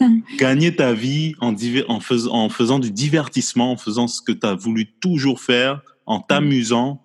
Euh. 0.00 0.06
gagner 0.38 0.74
ta 0.74 0.92
vie 0.92 1.34
en, 1.40 1.54
en, 1.88 2.00
faisant, 2.00 2.32
en 2.32 2.48
faisant 2.48 2.78
du 2.78 2.90
divertissement, 2.90 3.72
en 3.72 3.76
faisant 3.76 4.06
ce 4.06 4.22
que 4.22 4.32
tu 4.32 4.46
as 4.46 4.54
voulu 4.54 4.86
toujours 5.00 5.40
faire, 5.40 5.82
en 6.06 6.20
t'amusant, 6.20 7.02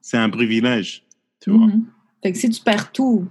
c'est 0.00 0.18
un 0.18 0.30
privilège, 0.30 1.04
tu 1.40 1.50
vois. 1.50 1.66
Mhm. 1.66 1.84
Fait 2.22 2.32
que 2.32 2.38
si 2.38 2.50
tu 2.50 2.62
perds 2.62 2.92
tout, 2.92 3.26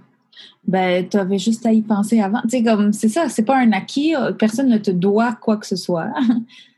ben, 0.66 1.08
tu 1.08 1.16
avais 1.16 1.38
juste 1.38 1.64
à 1.64 1.72
y 1.72 1.80
penser 1.80 2.20
avant. 2.20 2.40
Tu 2.42 2.50
sais, 2.50 2.62
comme, 2.64 2.92
c'est 2.92 3.08
ça, 3.08 3.28
c'est 3.28 3.44
pas 3.44 3.56
un 3.56 3.70
acquis, 3.70 4.14
personne 4.36 4.68
ne 4.68 4.78
te 4.78 4.90
doit 4.90 5.34
quoi 5.34 5.56
que 5.56 5.66
ce 5.66 5.76
soit. 5.76 6.08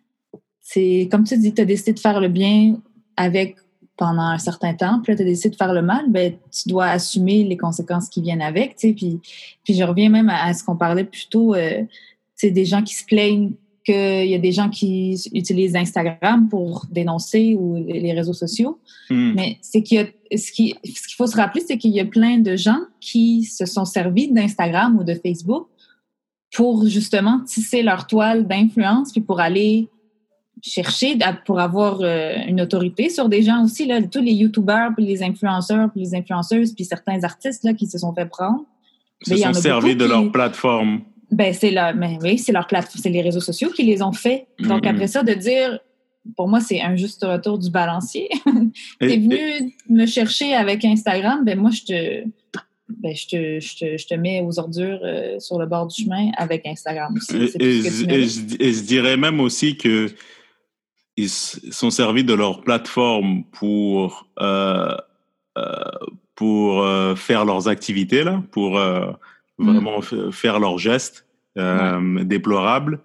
c'est 0.62 1.08
comme 1.10 1.24
tu 1.24 1.36
dis, 1.36 1.52
tu 1.52 1.60
as 1.60 1.64
décidé 1.64 1.92
de 1.92 2.00
faire 2.00 2.20
le 2.20 2.28
bien 2.28 2.78
avec 3.16 3.56
pendant 3.96 4.22
un 4.22 4.38
certain 4.38 4.74
temps, 4.74 5.00
puis 5.02 5.12
là, 5.12 5.16
tu 5.16 5.22
as 5.22 5.26
décidé 5.26 5.50
de 5.50 5.56
faire 5.56 5.72
le 5.72 5.82
mal, 5.82 6.06
ben, 6.08 6.32
tu 6.50 6.68
dois 6.68 6.86
assumer 6.86 7.44
les 7.44 7.56
conséquences 7.56 8.08
qui 8.08 8.22
viennent 8.22 8.42
avec, 8.42 8.76
tu 8.76 8.88
sais, 8.88 8.94
puis, 8.94 9.20
puis 9.64 9.74
je 9.74 9.84
reviens 9.84 10.08
même 10.08 10.30
à, 10.30 10.54
ce 10.54 10.64
qu'on 10.64 10.76
parlait 10.76 11.04
plus 11.04 11.28
tôt, 11.28 11.54
euh, 11.54 11.82
c'est 12.34 12.50
des 12.50 12.64
gens 12.64 12.82
qui 12.82 12.94
se 12.94 13.04
plaignent 13.04 13.52
qu'il 13.84 14.26
y 14.26 14.34
a 14.34 14.38
des 14.38 14.52
gens 14.52 14.70
qui 14.70 15.20
utilisent 15.32 15.76
Instagram 15.76 16.48
pour 16.48 16.86
dénoncer 16.90 17.56
ou 17.58 17.84
les 17.86 18.12
réseaux 18.12 18.32
sociaux, 18.32 18.78
hmm. 19.10 19.32
mais 19.34 19.58
c'est 19.60 19.82
qu'il 19.82 20.12
ce 20.34 20.52
qu'il 20.52 20.74
ce 20.84 21.08
qu'il 21.08 21.16
faut 21.16 21.26
se 21.26 21.36
rappeler, 21.36 21.62
c'est 21.66 21.78
qu'il 21.78 21.90
y 21.90 22.00
a 22.00 22.04
plein 22.04 22.38
de 22.38 22.56
gens 22.56 22.80
qui 23.00 23.44
se 23.44 23.66
sont 23.66 23.84
servis 23.84 24.30
d'Instagram 24.30 24.96
ou 24.98 25.04
de 25.04 25.14
Facebook 25.14 25.66
pour 26.54 26.86
justement 26.86 27.40
tisser 27.40 27.82
leur 27.82 28.06
toile 28.06 28.46
d'influence, 28.46 29.10
puis 29.10 29.20
pour 29.20 29.40
aller 29.40 29.88
chercher 30.60 31.18
pour 31.44 31.60
avoir 31.60 32.00
euh, 32.02 32.34
une 32.46 32.60
autorité 32.60 33.08
sur 33.08 33.28
des 33.28 33.42
gens 33.42 33.64
aussi, 33.64 33.86
là, 33.86 34.00
tous 34.02 34.20
les 34.20 34.32
youtubeurs, 34.32 34.90
puis 34.96 35.04
les 35.04 35.22
influenceurs, 35.22 35.90
puis 35.90 36.02
les 36.02 36.14
influenceuses, 36.14 36.74
puis 36.74 36.84
certains 36.84 37.22
artistes 37.24 37.64
là, 37.64 37.74
qui 37.74 37.86
se 37.86 37.98
sont 37.98 38.14
fait 38.14 38.26
prendre. 38.26 38.64
Se 39.22 39.36
sont 39.36 39.52
servis 39.54 39.96
de 39.96 40.04
leur 40.04 40.30
plateforme. 40.30 41.02
Ben, 41.30 41.54
c'est 41.54 41.70
là, 41.70 41.94
mais 41.94 42.18
oui, 42.22 42.38
c'est 42.38 42.52
leur 42.52 42.66
plateforme, 42.66 43.00
c'est 43.02 43.08
les 43.08 43.22
réseaux 43.22 43.40
sociaux 43.40 43.70
qui 43.70 43.84
les 43.84 44.02
ont 44.02 44.12
fait. 44.12 44.46
Donc, 44.58 44.86
après 44.86 45.06
ça, 45.06 45.22
de 45.22 45.32
dire, 45.32 45.78
pour 46.36 46.48
moi, 46.48 46.60
c'est 46.60 46.80
un 46.82 46.94
juste 46.96 47.24
retour 47.24 47.58
du 47.58 47.70
balancier. 47.70 48.28
T'es 49.00 49.16
venu 49.16 49.74
me 49.88 50.06
chercher 50.06 50.54
avec 50.54 50.84
Instagram, 50.84 51.44
ben 51.44 51.58
moi, 51.58 51.70
je 51.70 51.82
te, 51.82 52.24
ben, 52.88 53.14
je, 53.14 53.26
te, 53.26 53.60
je, 53.60 53.76
te, 53.76 53.96
je 53.96 54.06
te 54.06 54.14
mets 54.14 54.42
aux 54.42 54.58
ordures 54.58 55.00
euh, 55.02 55.38
sur 55.38 55.58
le 55.58 55.66
bord 55.66 55.86
du 55.86 56.02
chemin 56.02 56.30
avec 56.36 56.66
Instagram 56.66 57.14
aussi. 57.16 57.36
Et, 57.58 57.78
et, 57.78 58.28
je, 58.28 58.82
dirais 58.82 59.16
même 59.16 59.40
aussi 59.40 59.76
que 59.76 60.08
ils 61.16 61.28
sont 61.28 61.90
servis 61.90 62.24
de 62.24 62.34
leur 62.34 62.62
plateforme 62.62 63.44
pour 63.52 64.28
euh, 64.40 64.96
euh, 65.58 65.84
pour 66.34 66.82
euh, 66.82 67.14
faire 67.14 67.44
leurs 67.44 67.68
activités 67.68 68.24
là, 68.24 68.42
pour 68.50 68.78
euh, 68.78 69.12
mm. 69.58 69.70
vraiment 69.70 70.00
faire 70.32 70.58
leurs 70.58 70.78
gestes 70.78 71.26
euh, 71.58 72.24
déplorables. 72.24 73.00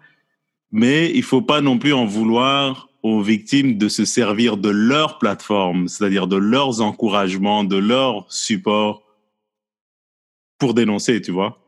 Mais 0.71 1.11
il 1.13 1.23
faut 1.23 1.41
pas 1.41 1.61
non 1.61 1.77
plus 1.77 1.93
en 1.93 2.05
vouloir 2.05 2.89
aux 3.03 3.21
victimes 3.21 3.77
de 3.77 3.87
se 3.87 4.05
servir 4.05 4.57
de 4.57 4.69
leur 4.69 5.17
plateforme, 5.17 5.87
c'est-à-dire 5.87 6.27
de 6.27 6.35
leurs 6.35 6.81
encouragements, 6.81 7.63
de 7.63 7.77
leur 7.77 8.25
support 8.31 9.03
pour 10.57 10.73
dénoncer, 10.73 11.21
tu 11.21 11.31
vois. 11.31 11.59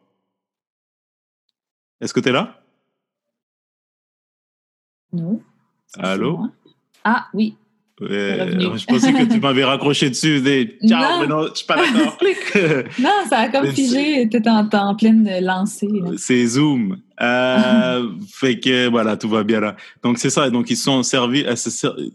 Est-ce 2.02 2.14
que 2.14 2.20
tu 2.20 2.30
es 2.30 2.32
là? 2.32 2.62
Non. 5.12 5.42
Allô? 5.98 6.48
Ah 7.04 7.28
oui. 7.34 7.56
je 8.00 8.86
pensais 8.86 9.12
que 9.12 9.32
tu 9.32 9.40
m'avais 9.42 9.64
raccroché 9.64 10.10
dessus. 10.10 10.42
Des... 10.42 10.78
Ciao, 10.88 11.02
non. 11.02 11.22
mais 11.22 11.28
non, 11.28 11.48
je 11.48 11.56
suis 11.56 11.66
pas 11.66 11.76
d'accord. 11.78 12.18
non, 13.00 13.10
ça 13.30 13.38
a 13.40 13.50
comme 13.50 13.72
figé. 13.72 14.28
Tu 14.30 14.38
étais 14.38 14.50
en, 14.50 14.68
en, 14.72 14.96
pleine 14.96 15.40
lancée. 15.42 15.90
C'est 16.18 16.46
Zoom. 16.46 16.98
Euh, 17.22 18.12
fait 18.32 18.62
que 18.62 18.88
voilà, 18.88 19.18
tout 19.18 19.28
va 19.28 19.44
bien 19.44 19.60
là. 19.60 19.76
Donc 20.04 20.20
c'est 20.20 20.30
ça. 20.30 20.50
Donc 20.50 20.70
ils 20.70 20.78
sont 20.78 21.04
servis. 21.04 21.46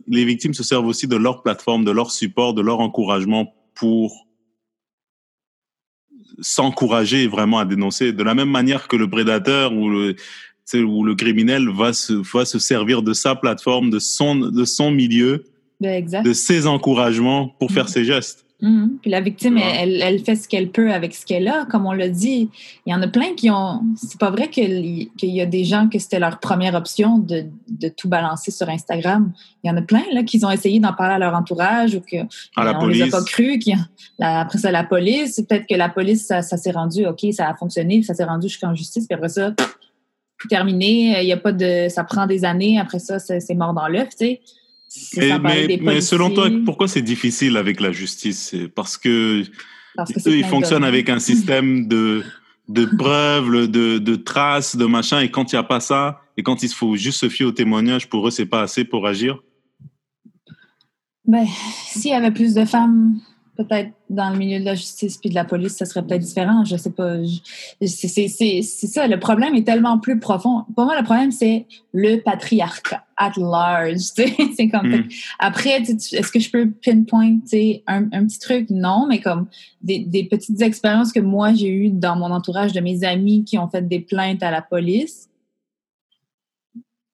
Les 0.09 0.25
victimes 0.25 0.55
se 0.55 0.63
servent 0.63 0.87
aussi 0.87 1.07
de 1.07 1.17
leur 1.17 1.43
plateforme, 1.43 1.85
de 1.85 1.91
leur 1.91 2.11
support, 2.11 2.55
de 2.55 2.63
leur 2.63 2.81
encouragement 2.81 3.53
pour 3.75 4.27
s'encourager 6.41 7.27
vraiment 7.27 7.59
à 7.59 7.67
dénoncer. 7.67 8.15
De 8.15 8.23
la 8.23 8.35
même 8.35 8.49
manière 8.49 8.89
que 8.89 8.97
le 8.97 9.11
prédateur 9.11 9.75
ou 9.75 9.91
le, 9.91 10.17
où 10.75 11.05
le 11.05 11.15
criminel 11.15 11.69
va 11.69 11.93
se, 11.93 12.13
va 12.13 12.45
se 12.45 12.59
servir 12.59 13.03
de 13.03 13.13
sa 13.13 13.35
plateforme, 13.35 13.91
de 13.91 13.99
son, 13.99 14.37
de 14.37 14.65
son 14.65 14.91
milieu, 14.91 15.45
ben, 15.81 16.05
de 16.05 16.33
ses 16.33 16.67
encouragements 16.67 17.49
pour 17.59 17.71
faire 17.71 17.87
mm-hmm. 17.87 17.89
ses 17.89 18.05
gestes. 18.05 18.45
Mm-hmm. 18.63 18.89
Puis 19.03 19.11
la 19.11 19.21
victime, 19.21 19.59
elle, 19.59 20.01
elle, 20.01 20.21
fait 20.21 20.37
ce 20.37 20.49
qu'elle 20.49 20.71
peut 20.71 20.93
avec 20.93 21.15
ce 21.15 21.27
qu'elle 21.27 21.49
a, 21.49 21.67
comme 21.67 21.87
on 21.87 21.93
l'a 21.93 22.09
dit. 22.09 22.49
Il 22.87 22.93
y 22.93 22.95
en 22.95 23.03
a 23.03 23.09
plein 23.09 23.35
qui 23.35 23.51
ont. 23.51 23.83
C'est 23.97 24.19
pas 24.19 24.31
vrai 24.31 24.49
qu'il 24.49 25.11
y 25.23 25.41
a 25.41 25.47
des 25.47 25.65
gens 25.65 25.89
que 25.89 25.99
c'était 25.99 26.21
leur 26.21 26.39
première 26.41 26.75
option 26.75 27.19
de, 27.19 27.45
de, 27.69 27.89
tout 27.89 28.09
balancer 28.09 28.51
sur 28.51 28.69
Instagram. 28.69 29.33
Il 29.63 29.69
y 29.69 29.71
en 29.71 29.77
a 29.77 29.83
plein 29.83 30.05
là 30.13 30.23
qui 30.23 30.43
ont 30.45 30.51
essayé 30.51 30.81
d'en 30.81 30.95
parler 30.95 31.17
à 31.17 31.19
leur 31.19 31.35
entourage 31.35 31.97
ou 31.97 32.01
que 32.01 32.19
à 32.57 32.81
on 32.81 32.87
les 32.87 33.03
a 33.03 33.09
pas 33.09 33.23
cru. 33.25 33.59
Qui, 33.59 33.75
après 34.21 34.59
ça, 34.59 34.71
la 34.71 34.85
police, 34.85 35.43
peut-être 35.47 35.67
que 35.69 35.75
la 35.75 35.89
police, 35.89 36.25
ça, 36.25 36.41
ça 36.41 36.57
s'est 36.57 36.73
rendu, 36.73 37.07
ok, 37.07 37.27
ça 37.33 37.49
a 37.49 37.55
fonctionné, 37.55 38.03
ça 38.03 38.15
s'est 38.15 38.25
rendu 38.25 38.49
jusqu'en 38.49 38.75
justice, 38.75 39.07
puis 39.07 39.15
après 39.15 39.29
ça, 39.29 39.53
terminé. 40.49 41.21
Il 41.23 41.27
y 41.27 41.33
a 41.33 41.37
pas 41.37 41.53
de, 41.53 41.89
ça 41.89 42.05
prend 42.05 42.27
des 42.27 42.45
années. 42.45 42.79
Après 42.79 42.99
ça, 42.99 43.19
c'est 43.19 43.55
mort 43.55 43.75
dans 43.75 43.89
l'œuf, 43.89 44.11
tu 44.11 44.27
sais. 44.27 44.41
Mais, 45.41 46.01
selon 46.01 46.31
toi, 46.31 46.49
pourquoi 46.65 46.87
c'est 46.87 47.03
difficile 47.03 47.57
avec 47.57 47.81
la 47.81 47.91
justice? 47.91 48.55
Parce 48.75 48.97
que 48.97 49.43
eux, 49.43 50.37
ils 50.37 50.45
fonctionnent 50.45 50.85
avec 50.85 51.09
un 51.09 51.19
système 51.19 51.89
de 51.89 52.23
de 52.69 52.87
preuves, 52.87 53.69
de, 53.69 53.99
de 53.99 54.17
traces, 54.17 54.77
de 54.77 54.87
machin. 54.87 55.21
Et 55.21 55.31
quand 55.31 55.53
il 55.53 55.57
n'y 55.57 55.61
a 55.61 55.65
pas 55.65 55.81
ça, 55.81 56.23
et 56.37 56.43
quand 56.43 56.63
il 56.63 56.69
faut 56.71 56.97
juste 56.97 57.21
se 57.21 57.29
fier 57.29 57.45
au 57.45 57.53
témoignage, 57.53 58.09
pour 58.09 58.27
eux, 58.27 58.31
c'est 58.31 58.47
pas 58.47 58.63
assez 58.63 58.85
pour 58.85 59.07
agir? 59.07 59.43
Ben, 61.27 61.47
s'il 61.87 62.11
y 62.11 62.15
avait 62.15 62.31
plus 62.31 62.55
de 62.55 62.65
femmes 62.65 63.19
peut-être 63.57 63.91
dans 64.11 64.31
le 64.31 64.37
milieu 64.37 64.59
de 64.59 64.65
la 64.65 64.75
justice 64.75 65.17
puis 65.19 65.31
de 65.31 65.35
la 65.35 65.45
police, 65.45 65.77
ça 65.77 65.85
serait 65.85 66.03
peut-être 66.03 66.23
différent. 66.23 66.65
Je 66.65 66.77
sais 66.77 66.91
pas. 66.91 67.17
C'est 67.81 68.29
ça. 68.29 69.07
Le 69.07 69.19
problème 69.19 69.55
est 69.55 69.65
tellement 69.65 69.99
plus 69.99 70.19
profond. 70.19 70.65
Pour 70.75 70.85
moi, 70.85 70.99
le 70.99 71.05
problème, 71.05 71.31
c'est 71.31 71.67
le 71.93 72.19
patriarcat 72.19 73.05
at 73.17 73.33
large. 73.37 73.99
C'est 74.57 74.69
comme. 74.69 74.89
Mm. 74.89 75.09
Après, 75.39 75.83
est-ce 75.83 76.33
que 76.33 76.41
je 76.41 76.51
peux 76.51 76.71
pinpoint 76.71 77.39
un, 77.87 78.05
un 78.13 78.27
petit 78.27 78.39
truc? 78.41 78.71
Non, 78.71 79.07
mais 79.09 79.21
comme 79.21 79.47
des, 79.83 80.01
des 80.01 80.25
petites 80.25 80.61
expériences 80.61 81.13
que 81.13 81.21
moi, 81.21 81.55
j'ai 81.55 81.69
eues 81.69 81.91
dans 81.91 82.17
mon 82.17 82.31
entourage 82.33 82.73
de 82.73 82.81
mes 82.81 83.05
amis 83.05 83.45
qui 83.45 83.57
ont 83.59 83.69
fait 83.69 83.87
des 83.87 84.01
plaintes 84.01 84.43
à 84.43 84.51
la 84.51 84.63
police. 84.63 85.29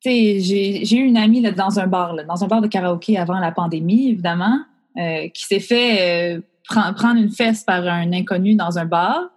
J'ai 0.03 0.97
eu 0.97 1.05
une 1.05 1.19
amie 1.19 1.43
là, 1.43 1.53
dans 1.53 1.79
un 1.79 1.87
bar, 1.87 2.15
là, 2.15 2.25
dans 2.25 2.43
un 2.43 2.47
bar 2.47 2.63
de 2.63 2.69
karaoké 2.69 3.19
avant 3.19 3.39
la 3.39 3.53
pandémie, 3.53 4.09
évidemment. 4.09 4.61
Euh, 4.99 5.29
qui 5.29 5.45
s'est 5.45 5.61
fait 5.61 6.35
euh, 6.37 6.41
prendre 6.65 7.17
une 7.17 7.31
fesse 7.31 7.63
par 7.63 7.87
un 7.87 8.13
inconnu 8.13 8.57
dans 8.57 8.77
un 8.77 8.87
bar 8.87 9.31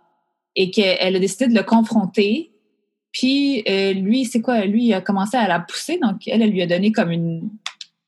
et 0.56 0.72
qu'elle 0.72 1.16
a 1.16 1.20
décidé 1.20 1.48
de 1.48 1.54
le 1.54 1.62
confronter. 1.62 2.52
Puis 3.12 3.64
euh, 3.70 3.94
lui, 3.94 4.26
c'est 4.26 4.42
quoi? 4.42 4.66
Lui, 4.66 4.86
il 4.86 4.94
a 4.96 5.02
commencé 5.02 5.38
à 5.38 5.48
la 5.48 5.60
pousser, 5.60 6.00
donc 6.00 6.28
elle, 6.28 6.42
elle 6.42 6.50
lui 6.50 6.64
a 6.64 6.66
donné 6.66 6.92
comme 6.92 7.12
une, 7.12 7.52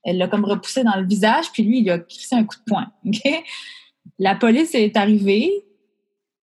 Elle 0.03 0.17
l'a 0.17 0.27
comme 0.27 0.43
repoussé 0.43 0.83
dans 0.83 0.95
le 0.95 1.05
visage, 1.05 1.51
puis 1.53 1.61
lui, 1.61 1.81
il 1.81 1.89
a 1.91 1.99
crissé 1.99 2.35
un 2.35 2.45
coup 2.45 2.55
de 2.57 2.63
poing. 2.65 2.87
La 4.19 4.33
police 4.33 4.73
est 4.73 4.97
arrivée, 4.97 5.51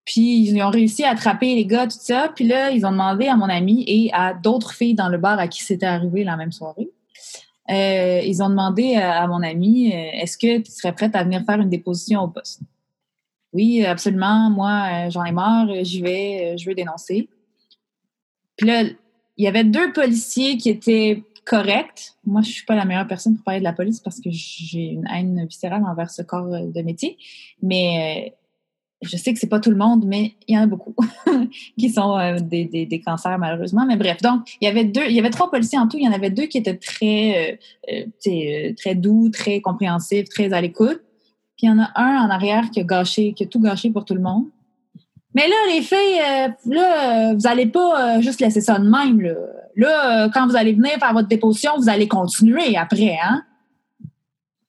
puis 0.05 0.45
ils 0.45 0.61
ont 0.61 0.69
réussi 0.69 1.03
à 1.03 1.11
attraper 1.11 1.55
les 1.55 1.65
gars, 1.65 1.85
tout 1.85 1.97
ça. 1.99 2.31
Puis 2.33 2.45
là, 2.45 2.71
ils 2.71 2.85
ont 2.85 2.91
demandé 2.91 3.27
à 3.27 3.35
mon 3.35 3.49
ami 3.49 3.83
et 3.87 4.09
à 4.13 4.33
d'autres 4.33 4.73
filles 4.73 4.95
dans 4.95 5.09
le 5.09 5.17
bar 5.17 5.37
à 5.37 5.49
qui 5.49 5.63
c'était 5.63 5.85
arrivé 5.85 6.23
la 6.23 6.37
même 6.37 6.53
soirée. 6.53 6.89
Euh, 7.69 8.19
ils 8.23 8.43
ont 8.43 8.49
demandé 8.49 8.95
à, 8.95 9.25
mon 9.27 9.41
ami 9.41 9.93
euh, 9.93 10.09
est-ce 10.21 10.37
que 10.37 10.59
tu 10.59 10.71
serais 10.71 10.93
prête 10.93 11.15
à 11.15 11.23
venir 11.23 11.43
faire 11.45 11.59
une 11.59 11.69
déposition 11.69 12.21
au 12.21 12.27
poste? 12.27 12.61
Oui, 13.53 13.85
absolument. 13.85 14.49
Moi, 14.49 14.87
euh, 14.91 15.09
j'en 15.09 15.23
ai 15.23 15.31
marre. 15.31 15.67
J'y 15.83 16.01
vais. 16.01 16.57
je 16.57 16.67
veux 16.67 16.75
dénoncer. 16.75 17.29
Puis 18.57 18.67
là, 18.67 18.83
il 19.37 19.45
y 19.45 19.47
avait 19.47 19.63
deux 19.63 19.93
policiers 19.93 20.57
qui 20.57 20.69
étaient 20.69 21.23
corrects. 21.45 22.13
Moi, 22.25 22.41
je 22.41 22.49
suis 22.49 22.65
pas 22.65 22.75
la 22.75 22.85
meilleure 22.85 23.07
personne 23.07 23.35
pour 23.35 23.43
parler 23.43 23.59
de 23.59 23.63
la 23.63 23.73
police 23.73 23.99
parce 23.99 24.19
que 24.19 24.29
j'ai 24.31 24.85
une 24.85 25.07
haine 25.07 25.45
viscérale 25.45 25.83
envers 25.83 26.09
ce 26.09 26.21
corps 26.21 26.49
de 26.49 26.81
métier. 26.81 27.17
Mais 27.61 28.35
je 29.03 29.17
sais 29.17 29.33
que 29.33 29.39
c'est 29.39 29.47
pas 29.47 29.59
tout 29.59 29.69
le 29.69 29.77
monde, 29.77 30.05
mais 30.05 30.35
il 30.47 30.55
y 30.55 30.57
en 30.57 30.63
a 30.63 30.65
beaucoup 30.65 30.95
qui 31.77 31.89
sont 31.89 32.17
euh, 32.17 32.39
des, 32.39 32.65
des, 32.65 33.01
cancers 33.01 33.37
malheureusement. 33.37 33.85
Mais 33.85 33.95
bref, 33.95 34.21
donc 34.21 34.55
il 34.61 34.65
y 34.65 34.67
avait 34.67 34.85
deux, 34.85 35.05
il 35.07 35.13
y 35.13 35.19
avait 35.19 35.29
trois 35.29 35.51
policiers 35.51 35.79
en 35.79 35.87
tout. 35.87 35.97
Il 35.97 36.05
y 36.05 36.07
en 36.07 36.13
avait 36.13 36.29
deux 36.29 36.45
qui 36.45 36.57
étaient 36.57 36.77
très, 36.77 37.59
euh, 37.91 38.05
euh, 38.27 38.73
très 38.75 38.95
doux, 38.95 39.29
très 39.29 39.61
compréhensifs, 39.61 40.29
très 40.29 40.53
à 40.53 40.61
l'écoute. 40.61 41.01
Puis 41.57 41.67
il 41.67 41.69
y 41.69 41.71
en 41.71 41.79
a 41.79 41.91
un 41.95 42.25
en 42.25 42.29
arrière 42.29 42.69
qui 42.71 42.79
a 42.79 42.83
gâché, 42.83 43.33
qui 43.33 43.43
a 43.43 43.47
tout 43.47 43.59
gâché 43.59 43.89
pour 43.91 44.05
tout 44.05 44.15
le 44.15 44.21
monde. 44.21 44.45
Mais 45.35 45.47
là, 45.47 45.55
les 45.73 45.81
filles, 45.81 46.21
là, 46.67 47.33
vous 47.33 47.47
allez 47.47 47.65
pas 47.65 48.21
juste 48.21 48.39
laisser 48.39 48.61
ça 48.61 48.77
de 48.77 48.87
même. 48.87 49.19
Là, 49.75 50.29
quand 50.31 50.47
vous 50.47 50.55
allez 50.55 50.73
venir 50.73 50.91
faire 50.99 51.13
votre 51.13 51.27
déposition, 51.27 51.71
vous 51.75 51.89
allez 51.89 52.07
continuer 52.07 52.77
après, 52.77 53.17
hein? 53.23 53.43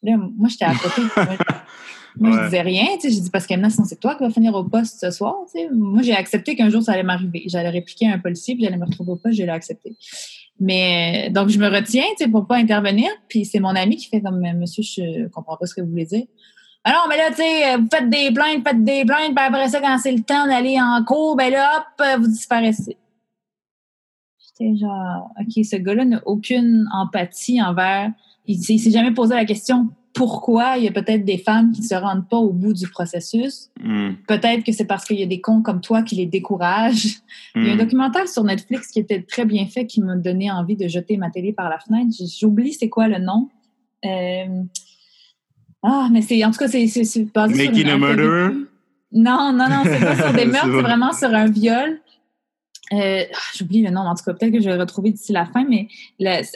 Là, 0.03 0.17
moi, 0.17 0.49
j'étais 0.49 0.65
à 0.65 0.75
côté. 0.75 1.03
Moi, 2.17 2.31
je 2.33 2.45
disais 2.45 2.61
rien, 2.61 2.87
tu 2.95 3.09
sais. 3.09 3.11
J'ai 3.11 3.21
dit, 3.21 3.31
parce 3.31 3.47
qu'Emna, 3.47 3.71
sinon, 3.71 3.87
c'est 3.87 3.99
toi 3.99 4.15
qui 4.15 4.23
vas 4.23 4.31
finir 4.31 4.55
au 4.55 4.65
poste 4.65 5.01
ce 5.01 5.11
soir, 5.11 5.35
tu 5.53 5.61
sais. 5.61 5.69
Moi, 5.73 6.03
j'ai 6.03 6.15
accepté 6.15 6.55
qu'un 6.55 6.71
jour, 6.71 6.83
ça 6.83 6.93
allait 6.93 7.03
m'arriver. 7.03 7.43
J'allais 7.47 7.71
répliquer 7.71 8.09
à 8.09 8.15
un 8.15 8.19
policier, 8.19 8.55
puis 8.55 8.65
j'allais 8.65 8.77
me 8.77 8.85
retrouver 8.85 9.13
au 9.13 9.17
poste, 9.17 9.35
j'ai 9.35 9.49
accepté. 9.49 9.97
Mais, 10.61 11.31
donc, 11.31 11.49
je 11.49 11.59
me 11.59 11.69
retiens, 11.69 12.05
tu 12.17 12.25
sais, 12.25 12.31
pour 12.31 12.47
pas 12.47 12.57
intervenir. 12.57 13.09
Puis 13.29 13.45
c'est 13.45 13.59
mon 13.59 13.75
ami 13.75 13.97
qui 13.97 14.09
fait 14.09 14.21
comme, 14.21 14.41
monsieur, 14.41 14.83
je 14.83 15.29
comprends 15.29 15.57
pas 15.57 15.67
ce 15.67 15.75
que 15.75 15.81
vous 15.81 15.91
voulez 15.91 16.07
dire. 16.07 16.25
Alors, 16.85 17.07
mais 17.09 17.17
là, 17.17 17.31
tu 17.31 17.37
sais, 17.37 17.77
vous 17.77 17.89
faites 17.91 18.11
des 18.11 18.31
plaintes, 18.31 18.63
faites 18.67 18.85
des 18.85 19.05
plaintes, 19.05 19.35
puis 19.35 19.45
après 19.45 19.69
ça, 19.69 19.81
quand 19.81 19.97
c'est 19.99 20.13
le 20.13 20.23
temps 20.23 20.47
d'aller 20.47 20.79
en 20.79 21.03
cours, 21.03 21.35
ben 21.35 21.51
là, 21.51 21.79
hop, 21.99 22.21
vous 22.21 22.29
disparaissez. 22.29 22.99
J'étais 24.39 24.77
genre, 24.77 25.31
OK, 25.41 25.65
ce 25.65 25.77
gars-là 25.77 26.05
n'a 26.05 26.23
aucune 26.27 26.87
empathie 26.93 27.61
envers. 27.61 28.13
Il, 28.47 28.61
il 28.69 28.79
s'est 28.79 28.91
jamais 28.91 29.13
posé 29.13 29.35
la 29.35 29.47
question 29.47 29.89
pourquoi 30.15 30.79
il 30.79 30.85
y 30.85 30.89
a 30.89 30.93
peut-être 30.93 31.25
des 31.25 31.39
femmes 31.39 31.73
qui 31.73 31.83
ne 31.83 31.87
se 31.87 31.95
rendent 31.95 32.29
pas 32.29 32.37
au 32.37 32.53
bout 32.53 32.73
du 32.73 32.89
processus. 32.89 33.71
Hmm. 33.83 34.13
Peut-être 34.29 34.65
que 34.65 34.73
c'est 34.73 34.85
parce 34.85 35.05
qu'il 35.05 35.19
y 35.19 35.23
a 35.23 35.27
des 35.27 35.41
cons 35.41 35.61
comme 35.61 35.81
toi 35.81 36.03
qui 36.03 36.15
les 36.15 36.27
découragent. 36.27 37.19
Il 37.57 37.67
y 37.67 37.69
a 37.69 37.73
un 37.73 37.75
hmm. 37.75 37.79
documentaire 37.79 38.29
sur 38.29 38.45
Netflix 38.45 38.93
qui 38.93 39.01
était 39.01 39.23
très 39.23 39.45
bien 39.45 39.67
fait 39.67 39.87
qui 39.87 40.01
m'a 40.01 40.17
donné 40.17 40.51
envie 40.51 40.77
de 40.77 40.87
jeter 40.87 41.17
ma 41.17 41.31
télé 41.31 41.53
par 41.53 41.69
la 41.69 41.79
fenêtre. 41.81 42.15
J'oublie 42.41 42.73
c'est 42.73 42.89
quoi 42.89 43.09
le 43.09 43.19
nom. 43.19 43.49
Euh, 44.07 44.63
ah, 45.83 46.09
mais 46.11 46.23
c'est 46.23 46.43
en 46.45 46.51
tout 46.51 46.59
cas, 46.59 46.69
c'est 46.69 47.33
basé 47.35 47.67
Making 47.67 47.89
a 47.89 47.99
murderer? 47.99 48.55
Non, 49.13 49.53
non, 49.53 49.69
non, 49.69 49.83
c'est 49.85 50.01
pas 50.01 50.17
sur 50.17 50.33
des 50.33 50.47
meurtres, 50.47 50.71
c'est 50.75 50.83
vraiment 50.83 51.13
sur 51.13 51.33
un 51.35 51.47
viol. 51.47 52.01
Euh, 52.93 53.25
ah, 53.33 53.39
j'oublie 53.57 53.83
le 53.83 53.91
nom, 53.91 54.03
en 54.03 54.15
tout 54.15 54.25
cas, 54.25 54.35
peut-être 54.35 54.53
que 54.53 54.61
je 54.61 54.69
vais 54.69 54.75
le 54.75 54.81
retrouver 54.81 55.11
d'ici 55.11 55.33
la 55.33 55.47
fin, 55.47 55.65
mais 55.65 55.89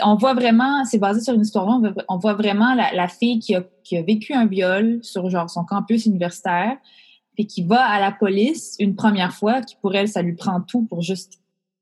on 0.05 0.16
voit 0.16 0.35
vraiment, 0.35 0.85
c'est 0.85 0.99
basé 0.99 1.20
sur 1.20 1.35
une 1.35 1.41
histoire, 1.41 1.81
on, 2.09 2.18
voit 2.18 2.35
vraiment 2.35 2.74
la, 2.74 3.09
fille 3.09 3.39
qui 3.39 3.55
a, 3.55 3.64
qui 3.83 3.97
a, 3.97 4.03
vécu 4.03 4.35
un 4.35 4.47
viol 4.47 4.99
sur 5.03 5.31
genre 5.31 5.49
son 5.49 5.64
campus 5.64 6.07
universitaire, 6.07 6.76
et 7.39 7.47
qui 7.47 7.62
va 7.62 7.83
à 7.83 8.01
la 8.01 8.12
police 8.12 8.76
une 8.79 8.95
première 8.95 9.33
fois, 9.33 9.62
qui 9.62 9.76
pour 9.81 9.95
elle, 9.95 10.09
ça 10.09 10.22
lui 10.22 10.35
prend 10.35 10.61
tout 10.61 10.83
pour 10.83 11.03
juste 11.03 11.41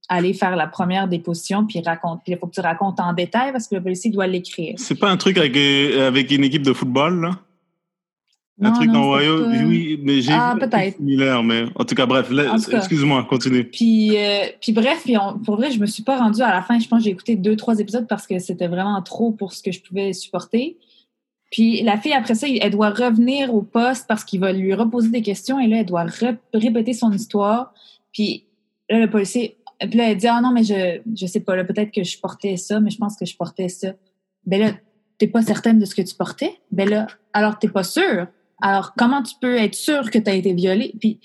aller 0.08 0.32
faire 0.32 0.54
la 0.54 0.68
première 0.68 1.08
déposition, 1.08 1.66
puis 1.66 1.82
raconte, 1.84 2.20
puis 2.22 2.32
il 2.32 2.38
faut 2.38 2.46
que 2.46 2.54
tu 2.54 2.60
racontes 2.60 3.00
en 3.00 3.12
détail 3.12 3.50
parce 3.50 3.66
que 3.66 3.74
le 3.74 3.82
policier 3.82 4.10
doit 4.10 4.28
l'écrire. 4.28 4.74
C'est 4.76 4.94
pas 4.94 5.10
un 5.10 5.16
truc 5.16 5.38
avec, 5.38 5.56
euh, 5.56 6.06
avec 6.06 6.30
une 6.30 6.44
équipe 6.44 6.62
de 6.62 6.72
football, 6.72 7.20
là? 7.20 7.30
Un 8.58 8.72
truc 8.72 8.90
dans 8.90 9.14
Ohio, 9.14 9.46
oui, 9.48 10.00
mais 10.02 10.22
j'ai 10.22 10.32
ah, 10.32 10.56
peut-être. 10.58 10.96
similaire, 10.96 11.42
mais 11.42 11.64
en 11.74 11.84
tout 11.84 11.94
cas, 11.94 12.06
bref, 12.06 12.30
excuse-moi, 12.72 13.26
continue. 13.28 13.64
Puis, 13.64 14.16
euh, 14.16 14.46
puis 14.62 14.72
bref, 14.72 15.02
puis 15.04 15.14
pour 15.44 15.56
vrai, 15.56 15.70
je 15.70 15.78
me 15.78 15.84
suis 15.84 16.02
pas 16.02 16.16
rendue 16.16 16.40
à 16.40 16.54
la 16.54 16.62
fin. 16.62 16.78
Je 16.78 16.88
pense 16.88 17.00
que 17.00 17.04
j'ai 17.04 17.10
écouté 17.10 17.36
deux, 17.36 17.54
trois 17.56 17.78
épisodes 17.78 18.06
parce 18.08 18.26
que 18.26 18.38
c'était 18.38 18.68
vraiment 18.68 19.02
trop 19.02 19.30
pour 19.30 19.52
ce 19.52 19.62
que 19.62 19.72
je 19.72 19.82
pouvais 19.82 20.14
supporter. 20.14 20.78
Puis 21.50 21.82
la 21.82 21.98
fille, 21.98 22.14
après 22.14 22.34
ça, 22.34 22.46
elle 22.48 22.70
doit 22.70 22.90
revenir 22.90 23.54
au 23.54 23.60
poste 23.60 24.06
parce 24.08 24.24
qu'il 24.24 24.40
va 24.40 24.52
lui 24.52 24.72
reposer 24.72 25.10
des 25.10 25.22
questions 25.22 25.60
et 25.60 25.66
là, 25.66 25.80
elle 25.80 25.86
doit 25.86 26.06
répéter 26.54 26.94
son 26.94 27.12
histoire. 27.12 27.74
Puis 28.12 28.46
là, 28.88 28.98
le 28.98 29.10
policier, 29.10 29.58
puis 29.80 29.98
là, 29.98 30.10
elle 30.10 30.16
dit, 30.16 30.28
ah 30.28 30.40
non, 30.40 30.52
mais 30.52 30.64
je, 30.64 31.00
je 31.14 31.26
sais 31.26 31.40
pas, 31.40 31.62
peut-être 31.62 31.92
que 31.92 32.02
je 32.02 32.18
portais 32.18 32.56
ça, 32.56 32.80
mais 32.80 32.90
je 32.90 32.96
pense 32.96 33.16
que 33.16 33.26
je 33.26 33.36
portais 33.36 33.68
ça. 33.68 33.88
Ben 34.46 34.60
là, 34.60 34.72
t'es 35.18 35.26
pas 35.26 35.42
certaine 35.42 35.78
de 35.78 35.84
ce 35.84 35.94
que 35.94 36.02
tu 36.02 36.14
portais? 36.14 36.58
Ben 36.70 36.88
là, 36.88 37.06
alors 37.32 37.58
t'es 37.58 37.68
pas 37.68 37.84
sûre? 37.84 38.28
Alors, 38.62 38.94
comment 38.94 39.22
tu 39.22 39.34
peux 39.40 39.56
être 39.56 39.74
sûr 39.74 40.10
que 40.10 40.18
tu 40.18 40.30
as 40.30 40.34
été 40.34 40.54
violée? 40.54 40.94
Puis, 41.00 41.20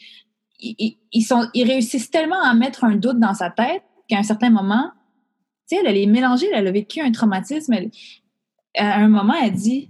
ils, 0.60 1.64
réussissent 1.64 2.12
tellement 2.12 2.42
à 2.42 2.54
mettre 2.54 2.84
un 2.84 2.96
doute 2.96 3.20
dans 3.20 3.34
sa 3.34 3.50
tête 3.50 3.84
qu'à 4.08 4.18
un 4.18 4.24
certain 4.24 4.50
moment, 4.50 4.92
tu 5.68 5.76
sais, 5.76 5.84
elle, 5.86 5.98
est 5.98 6.06
mélangée, 6.06 6.48
elle 6.54 6.68
a 6.68 6.72
vécu 6.72 7.02
un 7.02 7.12
traumatisme. 7.12 7.74
à 8.78 8.96
un 8.96 9.08
moment, 9.08 9.34
elle 9.42 9.54
dit, 9.54 9.90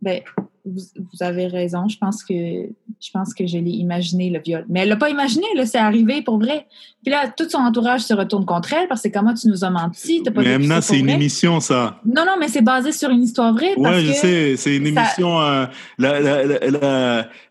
ben, 0.00 0.22
vous, 0.64 0.82
avez 1.20 1.46
raison, 1.46 1.88
je 1.88 1.96
pense 1.98 2.22
que 2.22 2.34
je 2.34 3.10
pense 3.12 3.32
que 3.32 3.46
je 3.46 3.58
l'ai 3.58 3.70
imaginé 3.70 4.30
le 4.30 4.40
viol. 4.40 4.64
Mais 4.68 4.80
elle 4.80 4.88
l'a 4.88 4.96
pas 4.96 5.08
imaginé, 5.08 5.46
là, 5.56 5.64
c'est 5.64 5.78
arrivé 5.78 6.22
pour 6.22 6.38
vrai. 6.38 6.66
Puis 7.02 7.10
là, 7.10 7.32
tout 7.34 7.48
son 7.48 7.58
entourage 7.58 8.02
se 8.02 8.12
retourne 8.12 8.44
contre 8.44 8.74
elle 8.74 8.86
parce 8.88 9.02
que 9.02 9.08
comment 9.08 9.32
tu 9.32 9.48
nous 9.48 9.64
as 9.64 9.70
menti, 9.70 10.22
pas 10.22 10.42
Mais 10.42 10.52
Emna, 10.52 10.82
c'est 10.82 10.98
une 10.98 11.08
émission, 11.08 11.60
ça. 11.60 12.00
Non, 12.04 12.24
non, 12.26 12.34
mais 12.38 12.48
c'est 12.48 12.62
basé 12.62 12.92
sur 12.92 13.10
une 13.10 13.22
histoire 13.22 13.54
vraie. 13.54 13.74
Ouais, 13.76 14.04
je 14.04 14.12
sais, 14.12 14.56
c'est 14.56 14.76
une 14.76 14.86
émission. 14.86 15.40
Euh, 15.40 15.66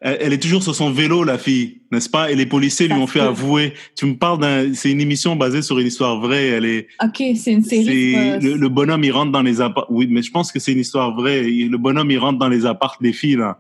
elle 0.02 0.34
est 0.34 0.42
toujours 0.42 0.62
sur 0.62 0.76
son 0.76 0.92
vélo, 0.92 1.24
la 1.24 1.38
fille, 1.38 1.79
n'est-ce 1.92 2.10
pas? 2.10 2.32
Et 2.32 2.36
les 2.36 2.46
policiers 2.46 2.88
lui 2.88 2.96
ont 2.96 3.08
fait 3.08 3.20
avouer. 3.20 3.74
Tu 3.96 4.06
me 4.06 4.16
parles 4.16 4.40
d'un, 4.40 4.74
c'est 4.74 4.92
une 4.92 5.02
émission 5.02 5.36
basée 5.36 5.62
sur 5.62 5.80
une 5.80 5.88
histoire 5.88 6.20
vraie. 6.20 6.48
Elle 6.48 6.66
est. 6.66 6.88
Ok, 7.04 7.24
c'est 7.36 7.52
une 7.52 7.64
série. 7.64 8.40
Le, 8.40 8.56
le, 8.56 8.70
bonhomme, 8.70 9.04
il 9.04 9.12
rentre 9.12 9.32
dans 9.32 9.42
les 9.42 9.62
apparts. 9.62 9.88
Oui, 9.90 10.08
mais 10.10 10.22
je 10.22 10.32
pense 10.32 10.52
que 10.52 10.60
c'est 10.60 10.74
une 10.74 10.80
histoire 10.80 11.16
vraie. 11.16 11.44
Le 11.44 11.78
bonhomme, 11.78 12.12
il 12.12 12.18
rentre 12.18 12.40
dans 12.40 12.50
les 12.50 12.66
apparts 12.66 12.98
des 13.02 13.14
filles 13.14 13.38
là. 13.38 13.60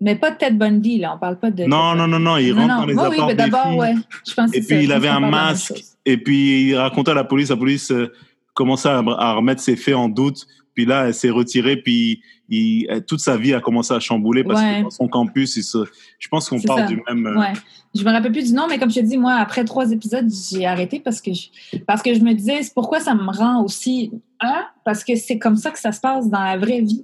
Mais 0.00 0.16
pas 0.16 0.30
de 0.30 0.36
Ted 0.36 0.56
Bundy, 0.56 0.98
là. 0.98 1.14
On 1.14 1.18
parle 1.18 1.38
pas 1.38 1.50
de. 1.50 1.64
Non, 1.64 1.94
non, 1.94 2.08
non, 2.08 2.18
non. 2.18 2.38
Il 2.38 2.52
rentre 2.52 2.76
dans 2.78 2.86
les 2.86 2.94
apparts 2.94 3.10
oui, 3.10 3.24
mais 3.26 3.34
d'abord, 3.34 3.76
ouais. 3.76 3.94
Je 4.26 4.34
pense 4.34 4.54
et 4.54 4.62
puis, 4.62 4.84
il 4.84 4.92
avait 4.92 5.08
un 5.08 5.20
masque. 5.20 5.84
Et 6.06 6.16
puis, 6.16 6.68
il 6.68 6.76
racontait 6.76 7.10
à 7.10 7.14
la 7.14 7.24
police. 7.24 7.50
La 7.50 7.56
police 7.56 7.90
euh, 7.90 8.10
commençait 8.54 8.88
à, 8.88 9.34
remettre 9.34 9.60
ses 9.60 9.76
faits 9.76 9.94
en 9.94 10.08
doute. 10.08 10.46
Puis 10.74 10.86
là, 10.86 11.08
elle 11.08 11.14
s'est 11.14 11.28
retirée. 11.28 11.76
Puis, 11.76 12.22
il, 12.50 13.04
toute 13.06 13.20
sa 13.20 13.36
vie 13.36 13.54
a 13.54 13.60
commencé 13.60 13.94
à 13.94 14.00
chambouler 14.00 14.44
parce 14.44 14.60
que 14.60 14.82
dans 14.82 14.90
son 14.90 15.08
campus, 15.08 15.56
il 15.56 15.62
se, 15.62 15.78
je 16.18 16.28
pense 16.28 16.48
qu'on 16.48 16.60
parle 16.60 16.86
du 16.86 17.00
même. 17.08 17.26
Euh, 17.26 17.40
ouais. 17.40 17.52
Je 17.94 18.04
me 18.04 18.10
rappelle 18.10 18.32
plus 18.32 18.48
du 18.48 18.52
nom, 18.52 18.66
mais 18.68 18.78
comme 18.78 18.90
je 18.90 19.00
te 19.00 19.04
dis, 19.04 19.16
moi, 19.16 19.34
après 19.34 19.64
trois 19.64 19.90
épisodes, 19.90 20.28
j'ai 20.30 20.66
arrêté 20.66 21.00
parce 21.00 21.20
que 21.20 21.32
je, 21.32 21.78
parce 21.86 22.02
que 22.02 22.12
je 22.12 22.20
me 22.20 22.34
disais, 22.34 22.60
pourquoi 22.74 23.00
ça 23.00 23.14
me 23.14 23.30
rend 23.30 23.64
aussi 23.64 24.12
un, 24.40 24.64
parce 24.84 25.04
que 25.04 25.16
c'est 25.16 25.38
comme 25.38 25.56
ça 25.56 25.70
que 25.70 25.78
ça 25.78 25.92
se 25.92 26.00
passe 26.00 26.28
dans 26.28 26.42
la 26.42 26.56
vraie 26.56 26.80
vie. 26.80 27.02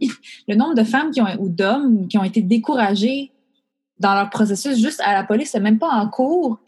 Le 0.49 0.57
nombre 0.57 0.75
de 0.75 0.85
femmes 0.85 1.11
qui 1.11 1.21
ont, 1.21 1.27
ou 1.39 1.49
d'hommes 1.49 2.09
qui 2.09 2.19
ont 2.19 2.25
été 2.25 2.43
découragés 2.43 3.33
dans 3.99 4.15
leur 4.15 4.31
processus 4.31 4.79
juste 4.79 5.01
à 5.05 5.13
la 5.15 5.25
police, 5.25 5.51
c'est 5.53 5.61
même 5.61 5.79
pas 5.79 5.91
en 5.91 6.09
cours. 6.09 6.59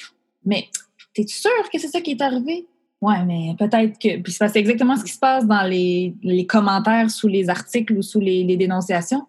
Mais 0.44 0.68
t'es 1.14 1.26
sûr 1.26 1.50
que 1.72 1.78
c'est 1.78 1.88
ça 1.88 2.00
qui 2.00 2.12
est 2.12 2.22
arrivé? 2.22 2.66
Ouais, 3.00 3.24
mais 3.24 3.54
peut-être 3.58 3.98
que. 3.98 4.20
Puis 4.20 4.32
c'est 4.32 4.56
exactement 4.56 4.96
ce 4.96 5.04
qui 5.04 5.12
se 5.12 5.18
passe 5.18 5.46
dans 5.46 5.62
les, 5.62 6.14
les 6.22 6.46
commentaires 6.46 7.10
sous 7.10 7.28
les 7.28 7.48
articles 7.48 7.92
ou 7.92 8.02
sous 8.02 8.20
les, 8.20 8.42
les 8.42 8.56
dénonciations. 8.56 9.24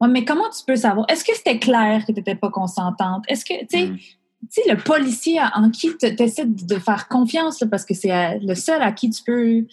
Ouais, 0.00 0.08
mais 0.08 0.24
comment 0.24 0.48
tu 0.48 0.64
peux 0.66 0.76
savoir? 0.76 1.04
Est-ce 1.10 1.24
que 1.24 1.34
c'était 1.36 1.58
clair 1.58 2.06
que 2.06 2.12
tu 2.12 2.18
n'étais 2.18 2.34
pas 2.34 2.50
consentante? 2.50 3.24
Est-ce 3.28 3.44
que, 3.44 3.60
tu 3.60 3.66
sais, 3.68 3.86
mm. 3.88 3.96
tu 3.98 4.62
sais, 4.62 4.62
le 4.70 4.78
policier 4.78 5.38
en 5.54 5.70
qui 5.70 5.90
tu 5.98 6.06
essaies 6.06 6.46
de 6.46 6.78
faire 6.78 7.08
confiance, 7.08 7.62
parce 7.70 7.84
que 7.84 7.92
c'est 7.92 8.38
le 8.38 8.54
seul 8.54 8.80
à 8.80 8.92
qui 8.92 9.10
tu 9.10 9.22
peux 9.22 9.66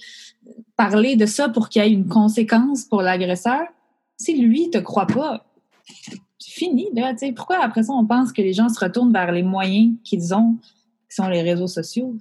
parler 0.75 1.15
de 1.15 1.25
ça 1.25 1.47
pour 1.47 1.69
qu'il 1.69 1.81
y 1.81 1.85
ait 1.85 1.91
une 1.91 2.07
conséquence 2.07 2.83
pour 2.83 3.01
l'agresseur, 3.01 3.61
si 4.17 4.37
lui 4.37 4.69
te 4.69 4.77
croit 4.77 5.07
pas, 5.07 5.45
c'est 6.37 6.51
fini. 6.51 6.89
Là, 6.93 7.13
pourquoi 7.35 7.63
après 7.63 7.83
ça 7.83 7.93
on 7.93 8.05
pense 8.05 8.33
que 8.33 8.41
les 8.41 8.53
gens 8.53 8.67
se 8.67 8.79
retournent 8.79 9.13
vers 9.13 9.31
les 9.31 9.43
moyens 9.43 9.95
qu'ils 10.03 10.33
ont, 10.33 10.57
qui 11.09 11.15
sont 11.15 11.29
les 11.29 11.41
réseaux 11.41 11.67
sociaux? 11.67 12.15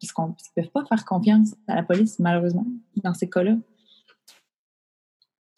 Parce 0.00 0.12
qu'on 0.12 0.28
ne 0.28 0.62
peuvent 0.62 0.70
pas 0.70 0.84
faire 0.84 1.04
confiance 1.04 1.54
à 1.68 1.76
la 1.76 1.82
police, 1.82 2.18
malheureusement, 2.18 2.66
dans 3.02 3.14
ces 3.14 3.28
cas-là. 3.28 3.56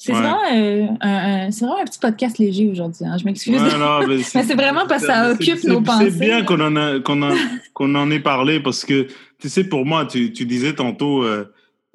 C'est 0.04 0.12
vraiment, 0.12 0.40
euh, 0.52 0.86
un, 1.00 1.50
vraiment, 1.50 1.78
un, 1.78 1.84
petit 1.84 2.00
podcast 2.00 2.38
léger 2.38 2.68
aujourd'hui. 2.68 3.04
Hein. 3.04 3.18
Je 3.18 3.24
m'excuse. 3.24 3.54
mais 4.08 4.22
c'est 4.42 4.54
vraiment 4.56 4.84
parce 4.88 5.02
que 5.02 5.06
ça 5.06 5.30
occupe 5.30 5.62
nos 5.62 5.80
pensées. 5.80 6.10
C'est 6.10 6.18
bien 6.18 6.42
qu'on 6.42 6.60
en, 6.60 6.98
qu'on 7.72 7.94
en 7.94 8.10
ait 8.10 8.18
parlé 8.18 8.58
parce 8.58 8.84
que, 8.84 9.06
tu 9.38 9.48
sais, 9.48 9.62
pour 9.62 9.86
moi, 9.86 10.04
tu, 10.06 10.32
tu 10.32 10.44
disais 10.44 10.74
tantôt, 10.74 11.22
euh, 11.22 11.44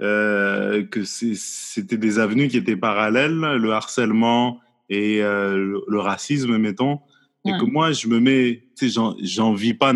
euh, 0.02 0.86
que 0.86 1.04
c'était 1.04 1.98
des 1.98 2.18
avenues 2.18 2.48
qui 2.48 2.56
étaient 2.56 2.78
parallèles, 2.78 3.40
le 3.40 3.72
harcèlement 3.74 4.62
et 4.88 5.20
le, 5.20 6.00
racisme, 6.00 6.58
mettons. 6.58 7.00
Et 7.44 7.52
que 7.52 7.66
moi, 7.66 7.92
je 7.92 8.08
me 8.08 8.22
mets, 8.22 8.64
tu 8.78 8.90
sais, 8.90 9.02
j'en 9.22 9.54
vis 9.54 9.74
pas, 9.74 9.92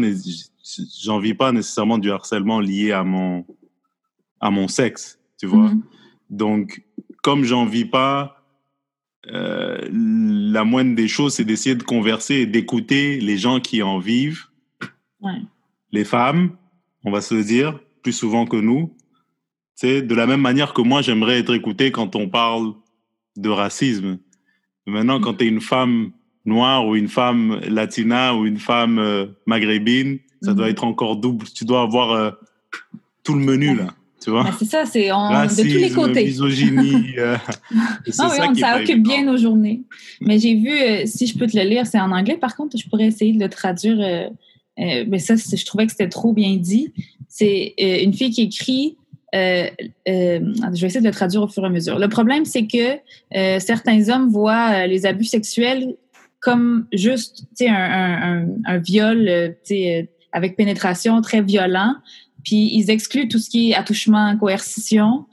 j'en 1.04 1.20
vis 1.20 1.34
pas 1.34 1.52
nécessairement 1.52 1.98
du 1.98 2.12
harcèlement 2.12 2.60
lié 2.60 2.92
à 2.92 3.04
mon, 3.04 3.46
à 4.40 4.52
mon 4.52 4.68
sexe, 4.68 5.20
tu 5.40 5.46
vois. 5.46 5.70
Mm-hmm. 5.70 5.82
Donc, 6.30 6.84
comme 7.22 7.44
j'en 7.44 7.66
vis 7.66 7.86
pas, 7.86 8.42
euh, 9.28 9.88
la 9.92 10.64
moindre 10.64 10.96
des 10.96 11.08
choses, 11.08 11.36
c'est 11.36 11.46
d'essayer 11.46 11.76
de 11.76 11.84
converser 11.84 12.36
et 12.36 12.46
d'écouter 12.46 13.20
les 13.20 13.38
gens 13.38 13.60
qui 13.60 13.84
en 13.84 14.00
vivent. 14.00 14.46
Ouais. 15.20 15.42
Les 15.92 16.06
femmes, 16.06 16.56
on 17.04 17.12
va 17.12 17.22
se 17.22 17.36
le 17.36 17.44
dire, 17.44 17.80
plus 18.02 18.14
souvent 18.14 18.46
que 18.46 18.58
nous. 18.58 18.96
C'est 19.76 20.02
de 20.02 20.16
la 20.16 20.26
même 20.26 20.42
manière 20.42 20.74
que 20.74 20.82
moi, 20.82 21.02
j'aimerais 21.02 21.40
être 21.40 21.54
écouté 21.54 21.92
quand 21.92 22.16
on 22.16 22.30
parle 22.30 22.74
de 23.36 23.50
racisme. 23.50 24.20
Maintenant, 24.88 25.20
quand 25.20 25.36
tu 25.36 25.46
es 25.46 25.48
une 25.48 25.62
femme 25.62 26.12
noire 26.46 26.88
ou 26.88 26.96
une 26.96 27.08
femme 27.08 27.60
latina 27.68 28.36
ou 28.36 28.46
une 28.46 28.58
femme 28.58 29.00
euh, 29.00 29.28
maghrébine, 29.46 30.20
ça 30.42 30.54
doit 30.54 30.66
mhm. 30.66 30.72
être 30.72 30.84
encore 30.84 31.16
double. 31.18 31.46
Tu 31.54 31.66
dois 31.66 31.82
avoir 31.82 32.12
euh, 32.12 32.32
tout 33.24 33.34
le 33.34 33.42
menu, 33.42 33.76
là. 33.76 33.88
Tu 34.24 34.30
vois? 34.30 34.44
Ben, 34.44 34.54
c'est 34.58 34.66
ça, 34.66 34.86
c'est 34.86 35.08
de 35.08 35.62
tous 35.62 35.78
les 35.80 35.90
côtés. 35.92 36.26
misogynie. 36.26 37.16
Euh, 37.18 37.38
oui, 38.06 38.60
ça 38.60 38.80
occupe 38.80 39.04
bien 39.04 39.24
nos 39.26 39.38
journées. 39.38 39.82
Mais 40.22 40.40
j'ai 40.40 40.56
vu, 40.56 41.08
si 41.08 41.28
je 41.28 41.38
peux 41.38 41.48
te 41.48 41.58
le 41.58 41.64
lire, 41.64 41.86
c'est 41.86 42.00
en 42.00 42.12
anglais. 42.12 42.38
Par 42.38 42.56
contre, 42.56 42.78
je 42.78 42.88
pourrais 42.88 43.08
essayer 43.08 43.34
de 43.34 43.40
le 43.40 43.50
traduire. 43.50 44.30
mais 44.78 45.20
ça, 45.20 45.36
je 45.36 45.66
trouvais 45.66 45.86
que 45.86 45.92
c'était 45.92 46.10
trop 46.10 46.34
bien 46.34 46.56
dit. 46.58 46.94
C'est 47.28 47.74
une 47.78 48.14
fille 48.14 48.32
qui 48.32 48.44
écrit 48.44 48.98
euh, 49.34 49.68
euh, 50.10 50.40
je 50.74 50.82
vais 50.82 50.88
essayer 50.88 51.00
de 51.00 51.06
le 51.06 51.14
traduire 51.14 51.44
au 51.44 51.48
fur 51.48 51.64
et 51.64 51.68
à 51.68 51.70
mesure. 51.70 52.00
Le 52.00 52.10
problème, 52.10 52.46
c'est 52.46 52.68
que 52.68 52.98
euh, 53.36 53.60
certains 53.60 54.10
hommes 54.10 54.30
voient 54.30 54.88
les 54.88 55.06
abus 55.06 55.26
sexuels 55.26 55.96
comme 56.40 56.88
juste 56.92 57.46
un, 57.62 57.74
un, 57.74 58.48
un, 58.66 58.78
viol 58.80 59.56
avec 60.32 60.56
pénétration 60.56 61.22
très 61.22 61.42
violent, 61.42 61.96
puis 62.44 62.72
ils 62.74 62.90
excluent 62.90 63.28
tout 63.28 63.40
ce 63.40 63.50
qui 63.50 63.72
est 63.72 63.76
attouchement, 63.76 64.36
coercition, 64.38 65.26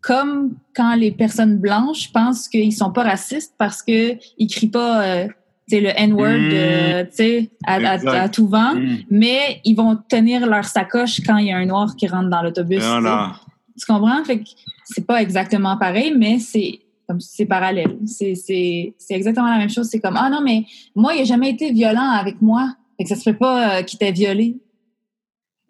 comme 0.00 0.54
quand 0.74 0.94
les 0.94 1.10
personnes 1.10 1.58
blanches 1.58 2.12
pensent 2.12 2.48
qu'ils 2.48 2.72
sont 2.72 2.92
pas 2.92 3.02
racistes 3.02 3.54
parce 3.58 3.82
qu'ils 3.82 4.18
crient 4.48 4.70
pas 4.70 5.28
c'est 5.68 5.80
le 5.80 5.90
N-word, 5.94 7.04
mmh. 7.18 7.46
à, 7.66 8.22
à, 8.22 8.28
tout 8.28 8.48
vent, 8.48 8.74
mmh. 8.74 8.96
mais 9.10 9.60
ils 9.64 9.74
vont 9.74 9.98
tenir 10.08 10.46
leur 10.46 10.64
sacoche 10.64 11.20
quand 11.24 11.36
il 11.36 11.48
y 11.48 11.52
a 11.52 11.58
un 11.58 11.66
noir 11.66 11.94
qui 11.94 12.06
rentre 12.06 12.30
dans 12.30 12.42
l'autobus. 12.42 12.82
Tu 13.78 13.86
comprends? 13.86 14.24
Fait 14.24 14.40
que 14.40 14.48
c'est 14.84 15.06
pas 15.06 15.20
exactement 15.20 15.76
pareil, 15.76 16.14
mais 16.16 16.38
c'est 16.38 16.80
comme 17.06 17.20
c'est 17.20 17.46
parallèle. 17.46 17.98
C'est, 18.06 18.34
c'est, 18.34 18.94
c'est 18.98 19.14
exactement 19.14 19.48
la 19.48 19.58
même 19.58 19.70
chose. 19.70 19.88
C'est 19.90 20.00
comme 20.00 20.16
Ah 20.16 20.28
non, 20.30 20.40
mais 20.42 20.64
moi, 20.94 21.14
il 21.14 21.20
n'a 21.20 21.24
jamais 21.24 21.50
été 21.50 21.70
violent 21.72 22.10
avec 22.10 22.40
moi. 22.42 22.74
Fait 22.98 23.04
que 23.04 23.08
ça 23.08 23.16
se 23.16 23.22
fait 23.22 23.34
pas 23.34 23.78
euh, 23.78 23.82
qu'il 23.82 23.98
t'ait 23.98 24.12
violé. 24.12 24.58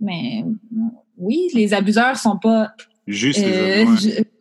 Mais 0.00 0.44
oui, 1.16 1.48
les 1.54 1.74
abuseurs 1.74 2.16
sont 2.16 2.38
pas 2.38 2.72
Juste 3.08 3.42
euh, 3.42 3.86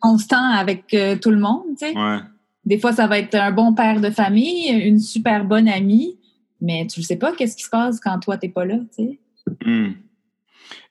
constants 0.02 0.52
avec 0.52 0.94
euh, 0.94 1.16
tout 1.18 1.30
le 1.30 1.40
monde, 1.40 1.64
tu 1.80 1.88
sais. 1.88 1.98
Ouais. 1.98 2.18
Des 2.66 2.78
fois, 2.78 2.92
ça 2.92 3.08
va 3.08 3.18
être 3.18 3.36
un 3.36 3.52
bon 3.52 3.74
père 3.74 4.02
de 4.02 4.10
famille, 4.10 4.68
une 4.68 5.00
super 5.00 5.46
bonne 5.46 5.70
amie, 5.70 6.18
mais 6.60 6.86
tu 6.88 7.00
ne 7.00 7.06
sais 7.06 7.16
pas 7.16 7.34
qu'est-ce 7.34 7.56
qui 7.56 7.64
se 7.64 7.70
passe 7.70 8.02
quand 8.02 8.20
toi, 8.20 8.38
tu 8.38 8.48
n'es 8.48 8.52
pas 8.52 8.66
là, 8.66 8.78
tu 8.98 9.06
sais. 9.06 9.20
Hmm. 9.66 9.92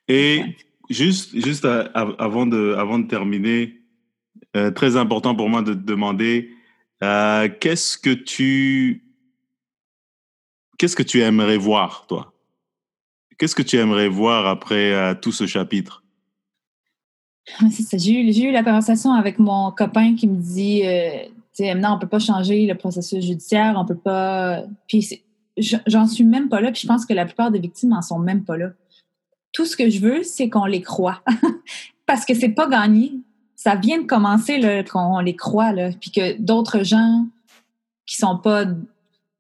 Et 0.09 0.43
juste, 0.89 1.39
juste 1.39 1.67
avant, 1.95 2.47
de, 2.47 2.75
avant 2.79 2.99
de 2.99 3.07
terminer, 3.07 3.75
euh, 4.57 4.71
très 4.71 4.97
important 4.97 5.35
pour 5.35 5.51
moi 5.51 5.61
de 5.61 5.75
te 5.75 5.85
demander, 5.85 6.51
euh, 7.03 7.49
qu'est-ce 7.61 7.99
que 7.99 8.11
tu... 8.11 9.03
Qu'est-ce 10.79 10.97
que 10.97 11.03
tu 11.03 11.21
aimerais 11.21 11.59
voir, 11.59 12.07
toi? 12.07 12.33
Qu'est-ce 13.39 13.55
que 13.55 13.63
tu 13.63 13.77
aimerais 13.77 14.09
voir 14.09 14.47
après 14.47 14.93
euh, 14.93 15.15
tout 15.15 15.33
ce 15.33 15.47
chapitre? 15.47 16.03
J'ai 17.93 18.43
eu, 18.43 18.51
la 18.51 18.65
conversation 18.65 19.13
avec 19.13 19.39
mon 19.39 19.71
copain 19.71 20.17
qui 20.17 20.27
me 20.27 20.41
dit 20.41 20.83
non, 21.77 21.91
on 21.93 21.99
peut 21.99 22.09
pas 22.09 22.19
changer 22.19 22.67
le 22.67 22.75
processus 22.75 23.25
judiciaire, 23.25 23.75
on 23.77 23.85
peut 23.85 23.97
pas. 23.97 24.63
Puis 24.89 25.23
j'en 25.57 26.07
suis 26.07 26.25
même 26.25 26.49
pas 26.49 26.61
là, 26.61 26.71
puis 26.71 26.83
je 26.83 26.87
pense 26.87 27.07
que 27.07 27.15
la 27.15 27.25
plupart 27.25 27.51
des 27.51 27.59
victimes 27.59 27.93
en 27.93 28.03
sont 28.03 28.19
même 28.19 28.45
pas 28.45 28.57
là. 28.57 28.71
Tout 29.53 29.65
ce 29.65 29.77
que 29.77 29.89
je 29.89 30.01
veux, 30.01 30.23
c'est 30.23 30.51
qu'on 30.51 30.67
les 30.67 30.83
croit. 30.83 31.23
Parce 32.07 32.25
que 32.25 32.35
c'est 32.35 32.51
pas 32.51 32.69
gagné. 32.69 33.13
Ça 33.55 33.75
vient 33.75 33.99
de 34.01 34.07
commencer 34.07 34.61
qu'on 34.91 35.19
les 35.21 35.35
croit, 35.35 35.73
puis 36.01 36.11
que 36.11 36.39
d'autres 36.41 36.83
gens 36.83 37.27
qui 38.07 38.17
sont 38.17 38.39
pas. 38.39 38.65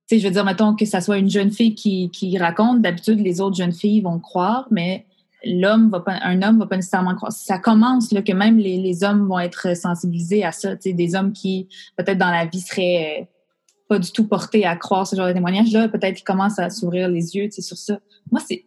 Tu 0.08 0.14
sais, 0.14 0.18
je 0.20 0.26
veux 0.26 0.32
dire, 0.32 0.44
mettons 0.44 0.74
que 0.74 0.84
ça 0.84 1.00
soit 1.00 1.18
une 1.18 1.30
jeune 1.30 1.50
fille 1.50 1.74
qui, 1.74 2.10
qui 2.10 2.38
raconte, 2.38 2.80
d'habitude, 2.80 3.20
les 3.20 3.40
autres 3.40 3.56
jeunes 3.56 3.72
filles 3.72 4.02
vont 4.02 4.20
croire, 4.20 4.68
mais 4.70 5.04
l'homme 5.44 5.90
va 5.90 6.00
pas, 6.00 6.18
un 6.22 6.42
homme 6.42 6.58
va 6.58 6.66
pas 6.66 6.76
nécessairement 6.76 7.14
croire. 7.14 7.32
Ça 7.32 7.58
commence 7.58 8.12
là, 8.12 8.22
que 8.22 8.32
même 8.32 8.58
les, 8.58 8.78
les 8.78 9.04
hommes 9.04 9.26
vont 9.26 9.38
être 9.38 9.76
sensibilisés 9.76 10.44
à 10.44 10.52
ça. 10.52 10.76
Des 10.76 11.14
hommes 11.14 11.32
qui, 11.32 11.68
peut-être 11.96 12.18
dans 12.18 12.30
la 12.30 12.46
vie, 12.46 12.60
seraient 12.60 13.20
euh, 13.20 13.24
pas 13.88 13.98
du 13.98 14.10
tout 14.12 14.26
portés 14.26 14.64
à 14.64 14.76
croire 14.76 15.06
ce 15.06 15.16
genre 15.16 15.28
de 15.28 15.32
témoignage-là, 15.32 15.88
peut-être 15.88 16.14
qu'ils 16.16 16.24
commencent 16.24 16.58
à 16.58 16.70
s'ouvrir 16.70 17.08
les 17.08 17.36
yeux 17.36 17.48
sur 17.50 17.76
ça. 17.76 17.98
Moi, 18.30 18.40
c'est 18.46 18.64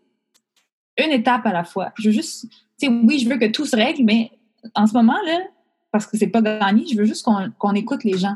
une 0.98 1.12
étape 1.12 1.46
à 1.46 1.54
la 1.54 1.64
fois. 1.64 1.92
Je 1.98 2.10
veux 2.10 2.14
juste, 2.14 2.48
tu 2.80 2.88
sais, 2.88 2.88
oui, 2.88 3.20
je 3.20 3.30
veux 3.30 3.38
que 3.38 3.46
tout 3.46 3.66
se 3.66 3.76
règle, 3.76 4.04
mais 4.04 4.32
en 4.76 4.88
ce 4.88 4.94
moment, 4.94 5.18
là, 5.26 5.40
parce 5.92 6.06
que 6.06 6.18
c'est 6.18 6.28
pas 6.28 6.42
gagné, 6.42 6.86
je 6.92 6.98
veux 6.98 7.06
juste 7.06 7.26
qu'on 7.26 7.74
écoute 7.74 8.04
les 8.04 8.18
gens. 8.18 8.36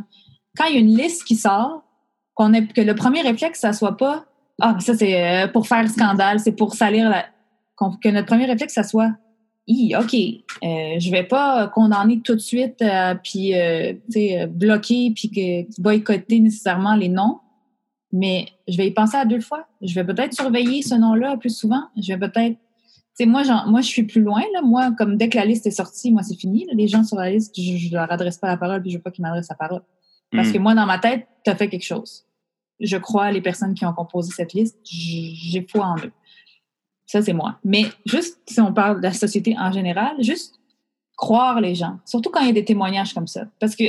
Quand 0.57 0.65
il 0.65 0.75
y 0.75 0.77
a 0.77 0.79
une 0.79 0.97
liste 0.97 1.23
qui 1.23 1.35
sort, 1.35 1.83
qu'on 2.35 2.51
que 2.51 2.81
le 2.81 2.95
premier 2.95 3.21
réflexe, 3.21 3.59
ça 3.59 3.73
soit 3.73 3.97
pas 3.97 4.25
ah, 4.61 4.77
ça, 4.79 4.95
c'est 4.95 5.43
euh, 5.43 5.47
pour 5.47 5.67
faire 5.67 5.89
scandale, 5.89 6.39
c'est 6.39 6.51
pour 6.51 6.73
salir 6.75 7.09
la 7.09 7.25
que 8.01 8.09
notre 8.09 8.27
premier 8.27 8.45
réflexe, 8.45 8.75
ça 8.75 8.83
soit 8.83 9.11
OK, 9.67 10.13
euh, 10.13 10.99
je 10.99 11.11
vais 11.11 11.23
pas 11.23 11.67
condamner 11.69 12.21
tout 12.21 12.35
de 12.35 12.39
suite, 12.39 12.81
euh, 12.81 13.15
puis 13.23 13.55
euh, 13.55 13.93
euh, 14.15 14.47
bloquer, 14.47 15.11
puis 15.15 15.29
que 15.29 15.81
boycotter 15.81 16.39
nécessairement 16.39 16.95
les 16.95 17.07
noms, 17.07 17.39
mais 18.11 18.47
je 18.67 18.77
vais 18.77 18.87
y 18.87 18.91
penser 18.91 19.15
à 19.15 19.25
deux 19.25 19.39
fois. 19.39 19.65
Je 19.81 19.95
vais 19.95 20.03
peut-être 20.03 20.33
surveiller 20.33 20.81
ce 20.81 20.95
nom-là 20.95 21.37
plus 21.37 21.55
souvent. 21.55 21.83
Je 21.97 22.13
vais 22.13 22.19
peut-être. 22.19 22.57
Tu 23.15 23.23
sais, 23.23 23.25
moi, 23.25 23.43
moi, 23.67 23.81
je 23.81 23.87
suis 23.87 24.03
plus 24.03 24.21
loin. 24.21 24.41
Là. 24.53 24.61
Moi, 24.61 24.91
comme 24.97 25.17
dès 25.17 25.29
que 25.29 25.37
la 25.37 25.45
liste 25.45 25.65
est 25.67 25.71
sortie, 25.71 26.11
moi, 26.11 26.23
c'est 26.23 26.35
fini. 26.35 26.67
Les 26.73 26.87
gens 26.87 27.03
sur 27.03 27.17
la 27.17 27.29
liste, 27.29 27.55
je, 27.55 27.89
ne 27.89 27.93
leur 27.93 28.11
adresse 28.11 28.37
pas 28.37 28.47
la 28.47 28.57
parole, 28.57 28.81
puis 28.81 28.91
je 28.91 28.97
veux 28.97 29.01
pas 29.01 29.11
qu'ils 29.11 29.23
m'adressent 29.23 29.49
la 29.49 29.55
parole. 29.55 29.81
Parce 30.33 30.49
hmm. 30.49 30.53
que 30.53 30.57
moi, 30.59 30.75
dans 30.75 30.85
ma 30.85 30.99
tête, 30.99 31.27
tu 31.43 31.51
as 31.51 31.55
fait 31.55 31.69
quelque 31.69 31.85
chose. 31.85 32.25
Je 32.79 32.97
crois 32.97 33.31
les 33.31 33.41
personnes 33.41 33.73
qui 33.73 33.85
ont 33.85 33.93
composé 33.93 34.31
cette 34.31 34.53
liste. 34.53 34.77
J'ai 34.83 35.65
foi 35.69 35.85
en 35.85 35.97
eux. 35.97 36.11
Ça, 37.05 37.21
c'est 37.21 37.33
moi. 37.33 37.59
Mais 37.63 37.85
juste, 38.05 38.39
si 38.47 38.59
on 38.59 38.73
parle 38.73 38.97
de 38.97 39.03
la 39.03 39.13
société 39.13 39.55
en 39.57 39.71
général, 39.71 40.15
juste 40.19 40.59
croire 41.15 41.61
les 41.61 41.75
gens, 41.75 41.99
surtout 42.05 42.31
quand 42.31 42.41
il 42.41 42.47
y 42.47 42.49
a 42.49 42.53
des 42.53 42.65
témoignages 42.65 43.13
comme 43.13 43.27
ça. 43.27 43.45
Parce 43.59 43.75
que 43.75 43.83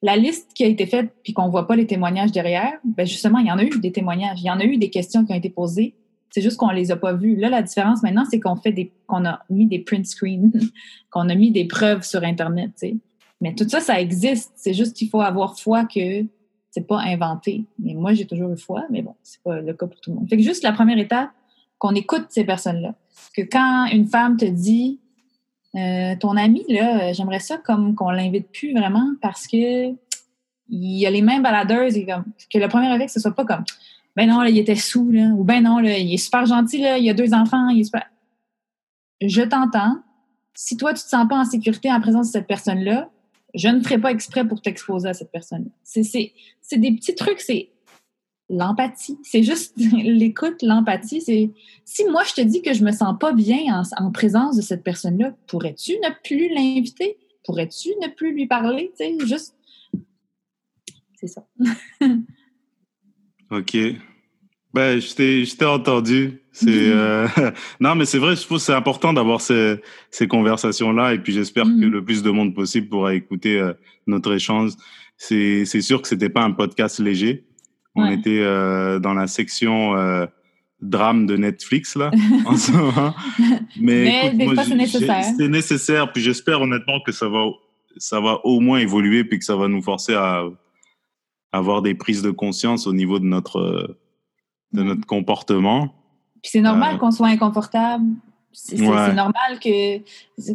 la 0.00 0.16
liste 0.16 0.52
qui 0.54 0.64
a 0.64 0.66
été 0.66 0.86
faite, 0.86 1.14
puis 1.22 1.32
qu'on 1.32 1.48
voit 1.48 1.66
pas 1.66 1.76
les 1.76 1.86
témoignages 1.86 2.32
derrière, 2.32 2.72
ben 2.84 3.06
justement, 3.06 3.38
il 3.38 3.46
y 3.46 3.52
en 3.52 3.58
a 3.58 3.64
eu 3.64 3.78
des 3.78 3.92
témoignages, 3.92 4.40
il 4.40 4.46
y 4.46 4.50
en 4.50 4.58
a 4.58 4.64
eu 4.64 4.76
des 4.76 4.90
questions 4.90 5.24
qui 5.24 5.32
ont 5.32 5.36
été 5.36 5.50
posées. 5.50 5.94
C'est 6.30 6.40
juste 6.40 6.56
qu'on 6.56 6.70
les 6.70 6.90
a 6.90 6.96
pas 6.96 7.12
vues. 7.12 7.36
Là, 7.36 7.50
la 7.50 7.62
différence 7.62 8.02
maintenant, 8.02 8.24
c'est 8.28 8.40
qu'on 8.40 8.56
fait 8.56 8.72
des, 8.72 8.90
qu'on 9.06 9.24
a 9.26 9.40
mis 9.50 9.66
des 9.66 9.78
print 9.78 10.06
screens, 10.06 10.50
qu'on 11.10 11.28
a 11.28 11.34
mis 11.34 11.50
des 11.50 11.66
preuves 11.66 12.04
sur 12.04 12.24
Internet, 12.24 12.70
tu 12.78 12.88
sais. 12.88 12.96
Mais 13.42 13.56
tout 13.56 13.68
ça, 13.68 13.80
ça 13.80 14.00
existe. 14.00 14.52
C'est 14.54 14.72
juste 14.72 14.96
qu'il 14.96 15.08
faut 15.10 15.20
avoir 15.20 15.58
foi 15.58 15.84
que 15.84 16.24
c'est 16.70 16.86
pas 16.86 17.00
inventé. 17.00 17.64
Mais 17.80 17.92
moi, 17.92 18.14
j'ai 18.14 18.24
toujours 18.24 18.52
eu 18.52 18.56
foi, 18.56 18.84
mais 18.88 19.02
bon, 19.02 19.16
c'est 19.24 19.42
pas 19.42 19.60
le 19.60 19.74
cas 19.74 19.86
pour 19.88 20.00
tout 20.00 20.10
le 20.10 20.16
monde. 20.16 20.28
Fait 20.28 20.36
que 20.36 20.42
juste 20.44 20.62
la 20.62 20.72
première 20.72 20.96
étape, 20.96 21.30
qu'on 21.78 21.94
écoute 21.96 22.26
ces 22.30 22.44
personnes-là. 22.44 22.94
Que 23.36 23.42
quand 23.42 23.86
une 23.86 24.06
femme 24.06 24.36
te 24.36 24.44
dit 24.44 25.00
euh, 25.74 26.14
ton 26.20 26.36
ami, 26.36 26.64
là, 26.68 27.12
j'aimerais 27.12 27.40
ça 27.40 27.58
comme 27.58 27.96
qu'on 27.96 28.10
l'invite 28.10 28.48
plus 28.52 28.72
vraiment 28.72 29.10
parce 29.20 29.48
que 29.48 29.90
il 29.90 30.98
y 30.98 31.04
a 31.04 31.10
les 31.10 31.20
mains 31.20 31.40
baladeuses 31.40 31.96
et 31.96 32.06
comme 32.06 32.24
que 32.48 32.58
le 32.58 32.68
premier 32.68 32.88
réflexe, 32.88 33.14
ce 33.14 33.20
soit 33.20 33.34
pas 33.34 33.44
comme 33.44 33.64
ben 34.14 34.28
non, 34.28 34.40
là, 34.40 34.50
il 34.50 34.58
était 34.58 34.76
sous, 34.76 35.10
là, 35.10 35.30
ou 35.34 35.42
ben 35.42 35.62
non, 35.62 35.78
là, 35.78 35.98
il 35.98 36.14
est 36.14 36.18
super 36.18 36.46
gentil, 36.46 36.78
là, 36.78 36.98
il 36.98 37.08
a 37.10 37.14
deux 37.14 37.34
enfants, 37.34 37.68
il 37.70 37.80
est 37.80 37.84
super. 37.84 38.06
Je 39.20 39.42
t'entends. 39.42 39.96
Si 40.54 40.76
toi, 40.76 40.92
tu 40.92 41.02
te 41.02 41.08
sens 41.08 41.26
pas 41.28 41.38
en 41.38 41.44
sécurité 41.44 41.90
en 41.90 42.00
présence 42.00 42.28
de 42.28 42.32
cette 42.32 42.46
personne-là, 42.46 43.08
je 43.54 43.68
ne 43.68 43.80
ferai 43.80 43.98
pas 43.98 44.10
exprès 44.10 44.46
pour 44.46 44.60
t'exposer 44.60 45.08
à 45.08 45.14
cette 45.14 45.30
personne-là. 45.30 45.70
C'est 45.84 46.78
des 46.78 46.92
petits 46.92 47.14
trucs, 47.14 47.40
c'est 47.40 47.70
l'empathie. 48.48 49.18
C'est 49.22 49.42
juste 49.42 49.74
l'écoute, 49.76 50.62
l'empathie. 50.62 51.52
Si 51.84 52.04
moi 52.10 52.22
je 52.24 52.34
te 52.34 52.40
dis 52.40 52.62
que 52.62 52.72
je 52.72 52.84
me 52.84 52.92
sens 52.92 53.16
pas 53.18 53.32
bien 53.32 53.82
en, 53.98 54.10
présence 54.10 54.56
de 54.56 54.62
cette 54.62 54.82
personne-là, 54.82 55.34
pourrais-tu 55.46 55.92
ne 55.92 56.08
plus 56.22 56.48
l'inviter? 56.54 57.18
Pourrais-tu 57.44 57.90
ne 58.00 58.08
plus 58.08 58.32
lui 58.32 58.46
parler? 58.46 58.92
C'est 58.96 59.18
ça. 61.26 61.46
OK. 63.50 63.76
Ben, 64.72 65.00
je 65.00 65.56
t'ai 65.56 65.64
entendu. 65.64 66.41
C'est 66.52 66.68
euh, 66.70 67.26
non, 67.80 67.94
mais 67.94 68.04
c'est 68.04 68.18
vrai. 68.18 68.36
Je 68.36 68.42
trouve 68.42 68.58
c'est 68.58 68.74
important 68.74 69.12
d'avoir 69.12 69.40
ces, 69.40 69.80
ces 70.10 70.28
conversations-là, 70.28 71.14
et 71.14 71.18
puis 71.18 71.32
j'espère 71.32 71.64
que 71.64 71.70
mm-hmm. 71.70 71.88
le 71.88 72.04
plus 72.04 72.22
de 72.22 72.30
monde 72.30 72.54
possible 72.54 72.88
pourra 72.88 73.14
écouter 73.14 73.58
euh, 73.58 73.72
notre 74.06 74.32
échange. 74.34 74.72
C'est 75.16 75.64
c'est 75.64 75.80
sûr 75.80 76.02
que 76.02 76.08
c'était 76.08 76.28
pas 76.28 76.42
un 76.42 76.52
podcast 76.52 76.98
léger. 76.98 77.46
On 77.94 78.06
était 78.10 78.40
euh, 78.40 78.98
dans 78.98 79.14
la 79.14 79.26
section 79.26 79.96
euh, 79.96 80.26
drame 80.80 81.26
de 81.26 81.36
Netflix 81.36 81.94
là 81.94 82.10
en 82.46 82.56
ce 82.56 82.72
moment. 82.72 83.14
Mais, 83.78 84.32
mais 84.34 84.48
c'est 84.64 84.74
nécessaire. 84.74 85.24
C'est 85.36 85.48
nécessaire. 85.48 86.12
Puis 86.12 86.22
j'espère 86.22 86.62
honnêtement 86.62 87.00
que 87.04 87.12
ça 87.12 87.28
va 87.28 87.50
ça 87.98 88.20
va 88.20 88.40
au 88.44 88.60
moins 88.60 88.78
évoluer, 88.78 89.24
puis 89.24 89.38
que 89.38 89.44
ça 89.44 89.56
va 89.56 89.68
nous 89.68 89.82
forcer 89.82 90.14
à 90.14 90.44
avoir 91.52 91.82
des 91.82 91.94
prises 91.94 92.22
de 92.22 92.30
conscience 92.30 92.86
au 92.86 92.94
niveau 92.94 93.18
de 93.18 93.26
notre 93.26 93.96
de 94.72 94.82
notre 94.82 95.06
comportement. 95.06 95.94
Puis 96.42 96.50
c'est 96.50 96.60
normal 96.60 96.98
qu'on 96.98 97.10
soit 97.10 97.28
inconfortable. 97.28 98.04
C'est 98.52 98.76
normal 98.76 99.60
que 99.62 99.98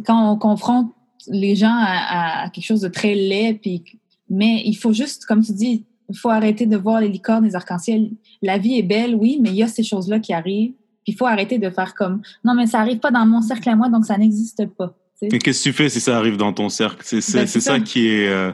quand 0.00 0.32
on 0.32 0.36
confronte 0.36 0.92
les 1.28 1.56
gens 1.56 1.74
à, 1.74 2.48
quelque 2.50 2.64
chose 2.64 2.80
de 2.80 2.88
très 2.88 3.14
laid, 3.14 3.54
puis, 3.54 3.82
mais 4.30 4.62
il 4.64 4.74
faut 4.74 4.92
juste, 4.92 5.24
comme 5.24 5.42
tu 5.42 5.52
dis, 5.52 5.84
il 6.08 6.16
faut 6.16 6.30
arrêter 6.30 6.66
de 6.66 6.76
voir 6.76 7.00
les 7.00 7.08
licornes, 7.08 7.44
les 7.44 7.54
arcs-en-ciel. 7.54 8.10
La 8.40 8.58
vie 8.58 8.78
est 8.78 8.82
belle, 8.82 9.14
oui, 9.14 9.38
mais 9.42 9.50
il 9.50 9.56
y 9.56 9.62
a 9.62 9.68
ces 9.68 9.82
choses-là 9.82 10.20
qui 10.20 10.32
arrivent. 10.32 10.72
Puis 11.04 11.12
il 11.12 11.16
faut 11.16 11.26
arrêter 11.26 11.58
de 11.58 11.70
faire 11.70 11.94
comme 11.94 12.22
non, 12.44 12.54
mais 12.54 12.66
ça 12.66 12.80
arrive 12.80 12.98
pas 12.98 13.10
dans 13.10 13.26
mon 13.26 13.42
cercle 13.42 13.68
à 13.68 13.76
moi, 13.76 13.88
donc 13.88 14.04
ça 14.04 14.16
n'existe 14.16 14.66
pas. 14.66 14.94
Mais 15.20 15.38
qu'est-ce 15.38 15.64
que 15.64 15.70
tu 15.70 15.72
fais 15.72 15.88
si 15.88 16.00
ça 16.00 16.16
arrive 16.16 16.36
dans 16.36 16.52
ton 16.52 16.68
cercle? 16.68 17.00
C'est 17.02 17.16
ben, 17.32 17.46
ça. 17.46 17.80
qui 17.80 18.08
est. 18.08 18.28
Euh, 18.28 18.52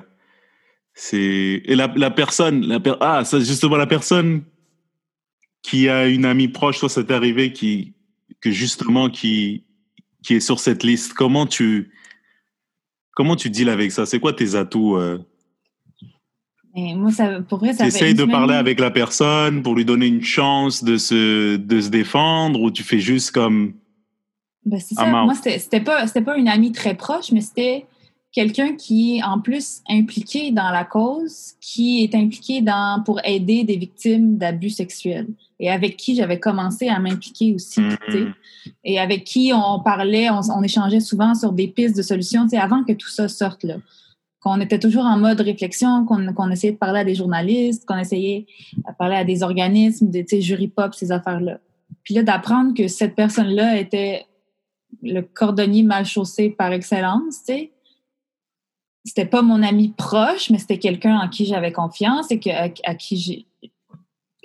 c'est 0.94 1.62
et 1.64 1.74
la, 1.74 1.92
la 1.96 2.10
personne, 2.10 2.64
la 2.64 2.80
per... 2.80 2.94
ah, 3.00 3.22
justement 3.40 3.76
la 3.76 3.86
personne 3.86 4.42
qui 5.64 5.88
a 5.88 6.06
une 6.06 6.26
amie 6.26 6.48
proche, 6.48 6.78
toi, 6.78 6.88
ça 6.90 7.02
t'est 7.02 7.14
arrivé 7.14 7.52
qui, 7.52 7.94
que 8.40 8.50
justement, 8.50 9.08
qui, 9.08 9.64
qui 10.22 10.34
est 10.34 10.40
sur 10.40 10.60
cette 10.60 10.84
liste. 10.84 11.14
Comment 11.14 11.46
tu, 11.46 11.90
comment 13.16 13.34
tu 13.34 13.48
deals 13.48 13.70
avec 13.70 13.90
ça? 13.90 14.04
C'est 14.04 14.20
quoi 14.20 14.34
tes 14.34 14.54
atouts? 14.54 14.98
Euh? 14.98 15.18
moi, 16.74 17.10
ça, 17.10 17.40
pour 17.40 17.58
vrai, 17.60 17.72
ça 17.72 17.86
de 17.86 18.24
parler 18.24 18.54
avec 18.54 18.78
la 18.78 18.90
personne 18.90 19.62
pour 19.62 19.74
lui 19.74 19.86
donner 19.86 20.06
une 20.06 20.22
chance 20.22 20.84
de 20.84 20.98
se, 20.98 21.56
de 21.56 21.80
se 21.80 21.88
défendre 21.88 22.60
ou 22.60 22.70
tu 22.70 22.82
fais 22.82 23.00
juste 23.00 23.30
comme. 23.30 23.72
Ben, 24.66 24.78
c'est 24.78 24.94
ça. 24.94 25.06
Moi, 25.06 25.34
c'était 25.34 25.80
pas, 25.80 26.06
pas 26.06 26.36
une 26.36 26.48
amie 26.48 26.72
très 26.72 26.94
proche, 26.94 27.32
mais 27.32 27.40
c'était 27.40 27.86
quelqu'un 28.32 28.74
qui 28.74 29.16
est 29.16 29.22
en 29.22 29.40
plus 29.40 29.80
impliqué 29.88 30.50
dans 30.50 30.70
la 30.70 30.84
cause, 30.84 31.54
qui 31.62 32.04
est 32.04 32.14
impliqué 32.14 32.60
dans 32.60 33.02
pour 33.02 33.18
aider 33.24 33.64
des 33.64 33.76
victimes 33.78 34.36
d'abus 34.36 34.70
sexuels 34.70 35.28
et 35.64 35.70
avec 35.70 35.96
qui 35.96 36.14
j'avais 36.14 36.38
commencé 36.38 36.88
à 36.88 36.98
m'impliquer 36.98 37.54
aussi, 37.54 37.80
mm-hmm. 37.80 38.34
et 38.84 39.00
avec 39.00 39.24
qui 39.24 39.50
on 39.54 39.80
parlait, 39.80 40.28
on, 40.28 40.62
échangeait 40.62 41.00
souvent 41.00 41.34
sur 41.34 41.52
des 41.52 41.68
pistes 41.68 41.96
de 41.96 42.02
solutions, 42.02 42.46
avant 42.60 42.84
que 42.84 42.92
tout 42.92 43.08
ça 43.08 43.28
sorte 43.28 43.64
là. 43.64 43.76
Qu'on 44.40 44.60
était 44.60 44.78
toujours 44.78 45.06
en 45.06 45.16
mode 45.16 45.40
réflexion, 45.40 46.04
qu'on 46.04 46.50
essayait 46.50 46.74
de 46.74 46.76
parler 46.76 47.00
à 47.00 47.04
des 47.04 47.14
journalistes, 47.14 47.86
qu'on 47.86 47.96
essayait 47.96 48.44
de 48.76 48.92
parler 48.98 49.16
à 49.16 49.24
des 49.24 49.42
organismes, 49.42 50.10
des 50.10 50.26
jury 50.42 50.68
pop, 50.68 50.94
ces 50.94 51.12
affaires-là. 51.12 51.60
Puis 52.02 52.12
là, 52.12 52.22
d'apprendre 52.22 52.74
que 52.74 52.86
cette 52.86 53.14
personne-là 53.14 53.80
était 53.80 54.26
le 55.02 55.22
cordonnier 55.22 55.82
mal 55.82 56.04
chaussé 56.04 56.50
par 56.50 56.72
excellence, 56.72 57.38
tu 57.38 57.54
sais, 57.54 57.70
c'était 59.06 59.24
pas 59.24 59.40
mon 59.40 59.62
ami 59.62 59.94
proche, 59.96 60.50
mais 60.50 60.58
c'était 60.58 60.78
quelqu'un 60.78 61.18
en 61.18 61.28
qui 61.30 61.46
j'avais 61.46 61.72
confiance 61.72 62.30
et 62.30 62.38
que, 62.38 62.50
à, 62.50 62.94
qui 62.94 63.16
j'ai 63.16 63.46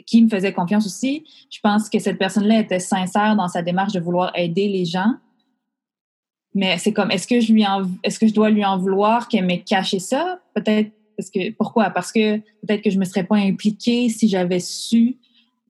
qui 0.09 0.23
me 0.23 0.29
faisait 0.29 0.53
confiance 0.53 0.87
aussi. 0.87 1.23
Je 1.51 1.59
pense 1.61 1.87
que 1.87 1.99
cette 1.99 2.17
personne-là 2.17 2.59
était 2.59 2.79
sincère 2.79 3.35
dans 3.35 3.47
sa 3.47 3.61
démarche 3.61 3.93
de 3.93 3.99
vouloir 3.99 4.31
aider 4.35 4.67
les 4.67 4.85
gens. 4.85 5.13
Mais 6.55 6.79
c'est 6.79 6.93
comme, 6.93 7.11
est-ce 7.11 7.27
que 7.27 7.39
je 7.39 7.53
lui 7.53 7.63
est-ce 8.03 8.17
que 8.17 8.27
je 8.27 8.33
dois 8.33 8.49
lui 8.49 8.65
en 8.65 8.77
vouloir 8.79 9.27
qu'elle 9.27 9.45
m'ait 9.45 9.61
caché 9.61 9.99
ça? 9.99 10.39
Peut-être, 10.55 10.91
parce 11.15 11.29
que, 11.29 11.51
pourquoi? 11.51 11.91
Parce 11.91 12.11
que 12.11 12.37
peut-être 12.37 12.81
que 12.81 12.89
je 12.89 12.97
me 12.97 13.05
serais 13.05 13.23
pas 13.23 13.35
impliquée 13.35 14.09
si 14.09 14.27
j'avais 14.27 14.59
su. 14.59 15.17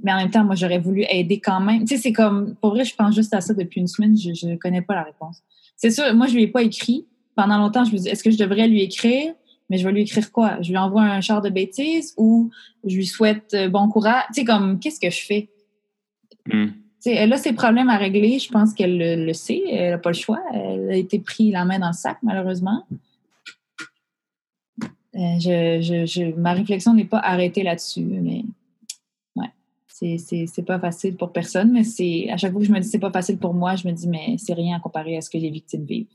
Mais 0.01 0.13
en 0.13 0.17
même 0.17 0.31
temps, 0.31 0.45
moi, 0.45 0.55
j'aurais 0.55 0.79
voulu 0.79 1.03
aider 1.09 1.41
quand 1.41 1.59
même. 1.59 1.81
Tu 1.81 1.97
sais, 1.97 2.01
c'est 2.01 2.13
comme, 2.13 2.55
pour 2.61 2.69
vrai, 2.69 2.85
je 2.85 2.95
pense 2.95 3.13
juste 3.13 3.33
à 3.33 3.41
ça 3.41 3.53
depuis 3.53 3.81
une 3.81 3.87
semaine. 3.87 4.15
Je 4.17 4.47
ne 4.47 4.55
connais 4.55 4.81
pas 4.81 4.95
la 4.95 5.03
réponse. 5.03 5.41
C'est 5.75 5.91
sûr, 5.91 6.13
moi, 6.13 6.27
je 6.27 6.35
lui 6.35 6.43
ai 6.43 6.47
pas 6.47 6.63
écrit 6.63 7.05
pendant 7.35 7.57
longtemps, 7.57 7.85
je 7.85 7.91
me 7.91 7.97
dis, 7.97 8.09
est-ce 8.09 8.23
que 8.23 8.31
je 8.31 8.37
devrais 8.37 8.67
lui 8.67 8.81
écrire? 8.81 9.33
Mais 9.69 9.77
je 9.77 9.85
vais 9.85 9.91
lui 9.91 10.01
écrire 10.01 10.31
quoi? 10.31 10.61
Je 10.61 10.69
lui 10.69 10.77
envoie 10.77 11.03
un 11.03 11.21
char 11.21 11.41
de 11.41 11.49
bêtises 11.49 12.13
ou 12.17 12.49
je 12.83 12.95
lui 12.95 13.05
souhaite 13.05 13.53
euh, 13.53 13.69
bon 13.69 13.87
courage? 13.89 14.25
Tu 14.33 14.41
sais, 14.41 14.45
comme, 14.45 14.79
qu'est-ce 14.79 14.99
que 14.99 15.09
je 15.09 15.25
fais? 15.25 15.49
Hmm. 16.47 16.67
Tu 16.67 17.11
sais, 17.11 17.13
elle 17.13 17.31
a 17.31 17.37
ses 17.37 17.53
problèmes 17.53 17.89
à 17.89 17.97
régler. 17.97 18.39
Je 18.39 18.49
pense 18.49 18.73
qu'elle 18.73 18.97
le, 18.97 19.33
sait. 19.33 19.63
Elle 19.69 19.91
n'a 19.91 19.97
pas 19.97 20.09
le 20.09 20.15
choix. 20.15 20.41
Elle 20.53 20.89
a 20.89 20.95
été 20.95 21.19
pris 21.19 21.51
la 21.51 21.65
main 21.65 21.79
dans 21.79 21.87
le 21.87 21.93
sac, 21.93 22.17
malheureusement. 22.23 22.85
Euh, 25.15 25.39
je, 25.41 26.35
ma 26.35 26.53
réflexion 26.53 26.93
n'est 26.93 27.05
pas 27.05 27.19
arrêtée 27.19 27.63
là-dessus, 27.63 28.03
mais 28.03 28.43
ouais, 29.35 29.49
c'est 29.87 30.65
pas 30.65 30.79
facile 30.79 31.17
pour 31.17 31.33
personne, 31.33 31.71
mais 31.71 31.83
c'est 31.83 32.29
à 32.29 32.37
chaque 32.37 32.51
fois 32.51 32.61
que 32.61 32.67
je 32.67 32.71
me 32.71 32.79
dis 32.79 32.87
c'est 32.87 32.99
pas 32.99 33.11
facile 33.11 33.37
pour 33.37 33.53
moi, 33.53 33.75
je 33.75 33.87
me 33.87 33.91
dis 33.91 34.07
mais 34.07 34.35
c'est 34.37 34.53
rien 34.53 34.77
à 34.77 34.79
comparer 34.79 35.17
à 35.17 35.21
ce 35.21 35.29
que 35.29 35.37
les 35.37 35.49
victimes 35.49 35.83
vivent. 35.83 36.07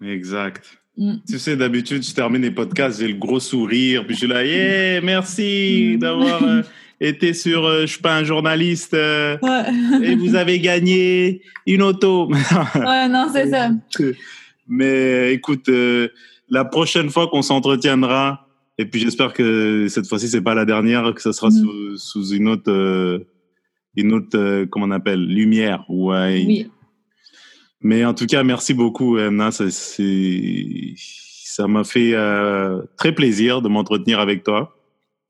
Exact. 0.00 0.83
Mm. 0.96 1.14
Tu 1.28 1.38
sais, 1.38 1.56
d'habitude, 1.56 2.02
je 2.04 2.14
termine 2.14 2.42
les 2.42 2.50
podcasts, 2.50 3.00
j'ai 3.00 3.08
le 3.08 3.14
gros 3.14 3.40
sourire, 3.40 4.06
puis 4.06 4.14
je 4.14 4.20
suis 4.20 4.28
là, 4.28 4.44
yeah, 4.44 5.00
merci 5.00 5.94
mm. 5.94 5.98
d'avoir 5.98 6.42
euh, 6.42 6.62
été 7.00 7.34
sur 7.34 7.64
euh, 7.64 7.82
Je 7.82 7.86
suis 7.86 8.00
pas 8.00 8.16
un 8.16 8.24
journaliste 8.24 8.94
euh, 8.94 9.36
et 10.02 10.14
vous 10.14 10.36
avez 10.36 10.60
gagné 10.60 11.42
une 11.66 11.82
auto. 11.82 12.28
ouais, 12.74 13.08
non, 13.08 13.28
c'est 13.32 13.50
ça. 13.50 13.70
Mais 14.68 15.32
écoute, 15.32 15.68
la 16.48 16.64
prochaine 16.64 17.10
fois 17.10 17.26
qu'on 17.26 17.42
s'entretiendra, 17.42 18.46
et 18.78 18.86
puis 18.86 19.00
j'espère 19.00 19.32
que 19.32 19.86
cette 19.88 20.06
fois-ci, 20.06 20.28
c'est 20.28 20.42
pas 20.42 20.54
la 20.54 20.64
dernière, 20.64 21.12
que 21.12 21.20
ce 21.20 21.32
sera 21.32 21.48
mm. 21.48 21.96
sous, 21.96 22.28
une 22.28 22.48
autre, 22.48 23.24
une 23.96 24.12
autre, 24.12 24.64
comment 24.66 24.86
on 24.86 24.92
appelle, 24.92 25.26
lumière. 25.26 25.84
Ouais. 25.88 26.44
Oui. 26.46 26.70
Mais 27.84 28.02
en 28.04 28.14
tout 28.14 28.26
cas, 28.26 28.42
merci 28.42 28.72
beaucoup, 28.72 29.18
Emna. 29.18 29.52
Ça, 29.52 29.66
ça 29.70 31.68
m'a 31.68 31.84
fait 31.84 32.12
euh, 32.14 32.80
très 32.96 33.12
plaisir 33.12 33.60
de 33.60 33.68
m'entretenir 33.68 34.18
avec 34.20 34.42
toi. 34.42 34.74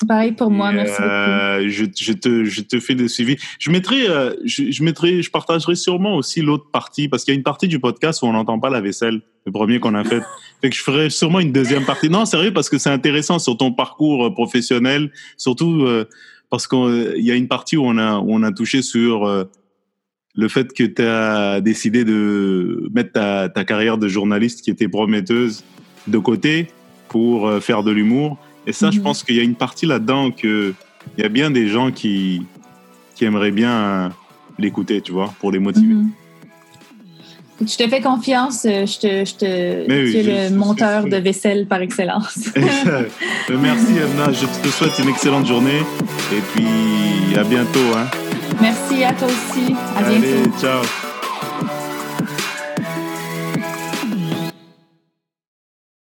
Pareil 0.06 0.32
pour 0.32 0.50
moi, 0.50 0.70
merci 0.70 1.00
euh, 1.00 1.58
beaucoup. 1.58 1.70
Je, 1.70 1.84
je, 1.96 2.12
te, 2.12 2.44
je 2.44 2.60
te 2.62 2.78
fais 2.78 2.94
des 2.94 3.08
suivis. 3.08 3.36
Je 3.58 3.70
mettrai, 3.72 4.08
euh, 4.08 4.34
je, 4.44 4.70
je, 4.70 4.84
mettrai, 4.84 5.20
je 5.20 5.30
partagerai 5.32 5.74
sûrement 5.74 6.14
aussi 6.14 6.42
l'autre 6.42 6.70
partie 6.70 7.08
parce 7.08 7.24
qu'il 7.24 7.34
y 7.34 7.36
a 7.36 7.38
une 7.38 7.44
partie 7.44 7.66
du 7.66 7.80
podcast 7.80 8.22
où 8.22 8.26
on 8.26 8.32
n'entend 8.32 8.60
pas 8.60 8.70
la 8.70 8.80
vaisselle, 8.80 9.20
le 9.46 9.52
premier 9.52 9.80
qu'on 9.80 9.94
a 9.94 10.04
fait. 10.04 10.22
fait 10.62 10.70
que 10.70 10.76
je 10.76 10.82
ferai 10.82 11.10
sûrement 11.10 11.40
une 11.40 11.52
deuxième 11.52 11.84
partie. 11.84 12.08
Non, 12.08 12.24
sérieux, 12.24 12.52
parce 12.52 12.68
que 12.68 12.78
c'est 12.78 12.90
intéressant 12.90 13.40
sur 13.40 13.56
ton 13.56 13.72
parcours 13.72 14.32
professionnel, 14.32 15.10
surtout 15.36 15.84
parce 16.50 16.68
qu'il 16.68 17.14
y 17.16 17.32
a 17.32 17.34
une 17.34 17.48
partie 17.48 17.76
où 17.76 17.84
on 17.84 17.98
a, 17.98 18.18
où 18.18 18.26
on 18.28 18.44
a 18.44 18.52
touché 18.52 18.80
sur 18.80 19.46
le 20.36 20.48
fait 20.48 20.72
que 20.72 20.84
tu 20.84 21.02
as 21.02 21.60
décidé 21.60 22.04
de 22.04 22.88
mettre 22.92 23.12
ta, 23.12 23.48
ta, 23.48 23.64
carrière 23.64 23.98
de 23.98 24.08
journaliste 24.08 24.62
qui 24.62 24.70
était 24.70 24.88
prometteuse 24.88 25.64
de 26.06 26.18
côté 26.18 26.68
pour 27.08 27.46
euh, 27.46 27.60
faire 27.60 27.82
de 27.82 27.90
l'humour. 27.90 28.38
Et 28.66 28.72
ça, 28.72 28.90
je 28.90 28.98
mhm. 28.98 29.04
pense 29.04 29.22
qu'il 29.22 29.36
y 29.36 29.40
a 29.40 29.42
une 29.42 29.54
partie 29.54 29.86
là-dedans 29.86 30.30
que 30.30 30.74
il 31.16 31.22
y 31.22 31.26
a 31.26 31.28
bien 31.28 31.50
des 31.50 31.68
gens 31.68 31.90
qui, 31.92 32.42
qui 33.14 33.24
aimeraient 33.24 33.50
bien 33.50 34.10
l'écouter, 34.58 35.00
tu 35.00 35.12
vois, 35.12 35.34
pour 35.38 35.52
les 35.52 35.58
motiver. 35.58 35.94
Mhm. 35.94 36.10
Je 37.60 37.76
te 37.76 37.88
fais 37.88 38.00
confiance, 38.00 38.64
euh, 38.64 38.84
je 38.84 38.98
te, 38.98 39.24
je 39.24 39.34
te 39.36 39.86
tu 39.86 40.16
es 40.16 40.50
le 40.50 40.56
monteur 40.56 41.04
de 41.04 41.16
vaisselle 41.16 41.66
par 41.68 41.80
excellence. 41.80 42.48
Merci 43.48 43.92
Emna, 43.92 44.32
je 44.32 44.46
te 44.60 44.68
souhaite 44.68 44.98
une 44.98 45.08
excellente 45.08 45.46
journée 45.46 45.82
et 46.32 46.40
puis 46.52 47.38
à 47.38 47.44
bientôt. 47.44 47.94
Hein. 47.96 48.06
Merci 48.60 49.04
à 49.04 49.12
toi 49.12 49.28
aussi. 49.28 49.74
À 49.96 50.02
bientôt. 50.02 50.58
ciao. 50.60 51.03